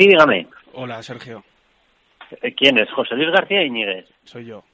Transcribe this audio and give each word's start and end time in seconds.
Sí, 0.00 0.08
dígame. 0.08 0.46
Hola, 0.72 1.02
Sergio. 1.02 1.44
Eh, 2.40 2.54
¿Quién 2.54 2.78
es? 2.78 2.90
José 2.90 3.14
Luis 3.16 3.28
García 3.30 3.62
Iñiguez. 3.62 4.08
Soy 4.24 4.46
yo. 4.46 4.64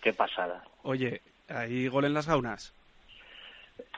Qué 0.00 0.14
pasada. 0.14 0.64
Oye, 0.84 1.20
¿hay 1.50 1.86
gol 1.88 2.06
en 2.06 2.14
las 2.14 2.26
gaunas? 2.26 2.74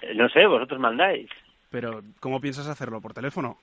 Eh, 0.03 0.13
No 0.17 0.29
sé, 0.29 0.45
vosotros 0.49 0.81
mandáis. 0.81 1.31
Pero, 1.71 2.03
¿cómo 2.19 2.41
piensas 2.41 2.67
hacerlo? 2.67 3.01
¿Por 3.01 3.15
teléfono? 3.15 3.59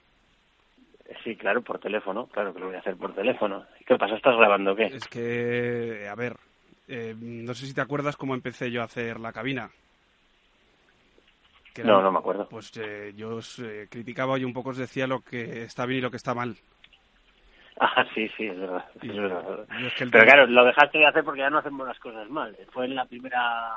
Sí, 1.25 1.35
claro, 1.35 1.61
por 1.61 1.77
teléfono. 1.77 2.27
Claro 2.27 2.53
que 2.53 2.59
lo 2.61 2.67
voy 2.67 2.75
a 2.77 2.79
hacer 2.79 2.95
por 2.95 3.13
teléfono. 3.13 3.65
¿Qué 3.85 3.97
pasa? 3.97 4.15
¿Estás 4.15 4.37
grabando 4.37 4.71
o 4.71 4.75
qué? 4.77 4.85
Es 4.85 5.09
que, 5.09 6.07
a 6.09 6.15
ver, 6.15 6.37
eh, 6.87 7.13
no 7.19 7.53
sé 7.53 7.65
si 7.65 7.73
te 7.73 7.81
acuerdas 7.81 8.15
cómo 8.15 8.33
empecé 8.33 8.71
yo 8.71 8.81
a 8.81 8.85
hacer 8.85 9.19
la 9.19 9.33
cabina. 9.33 9.69
Era- 11.75 11.85
No, 11.89 12.01
no 12.01 12.13
me 12.13 12.19
acuerdo. 12.19 12.47
Pues 12.49 12.71
eh, 12.77 13.11
yo 13.13 13.35
os 13.35 13.59
eh, 13.59 13.87
criticaba 13.91 14.39
y 14.39 14.45
un 14.45 14.53
poco 14.53 14.69
os 14.69 14.77
decía 14.77 15.05
lo 15.05 15.19
que 15.19 15.63
está 15.63 15.85
bien 15.85 15.99
y 15.99 16.01
lo 16.01 16.11
que 16.11 16.17
está 16.17 16.33
mal. 16.33 16.55
Ah, 17.79 18.05
sí, 18.13 18.27
sí, 18.35 18.47
es 18.47 18.59
verdad. 18.59 18.85
es 19.01 19.15
verdad. 19.15 19.67
Y 19.79 19.85
es 19.85 19.93
que 19.93 20.03
el 20.05 20.11
Pero 20.11 20.25
claro, 20.25 20.47
lo 20.47 20.65
dejaste 20.65 20.97
de 20.97 21.05
hacer 21.05 21.23
porque 21.23 21.41
ya 21.41 21.49
no 21.49 21.59
hacemos 21.59 21.87
las 21.87 21.99
cosas 21.99 22.29
mal. 22.29 22.55
Fue 22.71 22.85
en 22.85 22.95
la 22.95 23.05
primera 23.05 23.73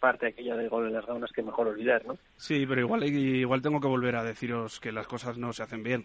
parte 0.00 0.26
aquella 0.26 0.56
del 0.56 0.68
gol 0.68 0.88
en 0.88 0.94
las 0.94 1.06
gaunas 1.06 1.30
que 1.32 1.42
mejor 1.42 1.68
olvidar, 1.68 2.04
¿no? 2.04 2.16
Sí, 2.36 2.66
pero 2.66 2.80
igual, 2.80 3.04
igual 3.04 3.62
tengo 3.62 3.80
que 3.80 3.88
volver 3.88 4.16
a 4.16 4.24
deciros 4.24 4.80
que 4.80 4.92
las 4.92 5.06
cosas 5.06 5.38
no 5.38 5.52
se 5.52 5.62
hacen 5.62 5.82
bien. 5.82 6.04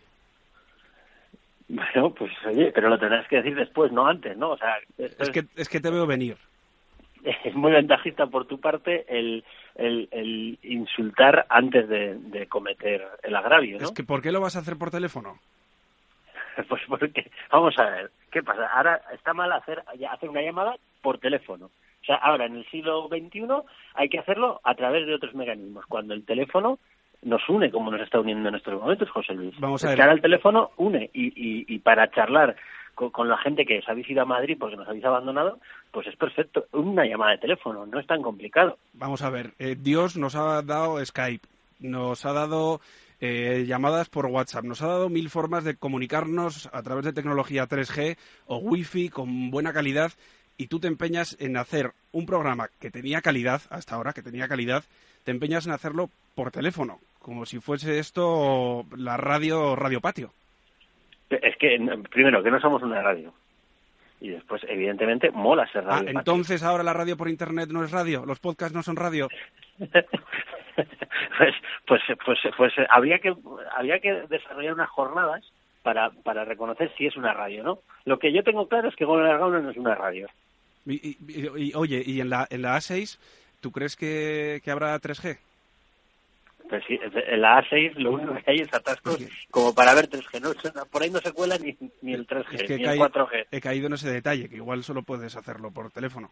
Bueno, 1.67 2.11
pues 2.11 2.31
oye, 2.47 2.71
pero 2.73 2.89
lo 2.89 2.97
tendrás 2.97 3.27
que 3.27 3.37
decir 3.37 3.55
después, 3.55 3.91
no 3.91 4.07
antes, 4.07 4.37
¿no? 4.37 4.51
O 4.51 4.57
sea, 4.57 4.75
Es 4.97 5.29
que, 5.29 5.45
es 5.55 5.69
que 5.69 5.79
te 5.79 5.91
veo 5.91 6.07
venir. 6.07 6.37
es 7.43 7.55
muy 7.55 7.71
ventajista 7.71 8.27
por 8.27 8.45
tu 8.45 8.59
parte 8.59 9.05
el, 9.07 9.43
el, 9.75 10.07
el 10.11 10.59
insultar 10.63 11.45
antes 11.49 11.87
de, 11.89 12.15
de 12.15 12.47
cometer 12.47 13.05
el 13.23 13.35
agravio, 13.35 13.77
¿no? 13.79 13.85
Es 13.85 13.91
que, 13.91 14.03
¿por 14.03 14.21
qué 14.21 14.31
lo 14.31 14.41
vas 14.41 14.55
a 14.55 14.59
hacer 14.59 14.77
por 14.77 14.91
teléfono? 14.91 15.39
Pues 16.67 16.81
porque, 16.87 17.31
vamos 17.51 17.77
a 17.79 17.83
ver, 17.89 18.11
¿qué 18.31 18.43
pasa? 18.43 18.67
Ahora 18.67 19.01
está 19.13 19.33
mal 19.33 19.51
hacer, 19.51 19.83
hacer 20.09 20.29
una 20.29 20.41
llamada 20.41 20.75
por 21.01 21.17
teléfono. 21.19 21.67
O 22.01 22.05
sea, 22.05 22.15
ahora 22.17 22.45
en 22.45 22.55
el 22.57 22.65
siglo 22.69 23.07
XXI 23.07 23.45
hay 23.95 24.09
que 24.09 24.19
hacerlo 24.19 24.59
a 24.63 24.73
través 24.75 25.05
de 25.05 25.15
otros 25.15 25.33
mecanismos. 25.35 25.85
Cuando 25.87 26.13
el 26.13 26.25
teléfono 26.25 26.79
nos 27.23 27.47
une, 27.49 27.69
como 27.71 27.91
nos 27.91 28.01
está 28.01 28.19
uniendo 28.19 28.47
en 28.49 28.55
estos 28.55 28.73
momentos, 28.79 29.09
José 29.09 29.33
Luis. 29.33 29.53
Vamos 29.59 29.83
a 29.83 29.87
Es 29.87 29.89
ver. 29.91 29.95
que 29.97 30.01
ahora 30.03 30.13
el 30.15 30.21
teléfono 30.21 30.71
une 30.77 31.09
y, 31.13 31.27
y, 31.27 31.65
y 31.67 31.79
para 31.79 32.09
charlar 32.11 32.55
con, 32.95 33.09
con 33.11 33.27
la 33.27 33.37
gente 33.37 33.65
que 33.65 33.79
os 33.79 33.89
habéis 33.89 34.09
ido 34.09 34.21
a 34.21 34.25
Madrid 34.25 34.57
porque 34.59 34.77
nos 34.77 34.87
habéis 34.87 35.03
abandonado, 35.05 35.59
pues 35.91 36.07
es 36.07 36.15
perfecto. 36.15 36.65
Una 36.71 37.05
llamada 37.05 37.31
de 37.31 37.37
teléfono, 37.39 37.85
no 37.85 37.99
es 37.99 38.07
tan 38.07 38.21
complicado. 38.21 38.77
Vamos 38.93 39.21
a 39.21 39.29
ver, 39.29 39.51
eh, 39.59 39.75
Dios 39.77 40.15
nos 40.17 40.35
ha 40.35 40.61
dado 40.61 41.03
Skype, 41.05 41.45
nos 41.81 42.25
ha 42.25 42.31
dado 42.33 42.79
eh, 43.21 43.65
llamadas 43.67 44.09
por 44.09 44.25
WhatsApp, 44.27 44.63
nos 44.63 44.81
ha 44.81 44.87
dado 44.87 45.09
mil 45.09 45.29
formas 45.29 45.63
de 45.63 45.75
comunicarnos 45.75 46.69
a 46.71 46.81
través 46.83 47.05
de 47.05 47.13
tecnología 47.13 47.67
3G 47.67 48.17
o 48.47 48.57
Wi-Fi 48.57 49.09
con 49.09 49.51
buena 49.51 49.73
calidad 49.73 50.11
y 50.57 50.67
tú 50.67 50.79
te 50.79 50.87
empeñas 50.87 51.37
en 51.39 51.57
hacer 51.57 51.91
un 52.11 52.25
programa 52.25 52.69
que 52.79 52.91
tenía 52.91 53.21
calidad, 53.21 53.61
hasta 53.69 53.95
ahora 53.95 54.13
que 54.13 54.21
tenía 54.21 54.47
calidad, 54.47 54.83
te 55.23 55.31
empeñas 55.31 55.65
en 55.65 55.71
hacerlo 55.73 56.09
por 56.35 56.51
teléfono, 56.51 56.99
como 57.19 57.45
si 57.45 57.59
fuese 57.59 57.99
esto 57.99 58.85
la 58.95 59.17
radio 59.17 59.75
Radio 59.75 60.01
Patio. 60.01 60.31
Es 61.29 61.55
que, 61.57 61.77
primero, 62.09 62.41
que 62.43 62.51
no 62.51 62.59
somos 62.59 62.81
una 62.81 63.01
radio. 63.01 63.33
Y 64.21 64.29
después, 64.29 64.61
evidentemente, 64.67 65.31
mola 65.31 65.65
ser 65.71 65.85
Ah, 65.87 65.99
radio. 65.99 66.09
Entonces 66.19 66.61
ahora 66.63 66.83
la 66.83 66.93
radio 66.93 67.15
por 67.15 67.29
internet 67.29 67.69
no 67.69 67.83
es 67.83 67.91
radio, 67.91 68.25
los 68.25 68.39
podcasts 68.39 68.75
no 68.75 68.83
son 68.83 68.95
radio. 68.97 69.29
pues, 71.37 71.53
pues, 71.87 72.01
pues, 72.25 72.39
pues 72.57 72.73
habría 72.89 73.19
que 73.19 73.33
habría 73.75 73.99
que 73.99 74.23
desarrollar 74.29 74.73
unas 74.73 74.89
jornadas 74.89 75.43
para, 75.83 76.09
para 76.11 76.45
reconocer 76.45 76.91
si 76.97 77.05
es 77.07 77.15
una 77.15 77.33
radio, 77.33 77.63
¿no? 77.63 77.79
Lo 78.05 78.19
que 78.19 78.31
yo 78.33 78.43
tengo 78.43 78.67
claro 78.67 78.89
es 78.89 78.95
que 78.95 79.05
Gol 79.05 79.23
Gaunas 79.27 79.63
no 79.63 79.69
es 79.71 79.77
una 79.77 79.95
radio. 79.95 80.27
Y, 80.85 81.09
y- 81.09 81.17
y- 81.69 81.73
oye, 81.75 82.01
¿y 82.05 82.21
en 82.21 82.29
la, 82.29 82.47
en 82.49 82.61
la 82.63 82.75
A6 82.77 83.17
tú 83.61 83.71
crees 83.71 83.95
que, 83.95 84.61
que 84.63 84.71
habrá 84.71 84.99
3G? 84.99 85.37
Pues 86.69 86.83
sí, 86.87 86.99
en 87.01 87.41
la 87.41 87.63
A6 87.63 87.95
lo 87.95 88.11
único 88.11 88.35
que 88.35 88.51
hay 88.51 88.57
es 88.59 88.71
atascos 88.73 89.17
como 89.49 89.73
para 89.73 89.93
ver 89.95 90.07
3G. 90.07 90.39
No, 90.75 90.85
por 90.85 91.01
ahí 91.01 91.09
no 91.09 91.19
se 91.19 91.31
cuela 91.33 91.57
ni, 91.57 91.75
ni 92.01 92.13
el 92.13 92.27
3G, 92.27 92.53
Es 92.53 92.63
que 92.63 92.73
he, 92.75 92.77
ni 92.77 92.83
el 92.83 92.89
caí- 92.91 92.99
4G. 92.99 93.45
he 93.51 93.61
caído 93.61 93.87
en 93.87 93.93
ese 93.93 94.11
detalle, 94.11 94.49
que 94.49 94.57
igual 94.57 94.83
solo 94.83 95.01
puedes 95.01 95.35
hacerlo 95.35 95.71
por 95.71 95.89
teléfono. 95.91 96.29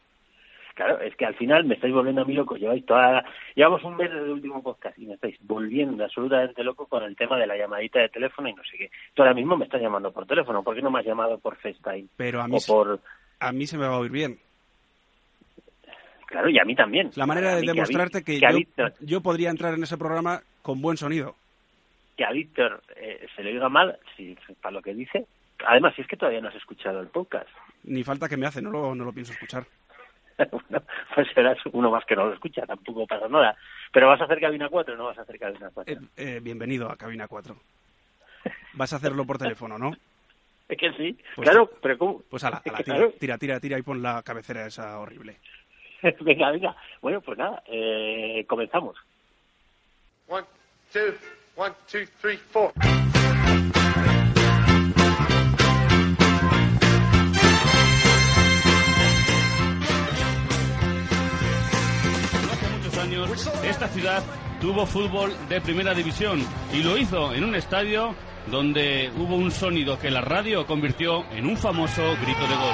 Claro, 0.78 1.02
es 1.02 1.16
que 1.16 1.26
al 1.26 1.34
final 1.34 1.66
me 1.66 1.74
estáis 1.74 1.92
volviendo 1.92 2.22
a 2.22 2.26
mí 2.26 2.36
loco. 2.36 2.56
Lleváis 2.56 2.86
toda 2.86 3.12
la- 3.14 3.26
Llevamos 3.56 3.84
un 3.84 3.98
mes 3.98 4.12
desde 4.12 4.26
el 4.26 4.30
último 4.34 4.62
podcast 4.62 4.96
y 5.00 5.08
me 5.08 5.16
estáis 5.16 5.36
volviendo 5.42 6.04
absolutamente 6.04 6.64
loco 6.64 6.86
con 6.86 7.02
el 7.02 7.16
tema 7.16 7.36
de 7.40 7.48
la 7.48 7.58
llamadita 7.58 8.00
de 8.00 8.10
teléfono 8.10 8.48
y 8.48 8.54
no 8.54 8.62
sé 8.64 8.78
qué. 8.78 8.92
Tú 9.16 9.24
ahora 9.24 9.34
mismo 9.34 9.58
me 9.58 9.66
estás 9.66 9.82
llamando 9.82 10.12
por 10.12 10.28
teléfono. 10.28 10.62
¿Por 10.62 10.76
qué 10.76 10.84
no 10.84 10.92
me 10.92 11.00
has 11.00 11.06
llamado 11.08 11.40
por 11.40 11.56
FaceTime? 11.56 12.06
Pero 12.16 12.42
a 12.44 12.48
mí, 12.48 12.58
O 12.58 12.60
se- 12.60 12.72
por... 12.72 13.00
a 13.40 13.52
mí 13.52 13.66
se 13.66 13.76
me 13.80 13.88
va 13.88 13.96
a 13.96 13.98
oír 13.98 14.12
bien. 14.12 14.38
Claro, 16.28 16.48
y 16.50 16.60
a 16.60 16.64
mí 16.64 16.76
también. 16.76 17.10
La 17.16 17.26
manera 17.26 17.56
de 17.56 17.62
mí 17.62 17.66
que 17.66 17.72
a 17.72 17.74
demostrarte 17.74 18.24
que, 18.24 18.40
yo 19.00 19.22
podría 19.22 19.50
entrar 19.50 19.74
en 19.74 19.82
ese 19.82 19.98
programa 19.98 20.42
con 20.62 20.80
buen 20.82 20.98
sonido. 20.98 21.36
que 22.18 22.24
a 22.26 22.32
Víctor 22.32 22.84
eh, 22.98 23.26
se 23.36 23.44
le 23.44 23.54
oiga 23.54 23.70
mal, 23.70 23.98
si, 24.16 24.38
para 24.62 24.74
lo 24.74 24.82
que 24.84 24.94
dice. 24.94 25.26
Además, 25.66 25.96
si 25.96 26.02
es 26.04 26.08
que 26.08 26.18
todavía 26.18 26.42
no 26.42 26.50
has 26.50 26.56
escuchado 26.56 27.00
el 27.02 27.08
podcast. 27.08 27.50
Ni 27.86 28.04
falta 28.04 28.28
que 28.30 28.38
me 28.38 28.46
hace, 28.46 28.62
no 28.62 28.70
lo, 28.70 28.94
no 28.94 29.06
lo 29.06 29.14
pienso 29.14 29.32
escuchar. 29.34 29.66
bueno, 30.52 30.84
pues 31.16 31.28
serás 31.34 31.58
uno 31.72 31.90
más 31.92 32.06
que 32.06 32.16
no 32.16 32.25
lo 32.28 32.34
escucha, 32.34 32.66
tampoco 32.66 33.06
pasa 33.08 33.28
nada. 33.28 33.56
Pero 33.92 34.08
vas 34.08 34.22
a 34.22 34.25
hacer 34.25 34.40
cabina 34.40 34.70
4 34.70 34.94
o 34.94 34.98
no 34.98 35.06
vas 35.06 35.18
a 35.18 35.22
hacer 35.22 35.40
cabina 35.40 35.70
4. 35.74 35.94
Eh, 35.94 36.00
eh, 36.18 36.40
bienvenido 36.42 36.90
a 36.92 36.96
Cabina 36.98 37.28
4. 37.28 37.56
Vas 38.74 38.94
a 38.94 38.98
hacerlo 38.98 39.25
por 39.25 39.38
teléfono, 39.38 39.78
¿no? 39.78 39.92
Es 40.70 40.78
que 40.78 40.92
sí, 40.94 41.18
Pues- 41.38 41.48
claro, 41.48 41.72
pero 41.81 41.98
¿cómo? 41.98 42.22
Pues 42.30 42.44
ala, 42.44 42.58
ala, 42.66 42.78
tira, 42.80 42.96
Claro. 42.98 43.14
tira, 43.18 43.38
tira, 43.38 43.59
tira 43.62 43.80
y 43.80 43.84
pon 43.84 44.02
la 44.02 44.22
cabecera 44.22 44.66
esa 44.68 45.00
horrible. 45.00 45.38
venga, 46.20 46.52
venga. 46.52 46.75
Bueno, 47.02 47.22
pues 47.22 47.38
nada, 47.38 47.64
eh, 47.68 48.44
comenzamos. 48.50 48.98
One, 50.28 50.46
two, 50.92 51.14
one, 51.56 51.74
two, 51.90 52.06
three, 52.22 52.36
four. 52.36 52.74
Años 63.24 63.50
esta 63.64 63.88
ciudad 63.90 64.24
tuvo 64.62 64.86
fútbol 64.86 65.36
de 65.50 65.62
primera 65.62 65.94
división 65.94 66.44
y 66.74 66.84
lo 66.84 66.98
hizo 66.98 67.34
en 67.34 67.44
un 67.44 67.56
estadio 67.56 68.16
donde 68.48 69.12
hubo 69.18 69.36
un 69.36 69.52
sonido 69.52 70.00
que 70.00 70.10
la 70.10 70.22
radio 70.22 70.66
convirtió 70.66 71.26
en 71.32 71.46
un 71.48 71.58
famoso 71.58 72.02
grito 72.22 72.42
de 72.42 72.56
gol. 72.56 72.74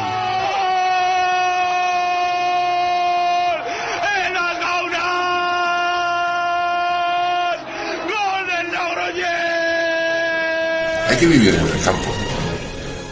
Hay 11.09 11.17
que 11.17 11.27
vivir 11.27 11.55
en 11.55 11.67
el 11.67 11.83
campo. 11.83 12.11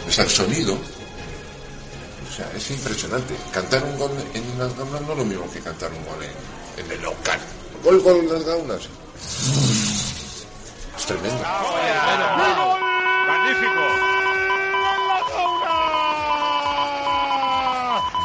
O 0.06 0.10
sea, 0.10 0.24
el 0.24 0.30
sonido. 0.30 0.74
O 0.74 2.34
sea, 2.34 2.50
es 2.56 2.70
impresionante. 2.70 3.34
Cantar 3.52 3.82
un 3.84 3.98
gol 3.98 4.10
en 4.34 4.58
las 4.58 4.76
gaunas 4.76 5.02
no 5.02 5.12
es 5.12 5.18
lo 5.18 5.24
mismo 5.24 5.50
que 5.52 5.60
cantar 5.60 5.90
un 5.92 6.04
gol 6.04 6.22
en, 6.22 6.61
en 6.76 6.90
el 6.90 7.02
local. 7.02 7.38
Gol, 7.84 8.00
gol 8.00 8.16
en 8.18 8.32
las 8.32 8.44
gaunas. 8.44 8.88
Es 10.96 11.06
tremendo. 11.06 11.42
¡Magnífico! 13.26 13.82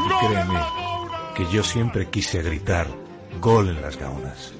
Y 0.05 0.25
créeme 0.25 0.59
que 1.35 1.45
yo 1.51 1.63
siempre 1.63 2.09
quise 2.09 2.41
gritar 2.41 2.87
gol 3.39 3.69
en 3.69 3.81
las 3.81 3.97
gaunas. 3.97 4.53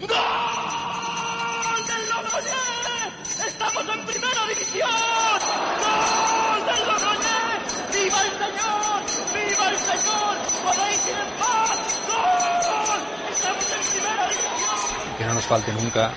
Nos 15.38 15.46
falte 15.46 15.72
nunca 15.74 16.12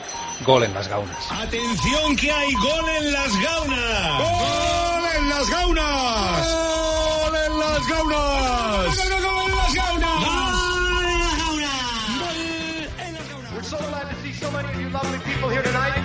gol 0.47 0.63
en 0.65 0.73
las 0.73 0.89
gaunas. 0.89 1.31
Atención 1.31 2.17
que 2.17 2.33
hay 2.33 2.55
gol 2.55 2.89
en 2.89 3.13
las 3.13 3.33
gaunas. 3.43 4.19
Gol 4.19 5.05
en 5.19 5.29
las 5.29 5.51
gaunas. 5.51 6.47
Gol 6.49 7.37
en 7.37 7.59
las 7.59 7.87
gaunas. 7.87 8.87
Gol 8.87 9.45
en 9.45 9.57
las 9.57 9.75
gaunas. 9.75 10.11
We're 13.53 13.63
so 13.63 13.77
glad 13.77 14.09
to 14.09 14.17
see 14.23 14.33
so 14.33 14.51
many 14.53 14.69
of 14.73 14.81
you 14.81 14.89
lovely 14.89 15.19
people 15.19 15.51
here 15.51 15.63
tonight. 15.63 16.01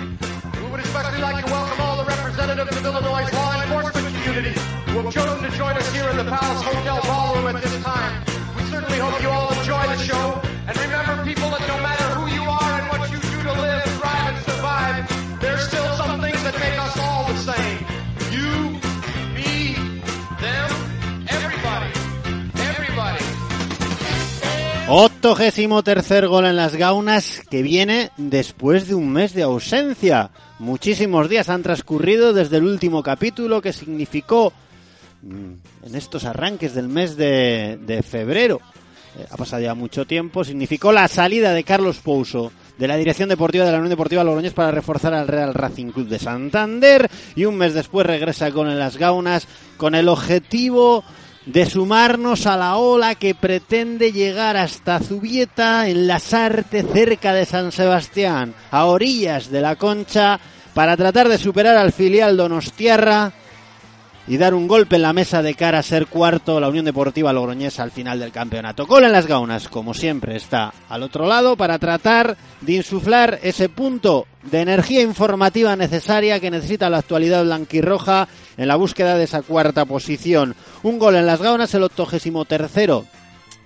We 0.60 0.68
would 0.70 0.80
especially 0.80 1.22
like 1.22 1.42
to 1.42 1.50
welcome 1.50 1.80
all 1.80 1.96
the 1.96 2.04
representatives 2.04 2.76
of 2.76 2.84
Illinois' 2.84 3.32
law 3.32 3.62
enforcement 3.62 4.14
community 4.14 4.60
who 4.92 5.00
have 5.00 5.14
chosen 5.14 5.42
to 5.42 5.56
join 5.56 5.74
us 5.74 5.90
here 5.90 6.08
in 6.10 6.16
the 6.18 6.24
Palace 6.24 6.62
Hotel 6.62 7.00
Ballroom 7.04 7.56
at 7.56 7.62
this 7.62 7.82
time. 7.82 8.12
We 8.56 8.62
certainly 8.64 8.98
hope 8.98 9.22
you 9.22 9.30
all 9.30 9.50
enjoy 9.54 9.84
the 9.88 9.96
show. 10.04 10.42
And 10.68 10.76
remember, 10.78 11.24
people, 11.24 11.45
Octogésimo 25.26 25.82
tercer 25.82 26.28
gol 26.28 26.46
en 26.46 26.54
las 26.54 26.76
gaunas 26.76 27.42
que 27.50 27.60
viene 27.60 28.12
después 28.16 28.86
de 28.86 28.94
un 28.94 29.12
mes 29.12 29.34
de 29.34 29.42
ausencia. 29.42 30.30
Muchísimos 30.60 31.28
días 31.28 31.48
han 31.48 31.64
transcurrido 31.64 32.32
desde 32.32 32.58
el 32.58 32.64
último 32.64 33.02
capítulo 33.02 33.60
que 33.60 33.72
significó 33.72 34.52
mm, 35.22 35.86
en 35.86 35.94
estos 35.96 36.24
arranques 36.26 36.76
del 36.76 36.86
mes 36.86 37.16
de, 37.16 37.76
de 37.84 38.04
febrero. 38.04 38.60
Eh, 39.18 39.26
ha 39.28 39.36
pasado 39.36 39.62
ya 39.62 39.74
mucho 39.74 40.06
tiempo. 40.06 40.44
Significó 40.44 40.92
la 40.92 41.08
salida 41.08 41.54
de 41.54 41.64
Carlos 41.64 41.98
Pouso 41.98 42.52
de 42.78 42.86
la 42.86 42.96
dirección 42.96 43.28
deportiva 43.28 43.64
de 43.64 43.72
la 43.72 43.78
Unión 43.78 43.90
Deportiva 43.90 44.22
Logroñés 44.22 44.52
para 44.52 44.70
reforzar 44.70 45.12
al 45.12 45.26
Real 45.26 45.54
Racing 45.54 45.90
Club 45.90 46.06
de 46.06 46.20
Santander 46.20 47.10
y 47.34 47.46
un 47.46 47.56
mes 47.56 47.74
después 47.74 48.06
regresa 48.06 48.52
con 48.52 48.78
las 48.78 48.96
gaunas 48.96 49.48
con 49.76 49.96
el 49.96 50.08
objetivo 50.08 51.02
de 51.46 51.64
sumarnos 51.64 52.46
a 52.46 52.56
la 52.56 52.76
ola 52.76 53.14
que 53.14 53.34
pretende 53.34 54.12
llegar 54.12 54.56
hasta 54.56 54.98
Zubieta 54.98 55.88
en 55.88 56.08
la 56.08 56.18
Sarte 56.18 56.82
cerca 56.82 57.32
de 57.32 57.46
San 57.46 57.70
Sebastián, 57.70 58.52
a 58.70 58.86
orillas 58.86 59.50
de 59.50 59.60
la 59.60 59.76
Concha, 59.76 60.40
para 60.74 60.96
tratar 60.96 61.28
de 61.28 61.38
superar 61.38 61.76
al 61.76 61.92
filial 61.92 62.36
Donostiarra 62.36 63.32
y 64.28 64.36
dar 64.36 64.54
un 64.54 64.66
golpe 64.66 64.96
en 64.96 65.02
la 65.02 65.12
mesa 65.12 65.42
de 65.42 65.54
cara 65.54 65.78
a 65.78 65.82
ser 65.82 66.06
cuarto 66.06 66.58
la 66.58 66.68
Unión 66.68 66.84
Deportiva 66.84 67.32
Logroñesa 67.32 67.82
al 67.82 67.90
final 67.90 68.18
del 68.18 68.32
campeonato. 68.32 68.86
Gol 68.86 69.04
en 69.04 69.12
las 69.12 69.26
gaunas, 69.26 69.68
como 69.68 69.94
siempre, 69.94 70.36
está 70.36 70.72
al 70.88 71.02
otro 71.02 71.26
lado 71.26 71.56
para 71.56 71.78
tratar 71.78 72.36
de 72.60 72.72
insuflar 72.72 73.38
ese 73.42 73.68
punto 73.68 74.26
de 74.42 74.60
energía 74.60 75.02
informativa 75.02 75.76
necesaria 75.76 76.40
que 76.40 76.50
necesita 76.50 76.90
la 76.90 76.98
actualidad 76.98 77.44
blanquirroja 77.44 78.28
en 78.56 78.68
la 78.68 78.76
búsqueda 78.76 79.16
de 79.16 79.24
esa 79.24 79.42
cuarta 79.42 79.84
posición. 79.84 80.54
Un 80.82 80.98
gol 80.98 81.16
en 81.16 81.26
las 81.26 81.40
gaunas, 81.40 81.74
el 81.74 81.84
octogésimo 81.84 82.44
tercero 82.44 83.04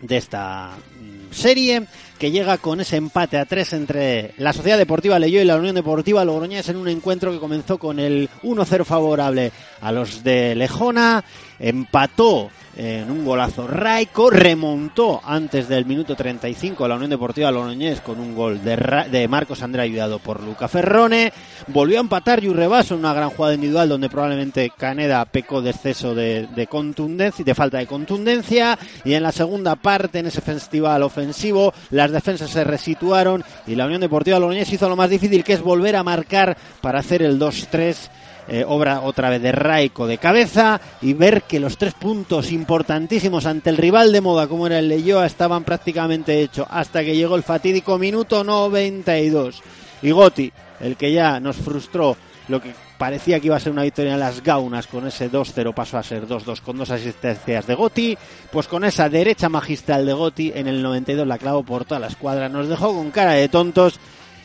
de 0.02 0.16
esta 0.16 0.70
mm, 1.00 1.32
serie 1.32 1.86
que 2.20 2.30
llega 2.30 2.58
con 2.58 2.82
ese 2.82 2.98
empate 2.98 3.38
a 3.38 3.46
tres 3.46 3.72
entre 3.72 4.34
la 4.36 4.52
Sociedad 4.52 4.76
Deportiva 4.76 5.18
Leyó 5.18 5.40
y 5.40 5.46
la 5.46 5.56
Unión 5.56 5.74
Deportiva 5.74 6.22
Logroñés 6.22 6.68
en 6.68 6.76
un 6.76 6.86
encuentro 6.86 7.32
que 7.32 7.40
comenzó 7.40 7.78
con 7.78 7.98
el 7.98 8.28
1-0 8.42 8.84
favorable 8.84 9.50
a 9.80 9.90
los 9.90 10.22
de 10.22 10.54
Lejona, 10.54 11.24
empató 11.58 12.50
en 12.80 13.10
un 13.10 13.26
golazo. 13.26 13.66
Raico, 13.66 14.30
remontó 14.30 15.20
antes 15.22 15.68
del 15.68 15.84
minuto 15.84 16.16
35 16.16 16.82
a 16.82 16.88
la 16.88 16.94
Unión 16.94 17.10
Deportiva 17.10 17.50
Logroñés 17.50 18.00
con 18.00 18.18
un 18.18 18.34
gol 18.34 18.64
de, 18.64 18.74
Ra 18.74 19.04
de 19.04 19.28
Marcos 19.28 19.62
André 19.62 19.82
ayudado 19.82 20.18
por 20.18 20.42
Luca 20.42 20.66
Ferrone, 20.66 21.30
volvió 21.66 21.98
a 21.98 22.00
empatar 22.00 22.40
Yurrebaso 22.40 22.94
en 22.94 23.00
una 23.00 23.12
gran 23.12 23.28
jugada 23.28 23.54
individual 23.54 23.90
donde 23.90 24.08
probablemente 24.08 24.72
Caneda 24.74 25.26
pecó 25.26 25.60
de 25.60 25.70
exceso 25.70 26.14
de, 26.14 26.46
de 26.46 26.66
contundencia 26.68 27.42
y 27.42 27.44
de 27.44 27.54
falta 27.54 27.76
de 27.76 27.86
contundencia. 27.86 28.78
Y 29.04 29.12
en 29.12 29.24
la 29.24 29.32
segunda 29.32 29.76
parte 29.76 30.20
en 30.20 30.26
ese 30.26 30.40
festival 30.40 31.02
ofensivo 31.02 31.74
las 31.90 32.10
defensas 32.10 32.48
se 32.48 32.64
resituaron 32.64 33.44
y 33.66 33.74
la 33.74 33.84
Unión 33.84 34.00
Deportiva 34.00 34.38
Logroñés 34.38 34.72
hizo 34.72 34.88
lo 34.88 34.96
más 34.96 35.10
difícil 35.10 35.44
que 35.44 35.52
es 35.52 35.60
volver 35.60 35.96
a 35.96 36.02
marcar 36.02 36.56
para 36.80 37.00
hacer 37.00 37.20
el 37.20 37.38
2-3 37.38 38.08
eh, 38.52 38.64
obra 38.66 39.02
otra 39.02 39.30
vez 39.30 39.40
de 39.40 39.52
Raico 39.52 40.08
de 40.08 40.18
cabeza 40.18 40.80
y 41.00 41.12
ver 41.12 41.44
que 41.44 41.60
los 41.60 41.78
tres 41.78 41.94
puntos 41.94 42.50
importantísimos 42.50 43.46
ante 43.46 43.70
el 43.70 43.76
rival 43.76 44.10
de 44.10 44.20
moda 44.20 44.48
como 44.48 44.66
era 44.66 44.80
el 44.80 44.88
Leyoa 44.88 45.24
estaban 45.24 45.62
prácticamente 45.62 46.42
hechos 46.42 46.66
hasta 46.68 47.04
que 47.04 47.14
llegó 47.14 47.36
el 47.36 47.44
fatídico 47.44 47.96
minuto 47.96 48.42
92 48.42 49.62
y 50.02 50.10
Goti, 50.10 50.52
el 50.80 50.96
que 50.96 51.12
ya 51.12 51.38
nos 51.38 51.58
frustró 51.58 52.16
lo 52.48 52.60
que 52.60 52.74
parecía 52.98 53.38
que 53.38 53.46
iba 53.46 53.56
a 53.56 53.60
ser 53.60 53.70
una 53.70 53.84
victoria 53.84 54.14
en 54.14 54.20
las 54.20 54.42
gaunas 54.42 54.88
con 54.88 55.06
ese 55.06 55.30
2-0 55.30 55.72
pasó 55.72 55.98
a 55.98 56.02
ser 56.02 56.26
2-2 56.26 56.60
con 56.60 56.76
dos 56.76 56.90
asistencias 56.90 57.68
de 57.68 57.74
Goti, 57.76 58.18
pues 58.50 58.66
con 58.66 58.84
esa 58.84 59.08
derecha 59.08 59.48
magistral 59.48 60.04
de 60.04 60.12
Goti 60.12 60.52
en 60.54 60.66
el 60.66 60.82
92 60.82 61.24
la 61.24 61.38
clavo 61.38 61.62
por 61.62 61.84
toda 61.84 62.00
la 62.00 62.08
escuadra, 62.08 62.48
nos 62.48 62.68
dejó 62.68 62.92
con 62.92 63.12
cara 63.12 63.34
de 63.34 63.48
tontos 63.48 64.00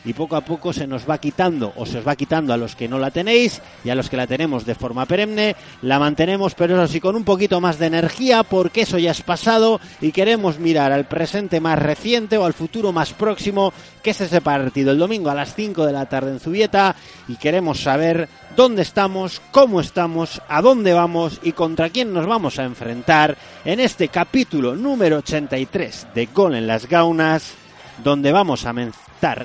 y 0.06 0.14
poco 0.14 0.36
a 0.36 0.40
poco 0.40 0.72
se 0.72 0.86
nos 0.86 1.08
va 1.08 1.18
quitando 1.18 1.72
o 1.76 1.84
se 1.84 1.98
os 1.98 2.06
va 2.06 2.14
quitando 2.14 2.54
a 2.54 2.56
los 2.56 2.76
que 2.76 2.88
no 2.88 2.98
la 2.98 3.10
tenéis 3.10 3.60
y 3.84 3.90
a 3.90 3.94
los 3.94 4.08
que 4.08 4.16
la 4.16 4.26
tenemos 4.26 4.64
de 4.64 4.76
forma 4.76 5.04
perenne, 5.04 5.56
la 5.82 5.98
mantenemos 5.98 6.54
pero 6.54 6.76
eso 6.76 6.90
sí 6.90 7.00
con 7.00 7.16
un 7.16 7.24
poquito 7.24 7.60
más 7.60 7.78
de 7.78 7.86
energía 7.86 8.44
porque 8.44 8.82
eso 8.82 8.98
ya 8.98 9.10
es 9.10 9.22
pasado 9.22 9.80
y 10.00 10.12
queremos 10.12 10.60
mirar 10.60 10.92
al 10.92 11.06
presente 11.06 11.60
más 11.60 11.78
reciente 11.78 12.38
o 12.38 12.44
al 12.44 12.54
futuro 12.54 12.92
más 12.92 13.12
próximo 13.12 13.72
que 14.02 14.10
es 14.10 14.20
ese 14.20 14.40
partido 14.40 14.92
el 14.92 14.98
domingo 14.98 15.28
a 15.28 15.34
las 15.34 15.54
5 15.54 15.84
de 15.84 15.92
la 15.92 16.06
tarde 16.06 16.30
en 16.30 16.40
Zubieta 16.40 16.94
y 17.26 17.34
queremos 17.34 17.80
saber 17.80 18.28
dónde 18.54 18.82
estamos, 18.82 19.42
cómo 19.50 19.80
estamos, 19.80 20.40
a 20.48 20.62
dónde 20.62 20.94
vamos 20.94 21.40
y 21.42 21.52
contra 21.52 21.90
quién 21.90 22.12
nos 22.12 22.26
vamos 22.26 22.60
a 22.60 22.64
enfrentar 22.64 23.36
en 23.64 23.80
este 23.80 24.06
capítulo 24.08 24.76
número 24.76 25.18
83 25.18 26.06
de 26.14 26.26
Gol 26.26 26.54
en 26.54 26.68
las 26.68 26.88
Gaunas 26.88 27.54
donde 28.04 28.30
vamos 28.30 28.66
a 28.66 28.72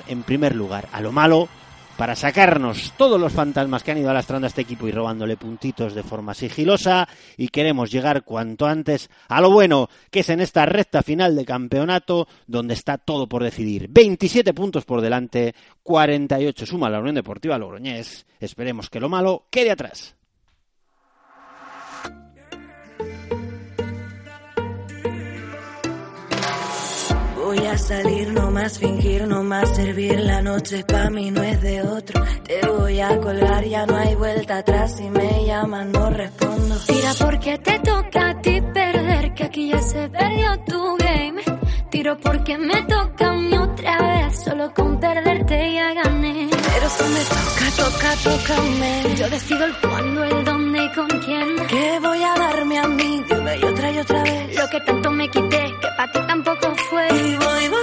en 0.06 0.22
primer 0.22 0.54
lugar 0.54 0.88
a 0.92 1.00
lo 1.00 1.12
malo 1.12 1.48
para 1.96 2.14
sacarnos 2.14 2.92
todos 2.96 3.20
los 3.20 3.32
fantasmas 3.32 3.82
que 3.82 3.90
han 3.90 3.98
ido 3.98 4.10
alastrando 4.10 4.46
a 4.46 4.48
este 4.48 4.62
equipo 4.62 4.86
y 4.86 4.92
robándole 4.92 5.36
puntitos 5.36 5.94
de 5.94 6.02
forma 6.02 6.34
sigilosa 6.34 7.08
y 7.36 7.48
queremos 7.48 7.90
llegar 7.90 8.22
cuanto 8.22 8.66
antes 8.66 9.10
a 9.28 9.40
lo 9.40 9.50
bueno 9.50 9.88
que 10.10 10.20
es 10.20 10.28
en 10.28 10.40
esta 10.40 10.66
recta 10.66 11.02
final 11.02 11.34
de 11.36 11.44
campeonato 11.44 12.28
donde 12.46 12.74
está 12.74 12.98
todo 12.98 13.28
por 13.28 13.42
decidir. 13.42 13.88
27 13.90 14.54
puntos 14.54 14.84
por 14.84 15.00
delante, 15.00 15.54
48 15.82 16.66
suma 16.66 16.90
la 16.90 17.00
Unión 17.00 17.14
Deportiva 17.14 17.58
Logroñés. 17.58 18.26
Esperemos 18.40 18.90
que 18.90 19.00
lo 19.00 19.08
malo 19.08 19.46
quede 19.50 19.70
atrás. 19.70 20.14
Voy 27.44 27.58
a 27.58 27.76
salir, 27.76 28.32
no 28.32 28.50
más 28.50 28.78
fingir, 28.78 29.26
no 29.26 29.42
más 29.42 29.74
servir. 29.74 30.20
La 30.20 30.40
noche 30.42 30.84
pa' 30.84 31.10
mí 31.10 31.30
no 31.30 31.42
es 31.42 31.60
de 31.60 31.82
otro. 31.82 32.22
Te 32.44 32.66
voy 32.68 33.00
a 33.00 33.18
colgar, 33.18 33.64
ya 33.64 33.84
no 33.84 33.96
hay 33.96 34.14
vuelta 34.14 34.58
atrás. 34.58 34.96
Si 34.96 35.10
me 35.10 35.44
llaman, 35.46 35.90
no 35.90 36.10
respondo. 36.10 36.76
Tira 36.86 37.12
porque 37.18 37.58
te 37.58 37.78
toca 37.80 38.30
a 38.30 38.40
ti 38.40 38.60
perder, 38.60 39.34
que 39.34 39.44
aquí 39.44 39.68
ya 39.68 39.82
se 39.82 40.08
perdió 40.08 40.58
tu 40.66 40.96
game. 40.98 41.42
Tiro 41.90 42.16
porque 42.18 42.56
me 42.58 42.82
toca 42.84 43.30
a 43.30 43.34
mí 43.34 43.58
otra 43.58 43.98
vez, 43.98 44.44
solo 44.44 44.72
con 44.72 45.00
perderte 45.00 45.74
ya 45.74 45.94
gané. 45.94 46.48
Pero 46.50 46.88
si 46.88 47.04
me 47.14 47.24
toca, 47.24 47.66
toca, 47.76 48.10
tócame. 48.24 49.02
Yo 49.16 49.28
decido 49.28 49.64
el 49.64 49.76
cuándo, 49.80 50.24
el 50.24 50.44
dónde 50.44 50.84
y 50.84 50.92
con 50.94 51.08
quién. 51.08 51.48
¿Qué 51.68 51.98
voy 52.00 52.22
a 52.22 52.34
darme 52.34 52.78
a 52.78 52.88
mí? 52.88 53.11
Dime 53.34 53.56
y 53.58 53.64
otra 53.64 53.90
y 53.90 53.98
otra 53.98 54.22
vez. 54.22 54.56
Lo 54.56 54.68
que 54.68 54.80
tanto 54.80 55.10
me 55.10 55.28
quité, 55.28 55.74
que 55.80 55.88
pa' 55.96 56.10
ti 56.12 56.18
tampoco 56.26 56.74
fue. 56.90 57.08
Y 57.08 57.36
voy, 57.36 57.38
voy, 57.38 57.68
voy, 57.68 57.81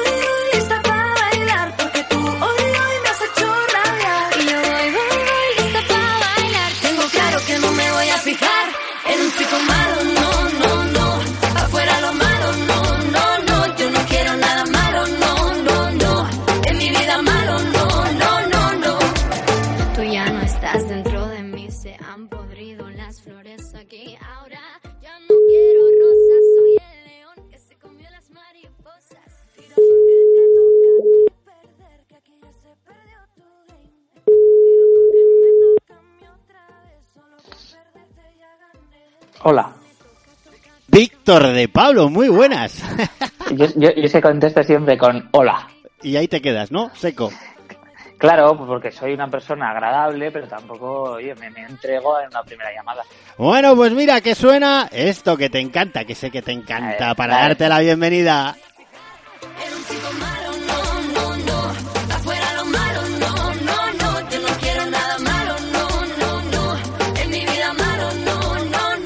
Hola. 39.51 39.71
Víctor 40.89 41.47
de 41.47 41.67
Pablo, 41.67 42.07
muy 42.07 42.29
buenas. 42.29 42.83
Yo, 43.51 43.65
yo, 43.77 43.89
yo 43.97 44.07
se 44.07 44.21
contesta 44.21 44.61
siempre 44.61 44.95
con 44.95 45.27
hola. 45.31 45.67
Y 46.03 46.15
ahí 46.17 46.27
te 46.27 46.39
quedas, 46.39 46.71
¿no? 46.71 46.91
Seco. 46.93 47.31
Claro, 48.19 48.55
pues 48.55 48.67
porque 48.67 48.91
soy 48.91 49.13
una 49.13 49.27
persona 49.27 49.71
agradable, 49.71 50.29
pero 50.31 50.47
tampoco, 50.47 51.13
oye, 51.13 51.33
me, 51.33 51.49
me 51.49 51.61
entrego 51.65 52.19
en 52.19 52.27
una 52.27 52.43
primera 52.43 52.69
llamada. 52.71 53.01
Bueno, 53.39 53.75
pues 53.75 53.91
mira 53.93 54.21
que 54.21 54.35
suena 54.35 54.87
esto 54.91 55.35
que 55.35 55.49
te 55.49 55.59
encanta, 55.59 56.05
que 56.05 56.13
sé 56.13 56.29
que 56.29 56.43
te 56.43 56.51
encanta, 56.51 57.09
Eh, 57.09 57.15
para 57.15 57.39
darte 57.39 57.67
la 57.67 57.79
bienvenida. 57.79 58.55
Afuera 59.41 60.68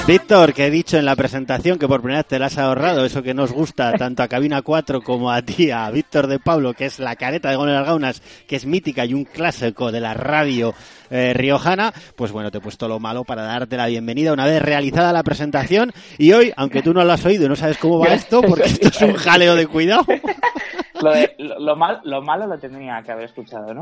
Víctor, 0.05 0.53
que 0.53 0.65
he 0.65 0.69
dicho 0.69 0.97
en 0.97 1.05
la 1.05 1.15
presentación 1.15 1.79
que 1.79 1.87
por 1.87 2.01
primera 2.01 2.19
vez 2.19 2.27
te 2.27 2.37
la 2.37 2.47
has 2.47 2.57
ahorrado, 2.57 3.05
eso 3.05 3.23
que 3.23 3.33
nos 3.33 3.53
gusta 3.53 3.93
tanto 3.93 4.21
a 4.21 4.27
Cabina 4.27 4.61
4 4.61 5.01
como 5.01 5.31
a 5.31 5.41
ti, 5.41 5.71
a 5.71 5.89
Víctor 5.91 6.27
de 6.27 6.39
Pablo, 6.39 6.73
que 6.73 6.85
es 6.85 6.99
la 6.99 7.15
careta 7.15 7.49
de 7.51 7.57
las 7.57 7.85
Gaunas, 7.85 8.21
que 8.45 8.57
es 8.57 8.65
mítica 8.65 9.05
y 9.05 9.13
un 9.13 9.23
clásico 9.23 9.93
de 9.93 10.01
la 10.01 10.13
radio 10.13 10.73
eh, 11.09 11.31
riojana, 11.33 11.93
pues 12.17 12.33
bueno, 12.33 12.51
te 12.51 12.57
he 12.57 12.61
puesto 12.61 12.89
lo 12.89 12.99
malo 12.99 13.23
para 13.23 13.43
darte 13.43 13.77
la 13.77 13.87
bienvenida 13.87 14.33
una 14.33 14.45
vez 14.45 14.61
realizada 14.61 15.13
la 15.13 15.23
presentación 15.23 15.93
y 16.17 16.33
hoy, 16.33 16.51
aunque 16.57 16.81
tú 16.81 16.93
no 16.93 17.05
lo 17.05 17.13
has 17.13 17.25
oído 17.25 17.45
y 17.45 17.49
no 17.49 17.55
sabes 17.55 17.77
cómo 17.77 17.97
va 17.97 18.07
esto, 18.13 18.41
porque 18.41 18.65
esto 18.65 18.89
es 18.89 19.01
un 19.03 19.13
jaleo 19.13 19.55
de 19.55 19.67
cuidado. 19.67 20.05
Lo, 21.01 21.11
de- 21.11 21.35
lo, 21.37 21.59
lo 21.59 21.75
mal- 21.75 21.99
lo 22.05 22.21
malo 22.21 22.47
lo 22.47 22.57
tendría 22.57 23.01
que 23.03 23.11
haber 23.11 23.25
escuchado, 23.25 23.73
¿no? 23.73 23.81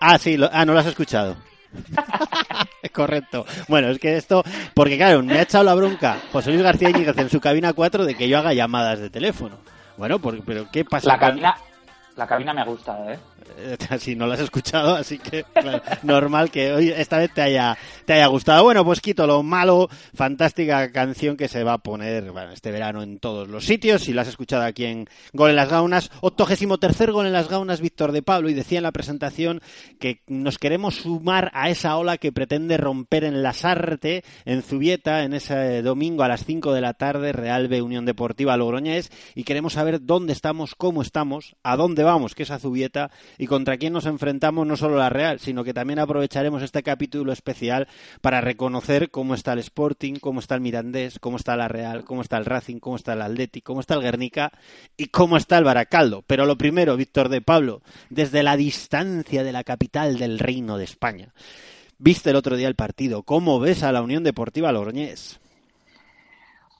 Ah, 0.00 0.18
sí, 0.18 0.36
lo- 0.36 0.50
ah, 0.52 0.64
no 0.66 0.74
lo 0.74 0.80
has 0.80 0.86
escuchado. 0.86 1.36
Correcto. 2.92 3.46
Bueno, 3.68 3.88
es 3.88 3.98
que 3.98 4.16
esto, 4.16 4.42
porque 4.74 4.96
claro, 4.96 5.22
me 5.22 5.38
ha 5.38 5.42
echado 5.42 5.64
la 5.64 5.74
bronca 5.74 6.16
José 6.32 6.50
Luis 6.50 6.62
García 6.62 6.90
Íñiguez 6.90 7.16
en 7.18 7.30
su 7.30 7.40
cabina 7.40 7.72
4 7.72 8.04
de 8.04 8.14
que 8.14 8.28
yo 8.28 8.38
haga 8.38 8.52
llamadas 8.52 8.98
de 9.00 9.10
teléfono. 9.10 9.56
Bueno, 9.96 10.18
por- 10.18 10.42
pero 10.44 10.66
¿qué 10.72 10.84
pasa? 10.84 11.08
La 11.08 11.18
cabina, 11.18 11.54
la 12.16 12.26
cabina 12.26 12.52
me 12.54 12.62
ha 12.62 12.64
gustado, 12.64 13.10
¿eh? 13.10 13.18
Si 14.00 14.14
no 14.14 14.26
lo 14.26 14.32
has 14.32 14.40
escuchado, 14.40 14.94
así 14.94 15.18
que 15.18 15.44
normal 16.02 16.50
que 16.50 16.72
hoy 16.72 16.88
esta 16.90 17.18
vez 17.18 17.32
te 17.34 17.42
haya, 17.42 17.76
te 18.04 18.14
haya 18.14 18.26
gustado. 18.26 18.64
Bueno, 18.64 18.84
pues 18.84 19.00
quito 19.00 19.26
lo 19.26 19.42
malo, 19.42 19.88
fantástica 20.14 20.90
canción 20.92 21.36
que 21.36 21.48
se 21.48 21.64
va 21.64 21.74
a 21.74 21.78
poner 21.78 22.30
bueno, 22.30 22.52
este 22.52 22.70
verano 22.70 23.02
en 23.02 23.18
todos 23.18 23.48
los 23.48 23.64
sitios. 23.64 24.02
Si 24.02 24.12
la 24.12 24.22
has 24.22 24.28
escuchado 24.28 24.62
aquí 24.62 24.84
en 24.84 25.08
Gol 25.32 25.50
en 25.50 25.56
las 25.56 25.68
Gaunas, 25.68 26.10
83 26.20 26.90
tercer 26.90 27.12
Gol 27.12 27.26
en 27.26 27.32
las 27.32 27.48
Gaunas, 27.48 27.80
Víctor 27.80 28.12
de 28.12 28.22
Pablo, 28.22 28.48
y 28.48 28.54
decía 28.54 28.78
en 28.78 28.84
la 28.84 28.92
presentación 28.92 29.60
que 29.98 30.22
nos 30.26 30.58
queremos 30.58 30.96
sumar 30.96 31.50
a 31.54 31.70
esa 31.70 31.96
ola 31.96 32.16
que 32.18 32.32
pretende 32.32 32.76
romper 32.76 33.24
en 33.24 33.42
Lasarte, 33.42 34.24
en 34.44 34.62
Zubieta, 34.62 35.22
en 35.22 35.34
ese 35.34 35.82
domingo 35.82 36.22
a 36.22 36.28
las 36.28 36.44
5 36.44 36.72
de 36.72 36.80
la 36.80 36.94
tarde, 36.94 37.32
Real 37.32 37.68
B 37.68 37.82
Unión 37.82 38.06
Deportiva 38.06 38.56
Logroñés, 38.56 39.10
y 39.34 39.44
queremos 39.44 39.74
saber 39.74 40.04
dónde 40.04 40.32
estamos, 40.32 40.74
cómo 40.74 41.02
estamos, 41.02 41.54
a 41.62 41.76
dónde 41.76 42.02
vamos, 42.02 42.34
que 42.34 42.42
es 42.42 42.50
a 42.50 42.58
Zubieta, 42.58 43.10
y 43.38 43.46
contra 43.50 43.78
quién 43.78 43.92
nos 43.92 44.06
enfrentamos 44.06 44.64
no 44.64 44.76
solo 44.76 44.96
la 44.96 45.10
Real, 45.10 45.40
sino 45.40 45.64
que 45.64 45.74
también 45.74 45.98
aprovecharemos 45.98 46.62
este 46.62 46.84
capítulo 46.84 47.32
especial 47.32 47.88
para 48.20 48.40
reconocer 48.40 49.10
cómo 49.10 49.34
está 49.34 49.54
el 49.54 49.58
Sporting, 49.58 50.20
cómo 50.20 50.38
está 50.38 50.54
el 50.54 50.60
Mirandés, 50.60 51.18
cómo 51.18 51.36
está 51.36 51.56
la 51.56 51.66
Real, 51.66 52.04
cómo 52.04 52.22
está 52.22 52.36
el 52.36 52.44
Racing, 52.44 52.78
cómo 52.78 52.94
está 52.94 53.14
el 53.14 53.22
Atleti, 53.22 53.60
cómo 53.60 53.80
está 53.80 53.94
el 53.94 54.02
Guernica 54.02 54.52
y 54.96 55.06
cómo 55.06 55.36
está 55.36 55.58
el 55.58 55.64
Baracaldo. 55.64 56.22
Pero 56.28 56.46
lo 56.46 56.56
primero, 56.56 56.96
Víctor 56.96 57.28
de 57.28 57.40
Pablo, 57.40 57.82
desde 58.08 58.44
la 58.44 58.56
distancia 58.56 59.42
de 59.42 59.50
la 59.50 59.64
capital 59.64 60.16
del 60.16 60.38
Reino 60.38 60.78
de 60.78 60.84
España. 60.84 61.34
Viste 61.98 62.30
el 62.30 62.36
otro 62.36 62.54
día 62.54 62.68
el 62.68 62.76
partido. 62.76 63.24
¿Cómo 63.24 63.58
ves 63.58 63.82
a 63.82 63.90
la 63.90 64.02
Unión 64.02 64.22
Deportiva 64.22 64.70
Logroñés? 64.70 65.39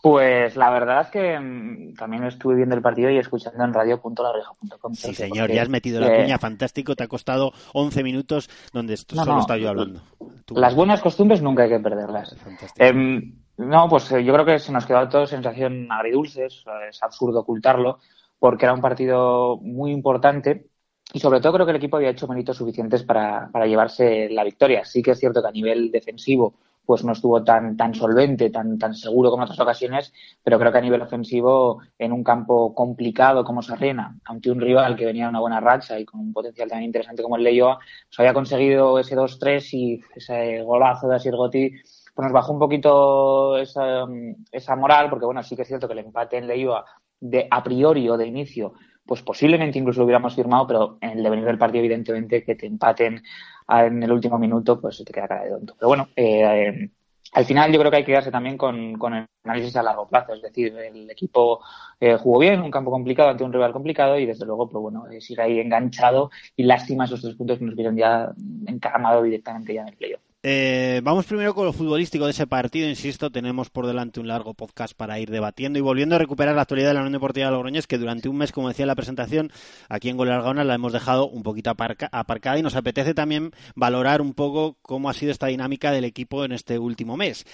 Pues 0.03 0.57
la 0.57 0.71
verdad 0.71 1.03
es 1.03 1.09
que 1.09 1.39
mm, 1.39 1.95
también 1.95 2.25
estuve 2.25 2.55
viendo 2.57 2.75
el 2.75 2.81
partido 2.83 3.11
y 3.11 3.19
escuchando 3.19 3.63
en 3.63 3.75
radio.larreja.com. 3.75 4.95
Sí, 4.95 5.15
señor, 5.15 5.51
ya 5.51 5.63
has 5.63 5.69
metido 5.69 6.01
la 6.01 6.09
Eh, 6.09 6.23
cuña 6.23 6.39
fantástico. 6.39 6.97
Te 6.97 7.05
ha 7.05 7.09
costado 7.09 7.53
11 7.75 8.03
minutos 8.03 8.49
donde 8.73 8.95
esto 8.95 9.15
No, 9.17 9.23
solo 9.25 9.35
no. 9.37 9.41
estaba 9.41 9.59
yo 9.59 9.69
hablando. 9.69 10.01
Tú- 10.47 10.55
Las 10.57 10.75
buenas 10.75 11.01
costumbres 11.03 11.43
nunca 11.43 11.65
hay 11.65 11.69
que 11.69 11.81
perderlas. 11.81 12.35
Em, 12.79 13.35
no, 13.59 13.89
pues 13.89 14.11
eh, 14.13 14.25
yo 14.25 14.33
creo 14.33 14.47
que 14.47 14.59
se 14.59 14.73
nos 14.73 14.87
quedó 14.87 14.99
a 14.99 15.09
todos 15.09 15.29
sensación 15.29 15.91
agridulce, 15.93 16.47
es, 16.47 16.65
es 16.89 17.03
absurdo 17.03 17.41
ocultarlo, 17.41 17.99
porque 18.39 18.65
era 18.65 18.73
un 18.75 18.81
partido 18.81 19.59
muy 19.59 19.93
importante 19.93 20.67
y 21.13 21.21
sobre 21.21 21.41
todo 21.41 21.53
creo 21.55 21.67
que 21.67 21.71
el 21.73 21.77
equipo 21.77 21.99
había 21.99 22.11
hecho 22.11 22.27
méritos 22.27 22.57
suficientes 22.57 23.03
para, 23.03 23.51
para 23.53 23.67
llevarse 23.67 24.29
la 24.31 24.45
victoria. 24.45 24.85
Sí 24.85 25.03
que 25.03 25.11
es 25.11 25.19
cierto 25.19 25.43
que 25.43 25.49
a 25.49 25.53
nivel 25.53 25.91
defensivo 25.91 26.55
pues 26.85 27.05
no 27.05 27.13
estuvo 27.13 27.45
tan, 27.45 27.77
tan 27.77 27.95
solvente, 27.95 28.51
tan, 28.51 28.79
tan 28.79 28.95
seguro 28.95 29.31
como 29.31 29.43
en 29.43 29.45
otras 29.45 29.61
ocasiones, 29.61 30.13
pero 30.43 30.59
creo 30.59 30.73
que 30.73 30.79
a 30.79 30.83
nivel 30.83 31.03
ofensivo, 31.03 31.81
en 31.99 32.13
un 32.13 32.25
campo 32.25 32.75
complicado 32.75 33.45
como 33.45 33.63
Sarriena, 33.63 34.19
ante 34.25 34.51
un 34.51 34.61
rival 34.61 34.97
que 34.97 35.07
venía 35.07 35.25
de 35.25 35.31
una 35.31 35.41
buena 35.41 35.61
racha 35.61 35.99
y 35.99 36.05
con 36.05 36.21
un 36.21 36.33
potencial 36.33 36.69
también 36.69 36.89
interesante 36.89 37.23
como 37.23 37.37
el 37.37 37.45
Leyoa, 37.45 37.79
pues 37.79 38.19
había 38.19 38.35
conseguido 38.35 38.99
ese 38.99 39.17
2-3 39.17 39.69
y 39.73 40.01
ese 40.17 40.63
golazo 40.63 41.09
de 41.09 41.17
Asir 41.17 41.37
Gotti 41.37 41.73
pues 42.15 42.25
nos 42.25 42.33
bajó 42.33 42.53
un 42.53 42.59
poquito 42.59 43.57
esa, 43.57 44.05
esa 44.51 44.77
moral, 44.77 45.09
porque 45.11 45.27
bueno, 45.27 45.43
sí 45.43 45.57
que 45.57 45.63
es 45.63 45.69
cierto 45.69 45.87
que 45.87 45.95
el 45.95 46.01
empate 46.01 46.39
en 46.39 46.47
Leioa 46.47 46.85
de 47.21 47.47
a 47.51 47.63
priori 47.63 48.09
o 48.09 48.17
de 48.17 48.27
inicio, 48.27 48.75
pues 49.07 49.23
posiblemente 49.23 49.79
incluso 49.79 50.01
lo 50.01 50.05
hubiéramos 50.05 50.35
firmado, 50.35 50.67
pero 50.67 50.99
en 51.01 51.19
el 51.19 51.23
devenir 51.23 51.45
del 51.45 51.59
partido, 51.59 51.81
evidentemente, 51.85 52.45
que 52.45 52.55
te 52.55 52.67
empaten 52.67 53.23
en 53.71 54.03
el 54.03 54.13
último 54.13 54.39
minuto, 54.39 54.81
pues 54.81 55.03
te 55.05 55.13
queda 55.13 55.29
cara 55.29 55.45
de 55.45 55.51
tonto. 55.51 55.75
Pero 55.79 55.89
bueno, 55.89 56.09
eh, 56.17 56.91
al 57.33 57.45
final 57.45 57.73
yo 57.73 57.79
creo 57.79 57.91
que 57.91 57.99
hay 57.99 58.03
que 58.03 58.13
quedarse 58.13 58.31
también 58.31 58.57
con, 58.57 58.99
con 58.99 59.15
el 59.15 59.27
análisis 59.45 59.77
a 59.77 59.83
largo 59.83 60.09
plazo, 60.09 60.35
es 60.35 60.43
decir, 60.43 60.77
el 60.77 61.09
equipo 61.11 61.61
eh, 62.01 62.17
jugó 62.17 62.41
bien, 62.41 62.61
un 62.61 62.71
campo 62.71 62.91
complicado 62.91 63.31
ante 63.31 63.45
un 63.45 63.53
rival 63.53 63.73
complicado 63.73 64.19
y 64.19 64.27
desde 64.27 64.47
luego, 64.47 64.69
pues 64.69 64.83
bueno, 64.83 65.07
eh, 65.09 65.21
sigue 65.21 65.43
ahí 65.43 65.61
enganchado 65.61 66.31
y 66.57 66.65
lástima 66.65 67.05
esos 67.05 67.23
tres 67.23 67.37
puntos 67.37 67.59
que 67.59 67.65
nos 67.65 67.77
vieron 67.77 67.97
ya 67.97 68.33
encaramado 68.67 69.23
directamente 69.23 69.75
ya 69.75 69.83
en 69.83 69.89
el 69.89 69.97
playoff. 69.97 70.30
Eh, 70.43 71.03
vamos 71.05 71.27
primero 71.27 71.55
con 71.55 71.67
lo 71.67 71.73
futbolístico 71.75 72.25
de 72.25 72.31
ese 72.31 72.47
partido. 72.47 72.89
Insisto, 72.89 73.31
tenemos 73.31 73.69
por 73.69 73.87
delante 73.87 74.21
un 74.21 74.29
largo 74.29 74.55
podcast 74.55 74.95
para 74.95 75.21
ir 75.21 75.31
debatiendo 75.31 75.79
y 75.79 75.83
volviendo 75.83 76.15
a 76.15 76.19
recuperar 76.19 76.55
la 76.55 76.63
actualidad 76.63 76.89
de 76.89 76.95
la 76.95 77.01
Unión 77.01 77.13
Deportiva 77.13 77.47
de 77.47 77.53
Logroñés, 77.53 77.87
que 77.87 77.99
durante 77.99 78.29
un 78.31 78.39
mes, 78.39 78.51
como 78.51 78.69
decía 78.69 78.85
en 78.85 78.89
la 78.89 78.95
presentación, 78.95 79.53
aquí 79.91 80.09
en 80.09 80.17
Gol 80.17 80.31
Argaona 80.31 80.65
la 80.65 80.75
hemos 80.75 80.95
dejado 80.95 81.29
un 81.29 81.43
poquito 81.43 81.69
aparca- 81.69 82.09
aparcada 82.11 82.59
y 82.59 82.63
nos 82.63 82.75
apetece 82.75 83.13
también 83.13 83.51
valorar 83.75 84.23
un 84.23 84.33
poco 84.33 84.79
cómo 84.81 85.11
ha 85.11 85.15
sido 85.15 85.31
esta 85.31 85.49
dinámica 85.49 85.93
del 85.93 86.05
equipo 86.05 86.43
en 86.45 86.53
este 86.53 86.79
último 86.79 87.19
mes. 87.19 87.45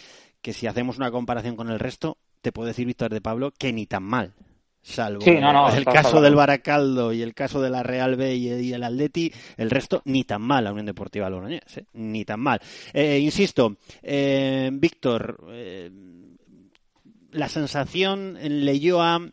Que 0.40 0.52
si 0.52 0.68
hacemos 0.68 0.96
una 0.96 1.10
comparación 1.10 1.56
con 1.56 1.70
el 1.70 1.80
resto, 1.80 2.18
te 2.40 2.52
puedo 2.52 2.68
decir, 2.68 2.86
Víctor 2.86 3.12
de 3.12 3.20
Pablo, 3.20 3.52
que 3.58 3.72
ni 3.72 3.86
tan 3.86 4.04
mal. 4.04 4.34
Salvo 4.86 5.20
Sí, 5.20 5.32
no, 5.32 5.52
no, 5.52 5.68
el 5.68 5.84
caso 5.84 6.20
del 6.20 6.36
Baracaldo 6.36 7.12
y 7.12 7.20
el 7.20 7.34
caso 7.34 7.60
de 7.60 7.70
la 7.70 7.82
Real 7.82 8.14
B 8.14 8.36
y, 8.36 8.48
y 8.48 8.72
el 8.72 8.84
Atleti, 8.84 9.32
el 9.56 9.68
resto 9.68 10.00
ni 10.04 10.22
tan 10.22 10.42
mal 10.42 10.62
la 10.62 10.70
Unión 10.70 10.86
Deportiva 10.86 11.28
Logroñés, 11.28 11.78
¿eh? 11.78 11.86
ni 11.94 12.24
tan 12.24 12.38
mal. 12.38 12.60
Eh, 12.92 13.18
insisto, 13.18 13.78
eh, 14.00 14.70
Víctor, 14.72 15.44
eh, 15.50 15.90
la 17.32 17.48
sensación 17.48 18.38
en 18.40 18.64
Leyoa 18.64 19.28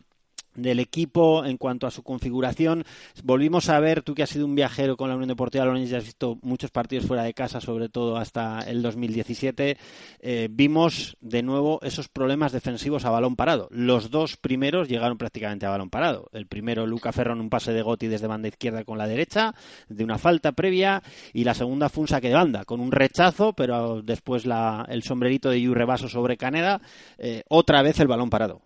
del 0.55 0.79
equipo 0.79 1.45
en 1.45 1.57
cuanto 1.57 1.86
a 1.86 1.91
su 1.91 2.01
configuración. 2.03 2.86
Volvimos 3.24 3.69
a 3.69 3.79
ver, 3.79 4.01
tú 4.01 4.15
que 4.15 4.24
has 4.24 4.29
sido 4.29 4.45
un 4.45 4.55
viajero 4.55 4.98
con 4.98 5.10
la 5.10 5.15
Unión 5.15 5.27
Deportiva 5.27 5.65
Logroñés 5.65 5.91
y 5.91 5.95
has 5.95 6.05
visto 6.05 6.38
muchos 6.41 6.72
partidos 6.72 7.05
fuera 7.05 7.24
de 7.24 7.33
casa, 7.33 7.60
sobre 7.62 7.89
todo 7.89 8.17
hasta 8.17 8.62
el 8.62 8.81
2017, 8.81 9.77
eh, 10.22 10.48
vimos 10.50 11.17
de 11.22 11.43
nuevo 11.43 11.79
esos 11.83 12.07
problemas 12.07 12.51
defensivos 12.51 13.05
a 13.05 13.10
balón 13.10 13.36
parado. 13.36 13.67
Los 13.72 14.10
dos 14.10 14.38
primeros 14.38 14.88
llegaron 14.88 15.17
prácticamente 15.17 15.65
a 15.65 15.69
balón 15.69 15.89
parado. 15.89 16.29
El 16.31 16.48
primero, 16.48 16.88
Luca 16.88 17.12
Ferro 17.12 17.33
en 17.33 17.41
un 17.41 17.50
pase 17.50 17.74
de 17.74 17.81
Gotti 17.81 18.07
desde 18.07 18.27
banda 18.27 18.48
izquierda 18.48 18.83
con 18.86 18.98
la 18.98 19.07
derecha, 19.07 19.53
de 19.89 20.03
una 20.03 20.17
falta 20.17 20.53
previa, 20.53 21.03
y 21.33 21.43
la 21.43 21.53
segunda 21.53 21.89
fue 21.89 22.01
un 22.01 22.07
de 22.22 22.33
banda, 22.33 22.63
con 22.63 22.79
un 22.79 22.91
rechazo, 22.91 23.53
pero 23.53 24.01
después 24.01 24.45
la- 24.45 24.86
el 24.88 25.03
sombrerito 25.03 25.50
de 25.50 25.62
Yu 25.62 25.74
Rebaso 25.74 26.07
sobre 26.07 26.38
Caneda, 26.38 26.81
eh, 27.17 27.43
otra 27.50 27.81
vez 27.81 28.00
el 28.00 28.07
balón 28.07 28.29
parado. 28.29 28.62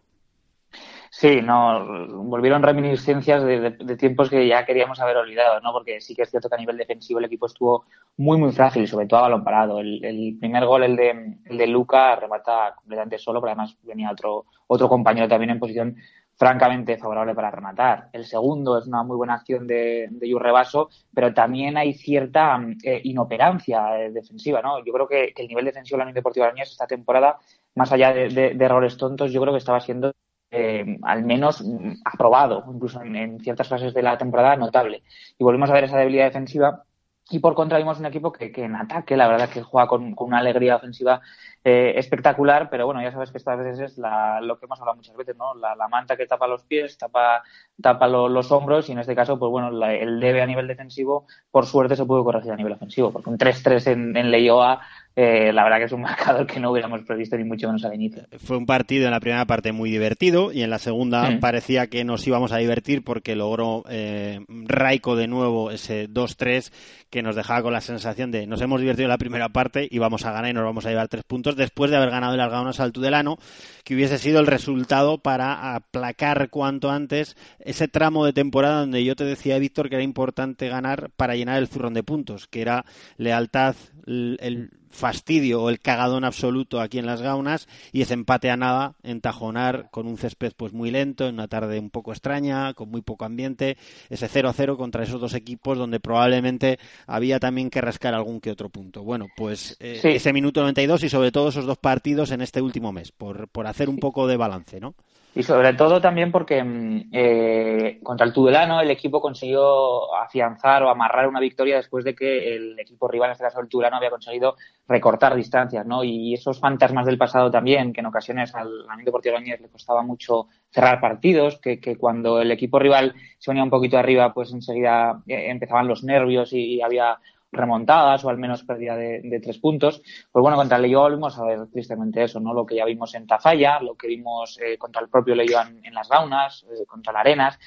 Sí, 1.11 1.41
no, 1.41 2.07
volvieron 2.23 2.63
reminiscencias 2.63 3.43
de, 3.43 3.59
de- 3.59 3.69
de 3.71 3.97
tiempos 3.97 4.29
que 4.29 4.47
ya 4.47 4.65
queríamos 4.65 4.99
haber 4.99 5.17
olvidado, 5.17 5.59
¿no? 5.61 5.71
Porque 5.71 5.99
sí 6.01 6.15
que 6.15 6.23
es 6.23 6.29
cierto 6.29 6.49
que 6.49 6.55
a 6.55 6.57
nivel 6.57 6.77
defensivo 6.77 7.19
el 7.19 7.25
equipo 7.25 7.45
estuvo 7.47 7.85
muy, 8.17 8.37
muy 8.37 8.51
frágil, 8.51 8.87
sobre 8.87 9.07
todo 9.07 9.19
a 9.19 9.23
balón 9.23 9.43
parado. 9.43 9.79
El, 9.79 10.03
el 10.03 10.37
primer 10.39 10.65
gol, 10.65 10.83
el 10.83 10.95
de, 10.95 11.37
el 11.45 11.57
de 11.57 11.67
Luca, 11.67 12.15
remata 12.15 12.73
completamente 12.75 13.17
solo, 13.17 13.39
pero 13.41 13.51
además 13.51 13.77
venía 13.83 14.11
otro, 14.11 14.45
otro 14.67 14.89
compañero 14.89 15.27
también 15.27 15.51
en 15.51 15.59
posición 15.59 15.95
francamente 16.35 16.97
favorable 16.97 17.33
para 17.33 17.49
rematar. 17.51 18.09
El 18.13 18.25
segundo 18.25 18.77
es 18.77 18.85
una 18.85 19.01
muy 19.03 19.15
buena 19.17 19.33
acción 19.35 19.65
de, 19.65 20.07
de 20.11 20.35
Rebaso, 20.39 20.89
pero 21.13 21.33
también 21.33 21.77
hay 21.77 21.93
cierta 21.93 22.59
eh, 22.83 23.01
inoperancia 23.05 23.99
eh, 23.99 24.11
defensiva, 24.11 24.61
¿no? 24.61 24.83
Yo 24.85 24.93
creo 24.93 25.07
que, 25.07 25.33
el 25.35 25.47
nivel 25.47 25.65
defensivo 25.65 25.95
de 25.95 25.99
la 25.99 26.03
Unión 26.05 26.15
Deportiva 26.15 26.45
Arañez 26.45 26.69
esta 26.71 26.85
temporada, 26.85 27.39
más 27.75 27.91
allá 27.91 28.13
de, 28.13 28.29
de- 28.29 28.53
de 28.53 28.65
errores 28.65 28.97
tontos, 28.97 29.31
yo 29.31 29.41
creo 29.41 29.53
que 29.53 29.57
estaba 29.59 29.79
siendo 29.79 30.11
eh, 30.51 30.97
al 31.03 31.23
menos 31.23 31.61
mm, 31.61 32.01
aprobado, 32.05 32.63
incluso 32.73 33.01
en, 33.01 33.39
ciertas 33.39 33.67
fases 33.67 33.93
de 33.93 34.01
la 34.01 34.17
temporada 34.17 34.55
notable. 34.55 35.03
Y 35.37 35.43
volvemos 35.43 35.69
a 35.69 35.73
ver 35.73 35.85
esa 35.85 35.97
debilidad 35.97 36.25
defensiva 36.25 36.83
y 37.29 37.39
por 37.39 37.55
contra 37.55 37.77
vimos 37.77 37.99
un 37.99 38.05
equipo 38.05 38.31
que, 38.31 38.51
que 38.51 38.63
en 38.63 38.75
ataque, 38.75 39.17
la 39.17 39.27
verdad 39.27 39.49
que 39.49 39.61
juega 39.61 39.87
con, 39.87 40.13
una 40.17 40.37
alegría 40.39 40.77
ofensiva 40.77 41.21
eh, 41.63 41.93
espectacular, 41.97 42.69
pero 42.69 42.85
bueno, 42.85 43.01
ya 43.01 43.11
sabes 43.11 43.31
que 43.31 43.37
estas 43.37 43.57
veces 43.57 43.79
es 43.79 43.97
la, 43.97 44.39
lo 44.39 44.57
que 44.57 44.65
hemos 44.65 44.79
hablado 44.79 44.95
muchas 44.95 45.15
veces, 45.17 45.35
¿no? 45.35 45.53
La, 45.55 45.75
manta 45.89 46.15
que 46.15 46.25
tapa 46.25 46.47
los 46.47 46.63
pies, 46.63 46.97
tapa, 46.97 47.43
tapa 47.81 48.07
lo- 48.07 48.29
los 48.29 48.49
hombros 48.51 48.87
y 48.87 48.93
en 48.93 48.99
este 48.99 49.15
caso, 49.15 49.37
pues 49.37 49.49
bueno, 49.51 49.71
la- 49.71 49.93
el 49.93 50.19
debe 50.21 50.41
a 50.41 50.45
nivel 50.45 50.67
defensivo, 50.67 51.27
por 51.51 51.65
suerte 51.65 51.95
se 51.97 52.05
pudo 52.05 52.23
corregir 52.23 52.51
a 52.51 52.55
nivel 52.55 52.73
ofensivo, 52.73 53.11
porque 53.11 53.29
un 53.29 53.37
3-3 53.37 53.87
en, 53.87 54.15
en 54.15 54.31
Leioa, 54.31 54.81
eh, 55.19 55.51
la 55.51 55.63
verdad 55.63 55.79
que 55.79 55.85
es 55.85 55.91
un 55.91 56.01
marcador 56.03 56.45
que 56.45 56.59
no 56.59 56.69
hubiéramos 56.71 57.01
previsto 57.01 57.35
ni 57.37 57.43
mucho 57.43 57.65
menos 57.67 57.83
al 57.83 57.95
inicio. 57.95 58.21
Fue 58.37 58.55
un 58.55 58.67
partido 58.67 59.05
en 59.05 59.11
la 59.11 59.19
primera 59.19 59.45
parte 59.45 59.71
muy 59.71 59.89
divertido 59.89 60.51
y 60.51 60.61
en 60.61 60.69
la 60.69 60.77
segunda 60.77 61.27
Sí. 61.27 61.37
parecía 61.37 61.87
que 61.87 62.03
nos 62.03 62.25
íbamos 62.27 62.51
a 62.51 62.57
divertir 62.57 63.03
porque 63.03 63.35
logró 63.35 63.83
eh, 63.89 64.41
Raiko 64.47 65.15
de 65.15 65.27
nuevo 65.27 65.71
ese 65.71 66.07
2-3 66.07 66.71
que 67.09 67.23
nos 67.23 67.35
dejaba 67.35 67.63
con 67.63 67.73
la 67.73 67.81
sensación 67.81 68.29
de 68.29 68.45
nos 68.45 68.61
hemos 68.61 68.79
divertido 68.79 69.05
en 69.05 69.09
la 69.09 69.17
primera 69.17 69.49
parte 69.49 69.87
y 69.89 69.97
vamos 69.97 70.23
a 70.25 70.31
ganar 70.31 70.51
y 70.51 70.53
nos 70.53 70.63
vamos 70.65 70.85
a 70.85 70.89
llevar 70.89 71.07
tres 71.07 71.23
puntos 71.23 71.55
después 71.55 71.89
de 71.89 71.97
haber 71.97 72.11
ganado 72.11 72.35
el 72.35 72.39
Argaunas 72.39 72.79
al 72.79 72.91
Tudelano, 72.91 73.37
que 73.83 73.95
hubiese 73.95 74.19
sido 74.19 74.39
el 74.39 74.45
resultado 74.45 75.17
para 75.17 75.73
aplacar 75.73 76.49
cuanto 76.51 76.91
antes 76.91 77.35
ese 77.59 77.87
tramo 77.87 78.23
de 78.23 78.33
temporada 78.33 78.81
donde 78.81 79.03
yo 79.03 79.15
te 79.15 79.23
decía, 79.23 79.57
Víctor, 79.57 79.89
que 79.89 79.95
era 79.95 80.03
importante 80.03 80.69
ganar 80.69 81.09
para 81.17 81.35
llenar 81.35 81.57
el 81.57 81.67
zurrón 81.67 81.95
de 81.95 82.03
puntos, 82.03 82.45
que 82.45 82.61
era 82.61 82.85
lealtad, 83.17 83.75
el 84.05 84.69
fastidio 84.89 85.61
o 85.63 85.69
el 85.69 85.79
cagadón 85.79 86.23
absoluto 86.23 86.79
aquí 86.81 86.97
en 86.99 87.05
las 87.05 87.21
gaunas 87.21 87.67
y 87.91 88.01
ese 88.01 88.13
empate 88.13 88.49
a 88.49 88.57
nada 88.57 88.95
en 89.03 89.21
Tajonar 89.21 89.89
con 89.91 90.07
un 90.07 90.17
césped 90.17 90.53
pues 90.55 90.73
muy 90.73 90.91
lento, 90.91 91.27
en 91.27 91.35
una 91.35 91.47
tarde 91.47 91.79
un 91.79 91.89
poco 91.89 92.11
extraña, 92.11 92.73
con 92.73 92.89
muy 92.89 93.01
poco 93.01 93.25
ambiente, 93.25 93.77
ese 94.09 94.27
0-0 94.29 94.77
contra 94.77 95.03
esos 95.03 95.19
dos 95.21 95.33
equipos 95.33 95.77
donde 95.77 95.99
probablemente 95.99 96.79
había 97.05 97.39
también 97.39 97.69
que 97.69 97.81
rascar 97.81 98.13
algún 98.13 98.39
que 98.39 98.51
otro 98.51 98.69
punto. 98.69 99.03
Bueno, 99.03 99.27
pues 99.35 99.75
eh, 99.79 99.99
Sí. 100.01 100.09
ese 100.09 100.33
minuto 100.33 100.61
92 100.61 101.03
y 101.03 101.09
sobre 101.09 101.31
todo 101.31 101.49
esos 101.49 101.65
dos 101.65 101.77
partidos 101.77 102.31
en 102.31 102.41
este 102.41 102.61
último 102.61 102.91
mes, 102.91 103.11
por, 103.11 103.47
por 103.49 103.67
hacer 103.67 103.89
un 103.89 103.97
poco 103.97 104.27
de 104.27 104.37
balance, 104.37 104.79
¿no? 104.79 104.95
Y 105.37 105.43
sobre 105.43 105.73
todo 105.73 106.01
también 106.01 106.31
porque 106.31 106.63
mm, 106.63 107.09
eh, 107.11 107.99
contra 108.01 108.25
el 108.25 108.33
Tudelano 108.33 108.81
el 108.81 108.89
equipo 108.89 109.21
consiguió 109.21 110.15
afianzar 110.15 110.81
o 110.81 110.89
amarrar 110.89 111.27
una 111.27 111.39
victoria 111.39 111.75
después 111.75 112.03
de 112.03 112.15
que 112.15 112.55
el 112.55 112.79
equipo 112.79 113.07
rival, 113.07 113.29
en 113.29 113.31
este 113.33 113.43
caso 113.43 113.59
el 113.59 113.67
Tudelano, 113.67 113.97
había 113.97 114.09
conseguido 114.09 114.55
recortar 114.87 115.35
distancias, 115.35 115.85
¿no? 115.85 116.03
Y 116.03 116.33
esos 116.33 116.59
fantasmas 116.59 117.05
del 117.05 117.19
pasado 117.19 117.51
también, 117.51 117.93
que 117.93 117.99
en 117.99 118.07
ocasiones 118.07 118.55
al 118.55 118.67
Unión 118.67 119.05
Deportivo 119.05 119.33
Logroñés 119.35 119.61
le 119.61 119.69
costaba 119.69 120.01
mucho 120.01 120.47
cerrar 120.71 120.99
partidos, 120.99 121.59
que, 121.59 121.79
que 121.79 121.97
cuando 121.97 122.41
el 122.41 122.49
equipo 122.49 122.79
rival 122.79 123.13
se 123.37 123.51
venía 123.51 123.63
un 123.63 123.69
poquito 123.69 123.99
arriba, 123.99 124.33
pues 124.33 124.51
enseguida 124.51 125.21
eh, 125.27 125.51
empezaban 125.51 125.87
los 125.87 126.03
nervios 126.03 126.51
y 126.51 126.81
había 126.81 127.19
remontadas 127.51 128.23
o 128.23 128.29
al 128.29 128.37
menos 128.37 128.63
pérdida 128.63 128.95
de, 128.95 129.39
tres 129.41 129.57
puntos. 129.57 130.01
Pues 130.31 130.41
bueno, 130.41 130.57
contra 130.57 130.77
el 130.77 130.83
Leyo 130.83 131.01
volvimos 131.01 131.37
a 131.37 131.45
ver 131.45 131.67
tristemente 131.67 132.23
eso, 132.23 132.39
¿no? 132.39 132.53
Lo 132.53 132.65
que 132.65 132.75
ya 132.75 132.85
vimos 132.85 133.13
en 133.15 133.27
Tafalla, 133.27 133.79
lo 133.79 133.95
que 133.95 134.07
vimos 134.07 134.59
eh, 134.61 134.77
contra 134.77 135.01
el 135.01 135.09
propio 135.09 135.35
Leyo 135.35 135.59
en, 135.61 135.93
las 135.93 136.09
Gaunas, 136.09 136.65
eh, 136.69 136.85
contra 136.85 137.13
la 137.13 137.21
Arenas. 137.21 137.59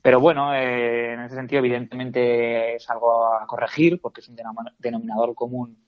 Pero 0.00 0.20
bueno, 0.20 0.54
eh, 0.54 1.14
en 1.14 1.20
ese 1.20 1.34
sentido, 1.34 1.58
evidentemente 1.58 2.76
es 2.76 2.88
algo 2.90 3.34
a 3.34 3.46
corregir 3.46 4.00
porque 4.00 4.20
es 4.20 4.28
un 4.28 4.36
denom- 4.36 4.72
denominador 4.78 5.34
común 5.34 5.78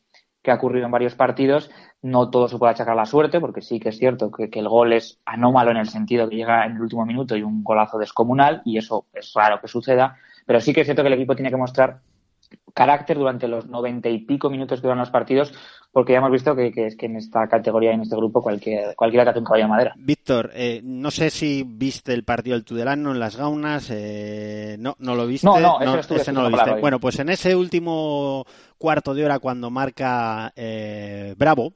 que 0.43 0.51
ha 0.51 0.55
ocurrido 0.55 0.87
en 0.87 0.93
varios 0.93 1.15
partidos. 1.15 1.71
No 2.03 2.31
todo 2.31 2.49
se 2.49 2.59
puede 2.59 2.73
achacar 2.73 2.93
a 2.93 2.97
la 2.97 3.07
suerte, 3.07 3.41
porque 3.41 3.61
sí 3.61 3.81
que 3.81 3.91
es 3.91 3.99
cierto 3.99 4.31
que, 4.31 4.51
que 4.51 4.61
el 4.61 4.69
gol 4.69 4.93
es 4.93 5.21
anómalo 5.25 5.71
en 5.71 5.77
el 5.77 5.89
sentido 5.89 6.29
que 6.29 6.37
llega 6.37 6.65
en 6.65 6.77
el 6.77 6.81
último 6.81 7.05
minuto 7.07 7.37
y 7.37 7.43
un 7.43 7.63
golazo 7.65 7.99
descomunal, 7.99 8.63
y 8.65 8.79
eso 8.79 9.07
es 9.13 9.33
raro 9.35 9.61
que 9.61 9.69
suceda. 9.69 10.17
Pero 10.47 10.61
sí 10.61 10.73
que 10.73 10.83
es 10.83 10.87
cierto 10.87 11.03
que 11.03 11.09
el 11.09 11.15
equipo 11.15 11.35
tiene 11.35 11.51
que 11.51 11.57
mostrar 11.57 12.01
carácter 12.79 13.19
durante 13.19 13.49
los 13.49 13.67
noventa 13.67 14.09
y 14.09 14.19
pico 14.25 14.49
minutos 14.51 14.81
que 14.81 14.87
duran 14.87 15.01
los 15.01 15.11
partidos, 15.11 15.53
porque 15.91 16.13
ya 16.13 16.19
hemos 16.19 16.31
visto 16.31 16.55
que, 16.55 16.71
que 16.71 16.87
es 16.87 16.97
que 16.97 17.07
en 17.07 17.17
esta 17.17 17.49
categoría 17.49 17.91
y 17.91 17.95
en 17.95 18.03
este 18.03 18.15
grupo 18.15 18.41
cualquier, 18.41 18.95
cualquiera 18.95 19.25
que 19.25 19.31
hace 19.31 19.41
un 19.41 19.45
caballo 19.45 19.65
de 19.65 19.69
madera. 19.69 19.95
Víctor, 19.97 20.53
eh, 20.55 20.81
no 20.85 21.11
sé 21.11 21.31
si 21.31 21.65
viste 21.67 22.15
el 22.15 22.23
partido 22.23 22.55
del 22.55 22.65
Tudelano 22.65 23.11
en 23.11 23.19
las 23.19 23.37
Gaunas. 23.37 23.91
eh, 23.91 24.77
no, 24.79 24.95
no 25.01 25.17
lo 25.17 25.27
viste. 25.27 25.45
No, 25.45 25.59
no, 25.59 25.99
estuve 25.99 26.19
ese 26.19 26.33
no 26.33 26.43
lo 26.43 26.51
viste. 26.51 26.81
Bueno, 26.81 27.01
pues 27.01 27.19
en 27.19 27.31
ese 27.31 27.57
último 27.57 28.45
cuarto 28.79 29.13
de 29.13 29.25
hora 29.25 29.41
cuando 29.41 29.71
marca 29.71 30.53
eh, 30.55 31.35
Bravo, 31.37 31.73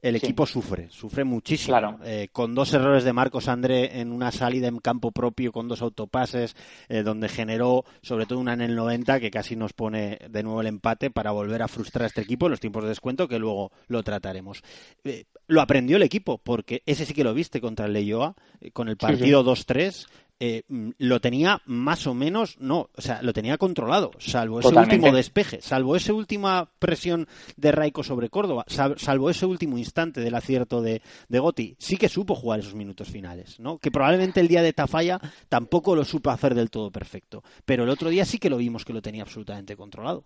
el 0.00 0.16
equipo 0.16 0.46
sufre, 0.46 0.88
sufre 0.90 1.24
muchísimo. 1.24 1.98
Eh, 2.04 2.28
con 2.32 2.54
dos 2.54 2.72
errores 2.72 3.04
de 3.04 3.12
Marcos 3.12 3.48
André 3.48 4.00
en 4.00 4.12
una 4.12 4.30
salida 4.30 4.68
en 4.68 4.78
campo 4.78 5.10
propio, 5.10 5.50
con 5.52 5.66
dos 5.68 5.82
autopases, 5.82 6.54
eh, 6.88 7.02
donde 7.02 7.28
generó 7.28 7.84
sobre 8.02 8.26
todo 8.26 8.38
una 8.38 8.52
en 8.52 8.60
el 8.60 8.76
90 8.76 9.18
que 9.20 9.30
casi 9.30 9.56
nos 9.56 9.72
pone 9.72 10.18
de 10.30 10.42
nuevo 10.42 10.60
el 10.60 10.68
empate 10.68 11.10
para 11.10 11.32
volver 11.32 11.62
a 11.62 11.68
frustrar 11.68 12.04
a 12.04 12.06
este 12.06 12.20
equipo 12.20 12.46
en 12.46 12.52
los 12.52 12.60
tiempos 12.60 12.82
de 12.84 12.90
descuento, 12.90 13.26
que 13.28 13.38
luego 13.38 13.72
lo 13.88 14.02
trataremos. 14.02 14.62
Eh, 15.04 15.24
lo 15.48 15.60
aprendió 15.60 15.96
el 15.96 16.02
equipo, 16.02 16.38
porque 16.38 16.82
ese 16.86 17.04
sí 17.04 17.14
que 17.14 17.24
lo 17.24 17.34
viste 17.34 17.60
contra 17.60 17.86
el 17.86 17.92
Leyoa, 17.92 18.34
con 18.72 18.88
el 18.88 18.94
Sí, 18.94 18.98
sí. 19.00 19.06
partido 19.06 19.42
2-3. 19.44 20.06
Eh, 20.40 20.62
mm, 20.68 20.90
lo 20.98 21.20
tenía 21.20 21.60
más 21.66 22.06
o 22.06 22.14
menos, 22.14 22.56
no, 22.60 22.90
o 22.96 23.00
sea, 23.00 23.22
lo 23.22 23.32
tenía 23.32 23.58
controlado, 23.58 24.12
salvo 24.18 24.60
ese 24.60 24.68
Totalmente. 24.68 24.96
último 24.96 25.16
despeje, 25.16 25.60
salvo 25.60 25.96
esa 25.96 26.12
última 26.12 26.70
presión 26.78 27.26
de 27.56 27.72
Raico 27.72 28.02
sobre 28.04 28.30
Córdoba, 28.30 28.64
sal- 28.68 28.98
salvo 28.98 29.30
ese 29.30 29.46
último 29.46 29.78
instante 29.78 30.20
del 30.20 30.34
acierto 30.34 30.80
de, 30.80 31.02
de 31.28 31.38
Gotti, 31.38 31.74
sí 31.78 31.96
que 31.96 32.08
supo 32.08 32.34
jugar 32.36 32.60
esos 32.60 32.74
minutos 32.74 33.08
finales, 33.08 33.58
¿no? 33.58 33.78
Que 33.78 33.90
probablemente 33.90 34.40
el 34.40 34.48
día 34.48 34.62
de 34.62 34.72
Tafalla 34.72 35.20
tampoco 35.48 35.96
lo 35.96 36.04
supo 36.04 36.30
hacer 36.30 36.54
del 36.54 36.70
todo 36.70 36.90
perfecto, 36.92 37.42
pero 37.64 37.82
el 37.84 37.90
otro 37.90 38.08
día 38.10 38.24
sí 38.24 38.38
que 38.38 38.50
lo 38.50 38.58
vimos 38.58 38.84
que 38.84 38.92
lo 38.92 39.02
tenía 39.02 39.22
absolutamente 39.22 39.76
controlado. 39.76 40.24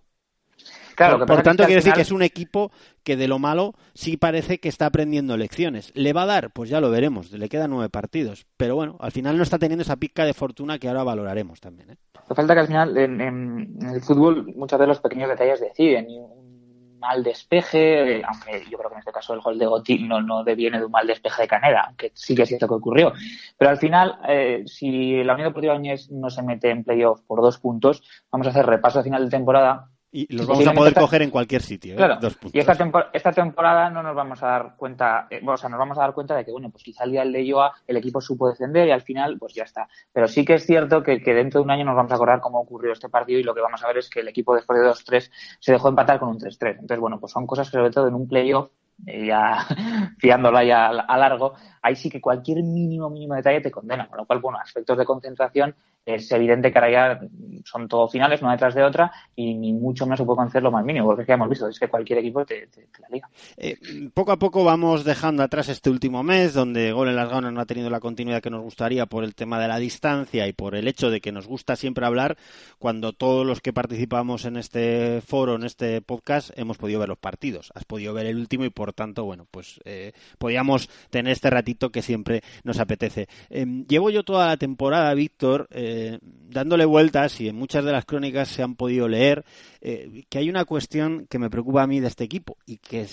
Claro, 0.94 1.18
por 1.26 1.42
tanto, 1.42 1.58
que 1.58 1.62
al 1.62 1.66
quiere 1.68 1.74
decir 1.76 1.82
final- 1.92 1.96
que 1.96 2.02
es 2.02 2.12
un 2.12 2.22
equipo 2.22 2.70
que 3.02 3.16
de 3.16 3.28
lo 3.28 3.38
malo 3.38 3.74
sí 3.94 4.16
parece 4.16 4.58
que 4.58 4.68
está 4.68 4.86
aprendiendo 4.86 5.36
lecciones. 5.36 5.90
¿Le 5.94 6.12
va 6.12 6.22
a 6.22 6.26
dar? 6.26 6.50
Pues 6.50 6.70
ya 6.70 6.80
lo 6.80 6.90
veremos. 6.90 7.30
Le 7.32 7.48
quedan 7.48 7.70
nueve 7.70 7.88
partidos. 7.88 8.46
Pero 8.56 8.76
bueno, 8.76 8.96
al 9.00 9.12
final 9.12 9.36
no 9.36 9.42
está 9.42 9.58
teniendo 9.58 9.82
esa 9.82 9.96
pica 9.96 10.24
de 10.24 10.34
fortuna 10.34 10.78
que 10.78 10.88
ahora 10.88 11.02
valoraremos 11.04 11.60
también. 11.60 11.90
¿eh? 11.90 11.96
Lo 12.28 12.34
falta 12.36 12.54
que 12.54 12.60
al 12.60 12.66
final 12.68 12.96
en, 12.96 13.20
en- 13.20 13.76
en 13.80 13.88
el 13.90 14.00
fútbol 14.02 14.46
muchas 14.54 14.78
veces 14.78 14.88
los 14.88 15.00
pequeños 15.00 15.28
detalles 15.28 15.60
deciden. 15.60 16.08
Y 16.10 16.18
un 16.18 16.52
mal 17.00 17.24
despeje, 17.24 18.18
eh, 18.18 18.22
aunque 18.24 18.64
yo 18.70 18.78
creo 18.78 18.88
que 18.88 18.94
en 18.94 19.00
este 19.00 19.10
caso 19.10 19.34
el 19.34 19.40
gol 19.40 19.58
de 19.58 19.66
Gotti 19.66 19.98
no, 20.04 20.22
no 20.22 20.44
deviene 20.44 20.78
de 20.78 20.84
un 20.84 20.92
mal 20.92 21.04
despeje 21.04 21.42
de 21.42 21.48
Caneda, 21.48 21.86
aunque 21.88 22.12
sí 22.14 22.32
que 22.36 22.42
es 22.42 22.48
cierto 22.48 22.68
que 22.68 22.74
ocurrió. 22.74 23.12
Pero 23.58 23.70
al 23.72 23.76
final, 23.78 24.20
eh, 24.28 24.62
si 24.66 25.24
la 25.24 25.34
Unión 25.34 25.48
Deportiva 25.48 25.74
Añez 25.74 26.08
no 26.12 26.30
se 26.30 26.42
mete 26.42 26.70
en 26.70 26.84
playoff 26.84 27.20
por 27.26 27.42
dos 27.42 27.58
puntos, 27.58 28.04
vamos 28.30 28.46
a 28.46 28.50
hacer 28.50 28.66
repaso 28.66 29.00
a 29.00 29.02
final 29.02 29.24
de 29.24 29.30
temporada. 29.30 29.88
Y 30.14 30.30
los 30.36 30.46
vamos 30.46 30.66
a 30.66 30.72
poder 30.74 30.90
esta- 30.90 31.00
coger 31.00 31.22
en 31.22 31.30
cualquier 31.30 31.62
sitio. 31.62 31.94
¿eh? 31.94 32.18
Dos 32.20 32.36
y 32.52 32.58
esta, 32.58 32.74
tempor- 32.74 33.08
esta 33.14 33.32
temporada 33.32 33.88
no 33.88 34.02
nos 34.02 34.14
vamos 34.14 34.42
a 34.42 34.46
dar 34.46 34.76
cuenta, 34.76 35.26
eh, 35.30 35.40
o 35.44 35.56
sea, 35.56 35.70
nos 35.70 35.78
vamos 35.78 35.96
a 35.96 36.02
dar 36.02 36.12
cuenta 36.12 36.36
de 36.36 36.44
que, 36.44 36.52
bueno, 36.52 36.68
pues 36.68 36.84
quizá 36.84 37.04
el 37.04 37.12
día 37.12 37.20
del 37.22 37.32
de 37.32 37.44
Iowa 37.46 37.72
el 37.86 37.96
equipo 37.96 38.20
supo 38.20 38.48
defender 38.48 38.86
y 38.88 38.90
al 38.90 39.00
final, 39.00 39.38
pues 39.38 39.54
ya 39.54 39.62
está. 39.64 39.88
Pero 40.12 40.28
sí 40.28 40.44
que 40.44 40.54
es 40.54 40.66
cierto 40.66 41.02
que, 41.02 41.22
que 41.22 41.32
dentro 41.32 41.60
de 41.60 41.64
un 41.64 41.70
año 41.70 41.84
nos 41.86 41.96
vamos 41.96 42.12
a 42.12 42.16
acordar 42.16 42.40
cómo 42.40 42.60
ocurrió 42.60 42.92
este 42.92 43.08
partido 43.08 43.40
y 43.40 43.42
lo 43.42 43.54
que 43.54 43.62
vamos 43.62 43.82
a 43.82 43.86
ver 43.88 43.98
es 43.98 44.10
que 44.10 44.20
el 44.20 44.28
equipo 44.28 44.54
después 44.54 44.78
de 44.78 44.86
2-3 44.86 45.30
se 45.58 45.72
dejó 45.72 45.88
empatar 45.88 46.18
con 46.18 46.28
un 46.28 46.38
3-3. 46.38 46.72
Entonces, 46.72 46.98
bueno, 47.00 47.18
pues 47.18 47.32
son 47.32 47.46
cosas 47.46 47.70
que 47.70 47.78
sobre 47.78 47.90
todo 47.90 48.06
en 48.08 48.14
un 48.14 48.28
playoff, 48.28 48.68
ya 48.98 49.66
fiándola 50.18 50.64
ya 50.64 50.86
a, 50.88 51.18
largo, 51.18 51.54
ahí 51.82 51.96
sí 51.96 52.08
que 52.10 52.20
cualquier 52.20 52.62
mínimo, 52.62 53.10
mínimo 53.10 53.34
detalle 53.34 53.60
te 53.60 53.70
condena. 53.70 54.08
Con 54.08 54.18
lo 54.18 54.26
cual, 54.26 54.40
bueno, 54.40 54.58
aspectos 54.58 54.96
de 54.98 55.04
concentración 55.04 55.74
es 56.04 56.30
evidente 56.32 56.72
que 56.72 56.78
ahora 56.80 56.90
ya 56.90 57.20
son 57.64 57.86
todo 57.86 58.08
finales, 58.08 58.42
una 58.42 58.50
detrás 58.52 58.74
de 58.74 58.82
otra, 58.82 59.12
y 59.36 59.54
ni 59.54 59.72
mucho 59.72 60.04
menos 60.04 60.18
se 60.18 60.24
puede 60.24 60.38
conceder 60.38 60.64
lo 60.64 60.72
más 60.72 60.84
mínimo, 60.84 61.06
porque 61.06 61.22
es 61.22 61.26
que 61.26 61.30
ya 61.30 61.34
hemos 61.34 61.48
visto, 61.48 61.68
es 61.68 61.78
que 61.78 61.86
cualquier 61.86 62.18
equipo 62.18 62.44
te, 62.44 62.66
te- 62.66 62.86
te 62.86 63.00
la 63.02 63.08
liga. 63.08 63.30
Eh, 63.56 63.76
poco 64.12 64.32
a 64.32 64.36
poco 64.36 64.64
vamos 64.64 65.04
dejando 65.04 65.44
atrás 65.44 65.68
este 65.68 65.90
último 65.90 66.24
mes, 66.24 66.54
donde 66.54 66.90
Gol 66.90 67.08
en 67.08 67.14
las 67.14 67.28
Gaunas 67.30 67.52
no 67.52 67.60
ha 67.60 67.66
tenido 67.66 67.88
la 67.88 68.00
continuidad 68.00 68.42
que 68.42 68.50
nos 68.50 68.62
gustaría 68.62 69.06
por 69.06 69.22
el 69.22 69.36
tema 69.36 69.60
de 69.60 69.68
la 69.68 69.78
distancia 69.78 70.48
y 70.48 70.52
por 70.52 70.74
el 70.74 70.88
hecho 70.88 71.08
de 71.08 71.20
que 71.20 71.30
nos 71.30 71.46
gusta 71.46 71.76
siempre 71.76 72.04
hablar 72.04 72.36
cuando 72.80 73.12
todos 73.12 73.46
los 73.46 73.60
que 73.60 73.72
participamos 73.72 74.44
en 74.44 74.56
este 74.56 75.20
foro, 75.20 75.54
en 75.54 75.62
este 75.62 76.02
podcast, 76.02 76.50
hemos 76.56 76.78
podido 76.78 76.98
ver 76.98 77.10
los 77.10 77.18
partidos. 77.18 77.70
Has 77.76 77.84
podido 77.84 78.12
ver 78.12 78.26
el 78.26 78.38
último 78.38 78.64
y 78.64 78.70
por 78.70 78.91
tanto, 78.92 79.24
bueno, 79.24 79.46
pues 79.50 79.80
eh, 79.84 80.12
podíamos 80.38 80.88
tener 81.10 81.32
este 81.32 81.50
ratito 81.50 81.90
que 81.90 82.02
siempre 82.02 82.42
nos 82.64 82.78
apetece. 82.78 83.28
Eh, 83.50 83.66
llevo 83.88 84.10
yo 84.10 84.22
toda 84.22 84.46
la 84.46 84.56
temporada, 84.56 85.12
Víctor, 85.14 85.68
eh, 85.70 86.18
dándole 86.22 86.84
vueltas 86.84 87.40
y 87.40 87.48
en 87.48 87.56
muchas 87.56 87.84
de 87.84 87.92
las 87.92 88.04
crónicas 88.04 88.48
se 88.48 88.62
han 88.62 88.74
podido 88.74 89.08
leer 89.08 89.44
eh, 89.80 90.24
que 90.28 90.38
hay 90.38 90.48
una 90.48 90.64
cuestión 90.64 91.26
que 91.28 91.38
me 91.38 91.50
preocupa 91.50 91.82
a 91.82 91.86
mí 91.86 92.00
de 92.00 92.08
este 92.08 92.24
equipo 92.24 92.56
y 92.66 92.78
que 92.78 93.06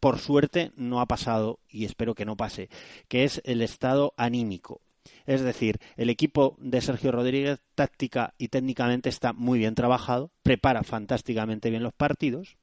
por 0.00 0.18
suerte 0.18 0.72
no 0.76 1.00
ha 1.00 1.06
pasado 1.06 1.60
y 1.70 1.84
espero 1.84 2.14
que 2.14 2.24
no 2.24 2.36
pase, 2.36 2.68
que 3.08 3.24
es 3.24 3.40
el 3.44 3.62
estado 3.62 4.14
anímico. 4.16 4.80
Es 5.26 5.42
decir, 5.42 5.78
el 5.96 6.10
equipo 6.10 6.56
de 6.58 6.80
Sergio 6.80 7.12
Rodríguez 7.12 7.60
táctica 7.74 8.34
y 8.38 8.48
técnicamente 8.48 9.08
está 9.08 9.32
muy 9.32 9.58
bien 9.58 9.74
trabajado, 9.74 10.30
prepara 10.42 10.82
fantásticamente 10.82 11.70
bien 11.70 11.82
los 11.82 11.92
partidos, 11.92 12.56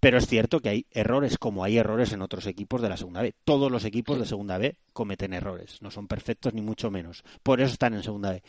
pero 0.00 0.18
es 0.18 0.26
cierto 0.26 0.60
que 0.60 0.68
hay 0.68 0.86
errores 0.90 1.38
como 1.38 1.64
hay 1.64 1.78
errores 1.78 2.12
en 2.12 2.22
otros 2.22 2.46
equipos 2.46 2.82
de 2.82 2.88
la 2.88 2.96
segunda 2.96 3.22
B. 3.22 3.34
Todos 3.44 3.70
los 3.70 3.84
equipos 3.84 4.18
de 4.18 4.26
segunda 4.26 4.58
B 4.58 4.78
cometen 4.92 5.32
errores, 5.32 5.80
no 5.82 5.90
son 5.90 6.08
perfectos 6.08 6.54
ni 6.54 6.62
mucho 6.62 6.90
menos. 6.90 7.24
Por 7.42 7.60
eso 7.60 7.72
están 7.72 7.94
en 7.94 8.02
segunda 8.02 8.30
B. 8.30 8.42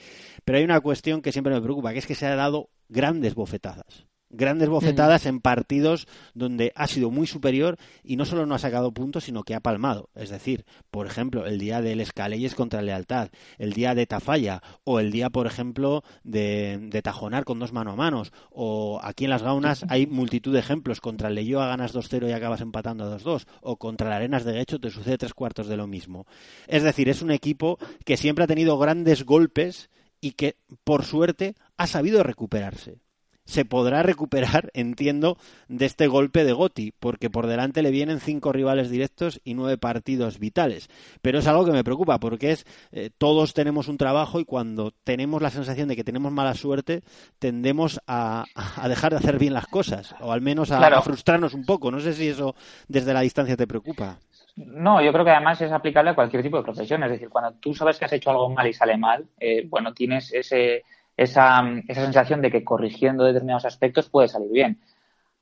Pero 0.46 0.58
hay 0.58 0.64
una 0.64 0.82
cuestión 0.82 1.22
que 1.22 1.32
siempre 1.32 1.54
me 1.54 1.62
preocupa, 1.62 1.94
que 1.94 2.00
es 2.00 2.08
que 2.08 2.16
se 2.16 2.26
ha 2.26 2.36
dado 2.36 2.70
grandes 2.90 3.36
bofetadas. 3.36 4.06
Grandes 4.30 4.70
bofetadas 4.70 5.26
en 5.26 5.40
partidos 5.40 6.08
donde 6.34 6.72
ha 6.76 6.88
sido 6.88 7.12
muy 7.12 7.28
superior 7.28 7.78
y 8.04 8.16
no 8.16 8.26
solo 8.26 8.46
no 8.46 8.56
ha 8.56 8.60
sacado 8.60 8.92
puntos, 8.92 9.26
sino 9.26 9.44
que 9.44 9.56
ha 9.56 9.60
palmado. 9.60 10.10
Es 10.16 10.30
decir, 10.30 10.66
por 10.92 11.08
ejemplo, 11.08 11.46
el 11.46 11.60
día 11.60 11.82
del 11.82 12.02
Escaleyes 12.02 12.56
contra 12.56 12.82
Lealtad, 12.82 13.30
el 13.58 13.74
día 13.74 13.96
de 13.96 14.06
Tafalla, 14.06 14.62
o 14.84 15.00
el 15.00 15.12
día, 15.12 15.30
por 15.30 15.48
ejemplo, 15.48 16.04
de, 16.24 16.78
de 16.90 17.02
Tajonar 17.02 17.46
con 17.46 17.60
dos 17.60 17.74
mano 17.74 17.92
a 17.92 17.96
manos, 17.96 18.32
o 18.50 19.00
aquí 19.04 19.26
en 19.26 19.32
las 19.32 19.44
Gaunas 19.44 19.86
hay 19.90 20.08
multitud 20.08 20.54
de 20.54 20.60
ejemplos. 20.60 21.02
Contra 21.02 21.30
el 21.30 21.36
Leyoa 21.36 21.68
ganas 21.68 21.94
2-0 21.94 22.30
y 22.30 22.34
acabas 22.34 22.62
empatando 22.62 23.06
a 23.06 23.18
2-2, 23.18 23.46
o 23.62 23.78
contra 23.78 24.08
el 24.08 24.14
Arenas 24.14 24.44
de 24.44 24.54
Guecho 24.54 24.80
te 24.80 24.90
sucede 24.90 25.18
tres 25.18 25.34
cuartos 25.34 25.68
de 25.68 25.78
lo 25.78 25.88
mismo. 25.88 26.26
Es 26.68 26.84
decir, 26.84 27.10
es 27.10 27.22
un 27.22 27.32
equipo 27.32 27.78
que 28.06 28.18
siempre 28.18 28.44
ha 28.44 28.48
tenido 28.48 28.78
grandes 28.78 29.24
golpes 29.24 29.90
y 30.20 30.32
que, 30.32 30.58
por 30.84 31.06
suerte, 31.06 31.56
ha 31.78 31.88
sabido 31.88 32.24
recuperarse 32.24 33.07
se 33.48 33.66
podrá 33.66 34.04
recuperar, 34.04 34.70
entiendo, 34.76 35.38
de 35.68 35.86
este 35.88 36.06
golpe 36.06 36.44
de 36.44 36.54
Goti, 36.54 36.94
porque 37.00 37.32
por 37.32 37.48
delante 37.48 37.82
le 37.82 37.90
vienen 37.90 38.20
cinco 38.20 38.52
rivales 38.52 38.92
directos 38.92 39.42
y 39.44 39.56
nueve 39.56 39.80
partidos 39.80 40.38
vitales. 40.38 40.90
Pero 41.24 41.40
es 41.40 41.48
algo 41.48 41.66
que 41.66 41.72
me 41.72 41.84
preocupa, 41.84 42.20
porque 42.20 42.52
es 42.52 42.66
eh, 42.92 43.10
todos 43.18 43.54
tenemos 43.56 43.88
un 43.88 43.98
trabajo 43.98 44.40
y 44.40 44.46
cuando 44.46 44.92
tenemos 45.04 45.42
la 45.42 45.50
sensación 45.50 45.88
de 45.88 45.96
que 45.96 46.04
tenemos 46.04 46.32
mala 46.32 46.54
suerte, 46.54 47.02
tendemos 47.40 48.00
a, 48.06 48.46
a 48.56 48.90
dejar 48.90 49.12
de 49.14 49.18
hacer 49.18 49.40
bien 49.40 49.54
las 49.54 49.66
cosas, 49.68 50.14
o 50.20 50.32
al 50.32 50.42
menos 50.42 50.72
a, 50.72 50.78
Claro. 50.78 50.98
a 50.98 51.02
frustrarnos 51.02 51.54
un 51.54 51.66
poco. 51.66 51.90
No 51.90 52.00
sé 52.02 52.14
si 52.14 52.28
eso 52.28 52.54
desde 52.88 53.14
la 53.14 53.22
distancia 53.22 53.56
te 53.58 53.66
preocupa. 53.66 54.20
No, 54.58 55.02
yo 55.04 55.14
creo 55.14 55.24
que 55.24 55.32
además 55.32 55.62
es 55.62 55.72
aplicable 55.72 56.10
a 56.12 56.16
cualquier 56.16 56.42
tipo 56.44 56.58
de 56.58 56.64
profesión. 56.64 57.04
Es 57.04 57.12
decir, 57.12 57.30
cuando 57.30 57.54
tú 57.60 57.74
sabes 57.76 57.98
que 57.98 58.06
has 58.06 58.14
hecho 58.14 58.32
algo 58.32 58.50
mal 58.50 58.68
y 58.68 58.74
sale 58.74 58.98
mal, 58.98 59.26
eh, 59.40 59.66
bueno, 59.70 59.94
tienes 59.94 60.34
ese, 60.34 60.84
esa, 61.18 61.64
esa 61.88 62.02
sensación 62.04 62.42
de 62.42 62.52
que 62.52 62.64
corrigiendo 62.64 63.26
determinados 63.26 63.66
aspectos 63.66 64.10
puede 64.10 64.28
salir 64.30 64.52
bien. 64.52 64.80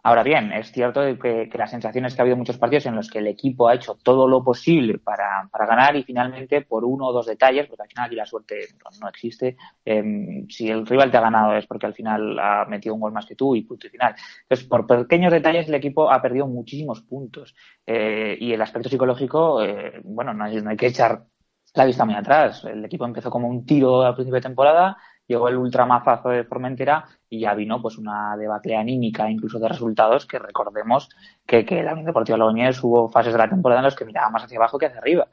Ahora 0.03 0.21
bien, 0.21 0.53
es 0.53 0.71
cierto 0.71 1.01
que, 1.19 1.49
que 1.49 1.57
la 1.57 1.65
sensación 1.65 2.05
es 2.05 2.13
que 2.13 2.21
ha 2.21 2.23
habido 2.23 2.37
muchos 2.37 2.59
partidos 2.59 2.85
en 2.85 2.95
los 2.95 3.09
que 3.09 3.17
el 3.17 3.27
equipo 3.27 3.67
ha 3.67 3.73
hecho 3.73 3.97
todo 4.03 4.27
lo 4.27 4.43
posible 4.43 4.99
para, 4.99 5.49
para 5.51 5.65
ganar 5.65 5.95
y 5.95 6.03
finalmente 6.03 6.61
por 6.61 6.85
uno 6.85 7.07
o 7.07 7.11
dos 7.11 7.25
detalles, 7.25 7.65
porque 7.67 7.81
al 7.81 7.89
final 7.89 8.05
aquí 8.05 8.15
la 8.15 8.25
suerte 8.27 8.55
no, 8.83 8.91
no 9.01 9.09
existe, 9.09 9.57
em, 9.83 10.47
si 10.47 10.69
el 10.69 10.85
rival 10.85 11.09
te 11.09 11.17
ha 11.17 11.21
ganado 11.21 11.55
es 11.55 11.65
porque 11.65 11.87
al 11.87 11.95
final 11.95 12.37
ha 12.39 12.65
metido 12.65 12.93
un 12.93 13.01
gol 13.01 13.13
más 13.13 13.25
que 13.25 13.35
tú 13.35 13.55
y 13.55 13.63
punto 13.63 13.87
y 13.87 13.89
final. 13.89 14.15
Entonces, 14.43 14.67
por 14.67 14.85
pequeños 14.85 15.31
detalles 15.31 15.67
el 15.67 15.73
equipo 15.75 16.11
ha 16.11 16.21
perdido 16.21 16.47
muchísimos 16.47 17.01
puntos 17.01 17.55
Eh, 17.87 18.37
y 18.39 18.53
el 18.53 18.61
aspecto 18.61 18.89
psicológico, 18.89 19.61
eh, 19.63 20.01
bueno, 20.03 20.33
no 20.33 20.43
hay, 20.45 20.61
no 20.61 20.69
hay 20.69 20.77
que 20.77 20.87
echar 20.87 21.25
la 21.73 21.85
vista 21.85 22.05
muy 22.05 22.15
atrás. 22.15 22.63
El 22.65 22.83
equipo 22.85 23.05
empezó 23.05 23.29
como 23.29 23.47
un 23.47 23.65
tiro 23.65 24.01
al 24.03 24.15
principio 24.15 24.35
de 24.35 24.41
temporada, 24.41 24.97
llegó 25.27 25.47
el 25.47 25.57
ultramazazo 25.57 26.29
de 26.29 26.43
Formentera 26.43 27.05
y 27.29 27.39
ya 27.39 27.53
vino 27.53 27.81
pues 27.81 27.97
una 27.97 28.35
debacle 28.37 28.75
anímica, 28.75 29.29
incluso 29.29 29.59
de 29.59 29.69
resultados, 29.69 30.25
que 30.25 30.39
recordemos 30.39 31.09
que, 31.45 31.65
que 31.65 31.83
la 31.83 31.93
Unión 31.93 32.05
Deportiva 32.05 32.37
Logroñés 32.37 32.83
hubo 32.83 33.09
fases 33.09 33.33
de 33.33 33.39
la 33.39 33.49
temporada 33.49 33.81
en 33.81 33.85
las 33.85 33.95
que 33.95 34.05
miraba 34.05 34.29
más 34.29 34.43
hacia 34.43 34.57
abajo 34.57 34.77
que 34.77 34.87
hacia 34.87 34.99
arriba. 34.99 35.27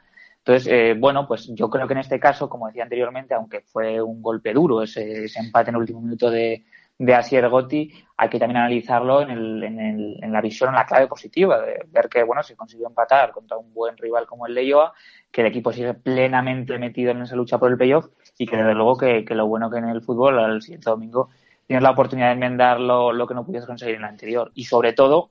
Entonces, 0.44 0.66
eh, 0.72 0.96
bueno, 0.98 1.26
pues 1.28 1.48
yo 1.54 1.70
creo 1.70 1.86
que 1.86 1.92
en 1.92 2.00
este 2.00 2.18
caso, 2.18 2.48
como 2.48 2.66
decía 2.66 2.82
anteriormente, 2.82 3.32
aunque 3.34 3.60
fue 3.60 4.02
un 4.02 4.20
golpe 4.20 4.52
duro 4.52 4.82
ese, 4.82 5.26
empate 5.36 5.70
en 5.70 5.76
el 5.76 5.82
último 5.82 6.00
minuto 6.00 6.30
de, 6.30 6.64
de 6.98 7.14
Asier 7.14 7.48
Gotti, 7.48 7.92
hay 8.16 8.28
que 8.28 8.40
también 8.40 8.56
analizarlo 8.56 9.22
en, 9.22 9.30
el, 9.30 9.62
en, 9.62 9.78
el, 9.78 10.18
en 10.20 10.32
la 10.32 10.40
visión, 10.40 10.70
en 10.70 10.74
la 10.76 10.86
clave 10.86 11.06
positiva, 11.06 11.60
de 11.60 11.84
ver 11.92 12.08
que, 12.08 12.24
bueno, 12.24 12.42
se 12.42 12.56
consiguió 12.56 12.88
empatar 12.88 13.30
contra 13.30 13.56
un 13.56 13.72
buen 13.72 13.96
rival 13.96 14.26
como 14.26 14.48
el 14.48 14.54
Leioa, 14.54 14.92
que 15.30 15.42
el 15.42 15.46
equipo 15.46 15.72
sigue 15.72 15.94
plenamente 15.94 16.76
metido 16.76 17.12
en 17.12 17.22
esa 17.22 17.36
lucha 17.36 17.58
por 17.58 17.70
el 17.70 17.76
playoff 17.76 18.08
y 18.38 18.46
que 18.46 18.56
desde 18.56 18.74
luego 18.74 18.96
que, 18.96 19.24
que 19.24 19.34
lo 19.34 19.46
bueno 19.46 19.70
que 19.70 19.78
en 19.78 19.88
el 19.88 20.02
fútbol 20.02 20.38
al 20.38 20.62
siguiente 20.62 20.90
domingo 20.90 21.30
tienes 21.66 21.82
la 21.82 21.90
oportunidad 21.90 22.28
de 22.28 22.32
enmendar 22.34 22.80
lo, 22.80 23.12
lo 23.12 23.26
que 23.26 23.34
no 23.34 23.44
pudiste 23.44 23.66
conseguir 23.66 23.94
en 23.96 24.02
la 24.02 24.08
anterior. 24.08 24.50
Y 24.54 24.64
sobre 24.64 24.92
todo, 24.92 25.30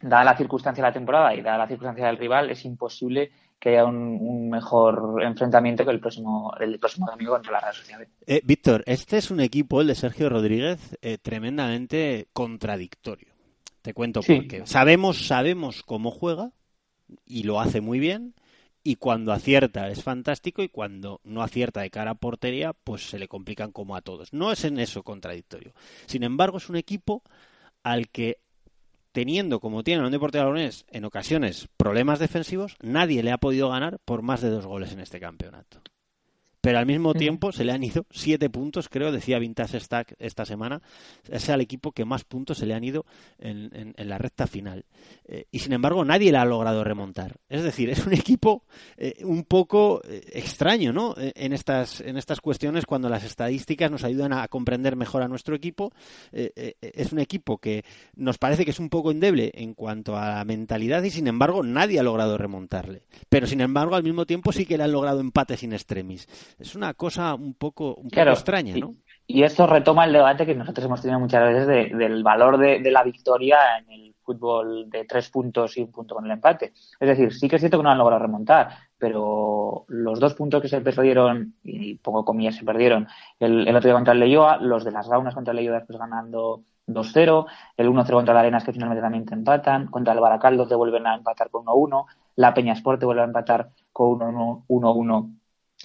dada 0.00 0.24
la 0.24 0.36
circunstancia 0.36 0.82
de 0.82 0.88
la 0.90 0.92
temporada 0.94 1.34
y 1.34 1.40
dada 1.42 1.58
la 1.58 1.66
circunstancia 1.68 2.06
del 2.06 2.18
rival, 2.18 2.50
es 2.50 2.64
imposible 2.64 3.30
que 3.58 3.70
haya 3.70 3.84
un, 3.84 4.18
un 4.20 4.50
mejor 4.50 5.22
enfrentamiento 5.22 5.84
que 5.84 5.92
el 5.92 6.00
próximo, 6.00 6.52
el 6.60 6.78
próximo 6.80 7.06
domingo 7.08 7.32
contra 7.34 7.52
la 7.52 7.60
Real 7.60 7.74
Sociedad. 7.74 8.00
Eh, 8.26 8.40
Víctor, 8.44 8.82
este 8.86 9.18
es 9.18 9.30
un 9.30 9.40
equipo, 9.40 9.80
el 9.80 9.86
de 9.86 9.94
Sergio 9.94 10.28
Rodríguez, 10.28 10.98
eh, 11.00 11.16
tremendamente 11.18 12.26
contradictorio. 12.32 13.28
Te 13.80 13.94
cuento 13.94 14.20
Sí. 14.22 14.34
por 14.34 14.46
qué. 14.48 14.66
Sabemos, 14.66 15.26
sabemos 15.26 15.82
cómo 15.84 16.10
juega 16.10 16.50
y 17.24 17.44
lo 17.44 17.60
hace 17.60 17.80
muy 17.80 17.98
bien. 18.00 18.34
Y 18.84 18.96
cuando 18.96 19.32
acierta 19.32 19.88
es 19.88 20.02
fantástico 20.02 20.62
y 20.62 20.68
cuando 20.68 21.20
no 21.24 21.42
acierta 21.42 21.82
de 21.82 21.90
cara 21.90 22.12
a 22.12 22.14
portería, 22.16 22.72
pues 22.72 23.08
se 23.08 23.18
le 23.18 23.28
complican 23.28 23.70
como 23.70 23.94
a 23.94 24.02
todos. 24.02 24.32
No 24.32 24.50
es 24.50 24.64
en 24.64 24.78
eso 24.80 25.04
contradictorio. 25.04 25.72
Sin 26.06 26.24
embargo, 26.24 26.58
es 26.58 26.68
un 26.68 26.76
equipo 26.76 27.22
al 27.84 28.08
que 28.08 28.38
teniendo 29.12 29.60
como 29.60 29.84
tiene 29.84 30.04
el 30.04 30.10
Deportiva 30.10 30.44
Logroñés 30.44 30.84
en 30.88 31.04
ocasiones 31.04 31.68
problemas 31.76 32.18
defensivos, 32.18 32.76
nadie 32.80 33.22
le 33.22 33.30
ha 33.30 33.38
podido 33.38 33.68
ganar 33.68 33.98
por 34.04 34.22
más 34.22 34.40
de 34.40 34.50
dos 34.50 34.66
goles 34.66 34.92
en 34.92 35.00
este 35.00 35.20
campeonato. 35.20 35.80
Pero 36.62 36.78
al 36.78 36.86
mismo 36.86 37.12
tiempo 37.12 37.50
se 37.52 37.64
le 37.64 37.72
han 37.72 37.82
ido 37.82 38.06
siete 38.10 38.48
puntos, 38.48 38.88
creo, 38.88 39.10
decía 39.12 39.38
Vintage 39.40 39.80
Stack 39.80 40.14
esta 40.18 40.44
semana. 40.46 40.80
Es 41.28 41.50
al 41.50 41.60
equipo 41.60 41.90
que 41.92 42.04
más 42.04 42.22
puntos 42.24 42.56
se 42.58 42.66
le 42.66 42.72
han 42.74 42.84
ido 42.84 43.04
en, 43.38 43.68
en- 43.74 43.94
en 43.96 44.08
la 44.08 44.16
recta 44.16 44.46
final. 44.46 44.84
Eh, 45.26 45.46
y 45.50 45.58
sin 45.58 45.72
embargo, 45.72 46.04
nadie 46.04 46.30
le 46.32 46.38
ha 46.38 46.44
logrado 46.44 46.84
remontar. 46.84 47.36
Es 47.48 47.64
decir, 47.64 47.90
es 47.90 48.06
un 48.06 48.12
equipo 48.14 48.62
eh, 48.96 49.16
un 49.24 49.42
poco 49.42 50.00
eh, 50.08 50.22
extraño, 50.34 50.92
¿no? 50.92 51.14
En 51.18 51.52
estas, 51.52 52.00
en 52.00 52.16
estas 52.16 52.40
cuestiones, 52.40 52.86
cuando 52.86 53.08
las 53.08 53.24
estadísticas 53.24 53.90
nos 53.90 54.04
ayudan 54.04 54.32
a 54.32 54.46
comprender 54.46 54.94
mejor 54.94 55.22
a 55.22 55.28
nuestro 55.28 55.56
equipo, 55.56 55.92
eh, 56.32 56.74
es 56.80 57.12
un 57.12 57.18
equipo 57.18 57.58
que 57.58 57.84
nos 58.14 58.38
parece 58.38 58.64
que 58.64 58.70
es 58.70 58.78
un 58.78 58.88
poco 58.88 59.10
endeble 59.10 59.50
en 59.54 59.74
cuanto 59.74 60.16
a 60.16 60.36
la 60.36 60.44
mentalidad 60.44 61.02
y 61.02 61.10
sin 61.10 61.26
embargo 61.26 61.64
nadie 61.64 61.98
ha 61.98 62.04
logrado 62.04 62.38
remontarle. 62.38 63.02
Pero 63.28 63.48
sin 63.48 63.60
embargo 63.60 63.96
al 63.96 64.04
mismo 64.04 64.26
tiempo 64.26 64.52
sí 64.52 64.64
que 64.64 64.78
le 64.78 64.84
han 64.84 64.92
logrado 64.92 65.18
empates 65.20 65.64
in 65.64 65.72
extremis. 65.72 66.28
Es 66.58 66.74
una 66.74 66.94
cosa 66.94 67.34
un 67.34 67.54
poco, 67.54 67.94
un 67.94 68.08
poco 68.08 68.30
extraña, 68.32 68.76
y- 68.76 68.80
¿no? 68.80 68.94
Y 69.26 69.44
esto 69.44 69.66
retoma 69.66 70.04
el 70.04 70.12
debate 70.12 70.44
que 70.44 70.54
nosotros 70.54 70.84
hemos 70.84 71.00
tenido 71.00 71.18
muchas 71.20 71.42
veces 71.44 71.66
de- 71.66 71.96
del 71.96 72.22
valor 72.22 72.58
de, 72.58 72.80
de 72.80 72.90
la 72.90 73.02
victoria 73.02 73.56
en 73.78 73.90
el 73.90 74.14
fútbol 74.22 74.90
de 74.90 75.04
tres 75.04 75.30
puntos 75.30 75.76
y 75.78 75.82
un 75.82 75.90
punto 75.92 76.14
con 76.16 76.24
el 76.26 76.32
empate. 76.32 76.72
Es 77.00 77.08
decir, 77.08 77.32
sí 77.32 77.48
que 77.48 77.56
es 77.56 77.62
cierto 77.62 77.78
que 77.78 77.84
no 77.84 77.90
han 77.90 77.98
logrado 77.98 78.22
remontar, 78.22 78.68
pero 78.98 79.84
los 79.88 80.20
dos 80.20 80.34
puntos 80.34 80.60
que 80.60 80.68
se 80.68 80.80
perdieron, 80.80 81.54
y 81.62 81.94
pongo 81.96 82.24
comillas, 82.24 82.56
se 82.56 82.64
perdieron, 82.64 83.06
el, 83.38 83.66
el 83.66 83.74
otro 83.76 83.88
día 83.88 83.94
contra 83.94 84.12
el 84.12 84.20
Leyoa, 84.20 84.58
los 84.58 84.84
de 84.84 84.92
las 84.92 85.08
Gaunas 85.08 85.34
contra 85.34 85.52
el 85.52 85.56
Leyoa 85.56 85.78
después 85.78 85.98
ganando 85.98 86.62
2-0, 86.86 87.46
el 87.76 87.88
1-0 87.88 88.10
contra 88.12 88.32
el 88.32 88.38
Arenas 88.38 88.64
que 88.64 88.72
finalmente 88.72 89.02
también 89.02 89.24
te 89.24 89.34
empatan, 89.34 89.86
contra 89.86 90.12
el 90.12 90.20
Baracaldo 90.20 90.66
te 90.66 90.74
vuelven 90.74 91.06
a 91.06 91.14
empatar 91.14 91.48
con 91.50 91.64
1-1, 91.64 92.06
la 92.36 92.52
Peña 92.54 92.72
Sport 92.74 93.00
te 93.00 93.06
vuelve 93.06 93.22
a 93.22 93.26
empatar 93.26 93.70
con 93.92 94.18
1-1 94.20 94.64
1-1 94.68 95.30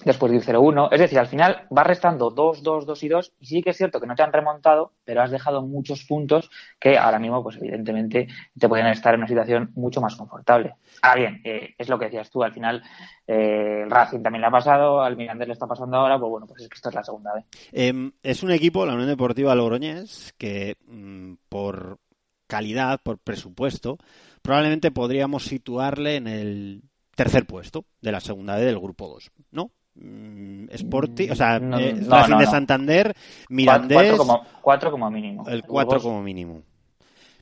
después 0.04 0.30
de 0.30 0.38
ir 0.38 0.44
0-1. 0.44 0.88
Es 0.92 1.00
decir, 1.00 1.18
al 1.18 1.26
final 1.26 1.66
vas 1.70 1.86
restando 1.86 2.30
2, 2.30 2.62
2, 2.62 2.86
2 2.86 3.02
y 3.02 3.08
2 3.08 3.32
y 3.40 3.46
sí 3.46 3.62
que 3.62 3.70
es 3.70 3.76
cierto 3.76 4.00
que 4.00 4.06
no 4.06 4.14
te 4.14 4.22
han 4.22 4.32
remontado, 4.32 4.92
pero 5.04 5.22
has 5.22 5.30
dejado 5.30 5.62
muchos 5.62 6.04
puntos 6.04 6.50
que 6.78 6.96
ahora 6.96 7.18
mismo, 7.18 7.42
pues 7.42 7.56
evidentemente, 7.56 8.28
te 8.58 8.68
pueden 8.68 8.86
estar 8.86 9.14
en 9.14 9.20
una 9.20 9.28
situación 9.28 9.72
mucho 9.74 10.00
más 10.00 10.16
confortable. 10.16 10.74
Ahora 11.02 11.20
bien, 11.20 11.40
eh, 11.44 11.74
es 11.76 11.88
lo 11.88 11.98
que 11.98 12.06
decías 12.06 12.30
tú, 12.30 12.42
al 12.42 12.52
final 12.52 12.82
eh, 13.26 13.82
el 13.84 13.90
Racing 13.90 14.22
también 14.22 14.42
le 14.42 14.48
ha 14.48 14.52
pasado, 14.52 15.02
al 15.02 15.16
Mirandés 15.16 15.48
le 15.48 15.54
está 15.54 15.66
pasando 15.66 15.96
ahora, 15.96 16.18
pues 16.18 16.30
bueno, 16.30 16.46
pues 16.46 16.62
es 16.62 16.68
que 16.68 16.76
esta 16.76 16.88
es 16.90 16.94
la 16.94 17.04
segunda 17.04 17.34
vez. 17.34 17.44
Em, 17.72 18.12
es 18.22 18.42
un 18.42 18.50
equipo, 18.50 18.86
la 18.86 18.94
Unión 18.94 19.08
Deportiva 19.08 19.54
Logroñés, 19.54 20.34
que 20.38 20.76
mm, 20.86 21.34
por 21.48 21.98
calidad, 22.46 23.00
por 23.02 23.18
presupuesto, 23.18 23.98
probablemente 24.42 24.90
podríamos 24.90 25.44
situarle 25.44 26.16
en 26.16 26.26
el 26.26 26.82
tercer 27.14 27.46
puesto 27.46 27.84
de 28.00 28.12
la 28.12 28.20
segunda 28.20 28.56
B 28.56 28.64
del 28.64 28.78
grupo 28.78 29.08
2, 29.08 29.30
¿no? 29.50 29.72
Mm, 30.00 30.66
Sporti, 30.76 31.30
o 31.30 31.34
sea, 31.34 31.58
No, 31.58 31.78
eh, 31.78 31.96
Racing 32.06 32.32
no, 32.32 32.38
de. 32.38 32.46
Santander, 32.46 33.14
Mirandés, 33.48 33.96
cuatro 33.96 34.16
como, 34.18 34.42
cuatro 34.62 34.90
como 34.90 35.10
mínimo. 35.10 35.44
el 35.48 35.54
El 35.54 35.62
4 35.64 35.86
Burgos- 35.90 36.02
como 36.04 36.22
mínimo. 36.22 36.62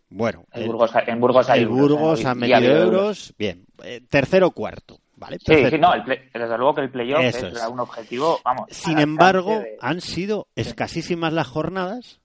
Bueno, 0.08 0.44
el 0.52 0.66
Burgos- 0.66 0.92
en 1.06 1.20
Burgos 1.20 1.50
hay 1.50 1.60
el 1.62 1.68
euros, 1.68 1.90
Burgos 1.90 2.24
metido 2.36 2.56
ha 2.56 2.60
euros. 2.60 2.82
euros. 2.84 3.34
Bien, 3.36 3.66
eh, 3.84 4.00
tercero 4.08 4.52
cuarto, 4.52 5.00
¿vale? 5.16 5.38
Sí, 5.38 5.54
sí, 5.68 5.78
no, 5.78 5.92
el 5.94 6.04
play- 6.04 6.20
desde 6.32 6.56
luego 6.56 6.74
que 6.76 6.80
el 6.82 6.90
playoff 6.90 7.20
es, 7.24 7.42
es. 7.42 7.66
un 7.68 7.80
objetivo, 7.80 8.38
vamos. 8.44 8.66
Sin 8.70 8.98
embargo, 8.98 9.58
de- 9.58 9.76
han 9.80 10.00
sido 10.00 10.46
escasísimas 10.54 11.32
las 11.32 11.48
jornadas 11.48 12.20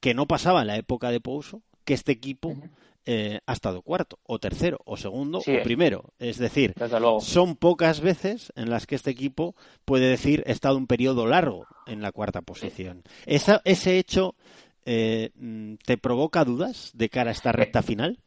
que 0.00 0.12
no 0.12 0.26
pasaba 0.26 0.60
en 0.62 0.66
la 0.66 0.76
época 0.76 1.10
de 1.10 1.20
Pouso 1.20 1.62
que 1.84 1.94
este 1.94 2.12
equipo 2.12 2.54
eh, 3.12 3.40
ha 3.44 3.52
estado 3.52 3.82
cuarto, 3.82 4.20
o 4.22 4.38
tercero, 4.38 4.78
o 4.84 4.96
segundo, 4.96 5.40
Sí, 5.40 5.56
o 5.56 5.62
primero. 5.64 6.12
Es 6.20 6.38
decir, 6.38 6.74
son 7.20 7.56
pocas 7.56 8.00
veces 8.00 8.52
en 8.54 8.70
las 8.70 8.86
que 8.86 8.94
este 8.94 9.10
equipo 9.10 9.56
puede 9.84 10.06
decir 10.08 10.44
he 10.46 10.52
estado 10.52 10.76
un 10.76 10.86
periodo 10.86 11.26
largo 11.26 11.66
en 11.86 12.02
la 12.02 12.12
cuarta 12.12 12.40
posición. 12.40 13.02
Esa- 13.26 13.62
ese 13.64 13.98
hecho 13.98 14.36
eh, 14.84 15.30
mm, 15.34 15.74
te 15.84 15.98
provoca 15.98 16.44
dudas 16.44 16.92
de 16.94 17.08
cara 17.08 17.30
a 17.30 17.32
esta 17.32 17.50
recta 17.52 17.82
final. 17.82 18.18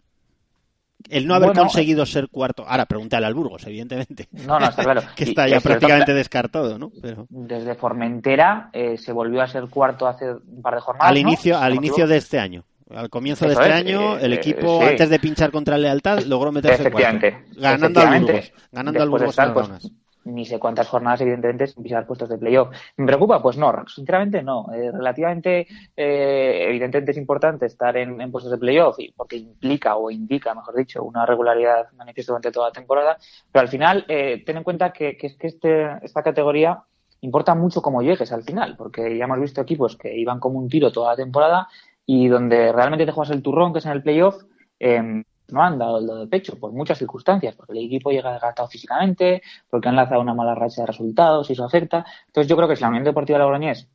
El 1.10 1.28
no 1.28 1.36
haber 1.36 1.50
Bueno, 1.50 1.62
conseguido 1.63 2.06
ser 2.06 2.30
cuarto. 2.30 2.63
Ahora, 2.67 2.86
pregúntale 2.86 3.26
al 3.26 3.34
Burgos, 3.34 3.65
evidentemente. 3.67 4.28
No, 4.32 4.60
no, 4.60 4.67
está 4.69 4.84
claro. 4.84 5.02
que 5.15 5.26
está 5.26 5.48
ya 5.48 5.60
prácticamente 5.60 6.13
descartado, 6.13 6.78
¿no? 6.78 6.91
Pero... 7.02 7.26
Desde 7.30 7.76
Formentera 7.76 8.69
eh, 8.72 8.98
se 8.98 9.12
volvió 9.12 9.41
a 9.41 9.48
ser 9.48 9.67
cuarto 9.69 10.08
hace 10.08 10.32
un 10.32 10.62
par 10.62 10.76
de 10.76 10.82
jornadas. 10.82 11.10
al 11.10 11.17
inicio, 11.17 11.56
no 11.56 11.62
al 11.62 11.76
inicio 11.76 12.08
de 12.08 12.17
este 12.17 12.39
año. 12.39 12.63
Al 12.93 13.10
comienzo 13.10 13.45
de 13.45 13.53
este 13.53 13.65
es, 13.67 13.73
año, 13.73 14.17
eh, 14.17 14.25
el 14.25 14.34
eh, 14.34 14.36
equipo, 14.36 14.79
sí. 14.82 14.88
antes 14.89 15.10
de 15.10 15.19
pinchar 15.19 15.51
contra 15.51 15.75
el 15.75 15.82
Lealtad, 15.82 16.19
logró 16.21 16.51
meterse. 16.51 16.82
Efectivamente. 16.82 17.45
Ganando 17.56 17.86
al 17.86 17.91
Efectivamente. 17.91 18.32
Burgos. 18.34 18.53
Ganando 18.71 18.99
al 19.01 19.10
Después 19.10 19.21
Burgos 19.21 19.29
estar, 19.29 19.53
pues, 19.53 19.91
ni 20.25 20.45
sé 20.45 20.58
cuántas 20.58 20.88
jornadas, 20.88 21.19
evidentemente, 21.21 21.67
sin 21.67 21.84
pisar 21.84 22.08
puestos 22.08 22.29
de 22.29 22.38
playoff. 22.38 22.69
¿Me 22.95 23.06
preocupa? 23.06 23.41
Pues 23.41 23.58
no, 23.58 23.73
sinceramente 23.88 24.41
no. 24.41 24.67
Eh, 24.73 24.89
relativamente, 24.91 25.67
eh, 25.97 26.65
evidentemente 26.69 27.12
es 27.12 27.17
importante 27.17 27.65
estar 27.65 27.97
en, 27.97 28.21
en 28.21 28.32
puestos 28.32 28.51
de 28.51 28.58
playoff 28.58 28.97
y- 28.99 29.12
porque 29.12 29.36
implica 29.36 29.97
o 29.97 30.10
indica, 30.10 30.53
mejor 30.56 30.75
dicho, 30.75 31.03
una 31.03 31.25
regularidad 31.25 31.88
manifiesta 31.97 32.32
durante 32.32 32.51
toda 32.51 32.67
la 32.69 32.73
temporada, 32.73 33.17
pero 33.51 33.63
al 33.63 33.67
final, 33.69 34.06
eh, 34.08 34.43
ten 34.45 34.58
en 34.58 34.63
cuenta 34.63 34.93
que, 34.93 35.17
que 35.17 35.27
es 35.27 35.36
que 35.36 35.47
este, 35.47 35.88
esta 36.01 36.23
categoría 36.23 36.79
importa 37.19 37.56
mucho 37.56 37.82
cómo 37.82 38.01
llegues 38.01 38.32
al 38.32 38.43
final, 38.43 38.75
porque 38.77 39.17
ya 39.17 39.25
hemos 39.25 39.39
visto 39.39 39.62
equipos 39.62 39.97
que 39.97 40.13
iban 40.17 40.39
como 40.39 40.60
un 40.60 40.67
tiro 40.69 40.91
toda 40.91 41.12
la 41.12 41.15
temporada 41.17 41.67
y 42.06 42.28
donde 42.28 42.72
realmente 42.72 43.06
te 43.06 43.12
juegas 43.12 43.36
el 43.36 43.42
turrón, 43.42 43.74
que 43.74 43.80
es 43.80 43.86
en 43.86 43.92
el 43.94 44.04
playoff, 44.04 44.44
eh, 44.80 45.24
no 45.50 45.62
han 45.62 45.78
dado 45.78 46.00
el 46.00 46.08
do 46.08 46.20
de 46.20 46.28
pecho 46.28 46.60
por 46.60 46.72
muchas 46.72 46.98
circunstancias, 46.98 47.56
porque 47.56 47.74
el 47.74 47.86
equipo 47.86 48.12
llega 48.12 48.34
desgastado 48.34 48.68
físicamente, 48.68 49.42
porque 49.70 49.89
han 49.89 49.96
lanzado 49.96 50.22
una 50.22 50.34
mala 50.34 50.56
racha 50.56 50.82
de 50.82 50.88
resultados 50.88 51.50
y 51.50 51.54
eso 51.54 51.63
afecta. 51.63 52.06
Entonces 52.28 52.50
yo 52.50 52.56
creo 52.56 52.68
que 52.68 52.76
si 52.76 52.82
la 52.82 52.89
Unión 52.89 53.04
Deportiva 53.04 53.39
Logroñés 53.39 53.89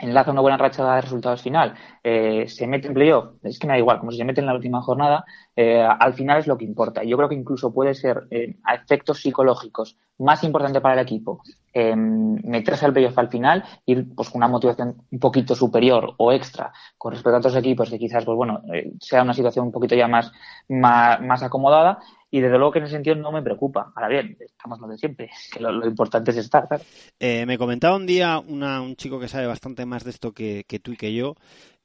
enlaza 0.00 0.30
una 0.30 0.40
buena 0.40 0.56
racha 0.56 0.94
de 0.94 1.00
resultados 1.00 1.42
final, 1.42 1.74
eh, 2.02 2.46
se 2.48 2.66
mete 2.66 2.88
en 2.88 2.94
playoff, 2.94 3.34
es 3.42 3.58
que 3.58 3.66
me 3.66 3.74
da 3.74 3.78
igual, 3.78 3.98
como 3.98 4.10
si 4.10 4.18
se 4.18 4.24
mete 4.24 4.40
en 4.40 4.46
la 4.46 4.54
última 4.54 4.82
jornada, 4.82 5.24
eh, 5.54 5.82
al 5.82 6.14
final 6.14 6.38
es 6.38 6.46
lo 6.46 6.56
que 6.58 6.64
importa. 6.64 7.02
Yo 7.02 7.16
creo 7.16 7.28
que 7.28 7.34
incluso 7.34 7.72
puede 7.72 7.94
ser 7.94 8.26
eh, 8.30 8.56
a 8.64 8.74
efectos 8.74 9.20
psicológicos 9.20 9.96
más 10.18 10.44
importante 10.44 10.80
para 10.80 10.94
el 10.94 11.00
equipo 11.00 11.42
eh, 11.72 11.94
meterse 11.94 12.86
al 12.86 12.92
playoff 12.92 13.18
al 13.18 13.28
final, 13.28 13.64
ir 13.84 14.14
pues 14.14 14.30
con 14.30 14.38
una 14.38 14.48
motivación 14.48 15.02
un 15.10 15.18
poquito 15.18 15.54
superior 15.54 16.14
o 16.16 16.32
extra 16.32 16.72
con 16.96 17.12
respecto 17.12 17.36
a 17.36 17.38
otros 17.38 17.56
equipos 17.56 17.90
que 17.90 17.98
quizás 17.98 18.24
pues 18.24 18.36
bueno 18.36 18.62
sea 18.98 19.22
una 19.22 19.34
situación 19.34 19.66
un 19.66 19.72
poquito 19.72 19.94
ya 19.94 20.08
más, 20.08 20.32
más 20.68 21.42
acomodada 21.42 21.98
y 22.36 22.40
desde 22.40 22.56
luego 22.58 22.72
que 22.72 22.78
en 22.80 22.84
ese 22.84 22.94
sentido 22.94 23.16
no 23.16 23.32
me 23.32 23.42
preocupa. 23.42 23.92
Ahora 23.94 24.08
bien, 24.08 24.36
estamos 24.40 24.78
lo 24.80 24.88
de 24.88 24.98
siempre, 24.98 25.30
que 25.52 25.60
lo, 25.60 25.72
lo 25.72 25.86
importante 25.86 26.30
es 26.32 26.36
estar. 26.36 26.68
claro. 26.68 26.82
Eh, 27.18 27.46
me 27.46 27.56
comentaba 27.58 27.96
un 27.96 28.06
día 28.06 28.38
una- 28.38 28.80
un 28.82 28.96
chico 28.96 29.18
que 29.18 29.28
sabe 29.28 29.46
bastante 29.46 29.86
más 29.86 30.04
de 30.04 30.10
esto 30.10 30.32
que, 30.32 30.64
que 30.68 30.78
tú 30.78 30.92
y 30.92 30.96
que 30.96 31.14
yo. 31.14 31.34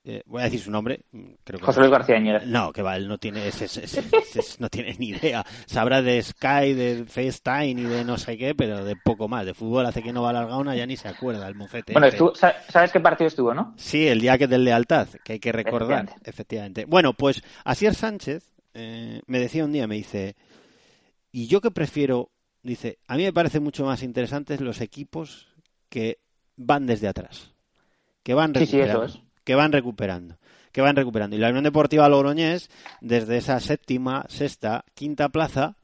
Eh, 0.04 0.24
voy 0.26 0.42
a 0.42 0.46
decir 0.46 0.60
su 0.60 0.72
nombre. 0.72 1.02
mm, 1.12 1.26
Creo 1.44 1.60
que 1.60 1.66
José 1.68 1.80
Luis 1.80 1.92
García 1.92 2.18
Ñeres. 2.18 2.48
No, 2.48 2.74
que 2.74 2.82
va, 2.82 2.96
él 2.96 3.08
no 3.08 3.20
tiene, 3.20 3.48
ese- 3.48 3.68
no 4.60 4.68
tiene 4.68 4.96
ni 4.98 5.10
idea. 5.10 5.46
Sabrá 5.68 6.02
de 6.02 6.20
Sky, 6.24 6.74
de 6.74 7.06
FaceTime 7.08 7.82
y 7.82 7.84
de 7.84 8.04
no 8.04 8.18
sé 8.18 8.36
qué, 8.36 8.56
pero 8.56 8.84
de 8.84 8.96
poco 8.96 9.28
más. 9.28 9.46
De 9.46 9.54
fútbol 9.54 9.86
hace 9.86 10.02
que 10.02 10.12
no 10.12 10.24
va 10.24 10.32
a 10.32 10.34
Largauna, 10.34 10.76
ya 10.76 10.88
ni 10.88 10.98
se 10.98 11.08
acuerda 11.08 11.48
el 11.48 11.54
mofete. 11.54 11.94
Bueno, 11.94 12.08
este. 12.08 12.18
estuvo- 12.18 12.34
¿sabes 12.36 12.92
qué 12.92 13.00
partido 13.00 13.28
estuvo, 13.28 13.54
no? 13.54 13.76
Sí, 13.78 14.08
el 14.08 14.20
día 14.22 14.40
que 14.40 14.48
del 14.48 14.64
lealtad, 14.64 15.08
que 15.24 15.34
hay 15.34 15.40
que 15.40 15.52
recordar, 15.52 16.06
Efectivamente. 16.06 16.30
efectivamente. 16.32 16.86
Bueno, 16.86 17.14
pues 17.14 17.44
Asier 17.64 17.94
Sánchez 17.94 18.51
eh, 18.74 19.22
me 19.28 19.40
decía 19.40 19.66
un 19.66 19.72
día, 19.72 19.88
me 19.88 19.96
dice, 19.96 20.36
y 21.32 21.48
yo 21.48 21.62
que 21.62 21.72
prefiero, 21.72 22.32
dice, 22.64 23.00
a 23.08 23.18
mí 23.18 23.24
me 23.24 23.34
parece 23.34 23.60
mucho 23.60 23.86
más 23.86 24.04
interesantes 24.04 24.62
los 24.62 24.82
equipos 24.82 25.48
que 25.90 26.20
van 26.56 26.86
desde 26.86 27.08
atrás, 27.08 27.52
que 28.24 28.34
van 28.34 28.54
Sí, 28.54 28.66
sí, 28.66 28.78
recuperando, 28.78 29.06
es. 29.06 29.20
que 29.44 29.56
van 29.56 29.72
recuperando, 29.72 30.38
que 30.72 30.82
van 30.82 30.96
recuperando. 30.96 31.36
Y 31.36 31.40
la 31.40 31.50
Unión 31.50 31.64
Deportiva 31.64 32.08
Logroñés, 32.10 32.70
desde 33.02 33.38
esa 33.38 33.60
séptima, 33.60 34.26
sexta, 34.30 34.86
quinta 34.94 35.30
plaza, 35.30 35.78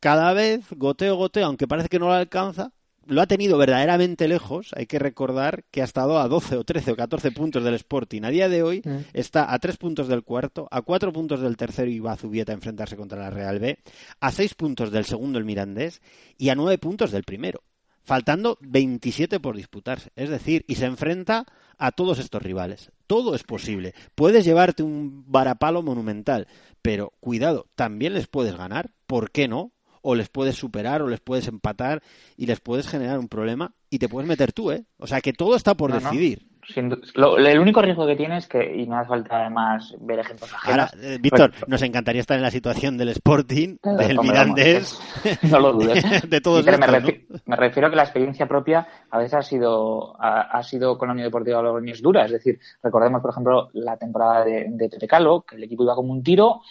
cada 0.00 0.32
vez, 0.32 0.64
goteo, 0.70 1.16
goteo, 1.16 1.46
aunque 1.46 1.66
parece 1.68 1.88
que 1.88 1.98
no 1.98 2.06
lo 2.06 2.12
alcanza, 2.14 2.72
lo 3.06 3.22
ha 3.22 3.26
tenido 3.26 3.56
verdaderamente 3.58 4.28
lejos. 4.28 4.72
Hay 4.76 4.86
que 4.86 4.98
recordar 4.98 5.64
que 5.70 5.80
ha 5.80 5.84
estado 5.84 6.18
a 6.18 6.28
12 6.28 6.56
o 6.56 6.64
13 6.64 6.92
o 6.92 6.96
14 6.96 7.30
puntos 7.32 7.62
del 7.64 7.74
Sporting. 7.74 8.22
A 8.24 8.30
día 8.30 8.48
de 8.48 8.62
hoy 8.62 8.82
Mm. 8.84 8.98
está 9.14 9.52
a 9.52 9.58
3 9.58 9.76
puntos 9.76 10.08
del 10.08 10.22
cuarto, 10.24 10.68
a 10.70 10.82
4 10.82 11.12
puntos 11.12 11.40
del 11.40 11.56
tercero 11.56 11.90
y 11.90 12.00
va 12.00 12.12
a 12.12 12.16
Zubieta 12.16 12.52
a 12.52 12.54
enfrentarse 12.56 12.96
contra 12.96 13.18
la 13.18 13.30
Real 13.30 13.58
B, 13.58 13.78
a 14.20 14.30
6 14.32 14.54
puntos 14.54 14.90
del 14.90 15.04
segundo 15.04 15.38
el 15.38 15.44
Mirandés 15.44 16.00
y 16.36 16.48
a 16.50 16.54
9 16.54 16.78
puntos 16.78 17.10
del 17.10 17.22
primero. 17.24 17.62
Faltando 18.02 18.56
27 18.60 19.40
por 19.40 19.56
disputarse. 19.56 20.10
Es 20.14 20.28
decir, 20.30 20.64
y 20.68 20.76
se 20.76 20.84
enfrenta 20.84 21.44
a 21.76 21.90
todos 21.90 22.18
estos 22.20 22.40
rivales. 22.40 22.92
Todo 23.08 23.34
es 23.34 23.42
posible. 23.42 23.94
Puedes 24.14 24.44
llevarte 24.44 24.82
un 24.84 25.24
varapalo 25.26 25.82
monumental, 25.82 26.46
pero 26.82 27.12
cuidado, 27.20 27.66
también 27.74 28.14
les 28.14 28.28
puedes 28.28 28.56
ganar. 28.56 28.90
¿Por 29.06 29.30
qué 29.32 29.48
no? 29.48 29.72
O 30.08 30.14
les 30.14 30.28
puedes 30.28 30.54
superar, 30.54 31.02
o 31.02 31.08
les 31.08 31.18
puedes 31.20 31.48
empatar 31.48 32.00
y 32.36 32.46
les 32.46 32.60
puedes 32.60 32.86
generar 32.86 33.18
un 33.18 33.26
problema 33.28 33.72
y 33.90 33.98
te 33.98 34.08
puedes 34.08 34.28
meter 34.28 34.52
tú, 34.52 34.70
¿eh? 34.70 34.84
O 34.98 35.06
sea 35.08 35.20
que 35.20 35.32
todo 35.32 35.56
está 35.56 35.74
por 35.74 35.90
No, 35.90 35.98
no. 35.98 36.10
decidir. 36.10 36.46
Sin 36.74 36.90
lo- 37.14 37.38
el 37.38 37.58
único 37.60 37.80
riesgo 37.80 38.06
que 38.08 38.16
tiene 38.16 38.38
es 38.38 38.48
que, 38.48 38.58
y 38.76 38.86
no 38.88 38.98
hace 38.98 39.08
falta 39.08 39.36
además 39.40 39.94
ver 40.00 40.18
ejemplos 40.18 40.52
ajenos. 40.52 40.90
Ahora, 40.90 40.90
eh, 41.00 41.18
Víctor, 41.20 41.52
nos 41.68 41.80
encantaría 41.82 42.20
estar 42.20 42.36
en 42.36 42.42
la 42.42 42.50
situación 42.50 42.96
del 42.98 43.08
Sporting, 43.10 43.76
del 43.84 44.16
vamos, 44.16 45.00
no 45.42 45.60
lo 45.60 45.72
dudes. 45.74 46.04
de 46.28 46.40
todos 46.40 46.64
Pero 46.64 46.78
me, 46.78 46.86
refi- 46.88 47.24
me 47.44 47.56
refiero 47.56 47.86
a 47.86 47.90
que 47.90 47.96
la 47.96 48.02
experiencia 48.02 48.46
propia 48.48 48.86
a 49.10 49.18
veces 49.18 49.34
ha 49.34 49.42
sido 49.42 50.20
ha, 50.20 50.40
ha 50.58 50.62
sido 50.64 50.98
con 50.98 51.06
la 51.08 51.12
Unión 51.14 51.28
Deportiva 51.28 51.62
Logroñés 51.62 52.02
dura. 52.02 52.24
Es 52.24 52.32
decir, 52.32 52.58
recordemos, 52.82 53.22
por 53.22 53.30
ejemplo, 53.30 53.68
la 53.74 53.96
temporada 53.96 54.44
de, 54.44 54.66
de 54.70 54.88
Pepe 54.88 55.06
Calvo, 55.06 55.42
que 55.42 55.54
el 55.56 55.62
equipo 55.64 55.84
iba 55.84 55.94
como 55.94 56.12
un 56.12 56.22
tiro 56.24 56.62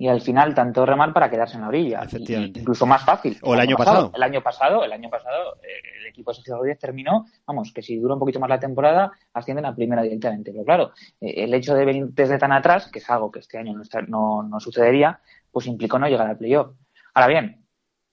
y 0.00 0.06
al 0.08 0.20
final 0.20 0.54
tanto 0.54 0.86
remar 0.86 1.12
para 1.12 1.28
quedarse 1.28 1.56
en 1.56 1.62
la 1.62 1.68
orilla. 1.68 2.02
Efectivamente. 2.04 2.60
Incluso 2.60 2.86
más 2.86 3.04
fácil. 3.04 3.36
O 3.42 3.54
el 3.54 3.60
año 3.60 3.76
pasado. 3.76 4.12
El 4.14 4.22
año 4.22 4.40
pasado, 4.42 4.84
el 4.84 4.92
año 4.92 5.10
pasado, 5.10 5.56
eh, 5.56 5.98
el 6.00 6.06
equipo 6.06 6.30
de 6.30 6.36
Sergio 6.36 6.54
Rodríguez 6.56 6.78
terminó, 6.78 7.26
vamos, 7.46 7.72
que 7.72 7.82
si 7.82 7.96
dura 7.98 8.14
un 8.14 8.20
poquito 8.20 8.38
más 8.38 8.48
la 8.48 8.60
temporada, 8.60 9.10
ascienden 9.34 9.66
a 9.66 9.74
primera 9.74 10.02
directamente. 10.02 10.52
Pero 10.52 10.64
claro, 10.64 10.92
eh, 11.20 11.34
el 11.44 11.52
hecho 11.52 11.74
de 11.74 11.84
venir 11.84 12.06
desde 12.10 12.38
tan 12.38 12.52
atrás, 12.52 12.88
que 12.92 13.00
es 13.00 13.10
algo 13.10 13.30
que 13.32 13.40
este 13.40 13.58
año 13.58 13.74
no, 13.74 13.82
está- 13.82 14.02
no, 14.02 14.42
no 14.44 14.60
sucedería, 14.60 15.18
pues 15.50 15.66
implicó 15.66 15.98
no 15.98 16.06
llegar 16.08 16.28
al 16.28 16.38
playoff. 16.38 16.70
Ahora 17.14 17.26
bien, 17.26 17.64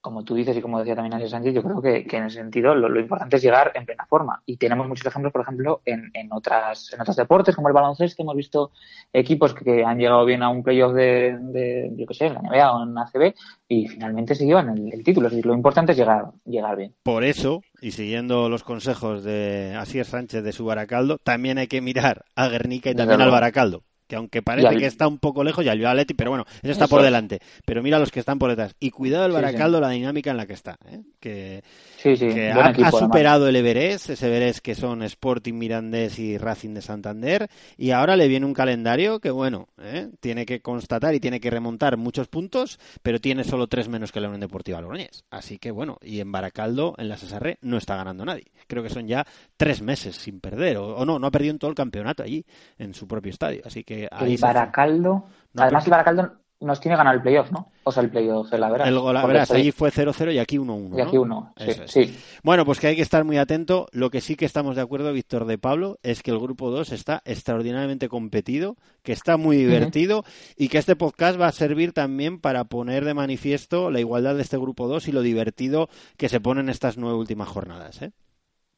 como 0.05 0.23
tú 0.23 0.35
dices 0.35 0.55
y 0.55 0.61
como 0.61 0.77
decía 0.77 0.93
también 0.93 1.15
Ángel 1.15 1.31
Sánchez, 1.31 1.55
yo 1.55 1.63
creo 1.63 1.81
que, 1.81 2.05
que 2.05 2.17
en 2.17 2.25
ese 2.25 2.37
sentido 2.37 2.75
lo, 2.75 2.87
lo 2.87 2.99
importante 2.99 3.37
es 3.37 3.41
llegar 3.41 3.71
en 3.73 3.87
plena 3.87 4.05
forma. 4.05 4.43
Y 4.45 4.57
tenemos 4.57 4.87
muchos 4.87 5.07
ejemplos, 5.07 5.33
por 5.33 5.41
ejemplo, 5.41 5.81
en, 5.83 6.11
en, 6.13 6.31
otras, 6.31 6.93
en 6.93 7.01
otros 7.01 7.15
deportes, 7.15 7.55
como 7.55 7.69
el 7.69 7.73
baloncesto, 7.73 8.21
hemos 8.21 8.35
visto 8.35 8.69
equipos 9.11 9.55
que, 9.55 9.65
que 9.65 9.83
han 9.83 9.97
llegado 9.97 10.23
bien 10.23 10.43
a 10.43 10.49
un 10.49 10.61
playoff 10.61 10.93
de, 10.93 11.39
de, 11.41 11.91
yo 11.97 12.05
qué 12.05 12.13
sé, 12.13 12.27
en 12.27 12.35
la 12.35 12.41
NBA 12.41 12.71
o 12.71 12.83
en 12.83 12.95
ACB 12.95 13.33
y 13.67 13.87
finalmente 13.87 14.35
se 14.35 14.45
llevan 14.45 14.69
el, 14.69 14.93
el 14.93 15.03
título. 15.03 15.25
Es 15.25 15.33
decir, 15.33 15.47
lo 15.47 15.55
importante 15.55 15.93
es 15.93 15.97
llegar, 15.97 16.25
llegar 16.45 16.77
bien. 16.77 16.93
Por 17.01 17.23
eso, 17.23 17.63
y 17.81 17.89
siguiendo 17.89 18.47
los 18.47 18.63
consejos 18.63 19.23
de 19.23 19.73
Asier 19.75 20.05
Sánchez 20.05 20.43
de 20.43 20.51
su 20.51 20.65
Baracaldo, 20.65 21.17
también 21.17 21.57
hay 21.57 21.67
que 21.67 21.81
mirar 21.81 22.25
a 22.35 22.47
Guernica 22.47 22.91
y 22.91 22.95
también 22.95 23.21
al. 23.21 23.31
Baracaldo. 23.31 23.81
Que 24.07 24.15
aunque 24.15 24.41
parece 24.41 24.67
al- 24.67 24.77
que 24.77 24.85
está 24.85 25.07
un 25.07 25.17
poco 25.17 25.43
lejos, 25.43 25.65
y 25.65 25.69
al 25.69 25.83
Atleti, 25.85 26.13
pero 26.13 26.29
bueno, 26.31 26.45
ese 26.61 26.71
está 26.71 26.85
Eso 26.85 26.91
por 26.91 26.99
es. 27.01 27.05
delante. 27.05 27.39
Pero 27.65 27.81
mira 27.81 27.97
los 27.99 28.11
que 28.11 28.19
están 28.19 28.37
por 28.37 28.49
detrás. 28.49 28.75
Y 28.79 28.91
cuidado 28.91 29.25
el 29.25 29.31
Sí, 29.31 29.37
sí. 29.37 29.43
Baracaldo, 29.43 29.79
la 29.81 29.89
dinámica 29.89 30.31
en 30.31 30.37
la 30.37 30.45
que 30.45 30.53
está. 30.53 30.77
¿eh? 30.87 31.01
Que, 31.19 31.63
Sí, 31.97 32.15
sí, 32.17 32.27
que 32.27 32.51
ha, 32.51 32.69
equipo, 32.69 32.85
ha 32.85 32.89
además. 32.89 32.99
superado 32.99 33.47
el 33.47 33.55
Everest, 33.55 34.11
ese 34.11 34.27
Everest 34.27 34.59
que 34.59 34.75
son 34.75 35.01
Sporting 35.01 35.53
Mirandés 35.55 36.19
y 36.19 36.37
Racing 36.37 36.75
de 36.75 36.81
Santander, 36.81 37.49
y 37.77 37.91
ahora 37.91 38.15
le 38.15 38.27
viene 38.27 38.45
un 38.45 38.53
calendario 38.53 39.19
que, 39.19 39.31
bueno, 39.31 39.69
¿eh? 39.81 40.09
tiene 40.19 40.45
que 40.45 40.61
constatar 40.61 41.15
y 41.15 41.19
tiene 41.19 41.39
que 41.39 41.49
remontar 41.49 41.97
muchos 41.97 42.27
puntos, 42.27 42.79
pero 43.01 43.19
tiene 43.19 43.43
solo 43.43 43.65
tres 43.67 43.87
menos 43.89 44.11
que 44.11 44.19
la 44.19 44.27
Unión 44.27 44.41
Deportiva 44.41 44.81
Logroñés. 44.81 45.23
Así 45.31 45.57
que, 45.57 45.71
bueno, 45.71 45.97
y 46.03 46.19
en 46.19 46.31
Baracaldo, 46.31 46.93
en 46.99 47.09
la 47.09 47.17
Cesarre, 47.17 47.57
no 47.61 47.77
está 47.77 47.95
ganando 47.95 48.23
nadie. 48.23 48.45
Creo 48.67 48.83
que 48.83 48.89
son 48.89 49.07
ya 49.07 49.25
tres 49.57 49.81
meses 49.81 50.15
sin 50.15 50.39
perder, 50.39 50.77
o, 50.77 50.95
o 50.97 51.05
no, 51.05 51.17
no 51.17 51.25
ha 51.27 51.31
perdido 51.31 51.51
en 51.53 51.59
todo 51.59 51.69
el 51.71 51.75
campeonato 51.75 52.21
allí, 52.21 52.45
en 52.77 52.93
su 52.93 53.07
propio 53.07 53.31
estadio. 53.31 53.61
Así 53.65 53.83
que 53.83 53.94
ahí 54.11 54.33
El 54.35 54.41
Baracaldo, 54.41 55.25
No, 55.53 55.61
además 55.63 55.83
pero- 55.83 55.95
el 55.95 56.03
Baracaldo 56.03 56.33
nos 56.61 56.79
tiene 56.79 56.97
ganado 56.97 57.15
el 57.17 57.21
playoff, 57.21 57.51
¿no? 57.51 57.69
O 57.83 57.91
sea, 57.91 58.01
el 58.01 58.09
playoff, 58.09 58.51
el 58.51 58.63
Averas. 58.63 58.87
El 58.87 58.97
gol, 58.97 59.13
Porque 59.13 59.27
verás, 59.27 59.43
estoy- 59.43 59.61
allí 59.61 59.71
fue 59.71 59.91
0-0 59.91 60.31
y 60.33 60.39
aquí 60.39 60.57
1-1. 60.57 60.97
Y 60.97 61.01
aquí 61.01 61.15
¿no? 61.17 61.21
uno, 61.21 61.53
sí, 61.57 61.69
Eso 61.69 61.83
es. 61.83 61.91
sí. 61.91 62.17
Bueno, 62.43 62.65
pues 62.65 62.79
que 62.79 62.87
hay 62.87 62.95
que 62.95 63.01
estar 63.03 63.23
muy 63.23 63.37
atento. 63.37 63.87
Lo 63.91 64.09
que 64.09 64.21
sí 64.21 64.35
que 64.35 64.45
estamos 64.45 64.75
de 64.75 64.81
acuerdo, 64.81 65.11
Víctor 65.13 65.45
de 65.45 65.57
Pablo, 65.59 65.99
es 66.01 66.23
que 66.23 66.31
el 66.31 66.39
grupo 66.39 66.71
2 66.71 66.91
está 66.93 67.21
extraordinariamente 67.25 68.09
competido, 68.09 68.77
que 69.03 69.11
está 69.11 69.37
muy 69.37 69.57
divertido 69.57 70.23
y 70.57 70.69
que 70.69 70.79
este 70.79 70.95
podcast 70.95 71.39
va 71.39 71.47
a 71.47 71.51
servir 71.51 71.93
también 71.93 72.39
para 72.39 72.63
poner 72.63 73.05
de 73.05 73.13
manifiesto 73.13 73.91
la 73.91 73.99
igualdad 73.99 74.33
de 74.35 74.41
este 74.41 74.57
grupo 74.57 74.87
2 74.87 75.07
y 75.07 75.11
lo 75.11 75.21
divertido 75.21 75.89
que 76.17 76.29
se 76.29 76.39
pone 76.39 76.61
en 76.61 76.69
estas 76.69 76.97
nueve 76.97 77.17
últimas 77.19 77.49
jornadas. 77.49 78.01
¿eh? 78.01 78.11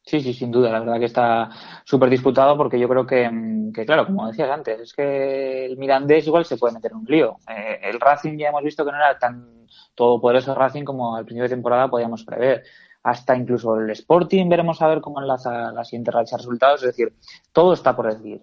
Sí, 0.07 0.21
sí, 0.21 0.33
sin 0.33 0.51
duda. 0.51 0.71
La 0.71 0.79
verdad 0.79 0.99
que 0.99 1.05
está 1.05 1.49
súper 1.83 2.09
disputado 2.09 2.55
porque 2.55 2.79
yo 2.79 2.87
creo 2.87 3.05
que, 3.05 3.29
mm, 3.29 3.73
que, 3.73 3.85
claro, 3.85 4.05
como 4.05 4.27
decías 4.27 4.49
antes, 4.49 4.79
es 4.79 4.93
que 4.93 5.65
el 5.65 5.77
Mirandés 5.77 6.25
igual 6.25 6.45
se 6.45 6.55
puede 6.55 6.75
meter 6.75 6.91
en 6.91 6.99
un 6.99 7.05
lío. 7.05 7.35
Eh, 7.49 7.81
el 7.83 7.99
Racing 7.99 8.37
ya 8.37 8.47
hemos 8.47 8.63
visto 8.63 8.85
que 8.85 8.91
no 8.91 8.97
era 8.97 9.19
tan 9.19 9.67
todopoderoso 9.95 10.55
Racing 10.55 10.85
como 10.85 11.13
al 11.17 11.25
principio 11.25 11.43
de 11.43 11.55
temporada 11.55 11.89
podíamos 11.89 12.23
prever. 12.23 12.63
Hasta 13.03 13.35
incluso 13.35 13.75
el 13.75 13.89
Sporting 13.89 14.47
veremos 14.47 14.81
a 14.81 14.87
ver 14.87 15.01
cómo 15.01 15.19
enlaza 15.19 15.73
la 15.73 15.83
siguiente 15.83 16.11
racha 16.11 16.37
de 16.37 16.41
resultados. 16.41 16.83
Es 16.83 16.87
decir, 16.87 17.13
todo 17.51 17.73
está 17.73 17.93
por 17.93 18.07
decidir. 18.07 18.41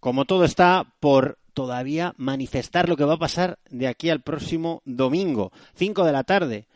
Como 0.00 0.24
todo 0.24 0.44
está 0.44 0.84
por 0.98 1.36
todavía 1.52 2.14
manifestar 2.16 2.88
lo 2.88 2.96
que 2.96 3.04
va 3.04 3.14
a 3.14 3.18
pasar 3.18 3.58
de 3.68 3.86
aquí 3.86 4.08
al 4.08 4.22
próximo 4.22 4.80
domingo, 4.86 5.52
5 5.74 6.04
de 6.04 6.12
la 6.12 6.24
tarde. 6.24 6.66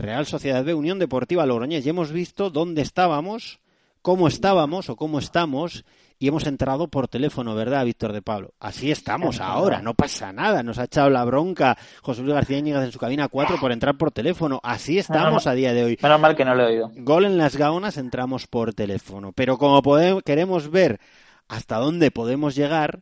Real 0.00 0.26
Sociedad 0.26 0.64
B, 0.64 0.74
Unión 0.74 0.98
Deportiva 0.98 1.46
Logroñés. 1.46 1.84
Ya 1.84 1.90
hemos 1.90 2.12
visto 2.12 2.50
dónde 2.50 2.82
estábamos 2.82 3.60
cómo 4.02 4.28
estábamos 4.28 4.88
o 4.88 4.96
cómo 4.96 5.18
estamos 5.18 5.84
y 6.18 6.28
hemos 6.28 6.46
entrado 6.46 6.88
por 6.88 7.08
teléfono, 7.08 7.54
¿verdad, 7.54 7.84
Víctor 7.84 8.12
de 8.12 8.20
Pablo? 8.20 8.52
Así 8.60 8.90
estamos 8.90 9.40
ahora, 9.40 9.80
no 9.80 9.94
pasa 9.94 10.32
nada. 10.34 10.62
Nos 10.62 10.78
ha 10.78 10.84
echado 10.84 11.08
la 11.08 11.24
bronca 11.24 11.78
José 12.02 12.20
Luis 12.20 12.34
García 12.34 12.58
Íñiguez 12.58 12.82
en 12.84 12.92
su 12.92 12.98
cabina 12.98 13.28
4 13.28 13.56
por 13.58 13.72
entrar 13.72 13.96
por 13.96 14.10
teléfono. 14.10 14.60
Así 14.62 14.98
estamos 14.98 15.46
a 15.46 15.54
día 15.54 15.72
de 15.72 15.84
hoy. 15.84 15.98
Menos 16.02 16.20
mal 16.20 16.36
que 16.36 16.44
no 16.44 16.54
lo 16.54 16.64
he 16.64 16.66
oído. 16.66 16.92
Gol 16.96 17.24
en 17.24 17.38
las 17.38 17.56
gaunas, 17.56 17.96
entramos 17.96 18.46
por 18.46 18.74
teléfono. 18.74 19.32
Pero 19.32 19.56
como 19.56 19.80
podemos, 19.80 20.22
queremos 20.22 20.70
ver 20.70 21.00
hasta 21.48 21.76
dónde 21.76 22.10
podemos 22.10 22.54
llegar 22.54 23.00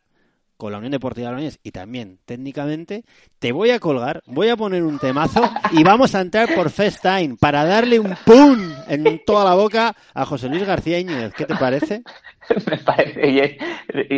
con 0.58 0.72
la 0.72 0.78
Unión 0.78 0.90
Deportiva 0.90 1.30
Logroñés 1.30 1.60
y 1.62 1.70
también 1.70 2.18
técnicamente, 2.26 3.04
te 3.38 3.52
voy 3.52 3.70
a 3.70 3.78
colgar, 3.78 4.22
voy 4.26 4.48
a 4.48 4.56
poner 4.56 4.82
un 4.82 4.98
temazo 4.98 5.48
y 5.70 5.84
vamos 5.84 6.16
a 6.16 6.20
entrar 6.20 6.52
por 6.54 6.68
FaceTime 6.68 7.36
para 7.36 7.64
darle 7.64 8.00
un 8.00 8.14
pum 8.26 8.58
en 8.88 9.22
toda 9.24 9.44
la 9.44 9.54
boca 9.54 9.96
a 10.12 10.26
José 10.26 10.48
Luis 10.48 10.66
García 10.66 10.98
Íñiguez. 10.98 11.32
¿Qué 11.32 11.46
te 11.46 11.54
parece? 11.54 12.02
Me 12.70 12.76
parece 12.78 13.26
bien. 13.26 13.56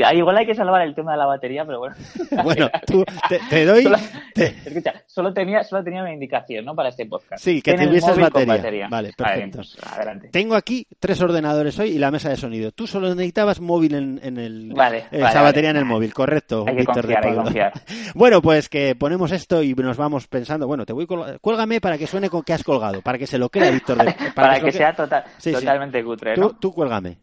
Ah, 0.04 0.14
Igual 0.14 0.36
hay 0.38 0.46
que 0.46 0.54
salvar 0.54 0.82
el 0.82 0.94
tema 0.94 1.12
de 1.12 1.18
la 1.18 1.26
batería, 1.26 1.64
pero 1.64 1.78
bueno. 1.80 1.94
Bueno, 2.44 2.70
tú, 2.86 3.04
te, 3.28 3.38
te 3.50 3.64
doy... 3.66 3.82
Solo, 3.84 3.96
te- 4.34 4.46
escucha, 4.64 4.94
solo 5.06 5.32
tenía, 5.34 5.62
solo 5.64 5.82
tenía 5.84 6.00
una 6.02 6.12
indicación, 6.12 6.64
¿no? 6.64 6.74
Para 6.74 6.88
este 6.90 7.06
podcast. 7.06 7.42
Sí, 7.42 7.60
que 7.62 7.74
tuvieses 7.74 8.18
con 8.30 8.46
batería. 8.46 8.88
Vale, 8.90 9.12
perfecto. 9.16 9.58
pues, 9.58 9.76
adelante. 9.84 10.28
Tengo 10.28 10.54
aquí 10.54 10.86
tres 10.98 11.20
ordenadores 11.20 11.78
hoy 11.78 11.90
y 11.90 11.98
la 11.98 12.10
mesa 12.10 12.28
de 12.30 12.36
sonido. 12.36 12.72
Tú 12.72 12.86
solo 12.86 13.08
necesitabas 13.14 13.60
móvil 13.60 13.94
en, 13.94 14.20
en 14.22 14.38
el... 14.38 14.72
Vale, 14.74 15.04
vale, 15.10 15.24
esa 15.24 15.26
vale. 15.34 15.40
batería 15.42 15.70
en 15.70 15.76
el 15.76 15.84
móvil, 15.84 16.12
correcto, 16.14 16.64
Hay 16.66 16.74
que 16.74 16.80
Víctor 16.80 17.06
de 17.06 17.14
confiar, 17.14 17.24
hay 17.24 17.30
que 17.30 17.36
Pablo. 17.36 17.42
confiar. 17.44 17.72
Bueno, 18.14 18.42
pues 18.42 18.68
que 18.68 18.94
ponemos 18.94 19.32
esto 19.32 19.62
y 19.62 19.74
nos 19.74 19.96
vamos 19.96 20.26
pensando, 20.26 20.66
bueno, 20.66 20.84
te 20.86 20.92
voy 20.92 21.06
cuélgame 21.40 21.80
para 21.80 21.98
que 21.98 22.06
suene 22.06 22.28
con 22.30 22.42
que 22.42 22.52
has 22.52 22.62
colgado, 22.64 23.02
para 23.02 23.18
que 23.18 23.26
se 23.26 23.38
lo 23.38 23.48
crea 23.48 23.70
Víctor 23.70 23.98
de 23.98 24.14
Para, 24.34 24.58
lo 24.58 24.64
que 24.64 24.72
sea 24.72 24.94
total, 24.94 25.24
Sí, 25.38 25.50
sí. 25.52 25.58
totalmente 25.60 26.02
cutre, 26.04 26.34
Tú, 26.34 26.40
¿no? 26.40 26.50
tú 26.58 26.72
cuélgame. 26.72 27.16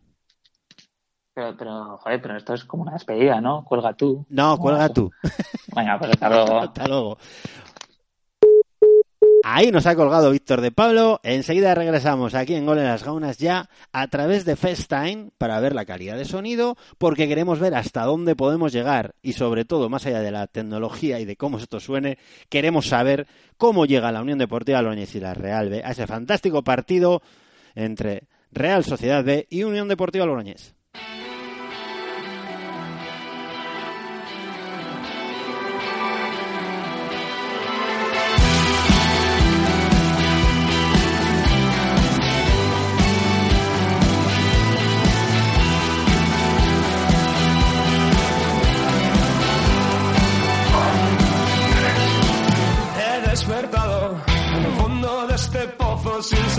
Pero, 1.37 1.55
pero, 1.55 1.97
joder, 1.97 2.19
pero 2.19 2.35
esto 2.35 2.55
es 2.55 2.65
como 2.65 2.81
una 2.81 2.93
despedida, 2.93 3.39
¿no? 3.39 3.63
Cuelga 3.63 3.93
tú. 3.93 4.25
No, 4.27 4.57
cuelga 4.57 4.89
tú. 4.89 5.11
Venga, 5.75 5.99
pues 5.99 6.09
hasta 6.09 6.29
luego. 6.29 6.59
Hasta 6.61 6.87
luego. 6.87 7.17
Ahí 9.43 9.71
nos 9.71 9.85
ha 9.85 9.95
colgado 9.95 10.31
Víctor 10.31 10.61
de 10.61 10.71
Pablo. 10.71 11.19
Enseguida 11.21 11.75
regresamos 11.75 12.33
aquí 12.33 12.55
en 12.55 12.65
Gol 12.65 12.79
en 12.79 12.85
las 12.85 13.03
Gaunas 13.03 13.37
ya 13.37 13.69
a 13.91 14.07
través 14.07 14.45
de 14.45 14.55
FaceTime 14.55 15.29
para 15.37 15.59
ver 15.59 15.75
la 15.75 15.85
calidad 15.85 16.17
de 16.17 16.25
sonido, 16.25 16.75
porque 16.97 17.27
queremos 17.27 17.59
ver 17.59 17.75
hasta 17.75 18.03
dónde 18.05 18.35
podemos 18.35 18.73
llegar 18.73 19.13
y 19.21 19.33
sobre 19.33 19.63
todo, 19.63 19.89
más 19.89 20.07
allá 20.07 20.21
de 20.21 20.31
la 20.31 20.47
tecnología 20.47 21.19
y 21.19 21.25
de 21.25 21.35
cómo 21.35 21.59
esto 21.59 21.79
suene, 21.79 22.17
queremos 22.49 22.87
saber 22.87 23.27
cómo 23.57 23.85
llega 23.85 24.11
la 24.11 24.23
Unión 24.23 24.39
Deportiva 24.39 24.81
Logroñés 24.81 25.13
y 25.13 25.19
la 25.19 25.35
Real 25.35 25.69
B 25.69 25.83
a 25.85 25.91
ese 25.91 26.07
fantástico 26.07 26.63
partido 26.63 27.21
entre 27.75 28.23
Real 28.51 28.83
Sociedad 28.83 29.23
B 29.23 29.45
y 29.51 29.61
Unión 29.65 29.87
Deportiva 29.87 30.25
Logroñés. 30.25 30.76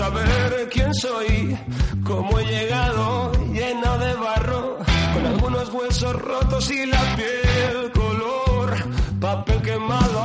Saber 0.09 0.69
quién 0.71 0.93
soy, 0.93 1.57
cómo 2.03 2.39
he 2.39 2.45
llegado 2.45 3.31
lleno 3.53 3.97
de 3.97 4.13
barro, 4.15 4.77
con 5.13 5.25
algunos 5.25 5.69
huesos 5.69 6.15
rotos 6.21 6.71
y 6.71 6.85
la 6.85 7.15
piel 7.15 7.91
color 7.91 8.75
papel 9.19 9.61
quemado. 9.61 10.23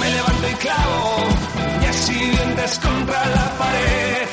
Me 0.00 0.10
levanto 0.10 0.48
y 0.50 0.54
clavo 0.54 1.16
y 1.82 1.86
así 1.86 2.14
dientes 2.14 2.78
contra 2.78 3.26
la 3.26 3.58
pared. 3.58 4.23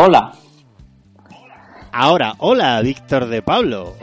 Hola. 0.00 0.32
Ahora, 1.90 2.34
hola, 2.38 2.80
Víctor 2.82 3.26
de 3.26 3.42
Pablo. 3.42 3.96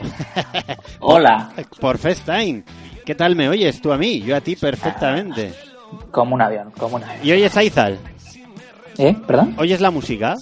Hola. 1.00 1.48
Por 1.80 1.96
FaceTime. 1.96 2.64
¿Qué 3.06 3.14
tal 3.14 3.34
me 3.34 3.48
oyes 3.48 3.80
tú 3.80 3.90
a 3.92 3.96
mí? 3.96 4.20
Yo 4.20 4.36
a 4.36 4.42
ti 4.42 4.56
perfectamente. 4.56 5.54
Como 6.10 6.34
un 6.34 6.42
avión, 6.42 6.70
como 6.72 6.96
un 6.96 7.04
avión. 7.04 7.26
¿Y 7.26 7.32
oyes 7.32 7.56
a 7.56 7.64
Izal? 7.64 7.98
¿Eh? 8.98 9.16
¿Perdón? 9.26 9.54
¿Oyes 9.56 9.80
la 9.80 9.90
música? 9.90 10.34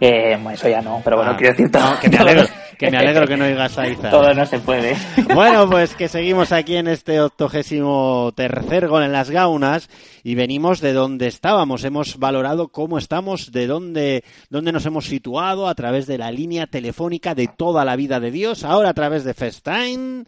Eh, 0.00 0.34
bueno, 0.40 0.50
eso 0.50 0.68
ya 0.68 0.80
no, 0.82 1.00
pero 1.02 1.16
bueno, 1.16 1.32
Ah, 1.32 1.36
quiero 1.36 1.52
decir 1.54 1.68
todo. 1.72 1.82
no, 1.90 1.98
que 2.00 2.08
me 2.08 2.18
alegro, 2.18 2.44
que 2.78 2.90
me 2.90 2.98
alegro 2.98 3.26
que 3.26 3.36
no 3.36 3.44
oigas 3.44 3.78
a 3.78 3.88
Izal. 3.88 4.10
Todo 4.10 4.34
no 4.34 4.46
se 4.46 4.58
puede. 4.58 4.96
Bueno, 5.34 5.68
pues 5.68 5.94
que 5.94 6.08
seguimos 6.08 6.52
aquí 6.52 6.76
en 6.76 6.88
este 6.88 7.20
octogésimo 7.20 8.32
tercer 8.34 8.88
gol 8.88 9.02
en 9.02 9.12
las 9.12 9.30
gaunas 9.30 9.88
y 10.22 10.34
venimos 10.34 10.80
de 10.80 10.92
donde 10.92 11.26
estábamos. 11.26 11.84
Hemos 11.84 12.18
valorado 12.18 12.68
cómo 12.68 12.98
estamos, 12.98 13.52
de 13.52 13.66
dónde, 13.66 14.24
dónde 14.50 14.72
nos 14.72 14.86
hemos 14.86 15.06
situado 15.06 15.68
a 15.68 15.74
través 15.74 16.06
de 16.06 16.18
la 16.18 16.30
línea 16.30 16.66
telefónica 16.66 17.34
de 17.34 17.48
toda 17.48 17.84
la 17.84 17.96
vida 17.96 18.20
de 18.20 18.30
Dios, 18.30 18.64
ahora 18.64 18.90
a 18.90 18.94
través 18.94 19.24
de 19.24 19.34
FaceTime. 19.34 20.24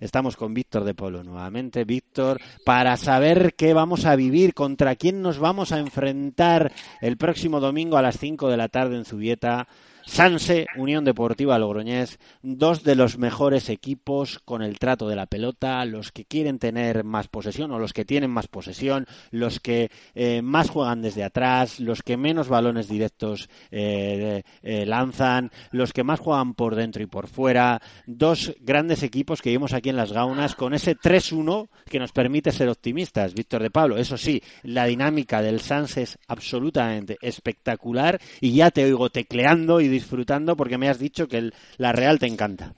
Estamos 0.00 0.36
con 0.36 0.54
Víctor 0.54 0.84
de 0.84 0.94
Polo 0.94 1.22
nuevamente. 1.22 1.84
Víctor, 1.84 2.40
para 2.64 2.96
saber 2.96 3.54
qué 3.54 3.74
vamos 3.74 4.06
a 4.06 4.16
vivir, 4.16 4.54
contra 4.54 4.96
quién 4.96 5.20
nos 5.20 5.38
vamos 5.38 5.72
a 5.72 5.78
enfrentar 5.78 6.72
el 7.02 7.18
próximo 7.18 7.60
domingo 7.60 7.98
a 7.98 8.02
las 8.02 8.18
5 8.18 8.48
de 8.48 8.56
la 8.56 8.68
tarde 8.68 8.96
en 8.96 9.04
Zubieta. 9.04 9.68
Sanse, 10.04 10.66
Unión 10.76 11.04
Deportiva 11.04 11.58
Logroñés, 11.58 12.18
dos 12.42 12.82
de 12.82 12.94
los 12.94 13.18
mejores 13.18 13.68
equipos 13.68 14.38
con 14.44 14.62
el 14.62 14.78
trato 14.78 15.08
de 15.08 15.16
la 15.16 15.26
pelota, 15.26 15.84
los 15.84 16.12
que 16.12 16.24
quieren 16.24 16.58
tener 16.58 17.04
más 17.04 17.28
posesión 17.28 17.70
o 17.72 17.78
los 17.78 17.92
que 17.92 18.04
tienen 18.04 18.30
más 18.30 18.48
posesión, 18.48 19.06
los 19.30 19.60
que 19.60 19.90
eh, 20.14 20.42
más 20.42 20.70
juegan 20.70 21.02
desde 21.02 21.24
atrás, 21.24 21.80
los 21.80 22.02
que 22.02 22.16
menos 22.16 22.48
balones 22.48 22.88
directos 22.88 23.48
eh, 23.70 24.42
eh, 24.62 24.86
lanzan, 24.86 25.50
los 25.70 25.92
que 25.92 26.04
más 26.04 26.20
juegan 26.20 26.54
por 26.54 26.74
dentro 26.74 27.02
y 27.02 27.06
por 27.06 27.28
fuera, 27.28 27.80
dos 28.06 28.54
grandes 28.60 29.02
equipos 29.02 29.42
que 29.42 29.50
vimos 29.50 29.72
aquí 29.72 29.88
en 29.88 29.96
las 29.96 30.12
Gaunas 30.12 30.54
con 30.54 30.74
ese 30.74 30.96
3-1 30.96 31.68
que 31.88 31.98
nos 31.98 32.12
permite 32.12 32.52
ser 32.52 32.68
optimistas, 32.68 33.34
Víctor 33.34 33.62
de 33.62 33.70
Pablo. 33.70 33.96
Eso 33.96 34.16
sí, 34.16 34.42
la 34.62 34.86
dinámica 34.86 35.42
del 35.42 35.60
Sanse 35.60 36.02
es 36.02 36.18
absolutamente 36.28 37.18
espectacular 37.20 38.20
y 38.40 38.54
ya 38.54 38.70
te 38.70 38.84
oigo 38.84 39.10
tecleando 39.10 39.80
y 39.80 39.88
disfrutando 39.90 40.56
porque 40.56 40.78
me 40.78 40.88
has 40.88 40.98
dicho 40.98 41.28
que 41.28 41.38
el- 41.38 41.54
la 41.76 41.92
Real 41.92 42.18
te 42.18 42.26
encanta. 42.26 42.72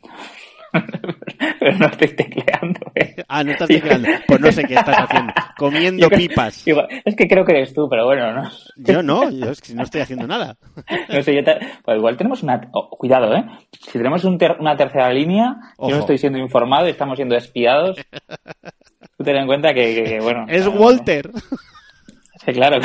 Pero 1.60 1.76
no 1.78 1.86
estoy 1.86 2.08
tecleando. 2.16 2.80
¿eh? 2.94 3.14
Ah, 3.28 3.44
no 3.44 3.52
estás 3.52 3.68
tecleando. 3.68 4.08
Pues 4.26 4.40
no 4.40 4.50
sé 4.50 4.64
qué 4.64 4.74
estás 4.74 4.96
haciendo. 5.00 5.32
Comiendo 5.58 6.08
creo- 6.08 6.18
pipas. 6.18 6.66
Igual- 6.66 6.88
es 7.04 7.14
que 7.14 7.28
creo 7.28 7.44
que 7.44 7.52
eres 7.52 7.74
tú, 7.74 7.86
pero 7.90 8.06
bueno, 8.06 8.32
no. 8.32 8.50
Yo 8.76 9.02
no, 9.02 9.30
yo 9.30 9.50
es 9.50 9.60
que 9.60 9.74
no 9.74 9.82
estoy 9.82 10.00
haciendo 10.00 10.26
nada. 10.26 10.56
No 11.08 11.22
sé, 11.22 11.34
yo 11.34 11.44
te- 11.44 11.58
pues 11.84 11.98
igual 11.98 12.16
tenemos 12.16 12.42
una... 12.42 12.60
oh, 12.72 12.88
cuidado, 12.88 13.34
¿eh? 13.34 13.44
Si 13.80 13.92
tenemos 13.92 14.24
un 14.24 14.38
ter- 14.38 14.56
una 14.60 14.76
tercera 14.76 15.12
línea, 15.12 15.54
Ojo. 15.76 15.90
yo 15.90 15.96
no 15.96 16.00
estoy 16.00 16.18
siendo 16.18 16.38
informado 16.38 16.86
y 16.86 16.90
estamos 16.90 17.16
siendo 17.16 17.36
espiados. 17.36 17.96
Tú 19.18 19.24
ten 19.24 19.36
en 19.36 19.46
cuenta 19.46 19.74
que, 19.74 19.94
que- 19.94 20.04
que, 20.04 20.20
bueno... 20.20 20.46
Es 20.48 20.64
no, 20.64 20.70
Walter. 20.72 21.30
Sí, 22.44 22.52
claro. 22.52 22.80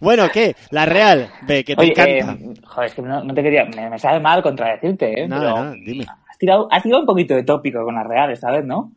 Bueno, 0.00 0.28
¿qué? 0.32 0.54
La 0.70 0.84
Real, 0.86 1.30
ve, 1.42 1.64
que 1.64 1.76
te 1.76 1.80
Oye, 1.82 1.90
encanta. 1.92 2.32
eh, 2.44 2.54
joder, 2.64 2.88
es 2.88 2.94
que 2.94 3.02
no, 3.02 3.22
no 3.24 3.34
te 3.34 3.42
quería... 3.42 3.64
Me, 3.64 3.88
me 3.90 3.98
sabe 3.98 4.20
mal 4.20 4.42
contradecirte, 4.42 5.22
¿eh? 5.22 5.28
Nada, 5.28 5.42
pero 5.54 5.56
nada, 5.64 5.74
dime. 5.84 6.06
Has 6.28 6.38
tirado, 6.38 6.68
has 6.70 6.82
tirado 6.82 7.00
un 7.02 7.06
poquito 7.06 7.34
de 7.34 7.42
tópico 7.44 7.84
con 7.84 7.94
las 7.94 8.06
reales, 8.06 8.40
¿sabes, 8.40 8.64
no? 8.64 8.92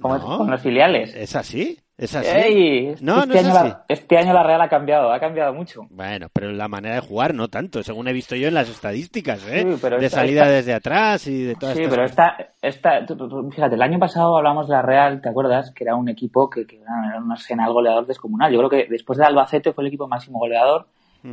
como 0.00 0.16
No. 0.18 0.38
con 0.38 0.50
los 0.50 0.60
filiales. 0.62 1.14
¿Es 1.14 1.34
así? 1.36 1.78
¿Es 1.98 2.14
así? 2.14 2.28
Ey, 2.32 2.94
no, 3.00 3.22
este, 3.24 3.26
no 3.26 3.34
es 3.34 3.44
año 3.44 3.56
así. 3.56 3.68
La, 3.68 3.84
este 3.88 4.16
año 4.18 4.32
la 4.32 4.44
Real 4.44 4.60
ha 4.60 4.68
cambiado, 4.68 5.12
ha 5.12 5.18
cambiado 5.18 5.52
mucho. 5.52 5.82
Bueno, 5.90 6.28
pero 6.32 6.52
la 6.52 6.68
manera 6.68 6.94
de 6.94 7.00
jugar 7.00 7.34
no 7.34 7.48
tanto, 7.48 7.82
según 7.82 8.06
he 8.06 8.12
visto 8.12 8.36
yo 8.36 8.46
en 8.46 8.54
las 8.54 8.68
estadísticas, 8.68 9.44
¿eh? 9.48 9.66
Sí, 9.68 9.78
pero 9.82 9.98
de 9.98 10.06
esta- 10.06 10.20
salida 10.20 10.42
esta- 10.42 10.52
desde 10.54 10.74
atrás 10.74 11.26
y 11.26 11.42
de 11.42 11.56
todas 11.56 11.74
Sí, 11.76 11.82
estas 11.82 11.94
pero 11.98 12.08
cosas. 12.08 12.28
esta, 12.62 12.98
esta 13.00 13.04
tú- 13.06 13.16
tú- 13.16 13.28
tú- 13.28 13.50
fíjate, 13.50 13.74
el 13.74 13.82
año 13.82 13.98
pasado 13.98 14.36
hablamos 14.38 14.68
de 14.68 14.74
la 14.74 14.82
Real, 14.82 15.20
¿te 15.20 15.28
acuerdas? 15.28 15.72
Que 15.72 15.82
era 15.82 15.96
un 15.96 16.08
equipo 16.08 16.48
que, 16.48 16.64
que 16.68 16.76
era 16.76 17.18
un 17.20 17.32
arsenal 17.32 17.72
goleador 17.72 18.06
descomunal. 18.06 18.52
Yo 18.52 18.58
creo 18.58 18.70
que 18.70 18.86
después 18.88 19.18
de 19.18 19.24
Albacete 19.24 19.72
fue 19.72 19.82
el 19.82 19.88
equipo 19.88 20.06
máximo 20.06 20.38
goleador 20.38 20.86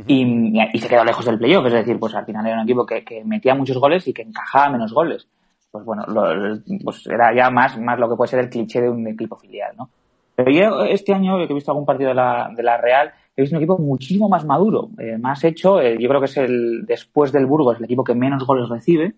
y, 0.08 0.52
y 0.72 0.78
se 0.80 0.88
quedó 0.88 1.04
lejos 1.04 1.24
del 1.24 1.38
playoff. 1.38 1.64
Es 1.66 1.74
decir, 1.74 1.96
pues 2.00 2.12
al 2.16 2.26
final 2.26 2.44
era 2.44 2.56
un 2.56 2.64
equipo 2.64 2.84
que, 2.84 3.04
que 3.04 3.22
metía 3.24 3.54
muchos 3.54 3.78
goles 3.78 4.06
y 4.08 4.12
que 4.12 4.22
encajaba 4.22 4.70
menos 4.70 4.92
goles. 4.92 5.28
Pues 5.70 5.84
bueno, 5.84 6.02
lo- 6.08 6.58
pues 6.82 7.06
era 7.06 7.32
ya 7.32 7.50
más, 7.50 7.78
más 7.78 7.96
lo 8.00 8.08
que 8.10 8.16
puede 8.16 8.30
ser 8.30 8.40
el 8.40 8.50
cliché 8.50 8.80
de 8.80 8.90
un 8.90 9.06
equipo 9.06 9.36
filial, 9.36 9.76
¿no? 9.76 9.88
Pero 10.36 10.50
yo 10.50 10.84
este 10.84 11.14
año, 11.14 11.38
que 11.38 11.50
he 11.50 11.54
visto 11.54 11.72
algún 11.72 11.86
partido 11.86 12.10
de 12.10 12.14
la, 12.14 12.50
de 12.54 12.62
la 12.62 12.76
Real, 12.76 13.10
he 13.34 13.40
visto 13.42 13.56
un 13.56 13.62
equipo 13.62 13.78
muchísimo 13.78 14.28
más 14.28 14.44
maduro, 14.44 14.90
eh, 14.98 15.18
más 15.18 15.42
hecho. 15.44 15.80
eh, 15.80 15.96
yo 15.98 16.08
creo 16.08 16.20
que 16.20 16.26
es 16.26 16.36
el, 16.36 16.84
después 16.86 17.32
del 17.32 17.46
Burgos, 17.46 17.78
el 17.78 17.84
equipo 17.84 18.04
que 18.04 18.14
menos 18.14 18.46
goles 18.46 18.68
recibe. 18.68 19.14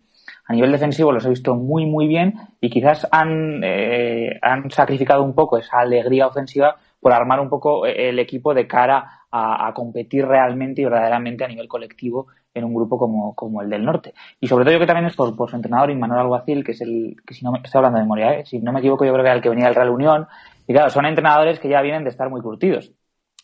A 0.46 0.52
nivel 0.54 0.72
defensivo 0.72 1.12
los 1.12 1.26
he 1.26 1.30
visto 1.30 1.54
muy, 1.54 1.84
muy 1.86 2.06
bien 2.06 2.34
y 2.60 2.70
quizás 2.70 3.06
han, 3.10 3.60
eh, 3.62 4.38
han 4.40 4.70
sacrificado 4.70 5.22
un 5.22 5.34
poco 5.34 5.58
esa 5.58 5.80
alegría 5.80 6.26
ofensiva 6.26 6.76
por 7.00 7.12
armar 7.12 7.40
un 7.40 7.50
poco 7.50 7.86
eh, 7.86 8.08
el 8.08 8.18
equipo 8.18 8.54
de 8.54 8.66
cara 8.66 9.24
a, 9.30 9.66
a 9.68 9.74
competir 9.74 10.26
realmente 10.26 10.80
y 10.80 10.84
verdaderamente 10.84 11.44
a 11.44 11.48
nivel 11.48 11.68
colectivo 11.68 12.28
en 12.54 12.64
un 12.64 12.74
grupo 12.74 12.98
como, 12.98 13.34
como 13.34 13.62
el 13.62 13.70
del 13.70 13.84
norte. 13.84 14.14
Y 14.40 14.48
sobre 14.48 14.64
todo 14.64 14.74
yo 14.74 14.80
que 14.80 14.86
también 14.86 15.06
es 15.06 15.16
por, 15.16 15.34
por 15.36 15.50
su 15.50 15.56
entrenador, 15.56 15.94
Manuel 15.94 16.20
Alguacil, 16.20 16.64
que 16.64 16.72
es 16.72 16.80
el 16.80 17.16
que 17.26 17.34
si 17.34 17.44
no 17.44 17.52
me, 17.52 17.58
estoy 17.62 17.78
hablando 17.78 17.98
de 17.98 18.04
memoria, 18.04 18.38
¿eh? 18.38 18.46
si 18.46 18.58
no 18.58 18.72
me 18.72 18.80
equivoco 18.80 19.04
yo 19.04 19.12
creo 19.12 19.24
que 19.24 19.28
era 19.28 19.36
el 19.36 19.42
que 19.42 19.48
venía 19.48 19.66
del 19.66 19.74
Real 19.74 19.90
Unión. 19.90 20.26
Y 20.68 20.74
claro, 20.74 20.90
son 20.90 21.06
entrenadores 21.06 21.58
que 21.58 21.68
ya 21.68 21.80
vienen 21.80 22.04
de 22.04 22.10
estar 22.10 22.28
muy 22.28 22.42
curtidos. 22.42 22.92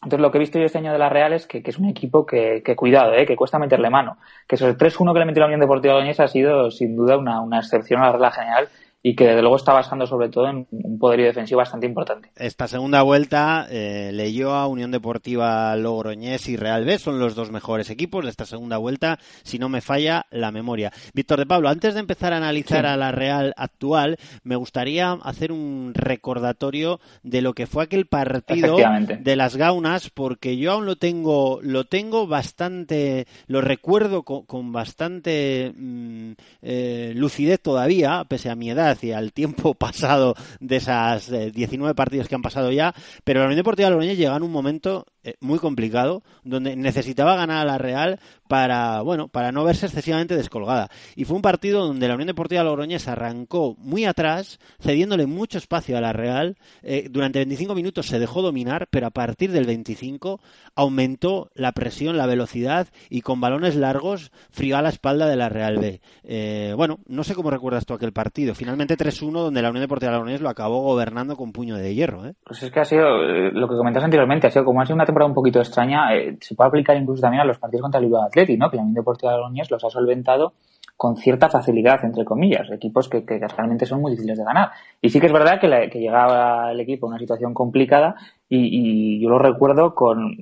Entonces 0.03 0.21
lo 0.21 0.31
que 0.31 0.37
he 0.37 0.41
visto 0.41 0.59
yo 0.59 0.67
este 0.67 0.77
año 0.77 0.93
de 0.93 0.99
la 0.99 1.09
Real 1.09 1.33
es 1.33 1.47
que, 1.47 1.63
es 1.65 1.79
un 1.79 1.89
equipo 1.89 2.27
que, 2.27 2.63
que 2.63 2.77
cuidado, 2.77 3.15
¿eh? 3.15 3.25
que 3.25 3.35
cuesta 3.35 3.59
meterle 3.59 3.89
mano. 3.89 4.19
Que 4.47 4.59
sobre 4.59 4.73
el 4.73 4.79
3-1 4.79 5.15
que 5.15 5.19
le 5.19 5.25
metió 5.25 5.41
la 5.41 5.47
Unión 5.47 5.61
Deportiva 5.61 5.95
Logroñés 5.95 6.21
ha 6.21 6.29
sido 6.29 6.71
sin 6.71 6.95
duda 6.95 7.17
una, 7.17 7.41
una 7.41 7.61
excepción 7.61 8.03
a 8.03 8.07
la 8.07 8.13
regla 8.13 8.31
general 8.31 8.69
y 9.07 9.15
que 9.15 9.27
desde 9.27 9.43
luego 9.43 9.57
está 9.57 9.75
basando 9.75 10.07
sobre 10.07 10.31
todo 10.31 10.49
en 10.49 10.67
un 10.71 10.99
poderío 10.99 11.27
defensivo 11.27 11.59
bastante 11.59 11.87
importante. 11.87 12.31
Esta 12.37 12.67
segunda 12.67 13.03
vuelta, 13.03 13.67
eh, 13.71 14.11
Leyoa, 14.15 14.67
Unión 14.67 14.91
Deportiva 14.91 15.77
Logroñés 15.77 16.49
y 16.49 16.57
Real 16.57 16.87
B 16.87 16.99
son 16.99 17.19
los 17.19 17.35
dos 17.35 17.51
mejores 17.51 17.91
equipos 17.91 18.25
de 18.25 18.31
esta 18.31 18.47
segunda 18.47 18.79
vuelta, 18.79 19.19
si 19.43 19.59
no 19.59 19.69
me 19.69 19.83
falla 19.83 20.25
la 20.31 20.51
memoria. 20.53 20.91
Víctor 21.13 21.39
de 21.41 21.45
Pablo, 21.45 21.69
antes 21.69 21.93
de 21.93 22.01
empezar 22.01 22.33
a 22.33 22.39
analizar 22.39 22.87
Sí. 22.87 22.87
a 22.87 22.97
la 22.97 23.13
Real 23.13 23.53
actual, 23.59 24.17
me 24.43 24.57
gustaría 24.57 25.13
hacer 25.13 25.53
un 25.53 25.93
recordatorio 25.95 26.99
de 27.23 27.43
lo 27.43 27.53
que 27.53 27.67
fue 27.67 27.85
aquel 27.85 28.07
partido 28.07 28.79
de 29.21 29.37
las 29.37 29.57
Gaunas, 29.57 30.09
porque 30.09 30.57
yo 30.57 30.73
aún 30.73 30.87
lo 30.87 30.97
tengo, 30.97 31.59
lo 31.61 31.85
tengo 31.85 32.27
bastante, 32.27 33.27
lo 33.49 33.61
recuerdo 33.61 34.23
con, 34.23 34.47
con 34.47 34.73
bastante 34.73 35.75
mm, 35.77 36.33
eh, 36.63 37.13
lucidez 37.15 37.61
todavía, 37.61 38.25
pese 38.27 38.49
a 38.49 38.55
mi 38.55 38.71
edad 38.71 38.94
y 39.03 39.13
al 39.13 39.33
tiempo 39.33 39.75
pasado 39.79 40.35
de 40.61 40.77
esas 40.77 41.31
eh, 41.31 41.51
19 41.51 41.95
partidos 41.95 42.29
que 42.29 42.35
han 42.35 42.43
pasado 42.43 42.71
ya, 42.71 42.95
pero 43.25 43.41
la 43.41 43.47
Unión 43.47 43.59
Deportiva 43.59 43.91
Logroñés 43.91 44.19
llegó 44.19 44.37
en 44.37 44.43
un 44.43 44.53
momento 44.53 45.07
eh, 45.07 45.14
muy 45.41 45.59
complicado, 45.59 46.23
donde 46.43 46.77
necesitaba 46.77 47.37
ganar 47.37 47.63
a 47.63 47.65
la 47.65 47.79
Real 47.79 48.19
para, 48.49 49.01
bueno, 49.03 49.29
para 49.29 49.53
no 49.53 49.65
verse 49.65 49.87
excesivamente 49.87 50.37
descolgada. 50.37 50.89
Y 51.17 51.25
fue 51.25 51.37
un 51.37 51.43
partido 51.43 51.87
donde 51.87 52.09
la 52.09 52.15
Unión 52.15 52.29
Deportiva 52.29 52.63
Logroñés 52.63 53.09
arrancó 53.09 53.75
muy 53.79 54.05
atrás, 54.05 54.59
cediéndole 54.81 55.27
mucho 55.27 55.59
espacio 55.59 55.97
a 55.97 56.01
la 56.01 56.13
Real. 56.13 56.57
Eh, 56.83 57.09
durante 57.11 57.39
25 57.39 57.75
minutos 57.75 58.07
se 58.07 58.19
dejó 58.19 58.43
dominar, 58.43 58.89
pero 58.91 59.07
a 59.07 59.11
partir 59.11 59.51
del 59.51 59.67
25 59.67 60.41
aumentó 60.75 61.51
la 61.55 61.73
presión, 61.73 62.17
la 62.17 62.27
velocidad 62.27 62.89
y 63.09 63.23
con 63.23 63.41
balones 63.41 63.77
largos 63.77 64.31
frió 64.51 64.77
a 64.77 64.83
la 64.83 64.89
espalda 64.89 65.27
de 65.27 65.37
la 65.37 65.49
Real 65.49 65.79
B. 65.79 66.01
Eh, 66.25 66.75
bueno, 66.77 66.99
no 67.07 67.25
sé 67.25 67.35
cómo 67.35 67.51
recuerdas 67.51 67.87
tú 67.87 67.95
aquel 67.95 68.13
partido. 68.13 68.55
Finalmente 68.55 68.97
3-1, 68.97 69.33
donde 69.33 69.63
la 69.63 69.71
Unión 69.71 69.83
Deportiva 69.83 70.13
Logroñés 70.13 70.41
lo 70.41 70.49
acabó 70.49 70.83
gobernando 70.83 71.37
con 71.37 71.53
puño 71.53 71.77
de 71.77 71.95
hierro. 71.95 72.27
¿eh? 72.27 72.35
Pues 72.45 72.63
es 72.63 72.71
que 72.71 72.81
ha 72.81 72.85
sido, 72.85 73.23
eh, 73.23 73.51
lo 73.53 73.69
que 73.69 73.77
comentas 73.77 74.05
anteriormente, 74.05 74.47
ha 74.47 74.51
sido 74.51 74.65
como 74.65 74.81
ha 74.81 74.87
sido 74.87 74.97
una 74.97 75.07
temporada 75.15 75.29
un 75.29 75.35
poquito 75.35 75.61
extraña, 75.61 76.15
eh, 76.15 76.37
se 76.41 76.55
puede 76.55 76.69
aplicar 76.69 76.97
incluso 76.97 77.23
también 77.23 77.41
a 77.41 77.45
los 77.45 77.59
partidos 77.59 77.83
contra 77.83 77.99
el 78.01 78.07
Bilbao 78.07 78.23
Athletic, 78.25 78.59
¿no? 78.59 78.71
Que 78.71 78.77
la 78.77 78.83
Unión 78.83 78.95
Deportiva 78.95 79.33
de 79.33 79.39
Logroñés 79.39 79.71
los 79.71 79.85
ha 79.85 79.91
solventado 79.91 80.53
con 80.97 81.17
cierta 81.17 81.49
facilidad, 81.49 82.05
entre 82.05 82.25
comillas, 82.25 82.71
equipos 82.71 83.09
que, 83.09 83.25
que 83.25 83.39
realmente 83.39 83.87
son 83.87 84.01
muy 84.01 84.13
difíciles 84.13 84.39
de 84.39 84.45
ganar. 84.45 84.71
Y 85.01 85.11
sí 85.11 85.19
que 85.21 85.27
es 85.27 85.33
verdad 85.33 85.61
que, 85.61 85.69
la- 85.69 85.89
que 85.89 85.99
llegaba 85.99 86.71
el 86.71 86.81
equipo 86.81 87.07
a 87.07 87.11
una 87.11 87.19
situación 87.19 87.53
complicada 87.55 88.15
y, 88.49 89.21
yo 89.21 89.29
lo 89.29 89.39
recuerdo 89.39 89.95
con 89.95 90.37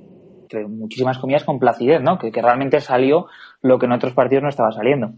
muchísimas 0.67 1.17
comillas 1.17 1.43
con 1.43 1.57
placidez, 1.57 2.01
¿no? 2.01 2.19
Que 2.19 2.29
realmente 2.31 2.79
salió 2.79 3.25
lo 3.61 3.79
que 3.79 3.87
en 3.87 3.93
otros 3.93 4.13
partidos 4.13 4.43
no 4.43 4.49
estaba 4.49 4.71
saliendo. 4.71 5.13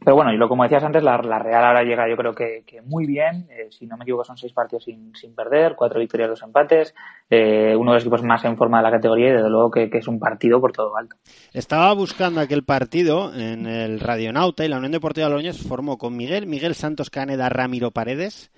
Pero 0.00 0.14
bueno, 0.14 0.32
y 0.32 0.36
lo 0.36 0.48
como 0.48 0.62
decías 0.62 0.84
antes, 0.84 1.02
la, 1.02 1.18
la 1.18 1.40
Real 1.40 1.64
ahora 1.64 1.82
llega 1.82 2.08
yo 2.08 2.16
creo 2.16 2.32
que, 2.32 2.62
que 2.64 2.80
muy 2.82 3.04
bien. 3.04 3.48
Eh, 3.50 3.66
si 3.70 3.86
no 3.86 3.96
me 3.96 4.04
equivoco, 4.04 4.24
son 4.24 4.36
seis 4.36 4.52
partidos 4.52 4.84
sin, 4.84 5.14
sin 5.16 5.34
perder, 5.34 5.74
cuatro 5.76 5.98
victorias, 5.98 6.30
dos 6.30 6.42
empates. 6.42 6.94
Eh, 7.28 7.74
uno 7.76 7.90
de 7.90 7.96
los 7.96 8.04
equipos 8.04 8.22
más 8.22 8.44
en 8.44 8.56
forma 8.56 8.78
de 8.78 8.84
la 8.84 8.90
categoría 8.92 9.30
y 9.30 9.32
desde 9.32 9.50
luego 9.50 9.70
que, 9.70 9.90
que 9.90 9.98
es 9.98 10.06
un 10.06 10.20
partido 10.20 10.60
por 10.60 10.72
todo 10.72 10.96
alto. 10.96 11.16
Estaba 11.52 11.92
buscando 11.94 12.40
aquel 12.40 12.62
partido 12.64 13.34
en 13.34 13.66
el 13.66 13.98
Radionauta 13.98 14.64
y 14.64 14.68
la 14.68 14.76
Unión 14.76 14.92
Deportiva 14.92 15.28
Logroñés 15.28 15.66
formó 15.66 15.98
con 15.98 16.16
Miguel, 16.16 16.46
Miguel 16.46 16.76
Santos 16.76 17.10
Caneda, 17.10 17.48
Ramiro 17.48 17.90
Paredes. 17.90 18.52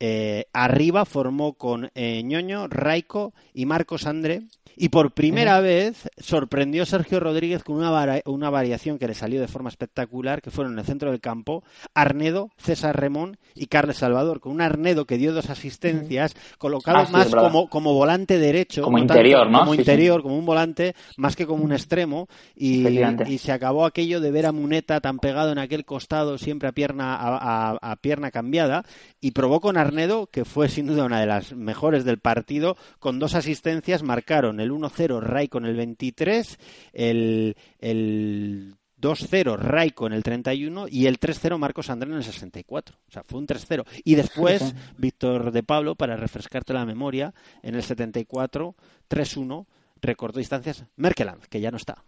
Eh, 0.00 0.44
arriba 0.52 1.04
formó 1.04 1.54
con 1.54 1.90
Ñoño, 1.96 2.68
Raico 2.68 3.34
y 3.52 3.66
Marcos 3.66 4.06
André. 4.06 4.42
Y 4.80 4.90
por 4.90 5.10
primera 5.10 5.60
vez 5.60 6.08
sorprendió 6.18 6.86
Sergio 6.86 7.18
Rodríguez 7.18 7.64
con 7.64 7.76
una, 7.76 7.90
vara- 7.90 8.22
una 8.26 8.48
variación 8.48 8.96
que 8.98 9.08
le 9.08 9.14
salió 9.14 9.40
de 9.40 9.48
forma 9.48 9.70
espectacular, 9.70 10.40
que 10.40 10.52
fueron 10.52 10.74
en 10.74 10.78
el 10.78 10.84
centro 10.84 11.10
del 11.10 11.20
campo 11.20 11.64
Arnedo, 11.94 12.50
César 12.58 12.96
Remón 12.98 13.38
y 13.56 13.66
Carles 13.66 13.96
Salvador, 13.96 14.38
con 14.38 14.52
un 14.52 14.60
Arnedo 14.60 15.04
que 15.04 15.18
dio 15.18 15.32
dos 15.32 15.50
asistencias, 15.50 16.34
colocado 16.58 16.98
Ah, 16.98 17.06
sí, 17.06 17.12
más 17.12 17.34
como, 17.34 17.68
como 17.68 17.92
volante 17.92 18.38
derecho. 18.38 18.82
Como 18.82 18.98
tanto 18.98 19.14
interior, 19.14 19.50
¿no? 19.50 19.58
Como 19.60 19.72
Sí, 19.72 19.78
sí. 19.78 19.82
interior, 19.82 20.22
como 20.22 20.38
un 20.38 20.46
volante, 20.46 20.94
más 21.16 21.34
que 21.34 21.44
como 21.44 21.64
un 21.64 21.72
extremo. 21.72 22.28
Y 22.54 23.38
se 23.38 23.50
acabó 23.52 23.84
aquello 23.84 24.20
de 24.20 24.30
ver 24.30 24.46
a 24.46 24.52
Muneta 24.52 25.00
tan 25.00 25.18
pegado 25.18 25.50
en 25.50 25.58
aquel 25.58 25.84
costado, 25.84 26.38
siempre 26.38 26.68
a 26.68 26.72
pierna, 26.72 27.16
a, 27.16 27.72
a- 27.72 27.78
a 27.80 27.96
pierna 27.96 28.30
cambiada, 28.30 28.84
y 29.20 29.32
probó 29.32 29.60
con 29.60 29.76
Arnedo, 29.76 30.28
que 30.28 30.44
fue 30.44 30.68
sin 30.68 30.86
duda 30.86 31.04
una 31.04 31.18
de 31.20 31.26
las 31.26 31.52
mejores 31.52 32.04
del 32.04 32.18
partido, 32.18 32.76
con 33.00 33.18
dos 33.18 33.34
asistencias, 33.34 34.04
marcaron 34.04 34.60
el 34.60 34.67
1-0 34.70 35.20
Ray 35.20 35.48
con 35.48 35.64
el 35.64 35.76
23, 35.76 36.58
el, 36.92 37.56
el 37.78 38.74
2-0 39.00 39.56
Ray 39.56 39.90
con 39.90 40.12
el 40.12 40.22
31 40.22 40.86
y 40.88 41.06
el 41.06 41.20
3-0 41.20 41.58
Marcos 41.58 41.90
André 41.90 42.10
en 42.10 42.16
el 42.16 42.24
64. 42.24 42.96
O 42.96 43.10
sea, 43.10 43.22
fue 43.22 43.38
un 43.38 43.46
3-0. 43.46 43.84
Y 44.04 44.14
después. 44.14 44.74
Víctor 44.96 45.52
de 45.52 45.62
Pablo, 45.62 45.94
para 45.94 46.16
refrescarte 46.16 46.72
la 46.72 46.84
memoria, 46.84 47.32
en 47.62 47.74
el 47.74 47.82
74, 47.82 48.74
3-1, 49.08 49.66
recortó 50.00 50.38
distancias 50.38 50.84
Merkeland, 50.96 51.44
que 51.44 51.60
ya 51.60 51.70
no 51.70 51.76
está. 51.76 52.04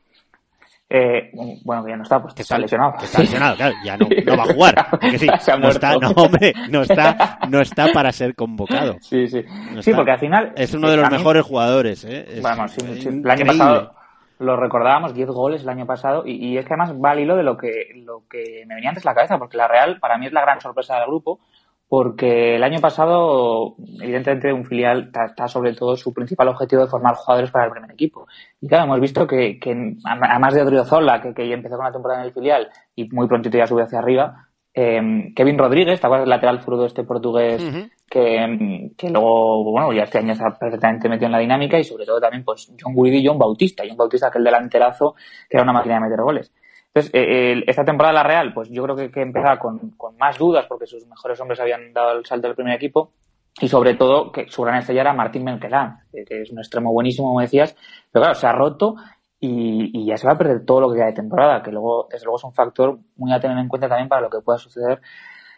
Eh, 0.93 1.31
bueno, 1.65 1.85
que 1.85 1.91
ya 1.91 1.97
no 1.97 2.03
está, 2.03 2.21
pues 2.21 2.35
Que 2.35 2.43
está 2.43 2.59
lesionado. 2.59 2.95
Que 2.99 3.05
está 3.05 3.21
lesionado, 3.21 3.55
claro, 3.55 3.75
ya 3.85 3.97
no, 3.97 4.09
no 4.27 4.37
va 4.37 4.43
a 4.43 4.53
jugar. 4.53 4.87
porque 4.91 5.19
sí, 5.19 5.29
no 5.61 5.69
está, 5.69 5.97
no, 5.97 6.11
hombre, 6.11 6.53
no 6.69 6.83
está, 6.83 7.39
no 7.49 7.61
está 7.61 7.93
para 7.93 8.11
ser 8.11 8.35
convocado. 8.35 8.97
Sí, 9.01 9.29
sí. 9.29 9.41
No 9.73 9.83
Sí, 9.83 9.93
porque 9.95 10.11
al 10.11 10.19
final. 10.19 10.53
Es 10.57 10.75
uno 10.75 10.91
de 10.91 10.97
los 10.97 11.09
mejores 11.09 11.45
jugadores, 11.45 12.05
¿eh? 12.05 12.27
Es 12.29 12.43
Vamos, 12.43 12.73
sí, 12.73 12.81
sí. 13.01 13.09
El 13.09 13.31
año 13.31 13.47
pasado 13.47 13.95
lo 14.41 14.57
recordábamos, 14.57 15.15
10 15.15 15.29
goles 15.29 15.63
el 15.63 15.69
año 15.69 15.87
pasado, 15.87 16.23
y, 16.27 16.33
y 16.33 16.57
es 16.57 16.65
que 16.65 16.73
además 16.73 16.95
va 16.95 17.11
al 17.11 17.21
hilo 17.21 17.37
de 17.37 17.43
lo 17.43 17.59
que, 17.59 17.93
lo 17.95 18.23
que 18.29 18.65
me 18.67 18.75
venía 18.75 18.89
antes 18.89 19.05
la 19.05 19.15
cabeza, 19.15 19.39
porque 19.39 19.59
la 19.59 19.69
Real 19.69 19.99
para 20.01 20.17
mí 20.17 20.27
es 20.27 20.33
la 20.33 20.41
gran 20.41 20.61
sorpresa 20.61 20.97
del 20.97 21.07
grupo, 21.07 21.41
porque 21.91 22.55
el 22.55 22.63
año 22.63 22.79
pasado, 22.79 23.75
evidentemente, 24.01 24.53
un 24.53 24.65
filial 24.65 25.11
está, 25.13 25.49
sobre 25.49 25.75
todo 25.75 25.97
su 25.97 26.15
principal 26.15 26.47
objetivo 26.47 26.83
de 26.83 26.89
formar 26.89 27.17
jugadores 27.17 27.51
para 27.51 27.65
el 27.65 27.73
primer 27.73 27.91
equipo. 27.91 28.29
Y 28.61 28.69
claro, 28.69 28.85
hemos 28.85 29.01
visto 29.01 29.27
que, 29.27 29.59
que 29.59 29.97
además 30.05 30.55
de 30.55 30.63
Odriozola, 30.63 31.21
que, 31.21 31.35
que 31.35 31.49
ya 31.49 31.55
empezó 31.55 31.75
con 31.75 31.87
la 31.87 31.91
temporada 31.91 32.21
en 32.21 32.29
el 32.29 32.33
filial 32.33 32.69
y 32.95 33.09
muy 33.09 33.27
prontito 33.27 33.59
ya 33.59 33.67
sube 33.67 33.83
hacia 33.83 33.99
arriba, 33.99 34.51
eh, 34.73 35.33
Kevin 35.35 35.59
Rodríguez, 35.59 36.01
¿te 36.01 36.07
acuerdas 36.07 36.27
del 36.27 36.31
lateral 36.31 36.63
zurdo 36.63 36.87
este 36.87 37.03
portugués 37.03 37.61
que, 38.09 38.93
que 38.97 39.11
luego, 39.11 39.65
bueno, 39.73 39.93
ya 39.93 40.05
este 40.05 40.19
año 40.19 40.35
está 40.35 40.57
perfectamente 40.57 41.09
metido 41.09 41.27
en 41.27 41.33
la 41.33 41.39
dinámica 41.41 41.77
y 41.77 41.83
sobre 41.83 42.07
todo 42.07 42.21
también 42.21 42.45
pues 42.45 42.73
John 42.81 42.95
Guidi 42.95 43.19
y 43.19 43.27
John 43.27 43.37
Bautista. 43.37 43.83
John 43.85 43.97
Bautista, 43.97 44.29
aquel 44.29 44.45
delanterazo 44.45 45.17
que 45.49 45.57
era 45.57 45.65
una 45.65 45.73
máquina 45.73 45.97
de 45.97 46.03
meter 46.03 46.21
goles. 46.23 46.53
Entonces, 46.93 47.13
eh, 47.15 47.63
esta 47.69 47.85
temporada 47.85 48.13
la 48.13 48.23
Real, 48.25 48.53
pues 48.53 48.69
yo 48.69 48.83
creo 48.83 48.97
que, 48.97 49.23
empezaba 49.23 49.59
con, 49.59 49.95
más 50.19 50.37
dudas 50.39 50.67
porque 50.69 50.87
sus 50.87 51.07
mejores 51.07 51.41
hombres 51.41 51.61
habían 51.61 51.93
dado 51.93 52.19
el 52.19 52.27
salto 52.27 52.49
del 52.49 52.57
primer 52.57 52.75
equipo 52.75 53.13
y 53.61 53.69
sobre 53.69 53.95
todo 53.95 54.33
que 54.33 54.49
su 54.49 54.63
gran 54.63 54.79
estrella 54.79 55.03
era 55.03 55.13
Martín 55.13 55.45
Menkelán, 55.45 56.01
que, 56.13 56.43
es 56.43 56.51
un 56.51 56.59
extremo 56.59 56.93
buenísimo, 56.93 57.29
como 57.29 57.41
decías, 57.41 57.77
pero 58.11 58.25
claro, 58.25 58.35
se 58.35 58.47
ha 58.47 58.53
roto 58.53 58.97
y, 59.39 59.91
y 60.01 60.07
ya 60.07 60.17
se 60.17 60.27
va 60.27 60.33
a 60.33 60.39
perder 60.39 60.65
todo 60.65 60.81
lo 60.81 60.91
que 60.91 60.97
queda 60.97 61.07
de 61.07 61.13
temporada, 61.13 61.63
que 61.63 61.71
luego, 61.71 62.09
desde 62.11 62.25
luego, 62.25 62.39
es 62.39 62.45
un 62.45 62.53
factor 62.53 62.99
muy 63.17 63.33
a 63.33 63.41
tener 63.41 63.57
en 63.59 63.69
cuenta 63.69 63.89
también 63.89 64.09
para 64.09 64.23
lo 64.23 64.31
que 64.31 64.41
pueda 64.41 64.59
suceder 64.59 65.01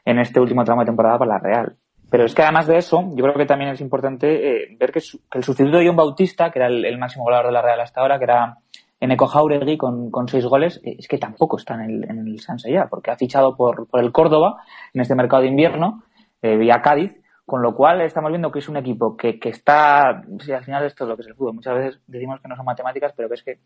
en 0.04 0.18
este 0.18 0.38
último 0.38 0.64
tramo 0.64 0.82
de 0.82 0.86
temporada 0.86 1.18
para 1.18 1.32
la 1.32 1.38
Real. 1.38 1.76
Pero 2.10 2.26
es 2.26 2.34
que 2.34 2.42
además 2.42 2.66
de 2.66 2.76
eso, 2.76 3.02
yo 3.14 3.24
creo 3.24 3.34
que 3.34 3.46
también 3.46 3.70
es 3.70 3.80
importante 3.80 4.64
eh, 4.64 4.76
ver 4.78 4.92
que, 4.92 5.00
su- 5.00 5.26
que 5.30 5.38
el 5.38 5.44
sustituto 5.44 5.78
de 5.78 5.86
John 5.86 5.96
Bautista, 5.96 6.50
que 6.50 6.58
era 6.58 6.68
el, 6.68 6.84
el 6.84 6.98
máximo 6.98 7.24
goleador 7.24 7.46
de 7.46 7.52
la 7.52 7.62
Real 7.62 7.80
hasta 7.80 8.02
ahora, 8.02 8.18
que 8.18 8.24
era 8.24 8.58
Eneco 9.02 9.26
Jauregui 9.26 9.76
con, 9.76 10.12
con 10.12 10.28
seis 10.28 10.46
goles, 10.46 10.80
eh, 10.84 10.94
es 10.96 11.08
que 11.08 11.18
tampoco 11.18 11.56
está 11.56 11.74
en 11.74 11.80
el, 11.80 12.04
en 12.04 12.36
ya, 12.72 12.86
porque 12.88 13.10
ha 13.10 13.16
fichado 13.16 13.56
por, 13.56 13.88
el 13.94 14.12
Córdoba 14.12 14.62
en 14.94 15.00
este 15.00 15.16
mercado 15.16 15.42
de 15.42 15.48
invierno, 15.48 16.04
eh, 16.40 16.56
vía 16.56 16.80
Cádiz, 16.82 17.12
con 17.44 17.62
lo 17.62 17.74
cual 17.74 18.00
estamos 18.02 18.30
viendo 18.30 18.52
que 18.52 18.60
es 18.60 18.68
un 18.68 18.76
equipo 18.76 19.16
que, 19.16 19.40
está, 19.42 20.22
sí, 20.38 20.52
al 20.52 20.62
final 20.62 20.84
esto 20.84 21.02
es 21.02 21.08
lo 21.08 21.16
que 21.16 21.22
es 21.22 21.28
el 21.28 21.34
fútbol, 21.34 21.54
muchas 21.54 21.74
veces 21.74 22.00
decimos 22.06 22.40
que 22.40 22.46
no 22.46 22.54
son 22.54 22.64
matemáticas, 22.64 23.12
pero 23.16 23.28
que 23.28 23.34
es 23.34 23.42
que 23.42 23.58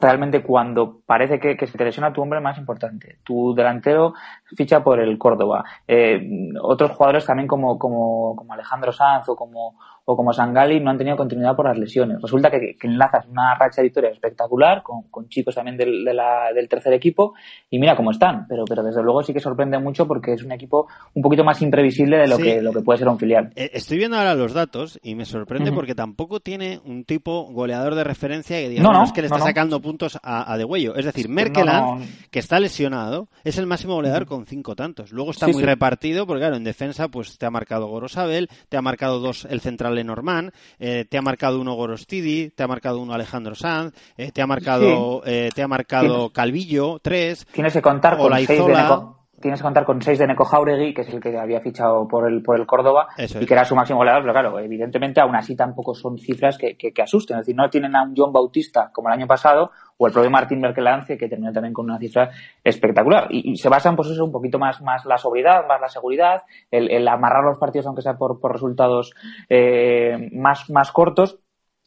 realmente 0.00 0.42
cuando 0.42 1.02
parece 1.06 1.38
que, 1.38 1.56
que 1.56 1.68
se 1.68 1.78
te 1.78 1.84
lesiona 1.84 2.12
tu 2.12 2.20
hombre 2.20 2.40
más 2.40 2.58
importante, 2.58 3.18
tu 3.22 3.54
delantero 3.54 4.14
ficha 4.56 4.82
por 4.82 4.98
el 4.98 5.16
Córdoba, 5.18 5.64
eh, 5.86 6.20
otros 6.60 6.90
jugadores 6.90 7.24
también 7.24 7.46
como, 7.46 7.78
como, 7.78 8.34
como 8.34 8.54
Alejandro 8.54 8.90
Sanz 8.90 9.28
o 9.28 9.36
como, 9.36 9.78
o 10.04 10.16
como 10.16 10.32
Sangali 10.32 10.80
no 10.80 10.90
han 10.90 10.98
tenido 10.98 11.16
continuidad 11.16 11.54
por 11.56 11.66
las 11.66 11.78
lesiones. 11.78 12.20
Resulta 12.22 12.50
que, 12.50 12.76
que 12.78 12.86
enlazas 12.86 13.26
una 13.26 13.54
racha 13.54 13.76
de 13.82 13.84
victorias 13.88 14.12
espectacular 14.14 14.82
con, 14.82 15.02
con 15.10 15.28
chicos 15.28 15.54
también 15.54 15.76
del, 15.76 16.04
de 16.04 16.14
la- 16.14 16.52
del 16.54 16.68
tercer 16.68 16.92
equipo 16.92 17.34
y 17.68 17.78
mira 17.78 17.96
cómo 17.96 18.10
están, 18.10 18.46
pero, 18.48 18.64
pero 18.64 18.82
desde 18.82 19.02
luego 19.02 19.22
sí 19.22 19.32
que 19.32 19.40
sorprende 19.40 19.78
mucho 19.78 20.06
porque 20.06 20.32
es 20.34 20.42
un 20.42 20.52
equipo 20.52 20.88
un 21.14 21.22
poquito 21.22 21.44
más 21.44 21.60
imprevisible 21.62 22.16
de 22.18 22.26
lo, 22.28 22.36
Sí. 22.36 22.42
que, 22.42 22.62
lo 22.62 22.72
que 22.72 22.80
puede 22.80 22.98
ser 22.98 23.08
un 23.08 23.18
filial. 23.18 23.52
Eh, 23.56 23.70
Estoy 23.74 23.98
viendo 23.98 24.16
ahora 24.16 24.34
los 24.34 24.52
datos 24.52 24.98
y 25.02 25.14
me 25.14 25.24
sorprende 25.24 25.70
Ujú. 25.70 25.76
porque 25.76 25.94
tampoco 25.94 26.40
tiene 26.40 26.80
un 26.84 27.04
tipo 27.04 27.44
goleador 27.52 27.94
de 27.94 28.04
referencia 28.04 28.56
que 28.58 28.64
No, 28.64 28.70
digamos 28.70 28.96
no, 28.98 29.04
es 29.04 29.12
que 29.12 29.22
le 29.22 29.28
no, 29.28 29.34
está 29.36 29.44
no. 29.44 29.48
sacando 29.48 29.80
puntos 29.80 30.18
a, 30.22 30.52
a 30.52 30.56
De 30.58 30.64
Huello. 30.64 30.96
Es 30.96 31.04
decir, 31.04 31.28
No, 31.28 31.34
Merkeland, 31.34 32.00
no. 32.00 32.06
que 32.30 32.38
está 32.38 32.58
lesionado, 32.58 33.28
es 33.44 33.58
el 33.58 33.66
máximo 33.66 33.94
goleador 33.94 34.26
con 34.26 34.46
cinco 34.46 34.74
tantos. 34.74 35.12
Luego 35.12 35.30
está 35.30 35.46
Sí, 35.46 35.52
muy 35.52 35.60
sí. 35.62 35.66
repartido 35.66 36.26
porque, 36.26 36.40
claro, 36.40 36.56
en 36.56 36.64
defensa 36.64 37.08
pues 37.08 37.38
te 37.38 37.46
ha 37.46 37.50
marcado 37.50 37.86
Gorosabel, 37.88 38.48
te 38.68 38.76
ha 38.76 38.82
marcado 38.82 39.20
dos 39.20 39.44
el 39.50 39.60
central 39.60 39.89
Lenormand, 39.94 40.52
eh, 40.78 41.04
te 41.08 41.18
ha 41.18 41.22
marcado 41.22 41.60
uno 41.60 41.74
Gorostidi, 41.74 42.50
te 42.50 42.62
ha 42.62 42.68
marcado 42.68 42.98
uno 43.00 43.12
Alejandro 43.12 43.54
Sanz, 43.54 43.94
eh, 44.16 44.32
te 44.32 44.42
ha 44.42 44.46
marcado 44.46 45.22
eh, 45.24 45.50
te 45.54 45.62
ha 45.62 45.68
marcado 45.68 46.30
Calvillo, 46.30 46.98
tres. 47.00 47.46
Tienes 47.52 47.72
que 47.72 47.82
contar 47.82 48.16
con 48.16 48.32
seis 48.34 48.48
de 48.48 48.60
Olaizola. 48.60 49.19
Tienes 49.40 49.60
que 49.60 49.64
contar 49.64 49.84
con 49.84 50.00
seis 50.02 50.18
de 50.18 50.26
Neco 50.26 50.44
Jauregui, 50.44 50.94
que 50.94 51.02
es 51.02 51.08
el 51.12 51.20
que 51.20 51.36
había 51.36 51.60
fichado 51.60 52.06
por 52.06 52.28
el, 52.28 52.42
por 52.42 52.58
el 52.58 52.66
Córdoba, 52.66 53.08
Eso 53.16 53.38
y 53.38 53.42
es. 53.42 53.48
que 53.48 53.54
era 53.54 53.64
su 53.64 53.74
máximo 53.74 53.98
goleador, 53.98 54.22
pero 54.22 54.32
claro, 54.32 54.58
evidentemente 54.58 55.20
aún 55.20 55.34
así 55.36 55.56
tampoco 55.56 55.94
son 55.94 56.18
cifras 56.18 56.58
que, 56.58 56.76
que, 56.76 56.92
que 56.92 57.02
asusten. 57.02 57.38
Es 57.38 57.46
decir, 57.46 57.56
no 57.56 57.68
tienen 57.70 57.96
a 57.96 58.02
un 58.02 58.14
John 58.16 58.32
Bautista 58.32 58.90
como 58.92 59.08
el 59.08 59.14
año 59.14 59.26
pasado, 59.26 59.70
o 59.96 60.06
el 60.06 60.12
propio 60.12 60.30
Martín 60.30 60.60
Merkelance, 60.60 61.18
que 61.18 61.28
terminó 61.28 61.52
también 61.52 61.74
con 61.74 61.84
una 61.84 61.98
cifra 61.98 62.30
espectacular. 62.64 63.26
Y, 63.30 63.52
y 63.52 63.56
se 63.56 63.68
basan, 63.68 63.96
pues 63.96 64.08
eso, 64.08 64.24
un 64.24 64.32
poquito 64.32 64.58
más, 64.58 64.80
más 64.80 65.04
la 65.04 65.18
sobriedad, 65.18 65.66
más 65.68 65.80
la 65.80 65.88
seguridad, 65.88 66.42
el, 66.70 66.90
el 66.90 67.06
amarrar 67.06 67.44
los 67.44 67.58
partidos, 67.58 67.86
aunque 67.86 68.02
sea 68.02 68.14
por, 68.16 68.40
por 68.40 68.52
resultados 68.52 69.12
eh, 69.48 70.30
más, 70.32 70.70
más 70.70 70.90
cortos. 70.92 71.38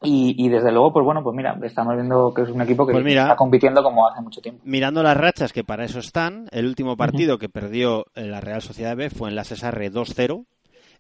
Y, 0.04 0.36
y 0.38 0.50
desde 0.50 0.72
luego, 0.72 0.92
pues 0.94 1.06
bueno, 1.06 1.24
pues 1.24 1.36
mira, 1.36 1.58
estamos 1.64 1.96
viendo 1.96 2.34
que 2.34 2.42
es 2.44 2.50
un 2.50 2.62
equipo 2.62 2.86
que 2.86 2.94
Pues 2.94 3.06
mira. 3.06 3.24
está 3.24 3.36
compitiendo 3.36 3.82
como 3.84 4.08
hace 4.08 4.22
mucho 4.22 4.42
tiempo. 4.42 4.62
Mirando 4.66 5.02
las 5.02 5.16
rachas 5.18 5.54
que 5.54 5.64
para 5.64 5.86
eso 5.86 6.00
están, 6.00 6.48
el 6.52 6.66
último 6.68 6.98
partido 6.98 7.38
que 7.40 7.50
perdió 7.50 8.06
eh, 8.16 8.26
la 8.26 8.42
Real 8.42 8.62
Sociedad 8.62 8.96
B 8.98 9.10
fue 9.10 9.30
en 9.30 9.36
la 9.36 9.44
Cesarre 9.46 9.92
2-0. 9.92 10.46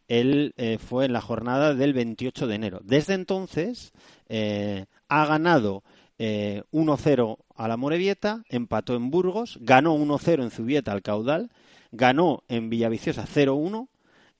Él 0.08 0.54
eh, 0.58 0.78
fue 0.80 1.06
en 1.06 1.14
la 1.14 1.22
jornada 1.22 1.74
del 1.74 1.94
28 1.94 2.48
de 2.48 2.56
enero. 2.56 2.80
Desde 2.84 3.14
entonces 3.14 3.92
eh, 4.28 4.86
ha 5.10 5.26
ganado 5.26 5.84
eh, 6.18 6.64
1-0 6.72 7.38
a 7.56 7.68
la 7.68 7.78
Morevieta, 7.78 8.44
empató 8.50 8.96
en 8.96 9.10
Burgos, 9.10 9.58
ganó 9.62 9.96
1-0 9.96 10.44
en 10.44 10.52
Zubieta 10.52 10.92
al 10.92 11.02
Caudal, 11.02 11.52
ganó 11.92 12.44
en 12.48 12.70
Villaviciosa 12.70 13.26
0-1, 13.26 13.88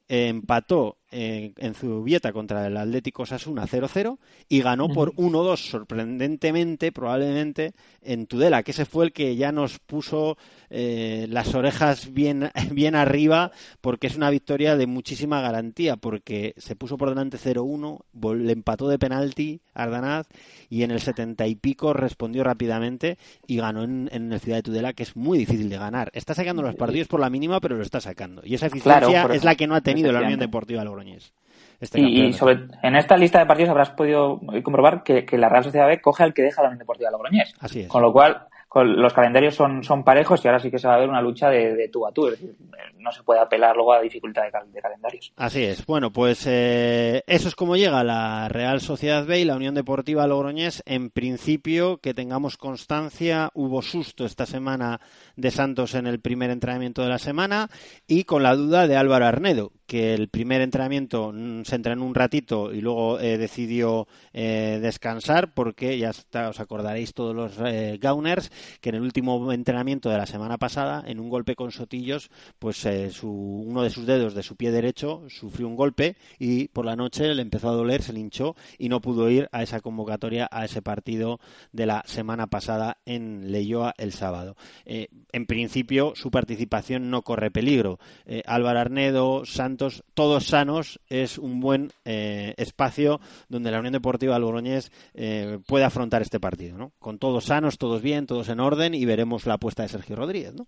eh, 0.10 0.28
empató 0.28 0.98
eh, 1.14 1.54
en 1.58 1.74
Zubieta 1.76 2.34
contra 2.34 2.68
el 2.68 2.76
Atlético 2.76 3.26
Sasuna 3.26 3.66
0-0 3.68 4.18
y 4.50 4.62
ganó 4.62 4.90
por 4.90 5.14
1-2 5.16 5.58
sorprendentemente, 5.58 6.92
probablemente, 6.92 7.74
en 8.02 8.28
Tudela, 8.28 8.64
que 8.64 8.72
ese 8.72 8.86
fue 8.86 9.06
el 9.06 9.14
que 9.14 9.36
ya 9.36 9.52
nos 9.52 9.80
puso 9.80 10.38
eh, 10.70 11.28
las 11.30 11.54
orejas 11.56 12.12
bien, 12.14 12.50
bien 12.72 12.96
arriba 12.96 13.52
porque 13.82 14.08
es 14.08 14.16
una 14.18 14.30
victoria 14.30 14.76
de 14.76 14.88
muchísima 14.88 15.42
garantía, 15.42 15.96
porque 15.98 16.54
se 16.58 16.76
puso 16.76 16.98
por 16.98 17.10
delante 17.10 17.38
0-1, 17.38 18.00
vol- 18.14 18.42
le 18.44 18.52
empató 18.52 18.88
de 18.90 19.00
penalti 19.00 19.62
Ardanaz 19.74 20.28
y 20.70 20.84
en 20.84 20.92
el 20.92 21.00
70 21.00 21.48
y 21.48 21.56
pico 21.56 21.94
respondió 21.94 22.44
rápidamente 22.44 23.18
y 23.48 23.58
ganó 23.58 23.84
en, 23.84 24.10
en 24.12 24.32
el 24.34 24.40
Ciudad 24.40 24.58
de 24.58 24.64
Tudela, 24.64 24.94
que 24.94 25.04
es 25.04 25.16
muy 25.16 25.38
difícil 25.38 25.70
de 25.70 25.78
ganar. 25.78 26.10
Está 26.14 26.34
sacando 26.34 26.62
los 26.62 26.76
partidos 26.76 27.08
por 27.08 27.20
la 27.20 27.30
mínima, 27.30 27.60
pero 27.60 27.76
lo 27.78 27.84
está 27.84 28.02
sacando. 28.02 28.42
Y 28.46 28.56
esa 28.56 28.68
eficiencia 28.68 29.00
Claro, 29.00 29.34
es 29.34 29.44
la 29.44 29.56
que 29.56 29.68
no 29.68 29.76
ha 29.76 29.82
tenido 29.82 30.12
la 30.12 30.20
Unión. 30.28 30.40
Deportiva 30.40 30.84
Logroñés. 31.04 31.34
Este 31.80 32.00
Y, 32.00 32.34
sobre, 32.34 32.68
en 32.82 32.96
esta 32.96 33.18
lista 33.18 33.40
de 33.40 33.46
partidos 33.46 33.70
habrás 33.72 33.90
podido 33.92 34.40
comprobar 34.64 35.04
que, 35.04 35.26
que 35.26 35.38
la 35.38 35.50
Real 35.50 35.64
Sociedad 35.64 35.88
B 35.88 36.00
coge 36.02 36.24
al 36.24 36.34
que 36.34 36.42
deja 36.44 36.62
la 36.62 36.70
Unión 36.70 36.80
Deportiva 36.80 37.12
Logroñés. 37.12 37.54
Así 37.60 37.82
es. 37.82 37.88
Con 37.88 38.02
lo 38.02 38.14
cual, 38.14 38.48
con- 38.70 38.96
los 39.02 39.12
calendarios 39.14 39.54
son, 39.56 39.84
son 39.84 40.04
parejos 40.04 40.44
y 40.44 40.48
ahora 40.48 40.60
sí 40.60 40.72
que 40.72 40.80
se 40.80 40.88
va 40.88 40.96
a 40.96 41.00
ver 41.00 41.10
una 41.10 41.22
lucha 41.22 41.50
de, 41.50 41.76
de 41.76 41.90
tú 41.90 42.08
a 42.08 42.12
tú. 42.14 42.28
Es 42.28 42.40
decir, 42.40 42.56
no 43.00 43.12
se 43.12 43.22
puede 43.24 43.42
apelar 43.42 43.76
luego 43.76 43.92
a 43.94 44.02
dificultad 44.02 44.44
de, 44.44 44.52
cal- 44.52 44.72
de 44.72 44.82
calendarios. 44.82 45.34
Así 45.36 45.64
es. 45.64 45.86
Bueno, 45.86 46.12
pues 46.14 46.46
eh, 46.48 47.22
eso 47.28 47.50
es 47.50 47.56
como 47.56 47.76
llega 47.76 48.02
la 48.06 48.48
Real 48.48 48.80
Sociedad 48.80 49.26
B 49.26 49.42
y 49.42 49.46
la 49.46 49.56
Unión 49.58 49.76
Deportiva 49.76 50.26
Logroñés. 50.26 50.82
En 50.86 51.10
principio, 51.10 51.98
que 51.98 52.14
tengamos 52.14 52.56
constancia, 52.56 53.50
hubo 53.54 53.82
susto 53.82 54.26
esta 54.26 54.46
semana 54.46 55.02
de 55.36 55.52
Santos 55.52 55.96
en 55.96 56.08
el 56.08 56.22
primer 56.22 56.50
entrenamiento 56.50 57.02
de 57.04 57.10
la 57.10 57.20
semana 57.20 57.70
y 58.08 58.24
con 58.24 58.42
la 58.42 58.56
duda 58.56 58.88
de 58.88 58.96
Álvaro 58.96 59.26
Arnedo, 59.26 59.72
que 59.86 60.14
el 60.14 60.30
primer 60.30 60.62
entrenamiento 60.62 61.32
mm, 61.34 61.64
se 61.64 61.76
entrenó 61.76 62.06
un 62.06 62.16
ratito 62.16 62.74
y 62.74 62.82
luego 62.82 63.20
eh, 63.20 63.38
decidió 63.38 64.08
eh, 64.34 64.80
descansar 64.82 65.54
porque 65.54 65.98
ya 65.98 66.10
está, 66.10 66.50
os 66.50 66.60
acordaréis 66.60 67.14
todos 67.14 67.36
los 67.36 67.54
eh, 67.66 67.98
Gauners 68.02 68.52
que 68.82 68.90
en 68.90 68.96
el 68.96 69.02
último 69.02 69.52
entrenamiento 69.52 70.10
de 70.10 70.18
la 70.18 70.26
semana 70.26 70.58
pasada, 70.58 71.04
en 71.06 71.20
un 71.20 71.30
golpe 71.30 71.56
con 71.56 71.72
Sotillos, 71.72 72.30
pues 72.60 72.88
su, 73.12 73.30
uno 73.30 73.84
de 73.84 73.90
sus 73.90 74.06
dedos 74.06 74.34
de 74.34 74.44
su 74.44 74.56
pie 74.56 74.72
derecho 74.72 75.24
sufrió 75.30 75.68
un 75.68 75.76
golpe 75.76 76.16
y 76.40 76.68
por 76.70 76.86
la 76.86 76.96
noche 76.96 77.34
le 77.34 77.42
empezó 77.42 77.70
a 77.70 77.74
doler, 77.74 78.02
se 78.02 78.14
le 78.14 78.20
hinchó 78.20 78.56
y 78.78 78.90
no 78.90 79.02
pudo 79.02 79.30
ir 79.30 79.50
a 79.52 79.64
esa 79.64 79.82
convocatoria, 79.82 80.48
a 80.52 80.66
ese 80.66 80.82
partido 80.82 81.40
de 81.72 81.86
la 81.86 82.04
semana 82.06 82.48
pasada 82.48 82.98
en 83.06 83.52
Leyoa 83.52 83.94
el 83.98 84.12
sábado. 84.12 84.56
En 84.86 85.46
principio, 85.46 86.14
su 86.16 86.32
participación 86.32 87.10
no 87.10 87.22
corre 87.24 87.52
peligro. 87.52 88.00
Álvaro 88.46 88.80
Arnedo, 88.80 89.46
Santos, 89.46 89.73
todos 89.78 90.46
sanos, 90.46 91.00
es 91.08 91.38
un 91.38 91.60
buen 91.60 91.92
eh, 92.06 92.54
espacio 92.58 93.20
donde 93.50 93.72
la 93.72 93.80
Unión 93.80 93.94
Deportiva 93.94 94.40
Logroñés 94.40 94.92
eh, 95.14 95.60
puede 95.68 95.86
afrontar 95.86 96.22
este 96.22 96.40
partido, 96.40 96.78
¿no? 96.78 96.92
Con 97.00 97.20
todos 97.20 97.46
sanos, 97.46 97.78
todos 97.78 98.02
bien, 98.02 98.28
todos 98.28 98.50
en 98.50 98.60
orden 98.60 98.94
y 98.94 99.06
veremos 99.06 99.46
la 99.46 99.56
apuesta 99.56 99.84
de 99.84 99.90
Sergio 99.90 100.16
Rodríguez, 100.16 100.54
¿no? 100.54 100.68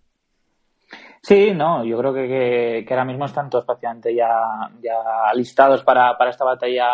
Sí, 1.21 1.53
no, 1.55 1.83
yo 1.83 1.97
creo 1.97 2.13
que, 2.13 2.85
ahora 2.89 3.05
mismo 3.05 3.25
están 3.25 3.49
todos 3.49 3.65
prácticamente 3.65 4.13
ya, 4.13 4.29
ya 4.81 5.33
listados 5.33 5.83
para, 5.83 6.15
para 6.17 6.29
esta 6.29 6.45
batalla, 6.45 6.85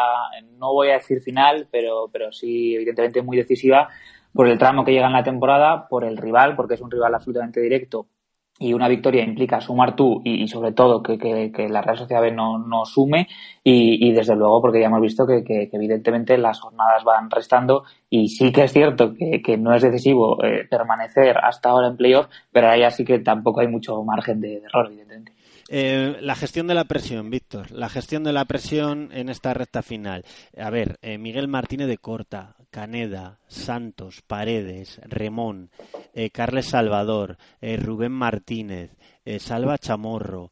no 0.57 0.71
voy 0.71 0.89
a 0.89 0.93
decir 0.93 1.21
final, 1.21 1.67
pero, 1.69 2.09
pero 2.11 2.31
sí 2.31 2.75
evidentemente 2.75 3.21
muy 3.21 3.35
decisiva 3.35 3.89
por 4.33 4.47
el 4.47 4.57
tramo 4.57 4.85
que 4.85 4.93
llega 4.93 5.07
en 5.07 5.13
la 5.13 5.23
temporada, 5.23 5.87
por 5.89 6.05
el 6.05 6.15
rival, 6.15 6.55
porque 6.55 6.75
es 6.75 6.81
un 6.81 6.89
rival 6.89 7.13
absolutamente 7.13 7.59
directo 7.59 8.07
y 8.61 8.73
una 8.73 8.87
victoria 8.87 9.23
implica 9.23 9.59
sumar 9.59 9.95
tú 9.95 10.21
y, 10.23 10.47
sobre 10.47 10.71
todo 10.71 11.01
que, 11.01 11.17
que, 11.17 11.67
la 11.67 11.81
Real 11.81 11.97
Sociedad 11.97 12.21
B 12.21 12.31
no, 12.31 12.59
no 12.59 12.85
sume 12.85 13.27
y, 13.63 14.07
y, 14.07 14.13
desde 14.13 14.35
luego 14.35 14.61
porque 14.61 14.79
ya 14.79 14.85
hemos 14.85 15.01
visto 15.01 15.25
que, 15.25 15.43
que, 15.43 15.67
evidentemente 15.73 16.37
las 16.37 16.59
jornadas 16.59 17.03
van 17.03 17.31
restando 17.31 17.83
y 18.09 18.29
sí 18.29 18.51
que 18.51 18.65
es 18.65 18.71
cierto 18.71 19.15
que, 19.15 19.57
no 19.57 19.73
es 19.73 19.81
decisivo 19.81 20.43
eh, 20.43 20.67
permanecer 20.69 21.37
hasta 21.37 21.69
ahora 21.69 21.87
en 21.87 21.97
playoff, 21.97 22.27
pero 22.51 22.69
ahí 22.69 22.83
sí 22.91 23.03
que 23.03 23.19
tampoco 23.19 23.61
hay 23.61 23.67
mucho 23.67 24.03
margen 24.03 24.39
de, 24.39 24.59
de 24.59 24.65
error, 24.65 24.87
evidentemente. 24.87 25.33
Eh, 25.73 26.17
la 26.19 26.35
gestión 26.35 26.67
de 26.67 26.73
la 26.73 26.83
presión, 26.83 27.29
Víctor. 27.29 27.71
La 27.71 27.87
gestión 27.87 28.25
de 28.25 28.33
la 28.33 28.43
presión 28.43 29.09
en 29.13 29.29
esta 29.29 29.53
recta 29.53 29.81
final. 29.81 30.25
A 30.57 30.69
ver, 30.69 30.97
eh, 31.01 31.17
Miguel 31.17 31.47
Martínez 31.47 31.87
de 31.87 31.97
Corta, 31.97 32.57
Caneda, 32.71 33.37
Santos, 33.47 34.21
Paredes, 34.25 34.99
Remón, 35.05 35.69
eh, 36.13 36.29
Carles 36.31 36.67
Salvador, 36.67 37.37
eh, 37.61 37.77
Rubén 37.77 38.13
Martínez, 38.13 38.91
eh, 39.25 39.39
Salva 39.39 39.77
Chamorro, 39.77 40.51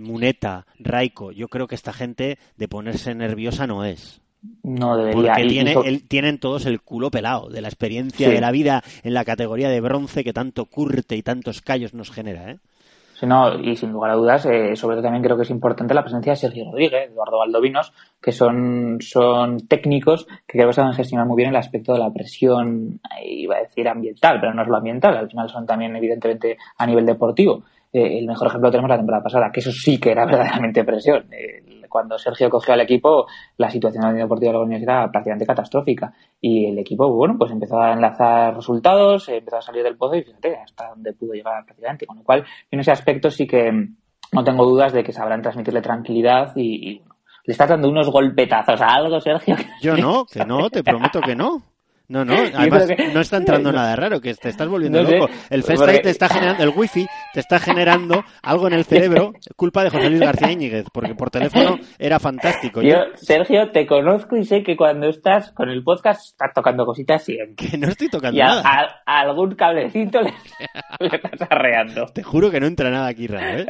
Muneta, 0.00 0.66
Raico. 0.78 1.32
Yo 1.32 1.48
creo 1.48 1.66
que 1.68 1.74
esta 1.74 1.92
gente 1.92 2.38
de 2.56 2.68
ponerse 2.68 3.14
nerviosa 3.14 3.66
no 3.66 3.84
es. 3.84 4.20
No 4.62 4.96
debería. 4.96 5.34
Porque 5.34 5.48
tiene, 5.48 6.00
tienen 6.08 6.38
todos 6.38 6.64
el 6.66 6.80
culo 6.80 7.10
pelado 7.10 7.50
de 7.50 7.60
la 7.60 7.68
experiencia 7.68 8.28
Sí. 8.28 8.34
de 8.34 8.40
la 8.40 8.50
vida 8.50 8.82
en 9.02 9.12
la 9.14 9.24
categoría 9.24 9.68
de 9.68 9.80
bronce 9.80 10.24
que 10.24 10.32
tanto 10.32 10.64
curte 10.64 11.14
y 11.16 11.22
tantos 11.22 11.60
callos 11.60 11.92
nos 11.94 12.10
genera, 12.10 12.52
¿eh? 12.52 12.58
Sí, 13.20 13.26
no, 13.26 13.54
y 13.60 13.76
sin 13.76 13.92
lugar 13.92 14.12
a 14.12 14.14
dudas, 14.14 14.46
eh, 14.46 14.74
sobre 14.76 14.96
todo 14.96 15.02
también 15.02 15.22
creo 15.22 15.36
que 15.36 15.42
es 15.42 15.50
importante 15.50 15.92
la 15.92 16.00
presencia 16.00 16.32
de 16.32 16.36
Sergio 16.36 16.64
Rodríguez, 16.64 17.10
Eduardo 17.10 17.36
Valdovinos, 17.36 17.92
que 18.18 18.32
son, 18.32 18.96
son 19.00 19.68
técnicos 19.68 20.26
que 20.46 20.56
creo 20.56 20.68
que 20.68 20.72
saben 20.72 20.94
gestionar 20.94 21.26
muy 21.26 21.36
bien 21.36 21.50
el 21.50 21.56
aspecto 21.56 21.92
de 21.92 21.98
la 21.98 22.10
presión, 22.10 22.98
eh, 23.20 23.28
iba 23.28 23.56
a 23.56 23.60
decir 23.60 23.86
ambiental, 23.86 24.38
pero 24.40 24.54
no 24.54 24.62
es 24.62 24.68
lo 24.68 24.76
ambiental, 24.78 25.18
al 25.18 25.28
final 25.28 25.50
son 25.50 25.66
también 25.66 25.94
evidentemente 25.96 26.56
a 26.78 26.86
nivel 26.86 27.04
deportivo. 27.04 27.62
Eh, 27.92 28.20
el 28.20 28.26
mejor 28.26 28.46
ejemplo 28.46 28.68
lo 28.68 28.72
tenemos 28.72 28.88
la 28.88 28.96
temporada 28.96 29.22
pasada, 29.22 29.50
que 29.52 29.60
eso 29.60 29.70
sí 29.70 30.00
que 30.00 30.12
era 30.12 30.24
verdaderamente 30.24 30.82
presión. 30.82 31.26
Cuando 31.90 32.18
Sergio 32.18 32.48
cogió 32.48 32.72
al 32.72 32.80
equipo, 32.80 33.26
la 33.58 33.68
situación 33.68 34.04
del 34.04 34.22
deportivo 34.22 34.52
de 34.52 34.58
la 34.58 34.64
Unión 34.64 34.82
era 34.82 35.10
prácticamente 35.10 35.44
catastrófica. 35.44 36.14
Y 36.40 36.70
el 36.70 36.78
equipo, 36.78 37.12
bueno, 37.12 37.36
pues 37.38 37.52
empezó 37.52 37.78
a 37.78 37.92
enlazar 37.92 38.54
resultados, 38.54 39.28
eh, 39.28 39.36
empezó 39.36 39.58
a 39.58 39.62
salir 39.62 39.82
del 39.82 39.98
pozo 39.98 40.14
y 40.14 40.22
fíjate 40.22 40.56
hasta 40.56 40.88
donde 40.88 41.12
pudo 41.12 41.34
llegar 41.34 41.62
prácticamente. 41.66 42.06
Con 42.06 42.16
lo 42.16 42.24
cual, 42.24 42.46
en 42.70 42.80
ese 42.80 42.92
aspecto 42.92 43.30
sí 43.30 43.46
que 43.46 43.70
no 44.32 44.44
tengo 44.44 44.64
dudas 44.64 44.94
de 44.94 45.04
que 45.04 45.12
sabrán 45.12 45.42
transmitirle 45.42 45.82
tranquilidad 45.82 46.52
y, 46.56 46.92
y 46.92 46.98
bueno, 47.00 47.16
le 47.44 47.52
estás 47.52 47.68
dando 47.68 47.88
unos 47.88 48.10
golpetazos 48.10 48.80
a 48.80 48.86
algo, 48.86 49.20
Sergio. 49.20 49.56
Yo 49.82 49.96
no, 49.96 50.24
que 50.32 50.44
no, 50.44 50.70
te 50.70 50.82
prometo 50.82 51.20
que 51.20 51.34
no. 51.34 51.62
No, 52.10 52.24
no, 52.24 52.34
además 52.54 52.86
que- 52.88 53.08
no 53.14 53.20
está 53.20 53.36
entrando 53.36 53.70
nada 53.72 53.94
raro, 53.96 54.20
que 54.20 54.34
te 54.34 54.48
estás 54.48 54.68
volviendo 54.68 55.02
No 55.02 55.08
sé, 55.08 55.16
loco. 55.16 55.32
El 55.48 55.62
porque- 55.62 55.76
FaceTime 55.76 55.98
te 56.00 56.10
está 56.10 56.28
generando, 56.28 56.62
el 56.64 56.72
wifi 56.74 57.06
te 57.32 57.40
está 57.40 57.58
generando 57.60 58.24
algo 58.42 58.66
en 58.66 58.72
el 58.74 58.84
cerebro, 58.84 59.32
culpa 59.56 59.84
de 59.84 59.90
José 59.90 60.10
Luis 60.10 60.20
García 60.20 60.50
Íñiguez, 60.50 60.86
porque 60.92 61.14
por 61.14 61.30
teléfono 61.30 61.78
era 61.98 62.18
fantástico. 62.18 62.82
Yo, 62.82 62.96
Sergio, 63.14 63.70
te 63.70 63.86
conozco 63.86 64.36
y 64.36 64.44
sé 64.44 64.62
que 64.62 64.76
cuando 64.76 65.08
estás 65.08 65.52
con 65.52 65.70
el 65.70 65.82
podcast 65.84 66.20
estás 66.32 66.52
tocando 66.54 66.84
cositas 66.84 67.22
siempre. 67.22 67.54
Que 67.70 67.78
no 67.78 67.86
estoy 67.88 68.08
tocando 68.08 68.36
y 68.36 68.40
a, 68.40 68.46
nada. 68.46 68.62
a- 68.64 69.02
a 69.06 69.20
algún 69.20 69.54
cablecito 69.54 70.20
le, 70.20 70.32
le 70.98 71.08
estás 71.16 71.48
arreando. 71.48 72.06
Te 72.06 72.22
juro 72.24 72.50
que 72.50 72.58
no 72.58 72.66
entra 72.66 72.90
nada 72.90 73.06
aquí 73.06 73.28
raro, 73.28 73.58
¿eh? 73.60 73.66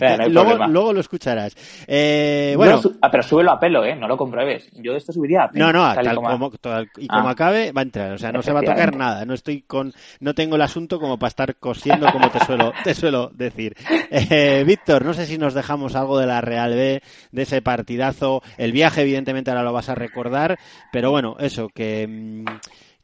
No 0.00 0.24
hay 0.24 0.30
luego, 0.30 0.66
luego 0.66 0.92
lo 0.92 1.00
escucharás. 1.00 1.54
Eh, 1.86 2.54
bueno, 2.56 2.78
su- 2.78 2.98
ah, 3.00 3.10
pero 3.10 3.22
súbelo 3.22 3.52
a 3.52 3.60
pelo, 3.60 3.84
¿eh? 3.84 3.94
No 3.94 4.08
lo 4.08 4.16
compruebes. 4.16 4.68
Yo 4.74 4.94
esto 4.96 5.12
subiría 5.12 5.44
a 5.44 5.48
pelo. 5.50 5.66
No, 5.66 5.72
no, 5.72 5.94
tal 5.94 6.04
tal 6.04 6.14
como- 6.16 6.28
como, 6.30 6.50
tal 6.50 6.88
y 6.98 7.06
como 7.06 7.28
Ah. 7.28 7.32
acabe 7.32 7.72
va 7.76 7.82
a 7.82 7.84
entrar, 7.84 8.12
o 8.12 8.18
sea, 8.18 8.32
no 8.32 8.42
se 8.42 8.52
va 8.52 8.60
a 8.60 8.64
tocar 8.64 8.96
nada, 8.96 9.24
no 9.24 9.34
estoy 9.34 9.62
con, 9.62 9.92
no 10.20 10.34
tengo 10.34 10.56
el 10.56 10.62
asunto 10.62 10.98
como 10.98 11.18
para 11.18 11.28
estar 11.28 11.56
cosiendo 11.56 12.10
como 12.12 12.30
te 12.30 12.44
suelo, 12.44 12.72
te 12.84 12.94
suelo 12.94 13.30
decir. 13.34 13.74
Eh, 14.10 14.64
Víctor, 14.66 15.04
no 15.04 15.14
sé 15.14 15.26
si 15.26 15.38
nos 15.38 15.54
dejamos 15.54 15.94
algo 15.94 16.18
de 16.18 16.26
la 16.26 16.40
Real 16.40 16.74
B, 16.74 17.02
de 17.32 17.42
ese 17.42 17.62
partidazo, 17.62 18.42
el 18.56 18.72
viaje 18.72 19.02
evidentemente 19.02 19.50
ahora 19.50 19.62
lo 19.62 19.72
vas 19.72 19.88
a 19.88 19.94
recordar, 19.94 20.58
pero 20.92 21.10
bueno, 21.10 21.36
eso, 21.38 21.68
que, 21.68 22.06
mm, 22.08 22.44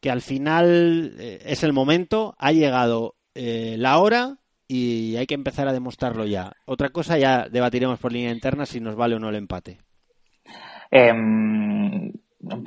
que 0.00 0.10
al 0.10 0.22
final 0.22 1.14
eh, 1.18 1.40
es 1.44 1.62
el 1.62 1.72
momento, 1.72 2.34
ha 2.38 2.52
llegado 2.52 3.14
eh, 3.34 3.76
la 3.78 3.98
hora 3.98 4.38
y 4.68 5.16
hay 5.16 5.26
que 5.26 5.34
empezar 5.34 5.68
a 5.68 5.72
demostrarlo 5.72 6.26
ya. 6.26 6.52
Otra 6.64 6.90
cosa 6.90 7.18
ya 7.18 7.46
debatiremos 7.48 7.98
por 7.98 8.12
línea 8.12 8.32
interna 8.32 8.66
si 8.66 8.80
nos 8.80 8.96
vale 8.96 9.16
o 9.16 9.18
no 9.18 9.28
el 9.28 9.36
empate. 9.36 9.78
Em, 10.90 12.12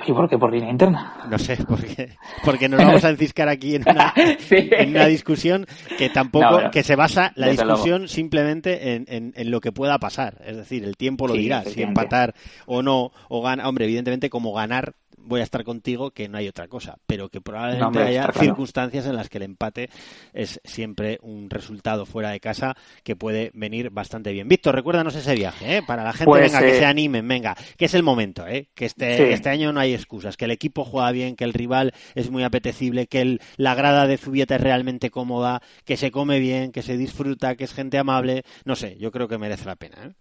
¿Y 0.06 0.12
por 0.12 0.28
qué? 0.28 0.38
¿Por 0.38 0.52
línea 0.52 0.70
interna? 0.70 1.12
No 1.30 1.38
sé, 1.38 1.58
porque, 1.68 2.08
porque 2.42 2.68
nos 2.68 2.80
vamos 2.82 3.04
a 3.04 3.10
enciscar 3.10 3.48
aquí 3.48 3.74
en 3.74 3.82
una, 3.86 4.14
en 4.50 4.90
una 4.90 5.06
discusión 5.06 5.66
que 5.98 6.08
tampoco, 6.08 6.44
No, 6.46 6.52
bueno, 6.52 6.70
que 6.70 6.82
se 6.82 6.96
basa 6.96 7.32
la 7.36 7.48
discusión 7.48 8.08
simplemente 8.08 8.94
en, 8.94 9.04
en- 9.08 9.32
en 9.36 9.50
lo 9.50 9.60
que 9.60 9.72
pueda 9.72 9.98
pasar. 9.98 10.40
Es 10.46 10.56
decir, 10.56 10.82
el 10.84 10.96
tiempo 10.96 11.26
lo 11.26 11.34
Sí, 11.34 11.40
dirá, 11.40 11.62
si 11.64 11.82
empatar 11.82 12.34
o 12.64 12.82
no, 12.82 13.12
o 13.28 13.42
ganar. 13.42 13.66
Hombre, 13.66 13.84
evidentemente 13.84 14.30
como 14.30 14.54
ganar 14.54 14.94
voy 15.26 15.40
a 15.40 15.44
estar 15.44 15.64
contigo 15.64 16.10
que 16.12 16.28
no 16.28 16.38
hay 16.38 16.48
otra 16.48 16.68
cosa, 16.68 16.96
pero 17.06 17.28
que 17.28 17.40
probablemente 17.40 17.98
No, 17.98 18.04
haya 18.06 18.22
claro. 18.22 18.40
circunstancias 18.40 19.06
en 19.06 19.16
las 19.16 19.28
que 19.28 19.38
el 19.38 19.44
empate 19.44 19.90
es 20.32 20.60
siempre 20.64 21.18
un 21.22 21.50
resultado 21.50 22.06
fuera 22.06 22.30
de 22.30 22.40
casa 22.40 22.74
que 23.02 23.16
puede 23.16 23.50
venir 23.54 23.90
bastante 23.90 24.32
bien. 24.32 24.48
Víctor, 24.48 24.74
recuérdanos 24.74 25.14
ese 25.14 25.34
viaje, 25.34 25.78
¿eh? 25.78 25.82
Para 25.82 26.04
la 26.04 26.12
gente, 26.12 26.24
Pues, 26.26 26.42
venga, 26.42 26.60
que 26.60 26.76
eh, 26.76 26.78
se 26.78 26.84
animen, 26.84 27.26
venga, 27.26 27.56
que 27.76 27.84
es 27.86 27.94
el 27.94 28.02
momento, 28.02 28.46
¿eh? 28.46 28.68
Que 28.74 28.86
este, 28.86 29.16
Sí. 29.16 29.22
este 29.32 29.48
año 29.48 29.72
no 29.72 29.80
hay 29.80 29.94
excusas, 29.94 30.36
que 30.36 30.44
el 30.46 30.50
equipo 30.50 30.84
juega 30.84 31.10
bien, 31.12 31.36
que 31.36 31.44
el 31.44 31.52
rival 31.52 31.92
es 32.14 32.30
muy 32.30 32.42
apetecible, 32.44 33.06
que 33.06 33.20
el- 33.20 33.40
la 33.56 33.74
grada 33.74 34.06
de 34.06 34.16
Zubieta 34.18 34.56
es 34.56 34.60
realmente 34.60 35.10
cómoda, 35.10 35.60
que 35.84 35.96
se 35.96 36.10
come 36.10 36.38
bien, 36.38 36.72
que 36.72 36.82
se 36.82 36.96
disfruta, 36.96 37.54
que 37.56 37.64
es 37.64 37.72
gente 37.74 37.98
amable, 37.98 38.44
no 38.64 38.76
sé, 38.76 38.96
yo 38.98 39.10
creo 39.10 39.28
que 39.28 39.38
merece 39.38 39.64
la 39.64 39.76
pena, 39.76 39.96
¿eh? 40.06 40.12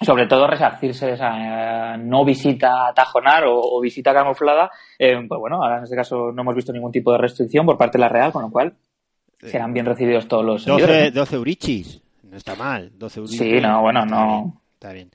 Sobre 0.00 0.26
todo 0.26 0.46
resarcirse 0.46 1.06
de 1.06 1.12
esa 1.14 1.94
eh, 1.94 1.98
no 1.98 2.24
visita 2.24 2.88
a 2.88 2.92
tajonar 2.92 3.44
o, 3.44 3.58
o 3.58 3.80
visita 3.80 4.12
camuflada. 4.12 4.70
Eh, 4.98 5.16
pues 5.26 5.40
bueno, 5.40 5.56
ahora 5.62 5.78
en 5.78 5.84
este 5.84 5.96
caso 5.96 6.32
no 6.32 6.42
hemos 6.42 6.54
visto 6.54 6.72
ningún 6.72 6.92
tipo 6.92 7.12
de 7.12 7.18
restricción 7.18 7.64
por 7.64 7.78
parte 7.78 7.96
de 7.96 8.02
la 8.02 8.08
Real, 8.10 8.30
con 8.30 8.42
lo 8.42 8.50
cual 8.50 8.74
serán 9.40 9.72
bien 9.72 9.86
recibidos 9.86 10.28
todos 10.28 10.44
los 10.44 10.64
12, 10.66 10.80
seguidores, 10.82 11.14
¿no? 11.14 11.20
12 11.20 11.36
eurichis, 11.36 12.02
no 12.24 12.36
está 12.36 12.54
mal, 12.56 12.90
12 12.94 13.20
eurichis. 13.20 13.38
Sí, 13.38 13.60
no, 13.60 13.80
bueno, 13.80 14.04
está 14.04 14.14
no. 14.14 14.26
bien, 14.26 14.52
está 14.74 14.92
bien. 14.92 15.10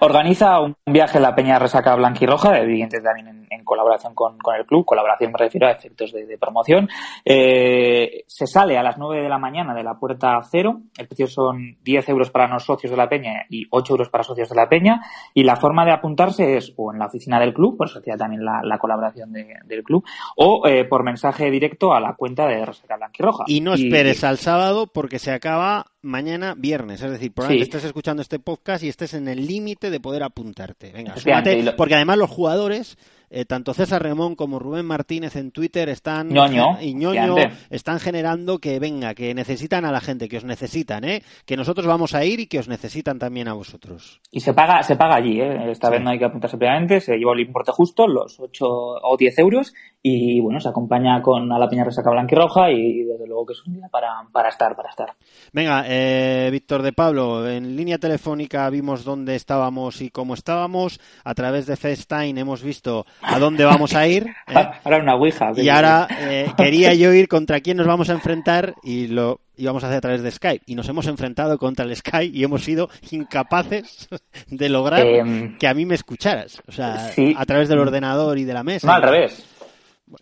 Organiza 0.00 0.60
un 0.60 0.74
viaje 0.86 1.18
a 1.18 1.20
la 1.20 1.34
Peña 1.34 1.58
Resaca 1.58 1.94
Blanquirroja, 1.94 2.58
evidentemente 2.58 3.00
también 3.00 3.28
en, 3.28 3.41
en 3.52 3.64
colaboración 3.64 4.14
con, 4.14 4.38
con 4.38 4.54
el 4.56 4.64
club, 4.66 4.84
colaboración 4.84 5.32
me 5.32 5.38
refiero 5.38 5.66
a 5.66 5.72
efectos 5.72 6.12
de, 6.12 6.26
de 6.26 6.38
promoción. 6.38 6.88
Eh, 7.24 8.24
se 8.26 8.46
sale 8.46 8.76
a 8.78 8.82
las 8.82 8.98
9 8.98 9.22
de 9.22 9.28
la 9.28 9.38
mañana 9.38 9.74
de 9.74 9.82
la 9.82 9.94
puerta 9.98 10.38
cero, 10.50 10.80
el 10.98 11.06
precio 11.08 11.26
son 11.26 11.76
10 11.82 12.08
euros 12.10 12.30
para 12.30 12.48
los 12.48 12.64
socios 12.64 12.90
de 12.90 12.96
la 12.96 13.08
Peña 13.08 13.44
y 13.48 13.66
8 13.70 13.92
euros 13.94 14.08
para 14.10 14.24
socios 14.24 14.48
de 14.48 14.56
la 14.56 14.68
Peña, 14.68 15.00
y 15.34 15.42
la 15.44 15.56
forma 15.56 15.84
de 15.84 15.92
apuntarse 15.92 16.56
es 16.56 16.72
o 16.76 16.92
en 16.92 16.98
la 16.98 17.06
oficina 17.06 17.40
del 17.40 17.54
club, 17.54 17.76
por 17.76 17.88
eso 17.88 17.98
hacía 17.98 18.16
también 18.16 18.44
la, 18.44 18.60
la 18.62 18.78
colaboración 18.78 19.32
de- 19.32 19.56
del 19.64 19.82
club, 19.82 20.04
o 20.36 20.66
eh, 20.66 20.84
por 20.84 21.04
mensaje 21.04 21.50
directo 21.50 21.92
a 21.94 22.00
la 22.00 22.14
cuenta 22.14 22.46
de 22.46 22.64
Resaca 22.64 22.96
Blanquirroja. 22.96 23.44
Y 23.46 23.60
no 23.60 23.74
esperes 23.74 24.24
al 24.24 24.38
sábado 24.38 24.86
porque 24.86 25.18
se 25.18 25.32
acaba 25.32 25.86
mañana 26.02 26.54
viernes. 26.56 27.00
Es 27.02 27.10
decir, 27.10 27.32
probablemente 27.32 27.64
Sí. 27.66 27.70
estés 27.70 27.84
escuchando 27.84 28.22
este 28.22 28.38
podcast 28.38 28.82
y 28.82 28.88
estés 28.88 29.14
en 29.14 29.28
el 29.28 29.46
límite 29.46 29.90
de 29.90 30.00
poder 30.00 30.22
apuntarte. 30.24 30.90
Venga, 30.92 31.16
súmate, 31.16 31.72
porque 31.76 31.94
además 31.94 32.18
los 32.18 32.30
jugadores, 32.30 32.96
eh, 33.32 33.46
tanto 33.46 33.72
César 33.72 34.02
Remón 34.02 34.36
como 34.36 34.58
Rubén 34.58 34.84
Martínez 34.84 35.36
en 35.36 35.52
Twitter 35.52 35.88
están 35.88 36.28
Ñoño, 36.28 36.78
y 36.82 36.92
Ñoño 36.94 37.36
están 37.70 37.98
generando 37.98 38.58
que 38.58 38.78
venga, 38.78 39.14
que 39.14 39.34
necesitan 39.34 39.86
a 39.86 39.90
la 39.90 40.00
gente, 40.00 40.28
que 40.28 40.36
os 40.36 40.44
necesitan, 40.44 41.04
¿eh? 41.04 41.22
que 41.46 41.56
nosotros 41.56 41.86
vamos 41.86 42.14
a 42.14 42.24
ir 42.26 42.40
y 42.40 42.46
que 42.46 42.58
os 42.58 42.68
necesitan 42.68 43.18
también 43.18 43.48
a 43.48 43.54
vosotros. 43.54 44.20
Y 44.30 44.40
se 44.40 44.52
paga, 44.52 44.82
se 44.82 44.96
paga 44.96 45.16
allí, 45.16 45.40
¿eh? 45.40 45.70
Esta 45.70 45.88
vez 45.88 46.02
no 46.02 46.10
hay 46.10 46.18
que 46.18 46.26
apuntarse 46.26 46.58
previamente, 46.58 47.00
se 47.00 47.16
lleva 47.16 47.32
el 47.32 47.40
importe 47.40 47.72
justo, 47.72 48.06
los 48.06 48.38
8 48.38 48.66
o 48.66 49.16
10 49.16 49.38
euros, 49.38 49.72
y 50.04 50.40
bueno, 50.40 50.58
se 50.58 50.68
acompaña 50.68 51.22
con 51.22 51.52
a 51.52 51.58
la 51.58 51.68
Peña 51.68 51.84
Resaca 51.84 52.10
Blanquirroja 52.10 52.72
y 52.72 53.04
desde 53.04 53.26
luego 53.26 53.46
que 53.46 53.52
es 53.52 53.62
un 53.64 53.74
día 53.74 53.88
para, 53.88 54.08
para 54.32 54.48
estar, 54.48 54.74
para 54.74 54.90
estar. 54.90 55.14
Venga, 55.52 55.84
eh, 55.86 56.48
Víctor 56.50 56.82
de 56.82 56.92
Pablo, 56.92 57.48
en 57.48 57.76
línea 57.76 57.98
telefónica 57.98 58.68
vimos 58.68 59.04
dónde 59.04 59.36
estábamos 59.36 60.02
y 60.02 60.10
cómo 60.10 60.34
estábamos. 60.34 60.98
A 61.24 61.34
través 61.34 61.66
de 61.66 61.76
FaceTime 61.76 62.40
hemos 62.40 62.64
visto 62.64 63.06
a 63.20 63.38
dónde 63.38 63.64
vamos 63.64 63.94
a 63.94 64.08
ir. 64.08 64.26
¿eh? 64.48 64.68
Ahora 64.82 64.98
una 64.98 65.14
ouija. 65.14 65.52
Y 65.56 65.68
ahora 65.68 66.08
eh, 66.18 66.46
quería 66.56 66.94
yo 66.94 67.12
ir 67.12 67.28
contra 67.28 67.60
quién 67.60 67.76
nos 67.76 67.86
vamos 67.86 68.10
a 68.10 68.14
enfrentar 68.14 68.74
y 68.82 69.06
lo 69.06 69.38
íbamos 69.56 69.84
a 69.84 69.86
hacer 69.86 69.98
a 69.98 70.00
través 70.00 70.22
de 70.22 70.32
Skype. 70.32 70.64
Y 70.66 70.74
nos 70.74 70.88
hemos 70.88 71.06
enfrentado 71.06 71.58
contra 71.58 71.84
el 71.84 71.94
Skype 71.94 72.36
y 72.36 72.42
hemos 72.42 72.64
sido 72.64 72.88
incapaces 73.12 74.08
de 74.48 74.68
lograr 74.68 75.06
Em, 75.06 75.56
que 75.58 75.68
a 75.68 75.74
mí 75.74 75.86
me 75.86 75.94
escucharas. 75.94 76.62
O 76.66 76.72
sea, 76.72 77.10
sí. 77.10 77.34
a 77.36 77.44
través 77.44 77.68
del 77.68 77.78
ordenador 77.78 78.38
y 78.38 78.44
de 78.44 78.54
la 78.54 78.62
mesa. 78.62 78.86
No, 78.86 78.94
al 78.94 79.02
revés. 79.02 79.51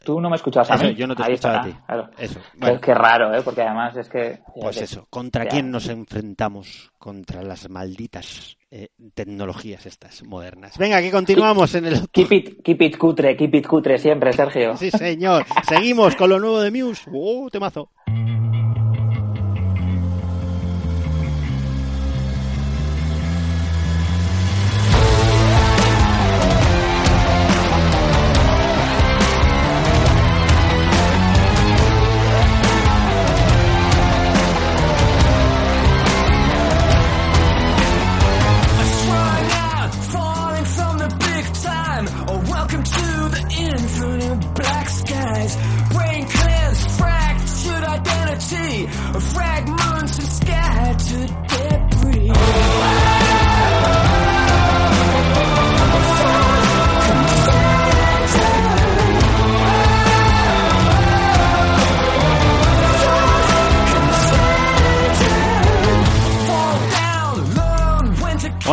Tú 0.04 0.20
no 0.20 0.30
me 0.30 0.36
escuchabas 0.36 0.70
a 0.70 0.74
Eso, 0.74 0.84
mí. 0.84 0.94
yo 0.94 1.06
no 1.06 1.14
te 1.16 1.22
Ahí 1.22 1.34
escuchaba 1.34 1.66
está, 1.66 1.68
a 1.68 1.72
ti. 1.72 1.78
claro. 1.86 2.10
Eso, 2.18 2.40
bueno. 2.58 2.80
Qué, 2.80 2.94
raro, 2.94 3.34
¿eh? 3.34 3.42
Porque 3.42 3.62
además 3.62 3.96
es 3.96 4.08
que... 4.08 4.40
Pues 4.54 4.80
eso, 4.80 5.06
¿contra 5.10 5.44
ya. 5.44 5.50
quién 5.50 5.70
nos 5.70 5.88
enfrentamos? 5.88 6.90
Contra 6.98 7.42
las 7.42 7.68
malditas 7.70 8.56
eh, 8.70 8.88
tecnologías 9.14 9.86
estas 9.86 10.22
modernas. 10.22 10.76
Venga, 10.78 11.00
que 11.00 11.10
continuamos 11.10 11.74
en 11.74 11.86
el... 11.86 12.08
Keep 12.10 12.32
it, 12.32 12.62
keep 12.62 12.82
it 12.82 12.96
cutre, 12.98 13.36
keep 13.36 13.54
it 13.54 13.66
cutre 13.66 13.98
siempre, 13.98 14.32
Sergio. 14.32 14.76
Sí, 14.76 14.90
señor. 14.90 15.44
Seguimos 15.68 16.14
con 16.16 16.30
lo 16.30 16.38
nuevo 16.38 16.60
de 16.60 16.70
Muse. 16.70 17.08
¡Uh, 17.12 17.48
temazo! 17.50 17.90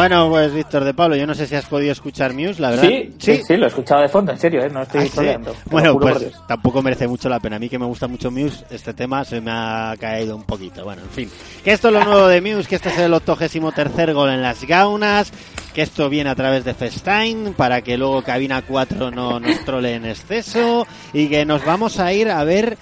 Bueno, 0.08 0.30
pues 0.30 0.54
Víctor 0.54 0.86
de 0.86 0.94
Pablo, 0.94 1.18
yo 1.18 1.28
no 1.28 1.36
sé 1.36 1.46
si 1.48 1.56
has 1.56 1.66
podido 1.66 1.92
escuchar 1.92 2.34
Muse, 2.34 2.62
la 2.62 2.70
verdad. 2.70 2.88
Sí, 2.88 3.14
sí, 3.18 3.42
sí, 3.46 3.58
lo 3.58 3.66
he 3.66 3.68
escuchado 3.68 4.04
de 4.04 4.08
fondo, 4.08 4.32
en 4.32 4.38
serio, 4.38 4.64
¿eh? 4.64 4.70
no 4.70 4.84
estoy 4.84 5.02
Ah, 5.02 5.10
te 5.14 5.38
lo 5.38 5.54
Bueno, 5.66 6.00
pues 6.00 6.32
tampoco 6.48 6.82
merece 6.82 7.10
mucho 7.10 7.28
la 7.28 7.42
pena. 7.42 7.58
A 7.58 7.60
mí 7.60 7.68
que 7.68 7.78
me 7.78 7.86
gusta 7.86 8.08
mucho 8.08 8.32
Muse, 8.32 8.64
este 8.70 8.94
tema 8.94 9.26
se 9.26 9.42
me 9.42 9.52
ha 9.52 9.94
caído 10.00 10.38
un 10.38 10.44
poquito. 10.44 10.86
Bueno, 10.86 11.02
en 11.02 11.10
fin. 11.10 11.30
Que 11.62 11.74
esto 11.74 11.90
es 11.90 11.94
lo 11.94 12.06
nuevo 12.06 12.28
de 12.28 12.40
Muse, 12.40 12.70
que 12.70 12.76
este 12.78 12.88
es 12.88 13.00
el 13.00 13.14
octogésimo 13.14 13.74
tercer 13.74 14.14
gol 14.14 14.30
en 14.30 14.42
las 14.42 14.64
gaunas, 14.64 15.34
que 15.74 15.82
esto 15.82 16.08
viene 16.08 16.30
a 16.30 16.36
través 16.36 16.64
de 16.64 16.74
Festine 16.74 17.52
para 17.52 17.82
que 17.82 17.98
luego 17.98 18.22
Cabina 18.22 18.62
4 18.62 19.12
no 19.12 19.42
nos 19.42 19.66
trole 19.66 19.96
en 19.96 20.06
exceso 20.06 20.88
y 21.12 21.28
que 21.28 21.44
nos 21.44 21.66
vamos 21.66 22.00
a 22.00 22.14
ir 22.14 22.30
a 22.30 22.46
ver 22.46 22.78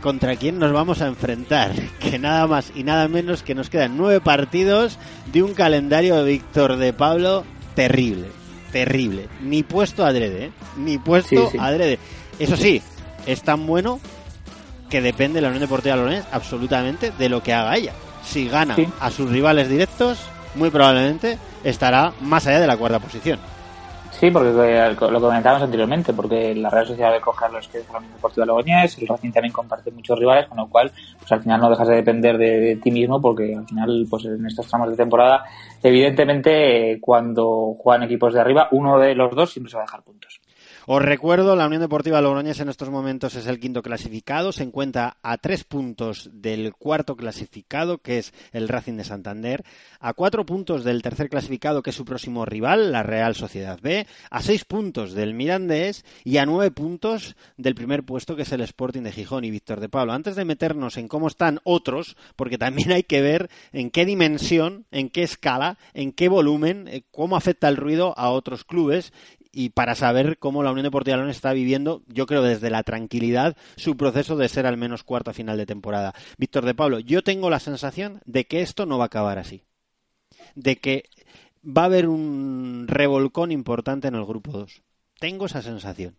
contra 0.00 0.36
quién 0.36 0.58
nos 0.58 0.72
vamos 0.72 1.00
a 1.02 1.06
enfrentar. 1.06 1.72
Que 2.00 2.18
nada 2.18 2.46
más 2.46 2.72
y 2.74 2.82
nada 2.84 3.06
menos 3.08 3.42
que 3.42 3.54
nos 3.54 3.70
quedan 3.70 3.96
nueve 3.96 4.20
partidos 4.20 4.98
de 5.32 5.42
un 5.42 5.54
calendario 5.54 6.16
de 6.16 6.24
Víctor 6.32 6.76
de 6.76 6.92
Pablo 6.92 7.44
terrible. 7.74 8.28
Terrible. 8.72 9.28
Ni 9.42 9.62
puesto 9.62 10.04
adrede, 10.04 10.46
¿eh? 10.46 10.52
Ni 10.76 10.98
puesto 10.98 11.46
Sí, 11.46 11.52
sí. 11.52 11.58
adrede. 11.60 11.98
Eso 12.38 12.56
sí, 12.56 12.80
es 13.26 13.42
tan 13.42 13.66
bueno 13.66 14.00
que 14.88 15.00
depende 15.00 15.40
la 15.40 15.48
Unión 15.48 15.60
Deportiva 15.62 15.96
Lorenz 15.96 16.24
absolutamente 16.32 17.12
de 17.16 17.28
lo 17.28 17.42
que 17.42 17.52
haga 17.52 17.76
ella. 17.76 17.92
Si 18.24 18.48
gana 18.48 18.74
Sí. 18.76 18.86
a 19.00 19.10
sus 19.10 19.30
rivales 19.30 19.68
directos, 19.68 20.18
muy 20.54 20.70
probablemente 20.70 21.38
estará 21.64 22.12
más 22.20 22.46
allá 22.46 22.60
de 22.60 22.66
la 22.66 22.76
cuarta 22.76 22.98
posición. 22.98 23.38
Sí, 24.20 24.30
porque 24.30 24.50
lo 24.50 25.18
comentábamos 25.18 25.62
anteriormente, 25.62 26.12
porque 26.12 26.54
la 26.54 26.68
Real 26.68 26.86
Sociedad 26.86 27.10
de 27.10 27.22
coger 27.22 27.50
los 27.50 27.66
que 27.68 27.78
es 27.78 27.90
la 27.90 28.00
Unión 28.00 28.12
Deportiva 28.12 28.44
Logroñés, 28.44 28.98
el 28.98 29.08
Racing 29.08 29.32
también 29.32 29.50
comparte 29.50 29.90
muchos 29.90 30.18
rivales, 30.18 30.46
con 30.46 30.58
lo 30.58 30.68
cual, 30.68 30.92
pues 31.18 31.32
al 31.32 31.40
final 31.40 31.58
no 31.58 31.70
dejas 31.70 31.88
de 31.88 31.94
depender 31.94 32.36
de, 32.36 32.76
ti 32.76 32.90
mismo, 32.90 33.18
porque 33.18 33.54
al 33.56 33.66
final, 33.66 34.06
pues 34.10 34.26
en 34.26 34.44
estos 34.44 34.68
tramos 34.68 34.90
de 34.90 34.96
temporada, 34.98 35.44
evidentemente, 35.82 36.92
eh, 36.92 37.00
cuando 37.00 37.74
juegan 37.78 38.02
equipos 38.02 38.34
de 38.34 38.40
arriba, 38.42 38.68
uno 38.72 38.98
de 38.98 39.14
los 39.14 39.34
dos 39.34 39.52
siempre 39.52 39.70
se 39.70 39.78
va 39.78 39.84
a 39.84 39.86
dejar 39.86 40.02
puntos. 40.02 40.39
Os 40.92 41.00
recuerdo, 41.00 41.54
la 41.54 41.68
Unión 41.68 41.82
Deportiva 41.82 42.20
Logroñés 42.20 42.58
en 42.58 42.68
estos 42.68 42.90
momentos 42.90 43.36
es 43.36 43.46
el 43.46 43.60
quinto 43.60 43.80
clasificado, 43.80 44.50
se 44.50 44.64
encuentra 44.64 45.18
a 45.22 45.38
tres 45.38 45.62
puntos 45.62 46.28
del 46.32 46.74
cuarto 46.74 47.14
clasificado, 47.14 47.98
que 47.98 48.18
es 48.18 48.34
el 48.50 48.66
Racing 48.66 48.96
de 48.96 49.04
Santander, 49.04 49.62
a 50.00 50.14
cuatro 50.14 50.44
puntos 50.44 50.82
del 50.82 51.00
tercer 51.00 51.28
clasificado, 51.28 51.84
que 51.84 51.90
es 51.90 51.96
su 51.96 52.04
próximo 52.04 52.44
rival, 52.44 52.90
la 52.90 53.04
Real 53.04 53.36
Sociedad 53.36 53.78
B, 53.80 54.04
a 54.32 54.42
seis 54.42 54.64
puntos 54.64 55.12
del 55.12 55.32
Mirandés 55.32 56.04
y 56.24 56.38
a 56.38 56.44
nueve 56.44 56.72
puntos 56.72 57.36
del 57.56 57.76
primer 57.76 58.02
puesto, 58.02 58.34
que 58.34 58.42
es 58.42 58.50
el 58.50 58.62
Sporting 58.62 59.02
de 59.02 59.12
Gijón 59.12 59.44
y 59.44 59.52
Víctor 59.52 59.78
de 59.78 59.88
Pablo. 59.88 60.12
Antes 60.12 60.34
de 60.34 60.44
meternos 60.44 60.96
en 60.96 61.06
cómo 61.06 61.28
están 61.28 61.60
otros, 61.62 62.16
porque 62.34 62.58
también 62.58 62.90
hay 62.90 63.04
que 63.04 63.20
ver 63.20 63.48
en 63.70 63.92
qué 63.92 64.04
dimensión, 64.04 64.86
en 64.90 65.08
qué 65.08 65.22
escala, 65.22 65.78
en 65.94 66.10
qué 66.10 66.28
volumen, 66.28 66.88
eh, 66.88 67.04
cómo 67.12 67.36
afecta 67.36 67.68
el 67.68 67.76
ruido 67.76 68.12
a 68.18 68.30
otros 68.30 68.64
clubes 68.64 69.12
y 69.52 69.70
para 69.70 69.94
saber 69.94 70.38
cómo 70.38 70.62
la 70.62 70.70
Unión 70.70 70.84
Deportiva 70.84 71.16
León 71.16 71.30
está 71.30 71.52
viviendo, 71.52 72.02
yo 72.06 72.26
creo 72.26 72.42
desde 72.42 72.70
la 72.70 72.82
tranquilidad, 72.82 73.56
su 73.76 73.96
proceso 73.96 74.36
de 74.36 74.48
ser 74.48 74.66
al 74.66 74.76
menos 74.76 75.04
cuarta 75.04 75.32
final 75.32 75.56
de 75.56 75.66
temporada. 75.66 76.14
Víctor 76.38 76.64
de 76.64 76.74
Pablo, 76.74 77.00
yo 77.00 77.22
tengo 77.22 77.50
la 77.50 77.60
sensación 77.60 78.20
de 78.24 78.44
que 78.46 78.60
esto 78.60 78.86
no 78.86 78.98
va 78.98 79.04
a 79.04 79.06
acabar 79.06 79.38
así. 79.38 79.64
De 80.54 80.76
que 80.76 81.04
va 81.64 81.82
a 81.82 81.86
haber 81.86 82.08
un 82.08 82.86
revolcón 82.88 83.52
importante 83.52 84.08
en 84.08 84.14
el 84.14 84.24
grupo 84.24 84.52
2. 84.52 84.82
Tengo 85.18 85.46
esa 85.46 85.62
sensación. 85.62 86.16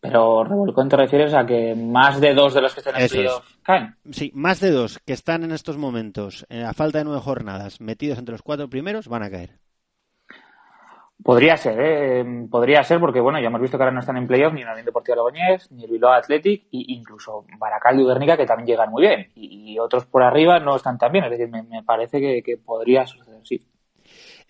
Pero, 0.00 0.44
Revolcón, 0.44 0.88
¿te 0.88 0.96
refieres 0.96 1.34
a 1.34 1.44
que 1.44 1.74
más 1.74 2.20
de 2.20 2.32
dos 2.32 2.54
de 2.54 2.60
los 2.60 2.72
que 2.72 2.80
están 2.80 3.00
en 3.00 3.08
playoff 3.08 3.44
caen? 3.62 3.96
Sí, 4.12 4.30
más 4.32 4.60
de 4.60 4.70
dos 4.70 5.00
que 5.04 5.12
están 5.12 5.42
en 5.42 5.50
estos 5.50 5.76
momentos, 5.76 6.46
eh, 6.50 6.62
a 6.62 6.72
falta 6.72 6.98
de 6.98 7.04
nueve 7.04 7.20
jornadas, 7.20 7.80
metidos 7.80 8.18
entre 8.18 8.32
los 8.32 8.42
cuatro 8.42 8.70
primeros, 8.70 9.08
van 9.08 9.24
a 9.24 9.30
caer. 9.30 9.58
Podría 11.22 11.56
ser, 11.56 11.78
¿eh? 11.80 12.46
podría 12.50 12.82
ser 12.84 13.00
porque 13.00 13.20
bueno, 13.20 13.40
ya 13.40 13.48
hemos 13.48 13.60
visto 13.60 13.76
que 13.76 13.82
ahora 13.82 13.92
no 13.92 14.00
están 14.00 14.16
en 14.16 14.26
playoff 14.26 14.54
ni 14.54 14.62
la 14.62 14.70
Unión 14.70 14.86
Deportiva 14.86 15.16
Logroñés, 15.16 15.70
ni 15.72 15.84
el 15.84 15.90
Bilbao 15.90 16.12
Athletic, 16.12 16.62
e 16.64 16.84
incluso 16.88 17.44
Baracaldo 17.58 18.02
y 18.02 18.06
Guernica 18.06 18.36
que 18.36 18.46
también 18.46 18.68
llegan 18.68 18.90
muy 18.90 19.02
bien, 19.02 19.30
y, 19.34 19.72
y 19.72 19.78
otros 19.78 20.06
por 20.06 20.22
arriba 20.22 20.60
no 20.60 20.76
están 20.76 20.96
tan 20.96 21.10
bien, 21.12 21.24
es 21.24 21.30
decir, 21.32 21.48
me, 21.48 21.64
me 21.64 21.82
parece 21.82 22.20
que, 22.20 22.42
que 22.42 22.56
podría 22.56 23.04
suceder, 23.04 23.40
sí. 23.44 23.60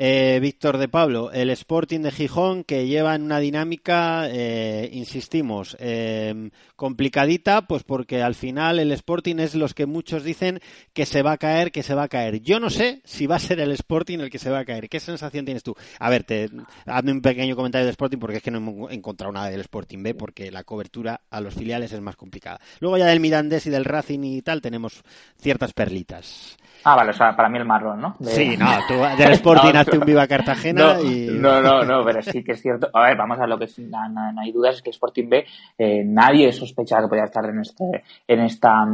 Eh, 0.01 0.39
Víctor 0.41 0.79
de 0.79 0.87
Pablo, 0.87 1.33
el 1.33 1.51
Sporting 1.51 2.01
de 2.03 2.13
Gijón 2.13 2.63
que 2.63 2.87
lleva 2.87 3.17
en 3.17 3.23
una 3.23 3.41
dinámica, 3.41 4.29
eh, 4.31 4.89
insistimos, 4.93 5.77
eh, 5.81 6.51
complicadita, 6.77 7.63
pues 7.63 7.83
porque 7.83 8.23
al 8.23 8.37
final 8.37 8.79
el 8.79 8.93
Sporting 8.93 9.41
es 9.41 9.57
los 9.57 9.75
que 9.75 9.87
muchos 9.87 10.23
dicen 10.23 10.61
que 10.93 11.05
se 11.05 11.23
va 11.23 11.33
a 11.33 11.37
caer, 11.37 11.73
que 11.73 11.83
se 11.83 11.95
va 11.97 12.05
a 12.05 12.09
caer. 12.09 12.41
Yo 12.43 12.61
no 12.61 12.71
sé 12.71 13.01
si 13.05 13.27
va 13.27 13.35
a 13.37 13.41
ser 13.41 13.59
el 13.59 13.73
Sporting 13.73 14.21
el 14.21 14.31
que 14.31 14.39
se 14.39 14.51
va 14.51 14.61
a 14.61 14.65
caer. 14.65 14.89
¿Qué 14.89 15.01
sensación 15.01 15.45
tienes 15.45 15.65
tú? 15.65 15.75
A 15.99 16.09
ver, 16.11 16.23
te, 16.23 16.49
hazme 16.87 17.11
un 17.11 17.21
pequeño 17.21 17.57
comentario 17.57 17.85
del 17.87 17.93
Sporting 17.93 18.19
porque 18.19 18.37
es 18.37 18.43
que 18.45 18.53
no 18.53 18.59
hemos 18.59 18.93
encontrado 18.93 19.33
nada 19.33 19.51
del 19.51 19.63
Sporting 19.63 20.01
B 20.05 20.15
porque 20.15 20.53
la 20.53 20.63
cobertura 20.63 21.23
a 21.29 21.41
los 21.41 21.55
filiales 21.55 21.93
es 21.93 22.01
más 22.01 22.15
complicada. 22.15 22.61
Luego 22.79 22.99
ya 22.99 23.07
del 23.07 23.19
Mirandés 23.19 23.67
y 23.67 23.71
del 23.71 23.85
Racing 23.85 24.21
y 24.23 24.43
tal 24.43 24.63
tenemos 24.63 25.03
ciertas 25.41 25.73
perlitas. 25.73 26.57
Ah, 26.85 26.95
vale, 26.95 27.11
o 27.11 27.15
sea, 27.15 27.35
para 27.35 27.49
mí 27.49 27.59
el 27.59 27.65
marrón, 27.65 28.01
¿no? 28.01 28.15
De- 28.21 28.31
Sí, 28.31 28.57
no, 28.57 28.67
tú 28.87 28.95
del 29.21 29.33
Sporting 29.33 29.73
No, 29.75 29.88
un 29.97 30.05
Viva 30.05 30.27
Cartagena 30.27 30.95
no, 30.95 31.03
y... 31.03 31.29
No, 31.31 31.61
no, 31.63 31.83
no, 31.83 32.05
pero 32.05 32.21
sí 32.21 32.45
que 32.45 32.53
es 32.53 32.61
cierto. 32.61 32.91
A 32.93 33.07
ver, 33.07 33.17
vamos 33.17 33.39
a 33.41 33.47
lo 33.47 33.59
que 33.59 33.67
no, 33.79 34.09
no- 34.09 34.33
no 34.33 34.41
hay 34.41 34.53
dudas 34.53 34.75
es 34.77 34.83
que 34.83 34.91
Sporting 34.91 35.29
B, 35.29 35.47
eh, 35.79 36.03
nadie 36.05 36.53
sospechaba 36.53 37.03
que 37.03 37.09
podía 37.09 37.25
estar 37.25 37.45
en 37.45 37.61
este, 37.61 38.05
en 38.27 38.41
esta, 38.41 38.85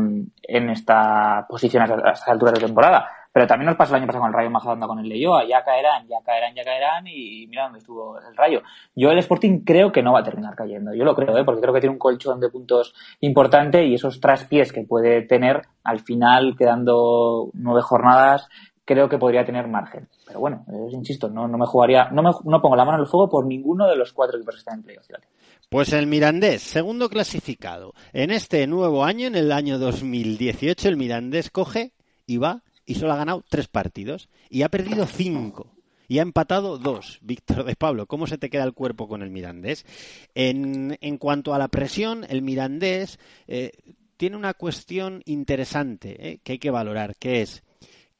en 0.42 0.70
esta 0.70 1.47
posición 1.49 1.82
a 1.82 1.86
a 1.86 2.12
estas 2.12 2.28
alturas 2.28 2.55
de 2.55 2.66
temporada. 2.66 3.09
Pero 3.32 3.49
también 3.49 3.66
nos 3.66 3.76
pasó 3.76 3.97
el 3.97 4.03
año 4.03 4.07
pasado 4.07 4.22
con 4.22 4.30
el 4.30 4.36
Rayo 4.36 4.51
Majadahonda 4.51 4.86
con 4.86 4.99
el 5.01 5.09
Leyoa, 5.09 5.42
ya 5.45 5.64
caerán, 5.64 6.07
ya 6.07 6.18
caerán, 6.24 6.55
ya 6.55 6.62
caerán 6.62 7.05
y 7.09 7.49
mira 7.49 7.64
dónde 7.64 7.80
estuvo 7.80 8.16
el 8.20 8.36
Rayo. 8.36 8.62
Yo 8.95 9.11
el 9.11 9.18
Sporting 9.18 9.64
creo 9.64 9.90
que 9.90 10.05
no 10.05 10.12
va 10.12 10.20
a 10.20 10.22
terminar 10.22 10.55
cayendo, 10.55 10.95
yo 10.95 11.03
lo 11.03 11.16
creo, 11.16 11.36
¿eh? 11.36 11.42
porque 11.45 11.61
creo 11.61 11.74
que 11.74 11.80
tiene 11.80 11.95
un 11.95 11.99
colchón 11.99 12.38
de 12.38 12.49
puntos 12.49 12.95
importante 13.18 13.84
y 13.86 13.95
esos 13.95 14.20
traspiés 14.20 14.72
que 14.72 14.84
puede 14.84 15.22
tener 15.22 15.62
al 15.82 15.99
final 15.99 16.55
quedando 16.57 17.51
nueve 17.55 17.82
jornadas 17.82 18.49
creo 18.85 19.09
que 19.09 19.18
podría 19.18 19.45
tener 19.45 19.66
margen. 19.68 20.09
Pero 20.26 20.41
bueno, 20.41 20.64
eh, 20.68 20.89
insisto, 20.93 21.28
no, 21.28 21.49
no 21.49 21.59
me 21.59 21.66
jugaría, 21.66 22.11
no 22.11 22.22
me 22.22 22.30
no 22.45 22.61
pongo 22.61 22.76
la 22.76 22.85
mano 22.85 22.99
en 22.99 23.03
el 23.03 23.09
fuego 23.09 23.28
por 23.28 23.47
ninguno 23.47 23.87
de 23.87 23.97
los 23.97 24.12
cuatro 24.12 24.37
equipos 24.37 24.55
que 24.55 24.59
están 24.61 24.78
en 24.78 24.82
playoff. 24.82 25.07
fíjate. 25.07 25.28
Pues 25.68 25.93
el 25.93 26.07
Mirandés, 26.07 26.62
segundo 26.62 27.09
clasificado. 27.09 27.95
En 28.12 28.30
este 28.30 28.66
nuevo 28.66 29.05
año, 29.05 29.26
en 29.26 29.35
el 29.35 29.51
año 29.51 29.78
2018, 29.78 30.89
el 30.89 30.97
Mirandés 30.97 31.51
coge 31.51 31.93
y 32.26 32.37
va 32.37 32.62
y 32.87 32.95
solo 32.95 33.14
ha 33.14 33.16
ganado 33.16 33.43
tres 33.49 33.66
partidos 33.66 34.28
y 34.49 34.62
ha 34.62 34.68
perdido 34.68 35.07
cinco. 35.07 35.70
Y 36.07 36.18
ha 36.18 36.22
empatado 36.22 36.78
dos. 36.78 37.18
Víctor 37.22 37.64
de 37.64 37.76
Pablo, 37.76 38.07
¿cómo 38.07 38.26
se 38.26 38.39
te 38.39 38.51
queda 38.51 38.64
el 38.64 38.74
cuerpo 38.74 39.09
con 39.09 39.22
el 39.22 39.30
Mirandés? 39.30 39.87
En, 40.35 40.99
en 41.01 41.16
cuanto 41.16 41.55
a 41.55 41.59
la 41.59 41.68
presión, 41.68 42.26
el 42.28 42.43
Mirandés 42.43 43.18
eh, 43.49 43.72
tiene 44.18 44.37
una 44.37 44.55
cuestión 44.55 45.22
interesante 45.24 46.28
eh, 46.28 46.39
que 46.45 46.53
hay 46.53 46.59
que 46.59 46.70
valorar, 46.70 47.16
que 47.16 47.41
es 47.43 47.64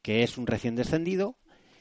que 0.05 0.21
es 0.21 0.37
un 0.37 0.45
recién 0.45 0.75
descendido 0.75 1.35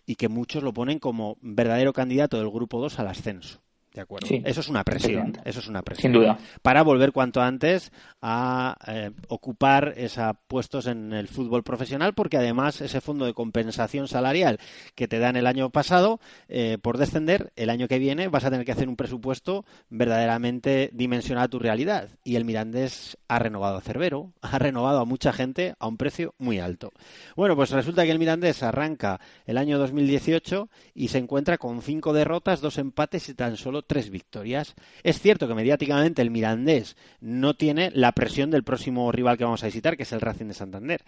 y 0.07 0.15
que 0.15 0.31
muchos 0.31 0.63
lo 0.63 0.73
ponen 0.73 0.99
como 0.99 1.37
verdadero 1.43 1.93
candidato 1.93 2.39
del 2.39 2.49
grupo 2.49 2.81
2 2.81 2.99
al 2.99 3.09
ascenso. 3.09 3.61
¿De 3.95 4.01
acuerdo? 4.01 4.27
Sí, 4.27 4.43
eso 4.45 4.61
es 4.61 4.69
una 4.69 4.83
presión. 4.83 5.39
Eso 5.45 5.61
es 5.61 5.69
una 5.69 5.83
presión. 5.83 6.13
Sin 6.13 6.21
duda. 6.21 6.37
Para 6.63 6.83
volver 6.83 7.13
cuanto 7.13 7.41
antes 7.41 7.93
a 8.21 8.77
eh, 8.89 9.13
ocupar 9.29 9.95
esos 9.97 10.35
puestos 10.49 10.89
en 10.89 11.13
el 11.13 11.29
fútbol 11.29 11.63
profesional, 11.63 12.13
porque 12.13 12.37
además 12.37 12.81
ese 12.81 13.01
fondo 13.01 13.25
de 13.25 13.35
compensación 13.35 14.09
salarial 14.09 14.59
que 14.97 15.07
te 15.07 15.21
dan 15.21 15.37
el 15.37 15.47
año 15.47 15.71
pasado, 15.71 16.19
eh, 16.49 16.77
por 16.83 16.99
descender, 16.99 17.53
el 17.55 17.71
año 17.71 17.87
que 17.87 18.01
viene 18.01 18.27
vas 18.27 18.45
a 18.45 18.51
tener 18.51 18.67
que 18.67 18.73
hacer 18.73 18.89
un 18.89 18.97
presupuesto 18.97 19.65
verdaderamente 19.91 20.91
dimensionado 20.93 21.45
a 21.45 21.49
tu 21.49 21.61
realidad. 21.61 22.09
Y 22.25 22.35
el 22.35 22.45
Mirandés 22.45 23.17
ha 23.29 23.39
renovado 23.39 23.77
a 23.77 23.81
Cervero, 23.81 24.33
ha 24.43 24.59
renovado 24.59 24.99
a 24.99 25.05
mucha 25.05 25.33
gente 25.33 25.77
a 25.79 25.87
un 25.87 25.99
precio 25.99 26.35
muy 26.39 26.59
alto. 26.59 26.91
Bueno, 27.37 27.55
pues 27.55 27.71
resulta 27.71 28.05
que 28.05 28.11
el 28.11 28.19
Mirandés 28.19 28.65
arranca 28.65 29.21
el 29.47 29.57
año 29.57 29.79
2018 29.79 30.69
y 30.95 31.09
se 31.09 31.19
encuentra 31.19 31.59
con 31.59 31.81
cinco 31.81 32.13
derrotas, 32.13 32.61
dos 32.61 32.79
empates 32.79 33.29
y 33.29 33.35
tan 33.35 33.57
solo 33.57 33.84
tres 33.87 34.11
victorias. 34.11 34.75
Es 35.03 35.21
cierto 35.21 35.49
que 35.49 35.55
mediáticamente 35.55 36.23
el 36.23 36.31
Mirandés 36.31 36.97
no 37.21 37.55
tiene 37.55 37.91
la 37.95 38.13
presión 38.13 38.51
del 38.51 38.65
próximo 38.65 39.11
rival 39.13 39.39
que 39.39 39.45
vamos 39.45 39.63
a 39.63 39.67
visitar, 39.67 39.97
que 39.97 40.05
es 40.05 40.13
el 40.13 40.21
Racing 40.21 40.47
de 40.47 40.55
Santander. 40.55 41.05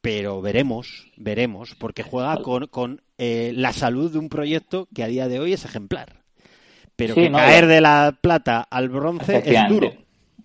Pero 0.00 0.40
veremos, 0.40 1.10
veremos, 1.16 1.74
porque 1.74 2.02
juega 2.02 2.36
con, 2.42 2.66
con 2.66 3.02
eh, 3.18 3.52
la 3.54 3.72
salud 3.72 4.12
de 4.12 4.18
un 4.18 4.28
proyecto 4.28 4.88
que 4.94 5.02
a 5.02 5.08
día 5.08 5.28
de 5.28 5.40
hoy 5.40 5.52
es 5.52 5.64
ejemplar. 5.64 6.22
Pero 6.96 7.14
Sí, 7.14 7.22
que 7.22 7.30
no, 7.30 7.38
caer 7.38 7.66
de 7.66 7.80
la 7.80 8.16
plata 8.20 8.60
al 8.60 8.88
bronce 8.88 9.42
es 9.44 9.68
duro. 9.68 9.92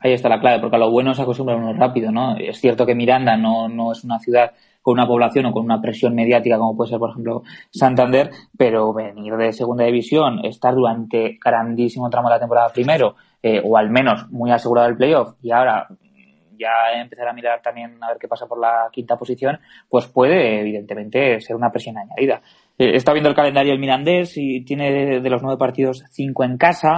Ahí 0.04 0.12
está 0.12 0.28
la 0.28 0.42
clave, 0.42 0.60
porque 0.60 0.76
a 0.76 0.80
lo 0.80 0.92
bueno 0.92 1.14
se 1.14 1.22
acostumbra 1.22 1.56
uno 1.56 1.72
rápido, 1.74 2.12
¿no? 2.12 2.36
Es 2.36 2.60
cierto 2.60 2.86
que 2.86 2.94
Miranda 2.94 3.38
no, 3.38 3.70
no 3.70 3.94
es 3.94 4.04
una 4.04 4.20
ciudad 4.20 4.52
con 4.82 4.96
una 4.96 5.08
población 5.08 5.46
o 5.46 5.54
con 5.54 5.64
una 5.64 5.82
presión 5.82 6.14
mediática 6.14 6.58
como 6.58 6.76
puede 6.76 6.90
ser, 6.90 7.00
por 7.00 7.12
ejemplo, 7.12 7.44
Santander, 7.72 8.30
pero 8.58 8.94
venir 8.94 9.34
de 9.38 9.54
segunda 9.54 9.86
división, 9.86 10.44
estar 10.44 10.76
durante 10.76 11.40
grandísimo 11.44 12.10
tramo 12.10 12.28
de 12.28 12.36
la 12.36 12.40
temporada 12.40 12.70
primero, 12.70 13.16
eh, 13.42 13.62
o 13.64 13.78
al 13.78 13.90
menos 13.90 14.30
muy 14.30 14.52
asegurado 14.52 14.90
el 14.90 14.98
playoff, 14.98 15.36
y 15.42 15.52
ahora 15.52 15.88
mm, 15.90 16.58
ya 16.58 17.02
empezar 17.02 17.30
a 17.30 17.34
mirar 17.34 17.62
también 17.62 17.98
a 18.04 18.10
ver 18.10 18.18
qué 18.20 18.28
pasa 18.28 18.46
por 18.46 18.60
la 18.60 18.90
quinta 18.92 19.16
posición, 19.16 19.58
pues 19.88 20.08
puede 20.08 20.60
evidentemente 20.60 21.40
ser 21.40 21.56
una 21.56 21.72
presión 21.72 21.98
añadida. 21.98 22.42
Eh, 22.78 22.96
está 22.96 23.14
viendo 23.14 23.30
el 23.30 23.36
calendario 23.36 23.72
el 23.72 23.80
Mirandés 23.80 24.34
y 24.36 24.66
tiene 24.66 24.92
de, 24.92 25.22
de 25.22 25.30
los 25.30 25.42
nueve 25.42 25.58
partidos 25.58 26.04
cinco 26.10 26.44
en 26.44 26.58
casa. 26.58 26.96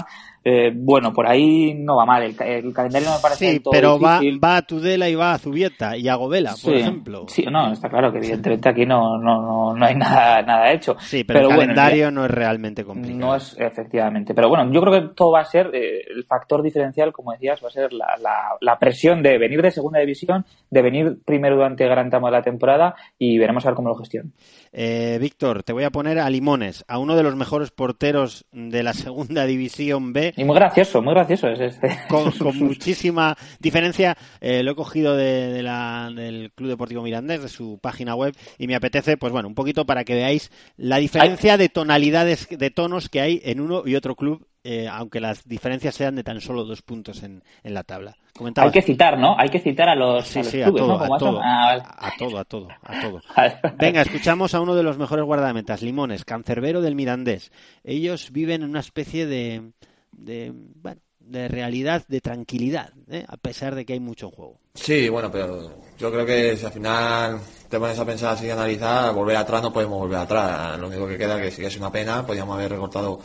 Eh, 0.48 0.72
bueno, 0.76 1.12
por 1.12 1.28
ahí 1.28 1.74
no 1.74 1.96
va 1.96 2.06
mal. 2.06 2.22
El, 2.22 2.36
el 2.40 2.72
calendario 2.72 3.10
no 3.10 3.16
me 3.16 3.22
parece 3.22 3.52
Sí, 3.54 3.60
todo 3.62 3.72
pero 3.72 4.00
va, 4.00 4.20
difícil. 4.20 4.40
va 4.44 4.58
a 4.58 4.62
Tudela 4.62 5.10
y 5.10 5.16
va 5.16 5.34
a 5.34 5.40
Zubieta 5.40 5.98
y 5.98 6.08
a 6.08 6.14
Govela, 6.14 6.52
por 6.52 6.60
Sí, 6.60 6.74
ejemplo. 6.82 7.26
Sí, 7.28 7.46
no, 7.52 7.72
está 7.74 7.90
claro 7.90 8.12
que 8.12 8.20
evidentemente 8.20 8.70
aquí 8.70 8.86
no, 8.86 9.18
no, 9.18 9.42
no, 9.42 9.74
no 9.76 9.86
hay 9.86 9.96
nada, 9.96 10.44
nada 10.44 10.72
hecho. 10.72 10.96
Sí, 11.00 11.24
pero, 11.24 11.40
el 11.40 11.46
bueno, 11.48 11.60
calendario 11.62 12.12
no 12.12 12.26
es 12.26 12.30
realmente 12.32 12.86
complicado. 12.86 13.20
No 13.20 13.36
es, 13.36 13.58
efectivamente. 13.60 14.36
Pero 14.36 14.48
bueno, 14.48 14.72
yo 14.72 14.82
creo 14.82 14.94
que 15.02 15.16
todo 15.16 15.32
va 15.32 15.40
a 15.42 15.46
ser, 15.46 15.72
eh, 15.74 16.02
el 16.16 16.24
factor 16.26 16.62
diferencial, 16.62 17.12
como 17.12 17.32
decías, 17.32 17.60
va 17.64 17.70
a 17.70 17.72
ser 17.72 17.92
la, 17.92 18.16
la, 18.22 18.56
la 18.62 18.78
presión 18.78 19.24
de 19.24 19.40
venir 19.40 19.64
de 19.64 19.72
segunda 19.72 20.00
división, 20.00 20.46
de 20.70 20.82
venir 20.84 21.18
primero 21.26 21.56
durante 21.56 21.86
gran 21.88 22.12
tramo 22.12 22.28
de 22.28 22.34
la 22.34 22.44
temporada 22.44 22.94
y 23.18 23.40
veremos 23.40 23.66
a 23.66 23.70
ver 23.70 23.76
cómo 23.76 23.90
lo 23.90 23.96
gestionan. 23.96 24.32
Eh, 24.78 25.18
Víctor, 25.22 25.64
te 25.64 25.72
voy 25.72 25.86
a 25.86 25.90
poner 25.90 26.20
a 26.20 26.30
Limones, 26.30 26.84
a 26.90 27.00
uno 27.00 27.16
de 27.16 27.24
los 27.24 27.34
mejores 27.38 27.72
porteros 27.72 28.44
de 28.52 28.84
la 28.84 28.94
segunda 28.94 29.46
división 29.46 30.12
B. 30.12 30.34
Y 30.36 30.44
muy 30.44 30.54
gracioso, 30.56 31.02
muy 31.02 31.14
gracioso 31.14 31.48
es 31.48 31.62
este. 31.62 31.98
Con, 32.10 32.30
con 32.38 32.58
muchísima 32.60 33.38
diferencia. 33.60 34.18
Eh, 34.42 34.64
lo 34.64 34.72
he 34.72 34.76
cogido 34.76 35.16
de, 35.16 35.54
de 35.54 35.64
la- 35.64 36.12
del 36.14 36.52
Club 36.54 36.68
Deportivo 36.70 37.04
Mirandés, 37.04 37.42
de 37.42 37.48
su 37.48 37.80
página 37.82 38.16
web, 38.16 38.36
y 38.58 38.68
me 38.68 38.76
apetece, 38.76 39.16
pues 39.16 39.32
bueno, 39.32 39.48
un 39.48 39.56
poquito 39.56 39.86
para 39.86 40.04
que 40.04 40.14
veáis 40.14 40.52
la 40.76 40.98
diferencia 40.98 41.56
de 41.58 41.70
tonalidades, 41.70 42.48
de 42.50 42.70
tonos 42.70 43.08
que 43.08 43.22
hay 43.22 43.42
en 43.46 43.62
uno 43.62 43.84
y 43.86 43.96
otro 43.96 44.16
club, 44.16 44.46
eh, 44.66 44.90
aunque 44.92 45.22
las 45.22 45.48
diferencias 45.48 45.96
sean 45.96 46.16
de 46.16 46.24
tan 46.26 46.42
solo 46.42 46.66
dos 46.66 46.82
puntos 46.82 47.24
en, 47.24 47.44
en 47.64 47.74
la 47.74 47.84
tabla. 47.84 48.18
Comentabas. 48.38 48.68
Hay 48.68 48.82
que 48.82 48.86
citar, 48.86 49.18
¿no? 49.18 49.36
Hay 49.40 49.48
que 49.50 49.60
citar 49.60 49.88
a 49.90 49.96
los, 49.96 50.28
Sí, 50.28 50.40
a 50.40 50.44
los 50.44 50.52
sí, 50.52 50.62
a 50.62 50.66
clubes, 50.66 50.82
todo, 50.84 51.08
¿no? 51.08 51.16
a 51.16 51.18
todo, 51.18 51.40
Ah, 51.42 51.66
vale. 51.68 51.84
a 51.86 52.12
todo, 52.18 52.38
a 52.38 52.44
todo, 52.46 52.68
a 52.84 53.00
todo. 53.02 53.22
Venga, 53.78 54.02
escuchamos 54.02 54.54
a 54.54 54.60
uno 54.62 54.76
de 54.76 54.84
los 54.84 54.98
mejores 54.98 55.24
guardametas, 55.24 55.82
Limones, 55.82 56.26
cancerbero 56.26 56.82
del 56.82 56.96
Mirandés. 56.96 57.52
Ellos 57.84 58.32
viven 58.32 58.64
en 58.64 58.70
una 58.72 58.82
especie 58.82 59.26
de, 59.26 59.72
de, 60.12 60.52
bueno, 60.54 61.00
de 61.20 61.48
realidad, 61.48 62.04
de 62.08 62.20
tranquilidad, 62.22 62.90
¿eh? 63.10 63.24
a 63.28 63.38
pesar 63.38 63.74
de 63.74 63.86
que 63.86 63.94
hay 63.94 64.00
mucho 64.02 64.26
en 64.28 64.32
juego. 64.34 64.60
Sí, 64.74 65.08
bueno, 65.10 65.32
pero 65.32 65.74
yo 65.98 66.12
creo 66.12 66.26
que 66.26 66.58
si 66.58 66.66
al 66.66 66.72
final 66.74 67.40
te 67.70 67.80
pones 67.80 67.98
a 67.98 68.06
pensar 68.06 68.34
así 68.34 68.48
y 68.48 68.50
analizar, 68.50 69.14
volver 69.14 69.38
atrás 69.38 69.62
no 69.64 69.72
podemos 69.72 69.98
volver 69.98 70.20
atrás. 70.20 70.78
Lo 70.78 70.88
único 70.88 71.08
que 71.08 71.18
queda 71.18 71.42
que 71.42 71.50
sí 71.52 71.62
que 71.62 71.68
es 71.68 71.78
una 71.78 71.90
pena, 71.92 72.26
podríamos 72.26 72.58
haber 72.58 72.72
recortado 72.74 73.20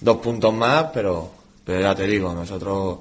dos 0.00 0.16
puntos 0.16 0.52
más, 0.54 0.86
pero, 0.94 1.30
pero 1.64 1.80
ya 1.80 1.94
te 1.94 2.06
digo, 2.06 2.32
nosotros 2.32 2.98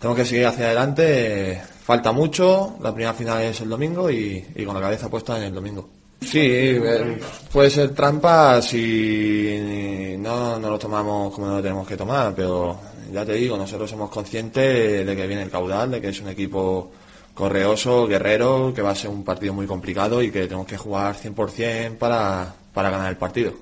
tenemos 0.00 0.18
que 0.18 0.24
seguir 0.24 0.46
hacia 0.46 0.66
adelante. 0.66 1.60
Falta 1.84 2.12
mucho, 2.12 2.76
la 2.80 2.92
primera 2.92 3.14
final 3.14 3.42
es 3.42 3.60
el 3.60 3.68
domingo 3.68 4.10
y, 4.10 4.44
y 4.54 4.64
con 4.64 4.74
la 4.74 4.80
cabeza 4.80 5.08
puesta 5.08 5.36
en 5.36 5.44
el 5.44 5.54
domingo. 5.54 5.88
Sí, 6.20 6.40
eh, 6.42 7.18
puede 7.50 7.70
ser 7.70 7.94
trampa 7.94 8.60
si 8.60 10.16
no, 10.18 10.58
no 10.58 10.70
lo 10.70 10.78
tomamos 10.78 11.34
como 11.34 11.46
no 11.46 11.56
lo 11.56 11.62
tenemos 11.62 11.88
que 11.88 11.96
tomar, 11.96 12.34
pero 12.34 12.78
ya 13.12 13.24
te 13.24 13.32
digo, 13.34 13.56
nosotros 13.56 13.88
somos 13.88 14.10
conscientes 14.10 15.06
de 15.06 15.16
que 15.16 15.26
viene 15.26 15.42
el 15.42 15.50
caudal, 15.50 15.90
de 15.90 16.00
que 16.00 16.08
es 16.08 16.20
un 16.20 16.28
equipo 16.28 16.90
correoso, 17.34 18.06
guerrero, 18.06 18.72
que 18.74 18.82
va 18.82 18.90
a 18.90 18.94
ser 18.94 19.10
un 19.10 19.24
partido 19.24 19.54
muy 19.54 19.66
complicado 19.66 20.22
y 20.22 20.30
que 20.30 20.42
tenemos 20.42 20.66
que 20.66 20.76
jugar 20.76 21.16
100% 21.16 21.96
para, 21.96 22.54
para 22.74 22.90
ganar 22.90 23.10
el 23.10 23.16
partido. 23.16 23.54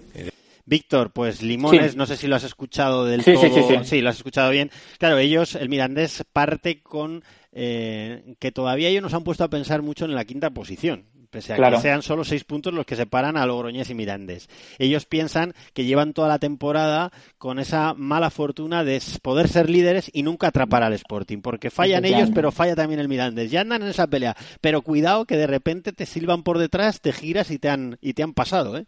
Víctor, 0.69 1.13
pues 1.13 1.43
Limones, 1.43 1.93
Sí. 1.93 1.97
no 1.99 2.07
sé 2.07 2.17
si 2.17 2.27
lo 2.27 2.37
has 2.37 2.45
escuchado 2.45 3.05
del 3.07 3.23
Sí, 3.23 3.33
todo. 3.35 3.43
sí, 3.45 3.51
sí, 3.69 3.75
sí. 3.85 4.01
lo 4.01 4.11
has 4.11 4.17
escuchado 4.17 4.51
bien. 4.51 4.71
Claro, 4.99 5.19
ellos, 5.19 5.55
el 5.55 5.69
Mirandés 5.69 6.25
parte 6.33 6.83
con 6.83 7.25
eh, 7.53 8.35
que 8.39 8.53
todavía 8.53 8.89
ellos 8.89 9.03
nos 9.03 9.15
han 9.15 9.25
puesto 9.25 9.43
a 9.45 9.49
pensar 9.49 9.81
mucho 9.83 10.05
en 10.05 10.15
la 10.15 10.25
quinta 10.25 10.51
posición. 10.51 11.07
Pese 11.31 11.53
a 11.53 11.57
Claro. 11.57 11.77
que 11.77 11.83
sean 11.83 12.01
solo 12.03 12.25
seis 12.25 12.45
puntos 12.45 12.73
los 12.73 12.87
que 12.87 12.97
separan 12.97 13.37
a 13.37 13.45
Logroñés 13.45 13.91
y 13.91 13.95
Mirandés. 13.95 14.49
Ellos 14.79 15.05
piensan 15.07 15.53
que 15.75 15.85
llevan 15.85 16.15
toda 16.15 16.29
la 16.29 16.39
temporada 16.39 17.11
con 17.37 17.59
esa 17.59 17.93
mala 17.95 18.31
fortuna 18.31 18.83
de 18.85 19.03
poder 19.23 19.49
ser 19.49 19.69
líderes 19.69 20.11
y 20.15 20.23
nunca 20.23 20.47
atrapar 20.49 20.83
al 20.83 20.93
Sporting. 20.95 21.39
Porque 21.43 21.71
fallan 21.71 22.05
ellos, 22.07 22.31
pero 22.35 22.51
falla 22.53 22.75
también 22.77 23.01
el 23.01 23.09
Mirandés. 23.09 23.51
Ya 23.51 23.61
andan 23.63 23.83
en 23.83 23.89
esa 23.89 24.07
pelea. 24.07 24.37
Pero 24.63 24.81
cuidado 24.83 25.25
que 25.27 25.37
de 25.37 25.47
repente 25.47 25.93
te 25.93 26.07
silban 26.07 26.43
por 26.43 26.59
detrás, 26.59 27.01
te 27.03 27.13
giras 27.13 27.51
y 27.51 27.59
te 27.59 27.69
han, 27.69 27.99
y 28.01 28.15
te 28.15 28.23
han 28.23 28.33
pasado, 28.35 28.79
¿eh? 28.79 28.85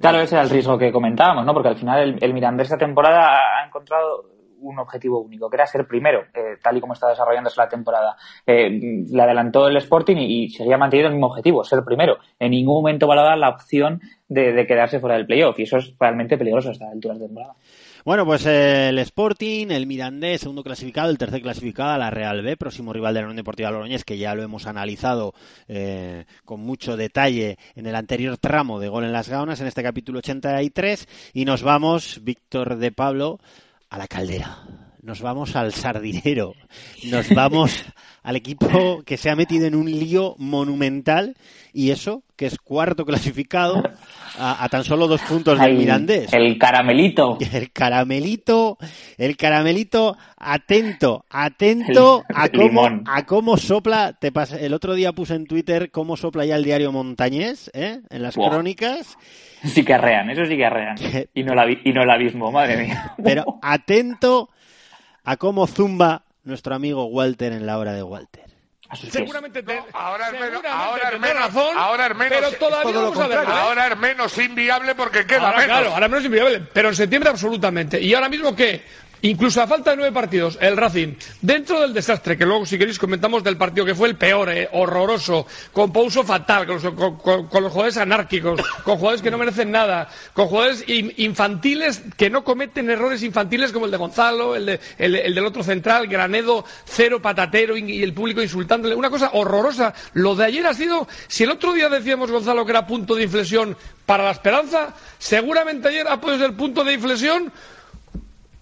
Claro, 0.00 0.20
ese 0.20 0.34
era 0.34 0.44
el 0.44 0.50
riesgo 0.50 0.78
que 0.78 0.92
comentábamos, 0.92 1.44
¿no? 1.44 1.54
Porque 1.54 1.68
al 1.68 1.76
final 1.76 2.00
el, 2.00 2.18
el 2.20 2.34
Mirandés 2.34 2.66
esta 2.66 2.78
temporada 2.78 3.60
ha 3.60 3.66
encontrado 3.66 4.32
un 4.62 4.78
objetivo 4.78 5.20
único, 5.20 5.50
que 5.50 5.56
era 5.56 5.66
ser 5.66 5.86
primero, 5.86 6.22
eh, 6.34 6.56
tal 6.62 6.76
y 6.76 6.80
como 6.80 6.92
está 6.94 7.08
desarrollándose 7.08 7.60
la 7.60 7.68
temporada. 7.68 8.16
Eh, 8.46 8.70
le 9.10 9.22
adelantó 9.22 9.68
el 9.68 9.76
Sporting 9.76 10.16
y, 10.16 10.44
y 10.44 10.48
seguía 10.50 10.78
manteniendo 10.78 11.08
el 11.08 11.14
mismo 11.14 11.26
objetivo, 11.28 11.64
ser 11.64 11.80
primero. 11.84 12.18
En 12.38 12.52
ningún 12.52 12.76
momento 12.76 13.06
va 13.08 13.36
la 13.36 13.48
opción 13.48 14.00
de, 14.28 14.52
de 14.52 14.66
quedarse 14.66 15.00
fuera 15.00 15.16
del 15.16 15.26
playoff 15.26 15.58
y 15.58 15.64
eso 15.64 15.78
es 15.78 15.94
realmente 15.98 16.38
peligroso 16.38 16.68
a 16.68 16.72
esta 16.72 16.90
altura 16.90 17.14
de 17.14 17.26
temporada. 17.26 17.54
Bueno, 18.04 18.26
pues 18.26 18.44
el 18.46 18.98
Sporting, 18.98 19.68
el 19.70 19.86
Mirandés, 19.86 20.40
segundo 20.40 20.64
clasificado, 20.64 21.08
el 21.08 21.18
tercer 21.18 21.40
clasificado, 21.40 21.96
la 21.98 22.10
Real 22.10 22.42
B, 22.42 22.56
próximo 22.56 22.92
rival 22.92 23.14
de 23.14 23.20
la 23.20 23.26
Unión 23.26 23.36
Deportiva 23.36 23.70
Logroñés, 23.70 24.04
que 24.04 24.18
ya 24.18 24.34
lo 24.34 24.42
hemos 24.42 24.66
analizado 24.66 25.34
eh, 25.68 26.24
con 26.44 26.58
mucho 26.60 26.96
detalle 26.96 27.58
en 27.76 27.86
el 27.86 27.94
anterior 27.94 28.38
tramo 28.38 28.80
de 28.80 28.88
Gol 28.88 29.04
en 29.04 29.12
las 29.12 29.28
Gaunas, 29.28 29.60
en 29.60 29.68
este 29.68 29.84
capítulo 29.84 30.18
83, 30.18 31.06
y 31.32 31.44
nos 31.44 31.62
vamos, 31.62 32.18
Víctor 32.24 32.74
de 32.76 32.90
Pablo, 32.90 33.38
a 33.88 33.98
la 33.98 34.08
caldera. 34.08 34.81
Nos 35.02 35.20
vamos 35.20 35.56
al 35.56 35.72
sardinero, 35.72 36.54
nos 37.10 37.28
vamos 37.34 37.84
al 38.22 38.36
equipo 38.36 39.02
que 39.04 39.16
se 39.16 39.30
ha 39.30 39.34
metido 39.34 39.66
en 39.66 39.74
un 39.74 39.90
lío 39.90 40.36
monumental 40.38 41.34
y 41.72 41.90
eso, 41.90 42.22
que 42.36 42.46
es 42.46 42.56
cuarto 42.58 43.04
clasificado 43.04 43.82
a, 44.38 44.62
a 44.62 44.68
tan 44.68 44.84
solo 44.84 45.08
dos 45.08 45.20
puntos 45.22 45.58
del 45.58 45.72
Ay, 45.72 45.76
Mirandés. 45.76 46.32
El 46.32 46.56
caramelito. 46.56 47.36
El 47.52 47.72
caramelito, 47.72 48.78
el 49.18 49.36
caramelito, 49.36 50.16
atento, 50.36 51.24
atento 51.30 52.22
El- 52.28 52.36
a 52.36 52.48
cómo, 52.48 52.62
limón. 52.68 53.02
a 53.08 53.26
cómo 53.26 53.56
sopla. 53.56 54.12
Te 54.12 54.32
pas- 54.32 54.56
el 54.56 54.72
otro 54.72 54.94
día 54.94 55.12
puse 55.12 55.34
en 55.34 55.46
Twitter 55.46 55.90
cómo 55.90 56.16
sopla 56.16 56.44
ya 56.46 56.54
el 56.54 56.62
diario 56.62 56.92
Montañés, 56.92 57.72
¿eh? 57.74 58.02
en 58.08 58.22
las 58.22 58.36
crónicas. 58.36 59.18
Sí 59.64 59.84
que 59.84 59.94
arrean, 59.94 60.30
eso 60.30 60.44
sí 60.46 60.56
que 60.56 60.64
arrean. 60.64 60.94
Y 61.34 61.42
no, 61.42 61.56
la, 61.56 61.68
y 61.68 61.92
no 61.92 62.04
el 62.04 62.10
abismo, 62.10 62.52
madre 62.52 62.84
mía. 62.84 63.14
Pero 63.24 63.58
atento 63.62 64.48
a 65.24 65.36
cómo 65.36 65.66
zumba 65.66 66.24
nuestro 66.44 66.74
amigo 66.74 67.06
Walter 67.06 67.52
en 67.52 67.66
la 67.66 67.78
hora 67.78 67.92
de 67.92 68.02
Walter. 68.02 68.42
Seguramente 69.10 69.62
te, 69.62 69.82
ahora 69.94 70.26
es 70.26 70.32
menos, 70.32 70.48
seguramente 70.48 70.68
ahora 70.68 71.02
es 71.04 71.10
tendrá 71.12 71.28
menos, 71.34 71.42
razón, 71.46 71.78
ahora 71.78 72.06
es 72.08 72.16
menos, 72.16 72.38
pero 72.38 72.52
todavía 72.52 72.82
todo 72.82 72.92
lo 72.92 73.00
vamos 73.10 73.24
a 73.24 73.26
ver, 73.26 73.36
contrario. 73.38 73.62
¿eh? 73.62 73.66
ahora 73.66 73.86
es 73.86 73.96
menos 73.96 74.38
inviable 74.38 74.94
porque 74.94 75.26
queda 75.26 75.46
ahora, 75.46 75.52
menos. 75.52 75.66
Claro, 75.66 75.94
ahora 75.94 76.08
menos 76.08 76.24
inviable, 76.26 76.62
pero 76.74 76.88
en 76.90 76.96
septiembre 76.96 77.30
absolutamente. 77.30 78.00
Y 78.02 78.12
ahora 78.12 78.28
mismo 78.28 78.54
que, 78.54 78.84
incluso 79.22 79.62
a 79.62 79.66
falta 79.66 79.90
de 79.90 79.96
nueve 79.96 80.12
partidos, 80.12 80.58
el 80.60 80.76
Racing, 80.76 81.14
dentro 81.40 81.80
del 81.80 81.94
desastre, 81.94 82.36
que 82.36 82.44
luego 82.44 82.66
si 82.66 82.78
queréis 82.78 82.98
comentamos 82.98 83.42
del 83.42 83.56
partido 83.56 83.86
que 83.86 83.94
fue 83.94 84.08
el 84.08 84.16
peor, 84.16 84.50
eh, 84.50 84.68
horroroso, 84.72 85.46
con 85.72 85.92
Pouso 85.92 86.22
fatal, 86.24 86.66
con 86.66 86.74
los, 86.82 87.72
jugadores 87.72 87.96
anárquicos, 87.96 88.60
con 88.84 88.96
jugadores 88.96 89.22
que 89.22 89.30
no 89.30 89.38
merecen 89.38 89.70
nada, 89.70 90.08
con 90.34 90.48
jugadores 90.48 90.84
in- 90.88 91.12
infantiles 91.16 92.02
que 92.16 92.30
no 92.30 92.44
cometen 92.44 92.90
errores 92.90 93.22
infantiles 93.22 93.72
como 93.72 93.86
el 93.86 93.90
de 93.90 93.96
Gonzalo, 93.96 94.56
el, 94.56 94.68
el, 94.98 95.14
el 95.16 95.34
del 95.34 95.46
otro 95.46 95.62
central, 95.62 96.06
Granedo, 96.06 96.64
cero 96.84 97.20
patatero 97.22 97.76
y, 97.76 97.90
y 97.90 98.02
el 98.02 98.12
público 98.14 98.42
insultándole. 98.42 98.94
Una 98.94 99.10
cosa 99.10 99.30
horrorosa. 99.32 99.94
Lo 100.14 100.34
de 100.34 100.44
ayer 100.46 100.66
ha 100.66 100.74
sido, 100.74 101.06
si 101.28 101.44
el 101.44 101.50
otro 101.50 101.72
día 101.72 101.88
decíamos 101.88 102.30
Gonzalo 102.30 102.64
que 102.64 102.72
era 102.72 102.86
punto 102.86 103.14
de 103.14 103.22
inflexión 103.24 103.76
para 104.06 104.24
la 104.24 104.32
esperanza, 104.32 104.94
seguramente 105.18 105.88
ayer 105.88 106.06
ha 106.08 106.20
podido 106.20 106.40
ser 106.40 106.56
punto 106.56 106.82
de 106.84 106.94
inflexión 106.94 107.52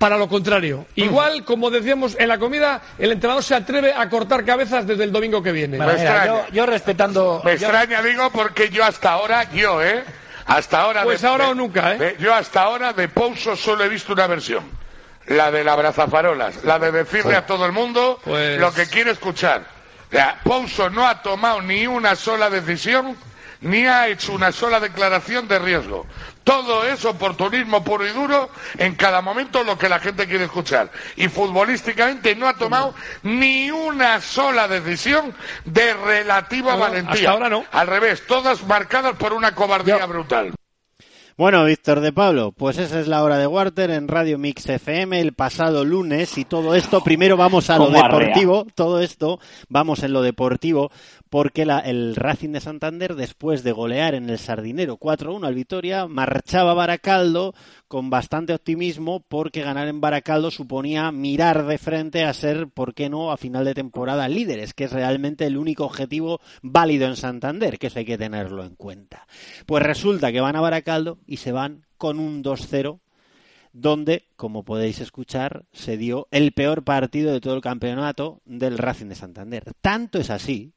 para 0.01 0.17
lo 0.17 0.29
contrario. 0.29 0.87
Igual, 0.95 1.45
como 1.45 1.69
decíamos 1.69 2.17
en 2.19 2.29
la 2.29 2.39
comida, 2.39 2.81
el 2.97 3.13
entrenador 3.13 3.45
se 3.45 3.55
atreve 3.55 3.93
a 3.93 4.09
cortar 4.09 4.47
cabezas 4.47 4.87
desde 4.87 5.05
el 5.05 5.13
domingo 5.13 5.43
que 5.43 5.53
viene. 5.53 5.77
Me 5.77 5.93
extraña. 5.93 6.49
yo 6.53 6.65
respetando. 6.65 7.43
Me 7.45 7.53
extraña, 7.53 8.01
digo, 8.01 8.31
porque 8.31 8.71
yo 8.71 8.83
hasta 8.83 9.11
ahora, 9.13 9.51
yo, 9.53 9.83
¿eh? 9.85 10.03
Hasta 10.47 10.81
ahora. 10.81 11.03
Pues 11.05 11.21
de- 11.21 11.29
ahora 11.29 11.45
de- 11.45 11.51
o 11.51 11.55
nunca, 11.55 11.93
¿eh? 11.93 11.99
de- 11.99 12.17
yo 12.19 12.35
hasta 12.35 12.63
ahora 12.63 12.95
de 12.95 13.09
Pouso 13.09 13.55
solo 13.57 13.85
he 13.85 13.91
visto 13.91 14.15
una 14.15 14.27
versión. 14.27 14.65
La 15.27 15.51
de 15.51 15.63
la 15.65 15.75
abrazafarolas. 15.75 16.65
La 16.65 16.79
de 16.79 16.91
decirle 16.93 17.37
a 17.37 17.45
todo 17.45 17.67
el 17.67 17.73
mundo 17.73 18.19
Pues- 18.25 18.59
lo 18.59 18.73
que 18.73 18.87
quiere 18.87 19.11
escuchar. 19.11 19.61
O 20.09 20.11
sea, 20.13 20.41
Pouso 20.43 20.89
no 20.89 21.07
ha 21.07 21.21
tomado 21.21 21.61
ni 21.61 21.87
una 21.87 22.17
sola 22.17 22.49
decisión, 22.49 23.15
ni 23.61 23.87
ha 23.87 24.09
hecho 24.09 24.33
una 24.33 24.53
sola 24.53 24.81
declaración 24.81 25.49
de 25.49 25.59
riesgo. 25.59 26.07
Todo 26.45 26.85
es 26.85 27.05
oportunismo 27.05 27.85
puro 27.85 28.07
y 28.07 28.11
duro 28.11 28.51
en 28.79 28.95
cada 28.95 29.21
momento 29.21 29.63
lo 29.63 29.79
que 29.79 29.89
la 29.89 30.01
gente 30.01 30.27
quiere 30.27 30.45
escuchar. 30.45 30.91
Y 31.17 31.29
futbolísticamente 31.29 32.35
no 32.35 32.49
ha 32.49 32.55
tomado 32.55 32.95
ni 33.23 33.71
una 33.71 34.21
sola 34.21 34.67
decisión 34.67 35.35
de 35.65 35.95
relativa 35.95 36.77
valentía. 36.77 37.13
hasta 37.13 37.31
ahora 37.31 37.49
no. 37.51 37.65
Al 37.71 37.87
revés, 37.87 38.27
todas 38.27 38.63
marcadas 38.67 39.17
por 39.17 39.33
una 39.33 39.55
cobardía 39.55 40.05
brutal. 40.07 40.53
Bueno, 41.41 41.65
Víctor 41.65 42.01
de 42.01 42.13
Pablo, 42.13 42.53
pues 42.53 42.77
esa 42.77 43.01
es 43.01 43.09
la 43.09 43.25
hora 43.25 43.39
de 43.39 43.47
Walter 43.47 43.89
en 43.89 44.09
Radio 44.09 44.37
Mix 44.37 44.69
FM 44.69 45.19
el 45.19 45.33
pasado 45.33 45.87
lunes 45.87 46.37
y 46.37 46.45
todo 46.45 46.75
esto, 46.75 47.03
primero 47.03 47.39
vamos 47.39 47.71
a 47.71 47.79
lo 47.79 47.89
deportivo, 47.89 48.67
todo 48.75 49.01
esto, 49.01 49.41
vamos 49.71 50.03
en 50.03 50.13
lo 50.13 50.21
deportivo, 50.21 50.91
porque 51.31 51.65
la- 51.65 51.79
el 51.79 52.17
Racing 52.17 52.51
de 52.51 52.61
Santander, 52.61 53.15
después 53.15 53.63
de 53.63 53.73
golear 53.73 54.15
en 54.15 54.29
el 54.29 54.39
Sardinero 54.39 54.97
4-1 54.97 55.47
al 55.47 55.55
Vitoria, 55.55 56.07
marchaba 56.09 56.75
Baracaldo 56.75 57.55
con 57.89 58.11
bastante 58.11 58.53
optimismo 58.53 59.21
porque 59.21 59.63
ganar 59.63 59.89
en 59.89 60.01
Baracaldo 60.01 60.51
suponía 60.51 61.11
mirar 61.13 61.67
de 61.67 61.79
frente 61.79 62.25
a 62.25 62.35
ser, 62.35 62.69
¿por 62.69 62.95
qué 62.95 63.09
no?, 63.09 63.31
a 63.31 63.37
final 63.37 63.65
de 63.65 63.75
temporada 63.75 64.29
líderes, 64.29 64.75
que 64.75 64.85
es 64.85 64.93
realmente 64.93 65.47
el 65.47 65.57
único 65.57 65.85
objetivo 65.85 66.41
válido 66.63 67.07
en 67.07 67.17
Santander, 67.17 67.79
que 67.79 67.87
eso 67.87 68.01
hay 68.01 68.05
que 68.05 68.19
tenerlo 68.19 68.65
en 68.65 68.75
cuenta. 68.75 69.27
Pues 69.67 69.83
resulta 69.83 70.33
que 70.33 70.41
van 70.41 70.57
a 70.57 70.61
Baracaldo 70.61 71.19
y 71.27 71.37
se 71.39 71.53
van 71.53 71.87
con 71.97 72.19
un 72.19 72.43
2-0 72.43 73.01
donde, 73.73 74.25
como 74.35 74.65
podéis 74.65 75.01
escuchar, 75.01 75.65
se 75.73 75.97
dio 75.97 76.27
el 76.33 76.51
peor 76.51 76.83
partido 76.83 77.33
de 77.33 77.41
todo 77.41 77.55
el 77.55 77.61
campeonato 77.61 78.41
del 78.45 78.79
Racing 78.79 79.07
de 79.07 79.15
Santander. 79.15 79.65
Tanto 79.81 80.19
es 80.19 80.31
así, 80.31 80.73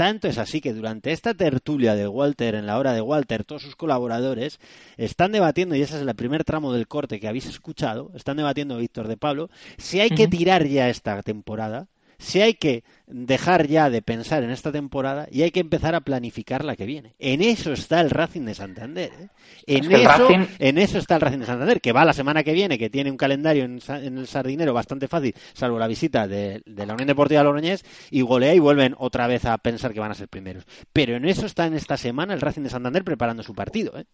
tanto 0.00 0.28
es 0.28 0.38
así 0.38 0.62
que 0.62 0.72
durante 0.72 1.12
esta 1.12 1.34
tertulia 1.34 1.94
de 1.94 2.08
Walter, 2.08 2.54
en 2.54 2.64
la 2.64 2.78
hora 2.78 2.94
de 2.94 3.02
Walter, 3.02 3.44
todos 3.44 3.60
sus 3.60 3.76
colaboradores 3.76 4.58
están 4.96 5.30
debatiendo, 5.30 5.76
y 5.76 5.82
ese 5.82 5.96
es 5.96 6.00
el 6.00 6.14
primer 6.14 6.42
tramo 6.42 6.72
del 6.72 6.88
corte 6.88 7.20
que 7.20 7.28
habéis 7.28 7.44
escuchado, 7.44 8.10
están 8.14 8.38
debatiendo 8.38 8.78
Víctor 8.78 9.08
de 9.08 9.18
Pablo, 9.18 9.50
si 9.76 10.00
hay 10.00 10.08
que 10.08 10.26
tirar 10.26 10.66
ya 10.66 10.88
esta 10.88 11.22
temporada, 11.22 11.88
si 12.20 12.40
hay 12.42 12.54
que 12.54 12.84
dejar 13.06 13.66
ya 13.66 13.90
de 13.90 14.02
pensar 14.02 14.44
en 14.44 14.50
esta 14.50 14.70
temporada 14.70 15.26
y 15.32 15.42
hay 15.42 15.50
que 15.50 15.58
empezar 15.60 15.94
a 15.96 16.00
planificar 16.02 16.64
la 16.64 16.76
que 16.76 16.86
viene. 16.86 17.14
En 17.18 17.42
eso 17.42 17.72
está 17.72 18.00
el 18.00 18.10
Racing 18.10 18.42
de 18.42 18.54
Santander. 18.54 19.10
¿eh? 19.18 19.28
En, 19.66 19.78
Es 19.84 19.88
que 19.88 19.94
el 19.96 20.00
eso, 20.02 20.28
Racing- 20.28 20.48
en 20.60 20.78
eso 20.78 20.98
está 20.98 21.16
el 21.16 21.20
Racing 21.22 21.38
de 21.40 21.46
Santander, 21.46 21.80
que 21.80 21.92
va 21.92 22.04
la 22.04 22.12
semana 22.12 22.44
que 22.44 22.52
viene, 22.52 22.78
que 22.78 22.90
tiene 22.90 23.10
un 23.10 23.16
calendario 23.16 23.64
en, 23.64 23.80
el 23.88 24.26
Sardinero 24.28 24.72
bastante 24.72 25.08
fácil, 25.08 25.34
salvo 25.54 25.78
la 25.78 25.88
visita 25.88 26.28
de, 26.28 26.62
de 26.66 26.86
la 26.86 26.92
Unión 26.94 27.08
Deportiva 27.08 27.42
Logroñés, 27.42 27.84
y 28.10 28.20
golea 28.20 28.54
y 28.54 28.58
vuelven 28.60 28.94
otra 28.98 29.26
vez 29.26 29.44
a 29.46 29.58
pensar 29.58 29.92
que 29.92 30.00
van 30.00 30.12
a 30.12 30.14
ser 30.14 30.28
primeros. 30.28 30.64
Pero 30.92 31.16
en 31.16 31.24
eso 31.24 31.46
está 31.46 31.66
en 31.66 31.74
esta 31.74 31.96
semana 31.96 32.34
el 32.34 32.40
Racing 32.40 32.62
de 32.62 32.70
Santander 32.70 33.02
preparando 33.02 33.42
su 33.42 33.54
partido. 33.54 33.98
¿eh? 33.98 34.04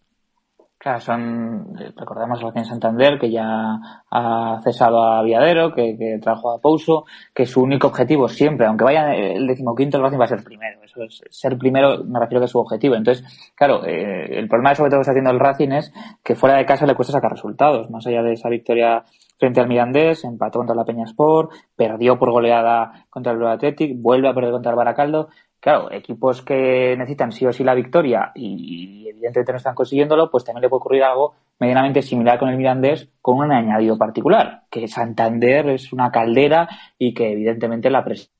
Son, 0.99 1.75
recordemos 1.95 2.39
el 2.39 2.47
Racing 2.47 2.69
Santander, 2.69 3.19
que 3.19 3.29
ya 3.29 3.79
ha 4.09 4.59
cesado 4.63 5.03
a 5.03 5.21
Viadero, 5.23 5.73
que, 5.73 5.97
que 5.97 6.19
trajo 6.21 6.51
a 6.51 6.59
Pouso, 6.59 7.05
que 7.33 7.45
su 7.45 7.61
único 7.61 7.87
objetivo 7.87 8.27
siempre, 8.27 8.67
aunque 8.67 8.85
vaya 8.85 9.13
el 9.13 9.45
decimoquinto, 9.47 9.97
el 9.97 10.03
Racing 10.03 10.19
va 10.19 10.25
a 10.25 10.29
ser 10.29 10.43
primero. 10.43 10.79
Eso 10.83 11.03
es, 11.03 11.21
ser 11.29 11.57
primero, 11.57 12.03
me 12.03 12.19
refiero 12.19 12.41
que 12.41 12.45
es 12.45 12.51
su 12.51 12.59
objetivo. 12.59 12.95
Entonces, 12.95 13.51
claro, 13.55 13.85
eh, 13.85 14.39
el 14.39 14.47
problema 14.47 14.75
sobre 14.75 14.89
todo 14.89 14.99
que 14.99 15.01
está 15.01 15.11
haciendo 15.11 15.31
el 15.31 15.39
Racing 15.39 15.71
es 15.71 15.93
que 16.23 16.35
fuera 16.35 16.57
de 16.57 16.65
casa 16.65 16.85
le 16.85 16.95
cuesta 16.95 17.13
sacar 17.13 17.31
resultados, 17.31 17.89
más 17.89 18.05
allá 18.07 18.23
de 18.23 18.33
esa 18.33 18.49
victoria 18.49 19.03
frente 19.37 19.59
al 19.59 19.67
Mirandés, 19.67 20.23
empató 20.23 20.59
contra 20.59 20.75
la 20.75 20.85
Peña 20.85 21.05
Sport, 21.05 21.51
perdió 21.75 22.17
por 22.17 22.31
goleada 22.31 23.05
contra 23.09 23.33
el 23.33 23.45
Athletic, 23.45 23.95
vuelve 24.01 24.29
a 24.29 24.33
perder 24.33 24.51
contra 24.51 24.71
el 24.71 24.77
Baracaldo. 24.77 25.29
Claro, 25.59 25.91
equipos 25.91 26.41
que 26.43 26.95
necesitan 26.97 27.31
sí 27.31 27.45
o 27.45 27.51
sí 27.51 27.63
la 27.63 27.73
victoria 27.73 28.31
y, 28.35 29.07
evidentemente 29.09 29.51
no 29.51 29.57
están 29.57 29.75
consiguiéndolo, 29.75 30.29
pues 30.29 30.43
también 30.43 30.61
le 30.61 30.69
puede 30.69 30.79
ocurrir 30.79 31.03
algo 31.03 31.33
medianamente 31.59 32.03
similar 32.03 32.37
con 32.37 32.49
el 32.49 32.57
Mirandés 32.57 33.09
con 33.21 33.39
un 33.39 33.51
añadido 33.51 33.97
particular, 33.97 34.63
que 34.69 34.87
Santander 34.87 35.69
es 35.69 35.91
una 35.91 36.11
caldera 36.11 36.69
y 36.99 37.13
que 37.13 37.31
evidentemente 37.31 37.89
la 37.89 38.03
presión. 38.03 38.31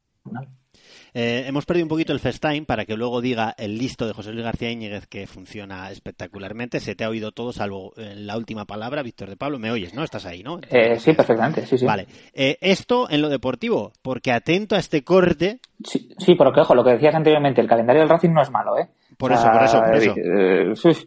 Eh, 1.19 1.47
hemos 1.47 1.65
perdido 1.65 1.85
un 1.85 1.89
poquito 1.89 2.13
el 2.13 2.19
FaceTime 2.19 2.67
para 2.67 2.85
que 2.85 2.95
luego 2.95 3.21
diga 3.21 3.55
el 3.57 3.79
listo 3.79 4.05
de 4.05 4.13
José 4.13 4.31
Luis 4.31 4.43
García 4.43 4.69
Íñiguez 4.69 5.07
que 5.07 5.25
funciona 5.25 5.89
espectacularmente. 5.89 6.79
Se 6.79 6.93
te 6.93 7.05
ha 7.05 7.09
oído 7.09 7.31
todo, 7.31 7.51
salvo 7.51 7.91
eh, 7.97 8.13
la 8.15 8.37
última 8.37 8.65
palabra, 8.65 9.01
Víctor 9.01 9.27
de 9.27 9.35
Pablo. 9.35 9.57
¿Me 9.57 9.71
oyes, 9.71 9.95
no? 9.95 10.03
Estás 10.03 10.27
ahí, 10.27 10.43
¿no? 10.43 10.59
Eh, 10.69 10.99
sí, 10.99 11.13
perfectamente, 11.13 11.65
sí, 11.65 11.79
sí. 11.79 11.87
Vale. 11.87 12.05
Eh, 12.35 12.59
esto 12.61 13.09
en 13.09 13.23
lo 13.23 13.29
deportivo, 13.29 13.93
porque 14.03 14.31
atento 14.31 14.75
a 14.75 14.77
este 14.77 15.03
corte. 15.03 15.59
Sí, 15.83 16.07
sí, 16.19 16.35
porque 16.35 16.59
ojo, 16.59 16.75
lo 16.75 16.83
que 16.83 16.91
decías 16.91 17.15
anteriormente, 17.15 17.61
el 17.61 17.67
calendario 17.67 18.03
del 18.03 18.09
Racing 18.09 18.33
no 18.33 18.43
es 18.43 18.51
malo, 18.51 18.77
¿eh? 18.77 18.87
Por 19.17 19.31
eso, 19.31 19.51
por 19.51 19.63
eso, 19.63 19.81
por 19.81 19.95
eso. 19.95 21.03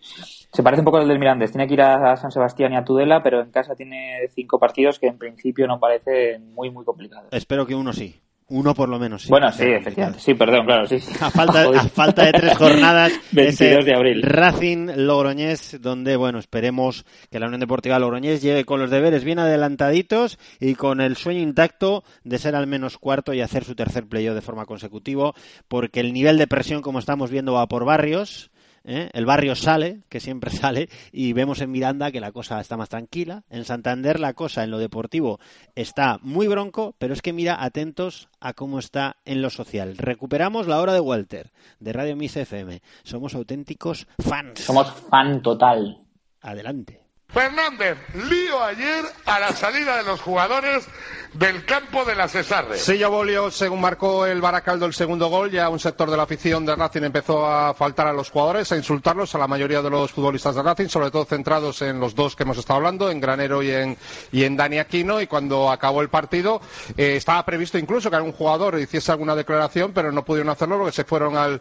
se 0.52 0.62
parece 0.64 0.80
un 0.80 0.86
poco 0.86 0.96
al 0.96 1.06
del 1.06 1.20
Mirandés. 1.20 1.52
Tiene 1.52 1.68
que 1.68 1.74
ir 1.74 1.82
a 1.82 2.16
San 2.16 2.32
Sebastián 2.32 2.72
y 2.72 2.76
a 2.76 2.82
Tudela, 2.82 3.22
pero 3.22 3.40
en 3.40 3.52
casa 3.52 3.76
tiene 3.76 4.28
cinco 4.34 4.58
partidos 4.58 4.98
que 4.98 5.06
en 5.06 5.18
principio 5.18 5.68
no 5.68 5.78
parecen 5.78 6.52
muy, 6.52 6.68
muy 6.68 6.84
complicados. 6.84 7.28
Espero 7.30 7.64
que 7.64 7.76
uno 7.76 7.92
sí. 7.92 8.20
Uno 8.50 8.74
por 8.74 8.88
lo 8.88 8.98
menos 8.98 9.22
sí. 9.22 9.28
Bueno, 9.28 9.50
sí, 9.52 9.64
efectivamente. 9.64 10.20
Sí, 10.20 10.34
perdón, 10.34 10.66
claro, 10.66 10.86
sí. 10.86 10.98
sí. 10.98 11.12
A 11.20 11.30
falta, 11.30 11.62
a 11.62 11.88
falta 11.94 12.24
de 12.24 12.32
tres 12.32 12.58
jornadas, 12.58 13.12
22 13.30 13.60
ese 13.60 13.84
de 13.84 13.94
abril. 13.94 14.22
Racing 14.22 14.88
Logroñés, 14.96 15.78
donde, 15.80 16.16
bueno, 16.16 16.40
esperemos 16.40 17.06
que 17.30 17.38
la 17.38 17.46
Unión 17.46 17.60
Deportiva 17.60 17.98
Logroñés 18.00 18.42
llegue 18.42 18.64
con 18.64 18.80
los 18.80 18.90
deberes 18.90 19.22
bien 19.22 19.38
adelantaditos 19.38 20.38
y 20.58 20.74
con 20.74 21.00
el 21.00 21.16
sueño 21.16 21.40
intacto 21.40 22.02
de 22.24 22.38
ser 22.38 22.56
al 22.56 22.66
menos 22.66 22.98
cuarto 22.98 23.32
y 23.32 23.40
hacer 23.40 23.64
su 23.64 23.76
tercer 23.76 24.06
playoff 24.06 24.34
de 24.34 24.42
forma 24.42 24.66
consecutiva, 24.66 25.32
porque 25.68 26.00
el 26.00 26.12
nivel 26.12 26.36
de 26.36 26.48
presión, 26.48 26.82
como 26.82 26.98
estamos 26.98 27.30
viendo, 27.30 27.52
va 27.52 27.68
por 27.68 27.84
barrios. 27.84 28.50
¿Eh? 28.84 29.10
El 29.12 29.26
barrio 29.26 29.54
sale, 29.54 30.00
que 30.08 30.20
siempre 30.20 30.50
sale, 30.50 30.88
y 31.12 31.32
vemos 31.32 31.60
en 31.60 31.70
Miranda 31.70 32.10
que 32.10 32.20
la 32.20 32.32
cosa 32.32 32.60
está 32.60 32.76
más 32.76 32.88
tranquila. 32.88 33.44
En 33.50 33.64
Santander 33.64 34.20
la 34.20 34.34
cosa 34.34 34.64
en 34.64 34.70
lo 34.70 34.78
deportivo 34.78 35.40
está 35.74 36.18
muy 36.22 36.48
bronco, 36.48 36.94
pero 36.98 37.14
es 37.14 37.22
que 37.22 37.32
mira, 37.32 37.62
atentos 37.62 38.28
a 38.40 38.54
cómo 38.54 38.78
está 38.78 39.16
en 39.24 39.42
lo 39.42 39.50
social. 39.50 39.96
Recuperamos 39.96 40.66
la 40.66 40.80
hora 40.80 40.92
de 40.92 41.00
Walter, 41.00 41.52
de 41.78 41.92
Radio 41.92 42.16
Miss 42.16 42.36
FM. 42.36 42.82
Somos 43.02 43.34
auténticos 43.34 44.06
fans. 44.18 44.60
Somos 44.60 44.92
fan 44.92 45.42
total. 45.42 45.98
Adelante. 46.40 47.09
Fernández, 47.32 47.96
lío 48.14 48.62
ayer 48.62 49.04
a 49.26 49.38
la 49.38 49.52
salida 49.52 49.96
de 49.98 50.02
los 50.04 50.20
jugadores 50.20 50.86
del 51.32 51.64
campo 51.64 52.04
de 52.04 52.16
la 52.16 52.26
Cesarre. 52.26 52.76
Silla 52.76 53.06
Bolio, 53.06 53.52
según 53.52 53.80
marcó 53.80 54.26
el 54.26 54.40
Baracaldo 54.40 54.84
el 54.86 54.92
segundo 54.94 55.28
gol, 55.28 55.48
ya 55.52 55.68
un 55.68 55.78
sector 55.78 56.10
de 56.10 56.16
la 56.16 56.24
afición 56.24 56.66
de 56.66 56.74
Racing 56.74 57.02
empezó 57.04 57.46
a 57.46 57.72
faltar 57.72 58.08
a 58.08 58.12
los 58.12 58.30
jugadores, 58.30 58.72
a 58.72 58.76
insultarlos, 58.76 59.32
a 59.36 59.38
la 59.38 59.46
mayoría 59.46 59.80
de 59.80 59.90
los 59.90 60.10
futbolistas 60.10 60.56
de 60.56 60.62
Racing, 60.64 60.88
sobre 60.88 61.12
todo 61.12 61.24
centrados 61.24 61.82
en 61.82 62.00
los 62.00 62.16
dos 62.16 62.34
que 62.34 62.42
hemos 62.42 62.58
estado 62.58 62.78
hablando, 62.78 63.08
en 63.12 63.20
Granero 63.20 63.62
y 63.62 63.70
en, 63.72 64.56
Dani 64.56 64.80
Aquino, 64.80 65.20
y 65.20 65.28
cuando 65.28 65.70
acabó 65.70 66.02
el 66.02 66.08
partido 66.08 66.60
eh, 66.96 67.14
estaba 67.14 67.44
previsto 67.44 67.78
incluso 67.78 68.10
que 68.10 68.16
algún 68.16 68.32
jugador 68.32 68.76
hiciese 68.80 69.12
alguna 69.12 69.36
declaración, 69.36 69.92
pero 69.92 70.10
no 70.10 70.24
pudieron 70.24 70.50
hacerlo 70.50 70.78
porque 70.78 70.92
se 70.96 71.04
fueron 71.04 71.36
al- 71.36 71.60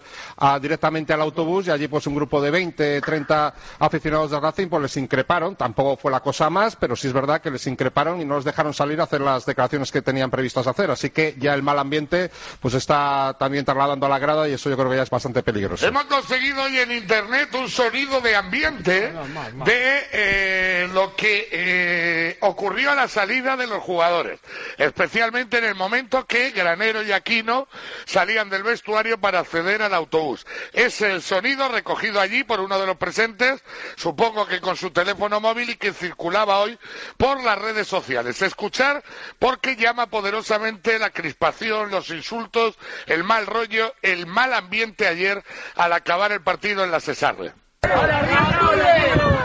directamente 0.60 1.14
al 1.14 1.22
autobús 1.22 1.68
y 1.68 1.72
allí 1.72 1.88
pues 1.88 2.08
un 2.08 2.16
grupo 2.16 2.42
de 2.42 2.50
20, 2.50 3.02
30 3.02 3.54
aficionados 3.78 4.32
de 4.32 4.40
Racing 4.40 4.68
pues 4.68 4.82
les 4.82 4.98
increparon, 4.98 5.56
tampoco 5.60 5.98
fue 5.98 6.10
la 6.12 6.22
cosa 6.22 6.50
más, 6.50 6.78
pero 6.78 6.96
sí 6.96 7.08
es 7.08 7.14
verdad 7.14 7.42
que 7.42 7.52
les 7.52 7.68
increparon 7.68 8.22
y 8.22 8.26
no 8.26 8.38
les 8.38 8.46
dejaron 8.46 8.74
salir 8.74 9.00
a 9.02 9.04
hacer 9.04 9.20
las 9.20 9.46
declaraciones 9.46 9.92
que 9.92 10.02
tenían 10.02 10.32
previstas 10.32 10.66
hacer, 10.66 10.90
así 10.90 11.10
que 11.10 11.36
ya 11.38 11.54
el 11.54 11.62
mal 11.62 11.78
ambiente 11.78 12.32
pues 12.62 12.74
está 12.76 13.36
también 13.38 13.66
trasladando 13.66 14.06
a 14.06 14.10
la 14.10 14.20
grada 14.20 14.48
y 14.48 14.54
eso 14.54 14.70
yo 14.70 14.78
creo 14.78 14.90
que 14.90 14.96
ya 14.96 15.04
es 15.04 15.10
bastante 15.10 15.44
peligroso. 15.44 15.86
Hemos 15.86 16.06
conseguido 16.06 16.64
hoy 16.64 16.80
en 16.80 16.94
Internet 16.94 17.54
un 17.56 17.70
sonido 17.70 18.22
de 18.22 18.36
ambiente 18.38 19.12
de 19.66 20.08
eh, 20.14 20.90
lo 20.94 21.14
que 21.16 21.50
eh, 21.52 22.38
ocurrió 22.40 22.92
a 22.92 22.96
la 22.96 23.10
salida 23.10 23.58
de 23.58 23.68
los 23.68 23.84
jugadores, 23.84 24.40
especialmente 24.78 25.58
en 25.58 25.66
el 25.66 25.76
momento 25.76 26.26
que 26.26 26.52
Granero 26.52 27.04
y 27.04 27.12
Aquino 27.12 27.68
salían 28.06 28.50
del 28.50 28.64
vestuario 28.64 29.20
para 29.20 29.40
acceder 29.40 29.82
al 29.82 29.94
autobús. 29.94 30.48
Es 30.72 31.02
el 31.02 31.22
sonido 31.22 31.68
recogido 31.68 32.22
allí 32.22 32.46
por 32.46 32.62
uno 32.62 32.80
de 32.80 32.88
los 32.88 32.96
presentes, 32.96 33.62
supongo 33.98 34.48
que 34.48 34.62
con 34.62 34.78
su 34.78 34.92
teléfono 34.92 35.42
móvil 35.42 35.49
y 35.58 35.76
que 35.76 35.94
circulaba 35.94 36.60
hoy 36.60 36.78
por 37.18 37.42
las 37.44 37.58
redes 37.58 37.88
sociales. 37.88 38.42
Escuchar 38.42 39.04
porque 39.40 39.76
llama 39.76 40.08
poderosamente 40.08 41.00
la 41.00 41.10
crispación, 41.10 41.90
los 41.90 42.10
insultos, 42.12 42.78
el 43.08 43.24
mal 43.24 43.48
rollo, 43.48 43.94
el 44.02 44.28
mal 44.28 44.54
ambiente 44.54 45.08
ayer 45.08 45.44
al 45.76 45.94
acabar 45.94 46.32
el 46.32 46.42
partido 46.42 46.84
en 46.84 46.92
la 46.92 47.00
Cesarre. 47.00 47.54
¡Segurero! 47.82 49.40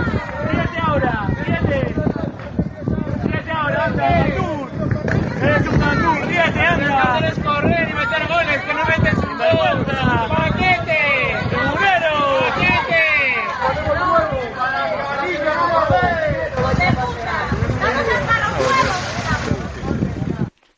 ¡Paquete! 10.29 11.05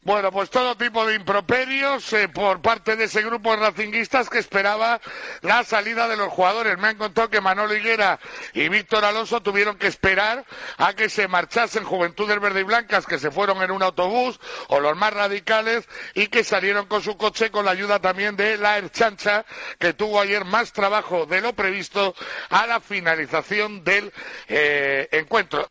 Bueno, 0.07 0.31
pues 0.31 0.51
todo 0.51 0.77
tipo 0.77 1.05
de 1.05 1.17
improperios 1.17 2.13
eh, 2.13 2.29
por 2.29 2.63
parte 2.63 2.95
de 2.95 3.07
ese 3.07 3.23
grupo 3.23 3.51
de 3.51 3.57
racinguistas 3.57 4.31
que 4.31 4.39
esperaba 4.39 5.01
la 5.41 5.65
salida 5.65 6.07
de 6.07 6.17
los 6.17 6.29
jugadores. 6.29 6.79
Me 6.79 6.87
han 6.87 6.97
contado 6.97 7.29
que 7.29 7.41
Manolo 7.41 7.75
Higuera 7.75 8.21
y 8.53 8.69
Víctor 8.69 9.05
Alonso 9.05 9.41
tuvieron 9.43 9.77
que 9.77 9.89
esperar 9.89 10.45
a 10.79 10.95
que 10.95 11.09
se 11.09 11.27
marchasen 11.27 11.83
Juventudes 11.83 12.39
Verde 12.39 12.61
y 12.61 12.63
Blancas, 12.63 13.05
que 13.05 13.19
se 13.19 13.33
fueron 13.33 13.61
en 13.65 13.73
un 13.73 13.83
autobús, 13.83 14.39
o 14.69 14.79
los 14.79 14.97
más 14.97 15.13
radicales, 15.13 15.89
y 16.15 16.29
que 16.29 16.45
salieron 16.45 16.87
con 16.87 17.03
su 17.03 17.17
coche 17.17 17.51
con 17.51 17.65
la 17.65 17.73
ayuda 17.73 17.99
también 17.99 18.37
de 18.37 18.59
la 18.59 18.79
Erchancha, 18.79 19.45
que 19.81 19.93
tuvo 19.93 20.21
ayer 20.21 20.45
más 20.45 20.73
trabajo 20.73 21.27
de 21.27 21.41
lo 21.41 21.53
previsto 21.53 22.15
a 22.51 22.65
la 22.69 22.79
finalización 22.79 23.83
del 23.83 24.13
eh, 24.47 25.09
encuentro. 25.11 25.69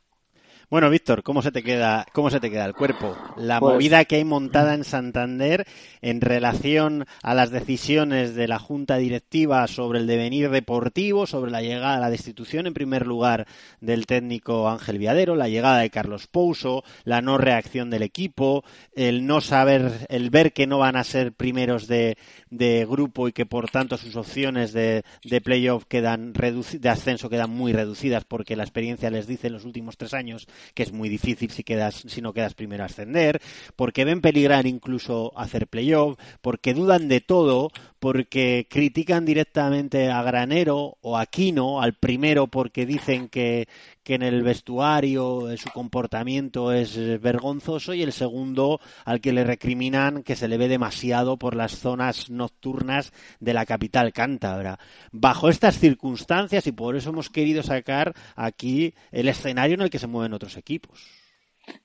Bueno, 0.70 0.90
Víctor, 0.90 1.22
¿cómo 1.24 1.42
se 1.42 1.52
te 1.52 1.62
queda, 1.62 2.06
cómo 2.12 2.30
se 2.32 2.40
te 2.40 2.50
queda 2.50 2.66
el 2.66 2.74
cuerpo? 2.74 3.16
La 3.38 3.60
Pues- 3.60 3.74
movida 3.76 4.04
que 4.06 4.16
hay 4.16 4.24
montada 4.24 4.74
en 4.74 4.84
Santander 4.84 5.66
en 6.02 6.22
relación 6.22 7.06
a 7.22 7.34
las 7.36 7.52
decisiones 7.52 8.34
de 8.36 8.48
la 8.48 8.58
Junta 8.60 8.98
Directiva 8.98 9.68
sobre 9.68 10.00
el 10.00 10.08
devenir 10.08 10.50
deportivo, 10.50 11.28
sobre 11.28 11.52
la 11.52 11.62
llegada 11.62 11.96
a 11.98 12.00
la 12.00 12.10
destitución, 12.10 12.66
en 12.66 12.74
primer 12.74 13.06
lugar, 13.06 13.46
del 13.80 14.06
técnico 14.08 14.68
Ángel 14.68 14.98
Viadero, 14.98 15.36
la 15.36 15.50
llegada 15.50 15.80
de 15.80 15.90
Carlos 15.92 16.28
Pouso, 16.28 16.84
la 17.04 17.22
no 17.22 17.38
reacción 17.38 17.90
del 17.92 18.02
equipo, 18.04 18.64
el 18.96 19.26
no 19.28 19.42
saber, 19.42 19.92
el 20.10 20.30
ver 20.32 20.52
que 20.52 20.68
no 20.68 20.80
van 20.80 20.96
a 20.96 21.04
ser 21.04 21.34
primeros 21.34 21.88
de, 21.88 22.18
de 22.50 22.86
grupo 22.90 23.28
y 23.28 23.34
que 23.34 23.46
por 23.46 23.70
tanto 23.70 23.98
sus 23.98 24.16
opciones 24.16 24.74
de, 24.74 25.04
de 25.24 25.42
playoff 25.42 25.86
quedan 25.86 26.34
de 26.34 26.90
ascenso 26.90 27.30
quedan 27.30 27.50
muy 27.52 27.72
reducidas 27.74 28.24
porque 28.26 28.56
la 28.56 28.64
experiencia 28.64 29.10
les 29.10 29.28
dice 29.28 29.48
en 29.48 29.54
los 29.54 29.66
últimos 29.66 29.98
tres 29.98 30.14
años 30.14 30.48
que 30.74 30.84
es 30.84 30.92
muy 30.92 31.10
difícil 31.10 31.52
si 31.52 31.64
quedas 31.64 32.04
si 32.08 32.22
no 32.22 32.34
quedas 32.34 32.54
primero 32.54 32.84
a 32.84 32.88
ascender 32.88 33.42
porque 33.76 34.06
ven 34.06 34.22
peligrar 34.22 34.68
incluso 34.68 35.32
hacer 35.38 35.68
playoff 35.68 36.20
porque 36.42 36.74
dudan 36.74 37.08
de 37.08 37.22
todo 37.22 37.72
porque 38.00 38.68
critican 38.70 39.26
directamente 39.26 40.10
a 40.10 40.22
Granero 40.22 40.98
o 41.02 41.18
a 41.18 41.26
Quino 41.26 41.82
al 41.82 41.94
primero 41.94 42.48
porque 42.48 42.86
dicen 42.86 43.30
que 43.30 43.68
que 44.06 44.14
en 44.14 44.22
el 44.22 44.44
vestuario 44.44 45.58
su 45.58 45.72
comportamiento 45.72 46.72
es 46.72 46.96
eh, 46.96 47.18
vergonzoso 47.18 47.96
y 47.96 48.04
el 48.04 48.14
segundo 48.14 48.80
al 49.04 49.20
que 49.20 49.34
le 49.34 49.44
recriminan 49.44 50.22
que 50.22 50.36
se 50.36 50.48
le 50.48 50.58
ve 50.58 50.68
demasiado 50.68 51.38
por 51.38 51.56
las 51.56 51.80
zonas 51.80 52.30
nocturnas 52.30 53.12
de 53.40 53.54
la 53.56 53.66
capital 53.66 54.14
cántabra. 54.14 54.78
Bajo 55.12 55.50
estas 55.50 55.80
circunstancias 55.80 56.68
y 56.68 56.72
por 56.72 56.96
eso 56.96 57.10
hemos 57.10 57.32
querido 57.32 57.64
sacar 57.64 58.14
aquí 58.36 58.94
el 59.12 59.28
escenario 59.28 59.74
en 59.74 59.82
el 59.82 59.90
que 59.90 60.00
se 60.00 60.08
mueven 60.08 60.34
otros 60.34 60.56
equipos. 60.56 61.10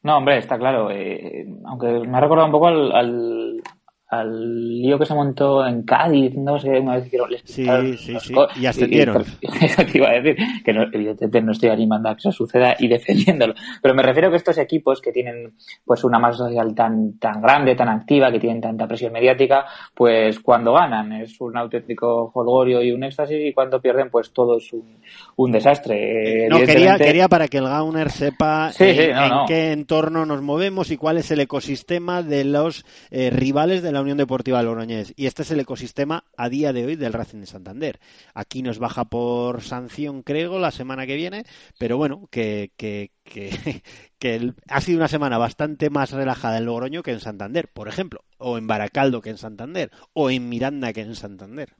No, 0.02 0.18
hombre, 0.18 0.36
está 0.36 0.58
claro. 0.58 0.90
eh, 0.90 1.46
aunque 1.64 1.86
me 2.06 2.18
ha 2.18 2.20
recordado 2.20 2.46
un 2.46 2.52
poco 2.52 2.66
al, 2.68 3.62
al 4.10 4.82
lío 4.82 4.98
que 4.98 5.06
se 5.06 5.14
montó 5.14 5.64
en 5.64 5.84
Cádiz, 5.84 6.34
no 6.34 6.58
sé, 6.58 6.80
una 6.80 6.96
vez 6.96 7.06
hicieron... 7.06 7.30
les 7.30 7.42
Sí, 7.44 7.64
sí, 7.96 8.16
sí, 8.20 8.34
y 8.56 8.66
ascendieron. 8.66 9.24
Eso 9.60 9.84
te 9.84 9.98
iba 9.98 10.08
a 10.08 10.20
decir, 10.20 10.36
que 10.64 10.72
no, 10.72 10.82
evidentemente 10.82 11.40
no 11.40 11.52
estoy 11.52 11.68
animando 11.68 12.08
a 12.08 12.14
que 12.14 12.18
eso 12.18 12.32
suceda 12.32 12.74
y 12.78 12.88
defendiéndolo. 12.88 13.54
Pero 13.80 13.94
me 13.94 14.02
refiero 14.02 14.28
a 14.28 14.30
que 14.32 14.36
estos 14.36 14.58
equipos 14.58 15.00
que 15.00 15.12
tienen 15.12 15.54
pues 15.84 16.02
una 16.02 16.18
masa 16.18 16.38
social 16.38 16.74
tan, 16.74 17.18
tan 17.18 17.40
grande, 17.40 17.76
tan 17.76 17.88
activa, 17.88 18.32
que 18.32 18.40
tienen 18.40 18.60
tanta 18.60 18.88
presión 18.88 19.12
mediática, 19.12 19.66
pues 19.94 20.40
cuando 20.40 20.72
ganan 20.72 21.12
es 21.12 21.40
un 21.40 21.56
auténtico 21.56 22.30
jolgorio 22.30 22.82
y 22.82 22.90
un 22.90 23.04
éxtasis 23.04 23.38
y 23.40 23.52
cuando 23.52 23.80
pierden 23.80 24.10
pues 24.10 24.32
todo 24.32 24.56
es 24.56 24.72
un, 24.72 24.98
un 25.36 25.52
desastre. 25.52 26.48
No, 26.48 26.58
quería, 26.58 26.96
quería 26.98 27.28
para 27.28 27.46
que 27.46 27.58
el 27.58 27.64
Gauner 27.64 28.10
sepa 28.10 28.72
Sí, 28.72 28.84
en, 28.84 28.96
sí, 28.96 29.08
no, 29.12 29.22
en 29.22 29.28
no. 29.30 29.44
qué 29.46 29.72
entorno 29.72 30.26
nos 30.26 30.42
movemos 30.42 30.90
y 30.90 30.96
cuál 30.96 31.18
es 31.18 31.30
el 31.30 31.40
ecosistema 31.40 32.22
de 32.22 32.44
los 32.44 32.84
eh, 33.10 33.30
rivales 33.30 33.82
de 33.82 33.92
la 33.92 33.99
Unión 34.00 34.18
Deportiva 34.18 34.62
Logroñés. 34.62 35.12
Y 35.16 35.26
este 35.26 35.42
es 35.42 35.50
el 35.50 35.60
ecosistema 35.60 36.24
a 36.36 36.48
día 36.48 36.72
de 36.72 36.84
hoy 36.84 36.96
del 36.96 37.12
Racing 37.12 37.40
de 37.40 37.46
Santander. 37.46 38.00
Aquí 38.34 38.62
nos 38.62 38.78
baja 38.78 39.04
por 39.04 39.62
sanción, 39.62 40.22
creo, 40.22 40.58
la 40.58 40.70
semana 40.70 41.06
que 41.06 41.16
viene, 41.16 41.44
pero 41.78 41.96
bueno, 41.96 42.28
que, 42.30 42.72
que, 42.76 43.12
que, 43.24 44.52
ha 44.68 44.80
sido 44.80 44.98
una 44.98 45.08
semana 45.08 45.38
bastante 45.38 45.90
más 45.90 46.12
relajada 46.12 46.58
en 46.58 46.66
Logroño 46.66 47.02
que 47.02 47.12
en 47.12 47.20
Santander, 47.20 47.68
por 47.68 47.88
ejemplo, 47.88 48.24
o 48.38 48.58
en 48.58 48.66
Baracaldo 48.66 49.20
que 49.20 49.30
en 49.30 49.38
Santander, 49.38 49.90
o 50.12 50.30
en 50.30 50.48
Miranda 50.48 50.92
que 50.92 51.02
en 51.02 51.14
Santander. 51.14 51.74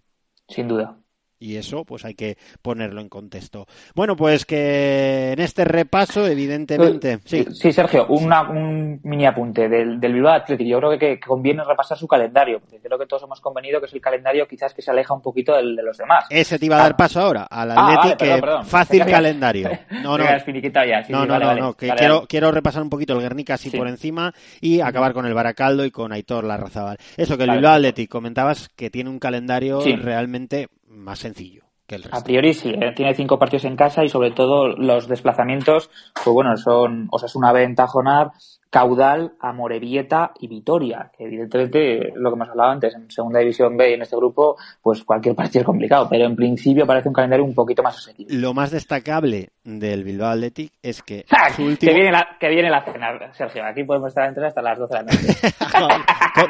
Sin 0.49 0.69
duda. 0.69 0.99
Y 1.43 1.57
eso, 1.57 1.87
pues 1.87 2.05
hay 2.05 2.15
que 2.15 2.37
ponerlo 2.61 3.01
en 3.01 3.09
contexto. 3.09 3.67
Bueno, 3.95 4.15
pues 4.15 4.45
que 4.45 5.33
en 5.33 5.41
este 5.41 5.65
repaso, 5.65 6.27
evidentemente, 6.27 7.19
sí. 7.25 7.47
Sí, 7.53 7.73
Sergio, 7.73 8.07
una- 8.09 8.43
un 8.43 9.01
mini 9.05 9.25
apunte 9.25 9.67
del, 9.71 9.99
del 9.99 10.13
Bilbao 10.13 10.35
Athletic. 10.35 10.67
Yo 10.69 10.79
creo 10.79 10.91
que, 10.91 10.99
que 10.99 11.21
conviene 11.21 11.65
repasar 11.65 11.97
su 11.97 12.07
calendario, 12.07 12.61
porque 12.61 12.79
creo 12.79 12.99
que 12.99 13.07
todos 13.07 13.23
hemos 13.23 13.41
convenido 13.41 13.81
que 13.81 13.87
es 13.87 13.95
el 13.95 14.03
calendario 14.03 14.47
quizás 14.47 14.75
que 14.75 14.83
se 14.83 14.91
aleja 14.91 15.15
un 15.15 15.23
poquito 15.23 15.57
del 15.57 15.75
de 15.77 15.83
los 15.83 15.97
demás. 15.97 16.27
Ese 16.29 16.59
te 16.59 16.67
iba 16.67 16.77
a 16.77 16.83
dar 16.83 16.97
paso 16.97 17.21
ahora, 17.21 17.45
al 17.45 17.71
Ah, 17.71 17.95
Athletic, 18.01 18.29
vale, 18.29 18.41
perdón, 18.43 18.67
fácil 18.67 19.05
calendario. 19.07 19.71
No, 20.03 20.19
no. 20.19 20.25
ya, 20.25 20.39
sí, 20.41 20.53
no, 20.53 20.61
sí, 21.07 21.13
no, 21.13 21.19
vale, 21.27 21.39
no, 21.39 21.47
vale. 21.47 21.61
no, 21.61 21.75
que 21.75 21.89
quiero, 21.91 22.27
quiero 22.29 22.51
repasar 22.53 22.83
un 22.83 22.91
poquito 22.91 23.15
el 23.15 23.21
Guernica 23.21 23.55
así 23.55 23.71
Sí. 23.71 23.77
por 23.79 23.89
encima 23.89 24.35
y 24.61 24.81
acabar 24.81 25.13
con 25.15 25.25
el 25.25 25.33
Baracaldo 25.35 25.85
y 25.87 25.91
con 25.91 26.13
Aitor 26.13 26.45
Larrazabal. 26.45 26.99
Eso, 27.17 27.39
que 27.39 27.45
el 27.45 27.51
Bilbao. 27.53 27.73
Athletic 27.75 28.11
comentabas 28.11 28.69
que 28.71 28.91
tiene 28.91 29.09
un 29.09 29.19
calendario 29.19 29.81
realmente 30.03 30.69
más 30.91 31.21
sencillo 31.21 31.65
que 31.87 31.97
el 31.97 32.03
resto. 32.03 32.19
A 32.19 32.23
priori 32.23 32.55
sí, 32.55 32.71
¿eh? 32.71 32.93
tiene 32.95 33.15
cinco 33.15 33.39
partidos 33.39 33.65
en 33.65 33.77
casa 33.77 34.05
y 34.05 34.09
sobre 34.09 34.33
todo 34.33 34.69
los 34.69 35.09
desplazamientos, 35.09 35.91
pues 36.15 36.35
bueno, 36.35 36.57
son 36.57 37.09
Osasuna 37.11 37.53
B 37.53 37.65
en 37.65 37.75
Tajonar, 37.75 38.33
Caudal, 38.71 39.33
Amorebieta 39.41 40.31
y 40.39 40.47
Vitoria, 40.47 41.11
que 41.19 41.25
evidentemente 41.25 42.13
lo 42.15 42.31
que 42.31 42.37
hemos 42.37 42.49
hablado 42.49 42.71
antes, 42.71 42.95
en 42.95 43.11
segunda 43.11 43.41
división 43.41 43.77
B 43.77 43.91
y 43.91 43.95
en 43.95 44.03
este 44.03 44.15
grupo, 44.15 44.57
pues 44.81 45.03
cualquier 45.03 45.35
partido 45.35 45.63
es 45.63 45.67
complicado, 45.67 46.07
pero 46.09 46.25
en 46.25 46.37
principio 46.37 46.87
parece 46.87 47.09
un 47.09 47.15
calendario 47.15 47.45
un 47.45 47.55
poquito 47.55 47.83
más 47.83 47.99
asequible. 47.99 48.37
Lo 48.39 48.55
más 48.55 48.71
destacable 48.71 49.51
del 49.65 50.05
Bilbao 50.05 50.31
Athletic 50.31 50.73
es 50.83 51.03
que 51.03 51.25
¡Ah! 51.31 51.51
su 51.51 51.65
último... 51.65 51.91
Que 51.91 51.99
viene 51.99 52.13
la, 52.13 52.37
que 52.39 52.49
viene 52.49 52.71
la 52.71 52.85
cena, 52.85 53.33
Sergio. 53.33 53.65
Aquí 53.65 53.83
podemos 53.83 54.09
estar 54.09 54.29
entre 54.29 54.47
hasta 54.47 54.63
las 54.63 54.79
12 54.79 54.95
de 54.97 55.03
la 55.03 55.13
noche. 55.13 56.05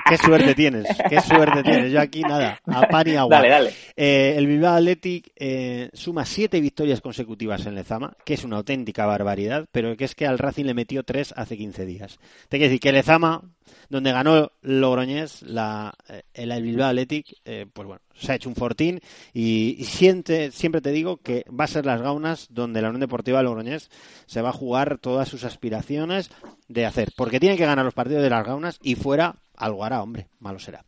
Qué 0.09 0.17
suerte 0.19 0.55
tienes, 0.55 0.87
qué 1.09 1.21
suerte 1.21 1.63
tienes. 1.63 1.91
Yo 1.91 2.01
aquí 2.01 2.21
nada, 2.21 2.61
a 2.67 2.83
pan 2.83 3.09
y 3.09 3.17
agua. 3.17 3.37
Dale, 3.37 3.49
dale. 3.49 3.71
Eh, 3.97 4.35
el 4.37 4.47
Bilbao 4.47 4.75
Athletic 4.75 5.33
eh, 5.37 5.89
suma 5.93 6.25
siete 6.25 6.61
victorias 6.61 7.01
consecutivas 7.01 7.65
en 7.67 7.75
Lezama, 7.75 8.13
que 8.25 8.35
es 8.35 8.45
una 8.45 8.59
auténtica 8.59 9.07
barbaridad, 9.07 9.65
pero 9.73 9.97
que 9.97 10.05
es 10.05 10.15
que 10.15 10.27
al 10.27 10.39
Racing 10.39 10.67
le 10.67 10.75
metió 10.75 11.03
tres 11.03 11.33
hace 11.37 11.57
15 11.57 11.87
días. 11.87 12.10
Te 12.49 12.59
quiero 12.59 12.71
decir 12.71 12.81
que 12.81 12.93
Lezama, 12.93 13.43
donde 13.89 14.13
ganó 14.13 14.53
Logroñés, 14.63 15.43
la, 15.43 15.95
eh, 16.09 16.23
el 16.35 16.63
Bilbao 16.63 16.89
Athletic, 16.89 17.35
eh, 17.45 17.67
pues 17.73 17.87
bueno, 17.87 18.03
se 18.15 18.33
ha 18.33 18.35
hecho 18.37 18.49
un 18.49 18.55
fortín 18.55 19.01
y, 19.33 19.77
y 19.79 19.85
siente, 19.85 20.51
siempre 20.51 20.81
te 20.81 20.93
digo 20.93 21.19
que 21.19 21.45
va 21.49 21.65
a 21.65 21.69
ser 21.69 21.87
las 21.87 22.01
gaunas 22.01 22.49
donde 22.51 22.83
la 22.83 22.89
Unión 22.89 23.01
Deportiva 23.01 23.43
Logroñés 23.43 23.91
se 24.27 24.43
va 24.43 24.51
a 24.51 24.53
jugar 24.53 24.99
todas 24.99 25.29
sus 25.29 25.45
aspiraciones 25.45 26.31
de 26.69 26.87
hacer, 26.87 27.13
porque 27.17 27.41
tiene 27.41 27.57
que 27.57 27.67
ganar 27.67 27.85
los 27.85 27.95
partidos 27.95 28.23
de 28.23 28.31
las 28.31 28.47
gaunas 28.47 28.79
y 28.83 28.95
fuera 28.95 29.37
algo 29.57 29.85
hará, 29.85 30.03
hombre, 30.03 30.29
malo 30.39 30.59
será. 30.59 30.85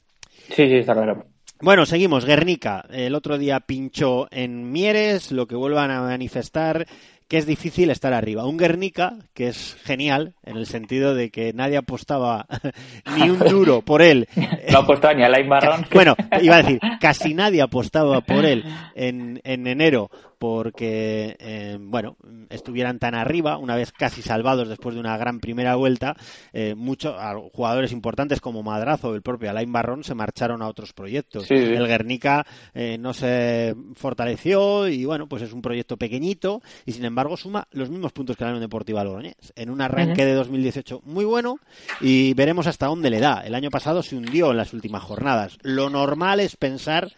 Sí, 0.49 0.67
sí, 0.67 0.77
está 0.77 0.95
claro. 0.95 1.27
Bueno, 1.61 1.87
seguimos. 1.87 2.25
Guernica. 2.25 2.85
El 2.91 3.15
otro 3.15 3.39
día 3.39 3.61
pinchó 3.61 4.27
en 4.33 4.73
Mieres, 4.73 5.31
lo 5.31 5.47
que 5.47 5.55
vuelvan 5.55 5.93
a 5.93 6.01
manifestar 6.01 6.89
que 7.33 7.39
es 7.39 7.47
difícil 7.47 7.89
estar 7.89 8.13
arriba. 8.13 8.45
Un 8.45 8.59
Guernica 8.59 9.15
que 9.33 9.49
es 9.49 9.75
genial 9.85 10.35
en 10.43 10.59
el 10.59 10.67
sentido 10.67 11.15
de 11.15 11.31
que 11.31 11.55
nadie 11.55 11.79
apostaba 11.79 12.45
ni 13.17 13.31
un 13.31 13.39
duro 13.39 13.81
por 13.81 14.03
él. 14.03 14.29
No 14.71 14.81
apostaba 14.81 15.15
ni 15.15 15.23
a 15.23 15.31
Lain 15.31 15.49
Barrón. 15.49 15.87
Bueno, 15.93 16.15
iba 16.43 16.57
a 16.57 16.63
decir, 16.63 16.79
casi 17.01 17.33
nadie 17.33 17.63
apostaba 17.63 18.21
por 18.21 18.45
él 18.45 18.65
en, 18.95 19.41
en 19.45 19.67
enero 19.67 20.11
porque, 20.43 21.37
eh, 21.39 21.79
bueno, 21.81 22.17
estuvieran 22.51 22.99
tan 22.99 23.15
arriba, 23.15 23.59
una 23.59 23.77
vez 23.77 23.93
casi 23.93 24.23
salvados 24.23 24.69
después 24.69 24.97
de 24.97 25.01
una 25.01 25.17
gran 25.17 25.39
primera 25.39 25.77
vuelta, 25.77 26.17
eh, 26.53 26.75
muchos 26.75 27.15
jugadores 27.53 27.93
importantes 27.93 28.41
como 28.41 28.65
Madrazo 28.65 29.11
o 29.11 29.15
el 29.15 29.23
propio 29.23 29.51
Alain 29.51 29.73
Barrón 29.73 30.03
se 30.03 30.17
marcharon 30.17 30.61
a 30.61 30.67
otros 30.67 30.95
proyectos. 30.95 31.45
Sí, 31.45 31.57
sí. 31.57 31.63
El 31.63 31.87
Guernica 31.87 32.45
eh, 32.75 32.99
no 32.99 33.15
se 33.15 33.77
fortaleció 33.95 34.89
y, 34.89 35.05
bueno, 35.05 35.29
pues 35.29 35.43
es 35.43 35.53
un 35.53 35.63
proyecto 35.63 35.97
pequeñito 35.97 36.61
y, 36.87 36.91
sin 36.91 37.05
embargo, 37.05 37.37
suma 37.37 37.69
los 37.71 37.89
mismos 37.89 38.11
puntos 38.11 38.37
que 38.37 38.43
la 38.43 38.51
Unión 38.51 38.63
Deportiva 38.63 39.05
Logroñés. 39.05 39.53
En 39.55 39.71
un 39.71 39.81
arranque 39.81 40.27
de 40.27 40.35
2018 40.35 41.03
muy 41.05 41.25
bueno 41.25 41.61
y 42.01 42.35
veremos 42.35 42.67
hasta 42.67 42.87
dónde 42.87 43.11
le 43.11 43.21
da. 43.21 43.43
El 43.47 43.55
año 43.55 43.71
pasado 43.71 44.03
se 44.03 44.17
hundió 44.17 44.51
en 44.51 44.57
las 44.57 44.73
últimas 44.73 45.05
jornadas. 45.05 45.57
Lo 45.63 45.89
normal 45.89 46.41
es 46.41 46.57
pensar 46.57 47.13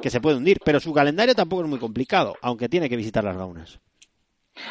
que 0.00 0.10
se 0.10 0.20
puede 0.20 0.36
hundir, 0.36 0.58
pero 0.64 0.80
su 0.80 0.92
calendario 0.92 1.34
tampoco 1.34 1.62
es 1.62 1.68
muy 1.68 1.78
complicado, 1.78 2.34
aunque 2.42 2.68
tiene 2.68 2.88
que 2.88 2.96
visitar 2.96 3.22
las 3.24 3.36
gaunas. 3.36 3.78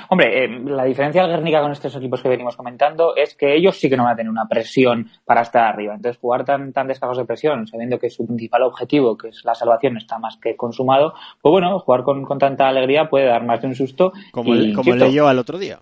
Hombre, 0.09 0.45
eh, 0.45 0.47
la 0.63 0.83
diferencia 0.83 1.23
del 1.23 1.31
Guernica 1.31 1.59
con 1.59 1.71
estos 1.71 1.95
equipos 1.95 2.21
que 2.21 2.29
venimos 2.29 2.55
comentando 2.55 3.15
es 3.15 3.33
que 3.35 3.55
ellos 3.55 3.75
sí 3.77 3.89
que 3.89 3.97
no 3.97 4.03
van 4.03 4.13
a 4.13 4.15
tener 4.15 4.29
una 4.29 4.47
presión 4.47 5.09
para 5.25 5.41
estar 5.41 5.63
arriba. 5.65 5.95
Entonces, 5.95 6.19
jugar 6.21 6.45
tan, 6.45 6.71
tan 6.71 6.87
descargados 6.87 7.17
de 7.17 7.25
presión, 7.25 7.65
sabiendo 7.65 7.97
que 7.97 8.09
su 8.11 8.27
principal 8.27 8.61
objetivo, 8.61 9.17
que 9.17 9.29
es 9.29 9.43
la 9.43 9.55
salvación, 9.55 9.97
está 9.97 10.19
más 10.19 10.37
que 10.37 10.55
consumado, 10.55 11.13
pues 11.41 11.51
bueno, 11.51 11.79
jugar 11.79 12.03
con, 12.03 12.23
con 12.23 12.37
tanta 12.37 12.67
alegría 12.67 13.09
puede 13.09 13.25
dar 13.25 13.43
más 13.43 13.59
de 13.61 13.67
un 13.69 13.75
susto. 13.75 14.13
Como, 14.31 14.53
y, 14.55 14.59
el- 14.59 14.73
como 14.75 14.91
insisto, 14.91 15.05
leyó 15.07 15.27
al 15.27 15.39
otro 15.39 15.57
día. 15.57 15.79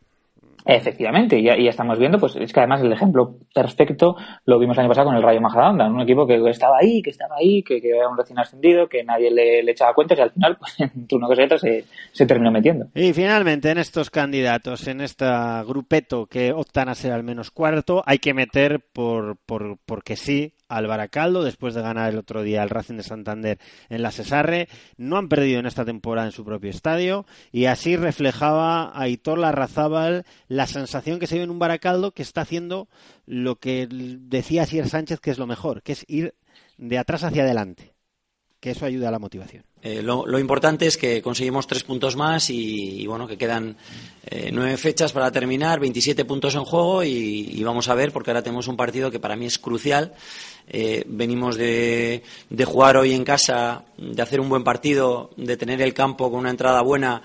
Efectivamente, 0.72 1.40
y 1.40 1.44
ya, 1.46 1.58
ya 1.58 1.72
estamos 1.72 1.98
viendo, 1.98 2.20
pues 2.20 2.36
es 2.36 2.54
que 2.54 2.60
además 2.60 2.82
el 2.82 2.94
ejemplo 2.94 3.38
perfecto 3.56 4.16
lo 4.46 4.60
vimos 4.60 4.78
el 4.78 4.82
año 4.82 4.90
pasado 4.90 5.08
con 5.08 5.16
el 5.16 5.24
Rayo 5.24 5.42
Majadahonda, 5.42 5.88
un 5.88 6.02
equipo 6.02 6.28
que 6.28 6.36
estaba 6.48 6.78
ahí, 6.80 7.02
que 7.02 7.10
estaba 7.10 7.38
ahí, 7.38 7.64
que, 7.64 7.82
que 7.82 7.90
era 7.90 8.08
un 8.08 8.16
recién 8.16 8.38
ascendido, 8.38 8.88
que 8.88 9.04
nadie 9.04 9.32
le, 9.32 9.62
echaba 9.72 9.96
cuentas 9.96 10.20
y 10.20 10.22
al 10.22 10.30
final, 10.30 10.58
pues 10.60 10.80
entre 10.80 11.18
una 11.18 11.26
cosa 11.26 11.42
y 11.42 11.46
otra 11.46 11.58
se, 11.58 11.86
se 12.12 12.26
terminó 12.28 12.52
metiendo. 12.52 12.86
Y 12.94 13.14
finalmente, 13.14 13.72
en 13.72 13.80
estos 13.80 14.12
candidatos, 14.12 14.88
en 14.88 15.02
este 15.02 15.26
grupeto 15.66 16.28
que 16.28 16.54
optan 16.54 16.88
a 16.88 16.94
ser 16.94 17.14
al 17.14 17.24
menos 17.24 17.50
cuarto, 17.50 18.04
hay 18.06 18.20
que 18.20 18.36
meter 18.36 18.80
por, 18.94 19.38
por 19.48 19.80
porque 19.88 20.16
sí 20.16 20.54
al 20.70 20.88
Baracaldo 20.88 21.44
después 21.44 21.74
de 21.74 21.82
ganar 21.82 22.12
el 22.12 22.20
otro 22.20 22.44
día 22.44 22.64
el 22.64 22.70
Racing 22.70 22.96
de 22.96 23.04
Santander 23.04 23.58
en 23.90 24.04
la 24.04 24.12
Cesarre. 24.12 24.70
No 24.98 25.18
han 25.18 25.28
perdido 25.28 25.60
en 25.60 25.66
esta 25.66 25.84
temporada 25.84 26.28
en 26.28 26.32
su 26.32 26.46
propio 26.46 26.70
estadio 26.70 27.26
y 27.52 27.66
así 27.66 27.98
reflejaba 27.98 28.92
a 28.94 29.08
Hitor 29.10 29.40
Larrazábal 29.40 30.26
la 30.48 30.59
sensación 30.68 31.20
que 31.20 31.28
se 31.28 31.38
ve 31.38 31.44
en 31.44 31.50
un 31.50 31.60
Baracaldo 31.60 32.12
que 32.12 32.22
está 32.22 32.42
haciendo 32.42 32.88
lo 33.26 33.58
que 33.58 33.88
decía 33.90 34.66
Sier 34.66 34.90
Sánchez 34.90 35.20
que 35.20 35.32
es 35.32 35.38
lo 35.38 35.48
mejor, 35.48 35.82
que 35.82 35.94
es 35.94 36.06
ir 36.08 36.36
de 36.78 36.98
atrás 36.98 37.24
hacia 37.24 37.44
adelante. 37.44 37.94
Que 38.60 38.72
eso 38.72 38.86
ayuda 38.86 39.08
a 39.08 39.12
la 39.12 39.20
motivación. 39.20 39.64
Eh, 39.82 40.02
lo, 40.02 40.38
importante 40.38 40.86
es 40.86 40.98
que 40.98 41.22
conseguimos 41.22 41.66
tres 41.66 41.84
puntos 41.84 42.18
más 42.18 42.50
y, 42.50 43.08
bueno, 43.08 43.26
que 43.26 43.38
quedan 43.38 43.78
eh, 44.26 44.50
nueve 44.52 44.76
fechas 44.76 45.14
para 45.14 45.32
terminar, 45.32 45.80
27 45.80 46.26
puntos 46.26 46.56
en 46.56 46.66
juego 46.66 47.02
y, 47.02 47.52
y, 47.54 47.64
vamos 47.64 47.88
a 47.88 47.96
ver 47.96 48.12
porque 48.12 48.32
ahora 48.32 48.44
tenemos 48.44 48.68
un 48.68 48.76
partido 48.76 49.10
que 49.10 49.22
para 49.22 49.38
mí 49.38 49.46
es 49.46 49.58
crucial. 49.58 50.14
Eh, 50.68 51.04
venimos 51.08 51.56
de, 51.56 52.22
de, 52.50 52.66
jugar 52.66 52.98
hoy 52.98 53.14
en 53.14 53.24
casa, 53.24 53.86
de 53.98 54.22
hacer 54.22 54.42
un 54.42 54.50
buen 54.50 54.66
partido, 54.66 55.32
de 55.38 55.56
tener 55.56 55.82
el 55.82 55.94
campo 55.94 56.30
con 56.30 56.42
una 56.42 56.50
entrada 56.50 56.82
buena 56.82 57.22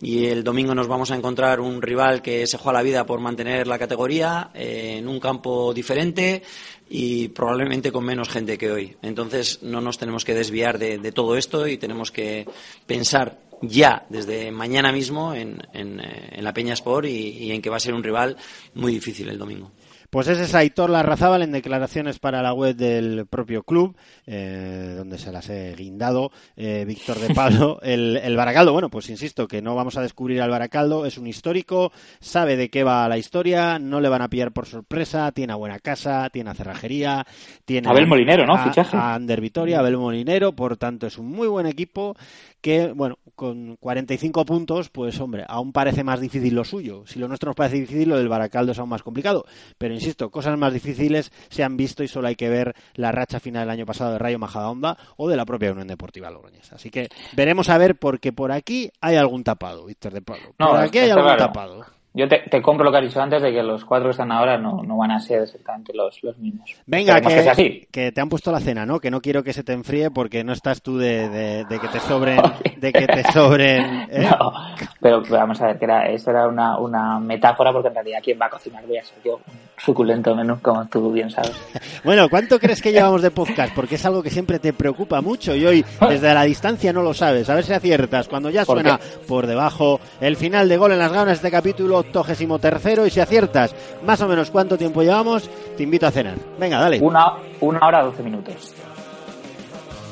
y 0.00 0.26
el 0.26 0.42
domingo 0.42 0.74
nos 0.74 0.88
vamos 0.88 1.10
a 1.10 1.16
encontrar 1.16 1.60
un 1.60 1.82
rival 1.82 2.22
que 2.22 2.46
se 2.46 2.56
juega 2.56 2.78
la 2.78 2.82
vida 2.82 3.06
por 3.06 3.20
mantener 3.20 3.66
la 3.66 3.78
categoría 3.78 4.50
eh, 4.54 4.96
en 4.98 5.08
un 5.08 5.20
campo 5.20 5.74
diferente 5.74 6.42
y 6.88 7.28
probablemente 7.28 7.92
con 7.92 8.04
menos 8.04 8.28
gente 8.28 8.56
que 8.56 8.70
hoy. 8.70 8.96
Entonces 9.02 9.62
no 9.62 9.80
nos 9.80 9.98
tenemos 9.98 10.24
que 10.24 10.34
desviar 10.34 10.78
de, 10.78 11.12
todo 11.12 11.36
esto 11.36 11.66
y 11.66 11.78
tenemos 11.78 12.10
que 12.10 12.46
pensar 12.86 13.38
ya 13.60 14.06
desde 14.08 14.50
mañana 14.50 14.92
mismo 14.92 15.34
en, 15.34 15.62
en, 15.72 16.00
en 16.00 16.44
la 16.44 16.52
Peña 16.52 16.74
Sport 16.74 17.06
y 17.06 17.52
en 17.52 17.62
que 17.62 17.70
va 17.70 17.76
a 17.76 17.80
ser 17.80 17.94
un 17.94 18.02
rival 18.02 18.36
muy 18.74 18.92
difícil 18.92 19.28
el 19.28 19.38
domingo. 19.38 19.70
Pues 20.12 20.28
ese 20.28 20.42
es 20.42 20.54
Aitor 20.54 20.90
Larrazábal 20.90 21.40
en 21.40 21.52
declaraciones 21.52 22.18
para 22.18 22.42
la 22.42 22.52
web 22.52 22.76
del 22.76 23.24
propio 23.24 23.62
club, 23.62 23.96
eh, 24.26 24.92
donde 24.94 25.16
se 25.16 25.32
las 25.32 25.48
he 25.48 25.74
guindado, 25.74 26.30
eh, 26.54 26.84
Víctor 26.86 27.18
de 27.18 27.34
Pablo, 27.34 27.78
el, 27.82 28.18
el, 28.18 28.36
Baracaldo. 28.36 28.74
Bueno, 28.74 28.90
pues 28.90 29.08
insisto 29.08 29.48
que 29.48 29.62
no 29.62 29.74
vamos 29.74 29.96
a 29.96 30.02
descubrir 30.02 30.42
al 30.42 30.50
Baracaldo, 30.50 31.06
es 31.06 31.16
un 31.16 31.28
histórico, 31.28 31.92
sabe 32.20 32.56
de 32.56 32.68
qué 32.68 32.84
va 32.84 33.08
la 33.08 33.16
historia, 33.16 33.78
no 33.78 34.02
le 34.02 34.10
van 34.10 34.20
a 34.20 34.28
pillar 34.28 34.52
por 34.52 34.66
sorpresa, 34.66 35.32
tiene 35.32 35.54
a 35.54 35.56
buena 35.56 35.78
casa, 35.78 36.28
tiene 36.28 36.50
a 36.50 36.54
cerrajería, 36.54 37.26
tiene 37.64 37.88
Abel 37.88 38.06
Molinero, 38.06 38.44
¿no? 38.44 38.56
A, 38.56 38.64
Fichaje. 38.64 38.94
a 38.94 39.14
Ander 39.14 39.40
Vitoria, 39.40 39.78
Abel 39.78 39.96
Molinero, 39.96 40.52
por 40.52 40.76
tanto 40.76 41.06
es 41.06 41.16
un 41.16 41.30
muy 41.30 41.48
buen 41.48 41.64
equipo 41.64 42.16
que, 42.62 42.92
bueno, 42.92 43.18
con 43.34 43.76
45 43.76 44.46
puntos, 44.46 44.88
pues 44.88 45.20
hombre, 45.20 45.44
aún 45.48 45.72
parece 45.72 46.04
más 46.04 46.20
difícil 46.20 46.54
lo 46.54 46.64
suyo. 46.64 47.04
Si 47.06 47.18
lo 47.18 47.28
nuestro 47.28 47.50
nos 47.50 47.56
parece 47.56 47.80
difícil, 47.80 48.08
lo 48.08 48.16
del 48.16 48.28
Baracaldo 48.28 48.72
es 48.72 48.78
aún 48.78 48.88
más 48.88 49.02
complicado. 49.02 49.44
Pero 49.76 49.92
insisto, 49.92 50.30
cosas 50.30 50.56
más 50.56 50.72
difíciles 50.72 51.32
se 51.50 51.64
han 51.64 51.76
visto 51.76 52.04
y 52.04 52.08
solo 52.08 52.28
hay 52.28 52.36
que 52.36 52.48
ver 52.48 52.74
la 52.94 53.10
racha 53.10 53.40
final 53.40 53.62
del 53.62 53.70
año 53.70 53.84
pasado 53.84 54.12
de 54.12 54.18
Rayo 54.18 54.38
Majadahonda 54.38 54.96
o 55.16 55.28
de 55.28 55.36
la 55.36 55.44
propia 55.44 55.72
Unión 55.72 55.88
Deportiva 55.88 56.30
Logroñés. 56.30 56.72
Así 56.72 56.90
que 56.90 57.08
veremos 57.34 57.68
a 57.68 57.78
ver 57.78 57.96
porque 57.96 58.32
por 58.32 58.52
aquí 58.52 58.90
hay 59.00 59.16
algún 59.16 59.42
tapado, 59.42 59.86
Víctor 59.86 60.12
de 60.12 60.22
Pablo. 60.22 60.54
Por 60.56 60.66
no, 60.66 60.74
aquí 60.76 60.98
hay 60.98 61.10
algún 61.10 61.24
claro. 61.24 61.46
tapado. 61.46 62.01
Yo 62.14 62.28
te, 62.28 62.40
te, 62.40 62.60
compro 62.60 62.84
lo 62.84 62.92
que 62.92 62.98
has 62.98 63.04
dicho 63.04 63.22
antes 63.22 63.40
de 63.40 63.50
que 63.52 63.62
los 63.62 63.86
cuatro 63.86 64.08
que 64.08 64.10
están 64.10 64.30
ahora 64.30 64.58
no, 64.58 64.82
no 64.82 64.98
van 64.98 65.12
a 65.12 65.18
ser 65.18 65.42
exactamente 65.42 65.94
los, 65.94 66.22
los 66.22 66.36
mismos. 66.36 66.70
Venga, 66.84 67.18
que, 67.22 67.28
que, 67.28 67.42
sea 67.42 67.52
así. 67.52 67.88
que, 67.90 68.12
te 68.12 68.20
han 68.20 68.28
puesto 68.28 68.52
la 68.52 68.60
cena, 68.60 68.84
¿no? 68.84 69.00
Que 69.00 69.10
no 69.10 69.22
quiero 69.22 69.42
que 69.42 69.54
se 69.54 69.64
te 69.64 69.72
enfríe 69.72 70.10
porque 70.10 70.44
no 70.44 70.52
estás 70.52 70.82
tú 70.82 70.98
de, 70.98 71.30
de, 71.30 71.64
de 71.64 71.78
que 71.78 71.88
te 71.88 72.00
sobren, 72.00 72.38
de 72.76 72.92
que 72.92 73.06
te 73.06 73.32
sobren. 73.32 74.02
¿eh? 74.10 74.28
No, 74.30 74.52
pero, 75.00 75.22
pero, 75.22 75.36
vamos 75.36 75.58
a 75.62 75.68
ver, 75.68 75.78
que 75.78 75.86
era, 75.86 76.06
esto 76.10 76.30
era 76.30 76.48
una, 76.48 76.78
una 76.78 77.18
metáfora 77.18 77.72
porque 77.72 77.88
en 77.88 77.94
realidad 77.94 78.18
quien 78.22 78.38
va 78.38 78.46
a 78.46 78.50
cocinar 78.50 78.86
voy 78.86 78.98
a 78.98 79.04
ser 79.04 79.16
yo. 79.24 79.36
Un 79.36 79.58
suculento 79.78 80.36
menú, 80.36 80.60
como 80.60 80.86
tú 80.88 81.10
bien 81.12 81.30
sabes. 81.30 81.58
bueno, 82.04 82.28
¿cuánto 82.28 82.58
crees 82.58 82.82
que 82.82 82.92
llevamos 82.92 83.22
de 83.22 83.30
podcast? 83.30 83.74
Porque 83.74 83.94
es 83.94 84.04
algo 84.04 84.22
que 84.22 84.28
siempre 84.28 84.58
te 84.58 84.74
preocupa 84.74 85.22
mucho 85.22 85.56
y 85.56 85.64
hoy 85.64 85.84
desde 86.10 86.34
la 86.34 86.42
distancia 86.42 86.92
no 86.92 87.02
lo 87.02 87.14
sabes. 87.14 87.48
A 87.48 87.54
ver 87.54 87.64
si 87.64 87.72
aciertas. 87.72 88.28
Cuando 88.28 88.50
ya 88.50 88.66
suena 88.66 88.98
¿Por, 88.98 89.26
por 89.26 89.46
debajo 89.46 89.98
el 90.20 90.36
final 90.36 90.68
de 90.68 90.76
gol 90.76 90.92
en 90.92 90.98
las 90.98 91.10
gaunas 91.10 91.28
de 91.28 91.48
este 91.48 91.50
capítulo, 91.50 92.01
octogésimo 92.02 92.58
tercero 92.58 93.06
y 93.06 93.10
si 93.10 93.20
aciertas 93.20 93.74
más 94.04 94.20
o 94.20 94.28
menos 94.28 94.50
cuánto 94.50 94.76
tiempo 94.76 95.02
llevamos, 95.02 95.48
te 95.76 95.82
invito 95.82 96.06
a 96.06 96.10
cenar. 96.10 96.36
Venga, 96.58 96.78
dale. 96.78 97.00
Una, 97.00 97.32
una 97.60 97.86
hora 97.86 98.02
doce 98.02 98.22
minutos. 98.22 98.74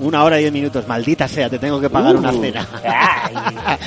Una 0.01 0.25
hora 0.25 0.39
y 0.39 0.41
diez 0.41 0.53
minutos, 0.53 0.89
maldita 0.89 1.29
sea, 1.29 1.51
te 1.51 1.59
tengo 1.59 1.79
que 1.79 1.91
pagar 1.91 2.17
uh, 2.17 2.19
una 2.19 2.33
cena. 2.33 2.67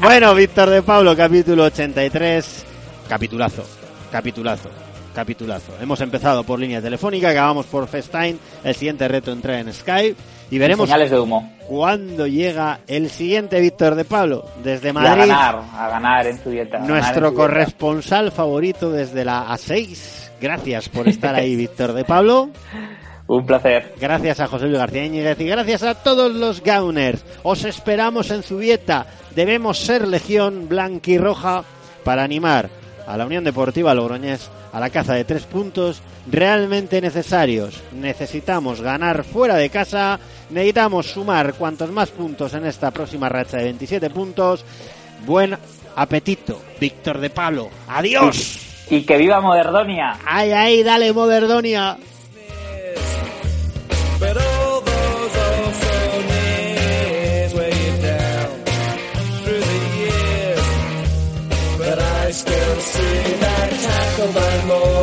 bueno, 0.00 0.32
Víctor 0.32 0.70
de 0.70 0.80
Pablo, 0.82 1.16
capítulo 1.16 1.64
83, 1.64 2.64
capitulazo, 3.08 3.64
capitulazo, 4.12 4.70
capitulazo. 5.12 5.72
Hemos 5.80 6.00
empezado 6.00 6.44
por 6.44 6.60
línea 6.60 6.80
telefónica, 6.80 7.30
acabamos 7.30 7.66
por 7.66 7.88
FaceTime, 7.88 8.36
el 8.62 8.74
siguiente 8.76 9.08
reto 9.08 9.32
entra 9.32 9.58
en 9.58 9.72
Skype 9.72 10.16
y 10.50 10.58
veremos 10.58 10.88
señales 10.88 11.10
de 11.10 11.18
humo. 11.18 11.52
cuándo 11.66 12.26
llega 12.26 12.80
el 12.86 13.10
siguiente 13.10 13.60
Víctor 13.60 13.94
de 13.94 14.04
Pablo 14.04 14.44
desde 14.62 14.92
Madrid. 14.92 15.22
A 15.22 15.26
ganar, 15.26 15.62
a 15.74 15.88
ganar 15.88 16.26
en 16.26 16.42
su 16.42 16.50
dieta. 16.50 16.78
Nuestro 16.78 17.34
corresponsal 17.34 18.30
favorito 18.30 18.90
desde 18.90 19.24
la 19.24 19.48
A6. 19.48 20.30
Gracias 20.40 20.88
por 20.88 21.08
estar 21.08 21.34
ahí, 21.34 21.56
Víctor 21.56 21.92
de 21.92 22.04
Pablo. 22.04 22.50
Un 23.26 23.44
placer. 23.44 23.94
Gracias 24.00 24.38
a 24.38 24.46
José 24.46 24.66
Luis 24.66 24.78
García 24.78 25.04
Íñiguez 25.04 25.40
y 25.40 25.46
gracias 25.46 25.82
a 25.82 25.94
todos 25.96 26.32
los 26.32 26.62
Gauners. 26.62 27.24
Os 27.42 27.64
esperamos 27.64 28.30
en 28.30 28.44
Zubieta. 28.44 29.06
Debemos 29.34 29.78
ser 29.78 30.06
legión 30.06 30.68
blanquirroja 30.68 31.64
para 32.04 32.22
animar 32.22 32.70
a 33.06 33.16
la 33.16 33.26
Unión 33.26 33.44
Deportiva 33.44 33.94
Logroñés 33.94 34.50
a 34.72 34.80
la 34.80 34.90
caza 34.90 35.14
de 35.14 35.24
tres 35.24 35.44
puntos 35.44 36.02
realmente 36.30 37.00
necesarios. 37.00 37.82
Necesitamos 37.92 38.80
ganar 38.80 39.24
fuera 39.24 39.56
de 39.56 39.70
casa, 39.70 40.18
necesitamos 40.50 41.06
sumar 41.06 41.54
cuantos 41.54 41.90
más 41.90 42.10
puntos 42.10 42.54
en 42.54 42.66
esta 42.66 42.90
próxima 42.90 43.28
racha 43.28 43.58
de 43.58 43.64
27 43.64 44.10
puntos. 44.10 44.64
Buen 45.24 45.56
apetito, 45.94 46.60
Víctor 46.80 47.18
de 47.18 47.30
Pablo. 47.30 47.70
Adiós. 47.88 48.58
Y, 48.90 48.96
y 48.96 49.02
que 49.04 49.16
viva 49.16 49.40
Moderdonia. 49.40 50.18
Ay, 50.26 50.52
ay, 50.52 50.82
dale 50.82 51.12
Moderdonia. 51.12 51.96
Sit 62.96 63.40
back, 63.40 63.70
tackle 63.70 64.32
by 64.32 64.64
more. 64.66 64.95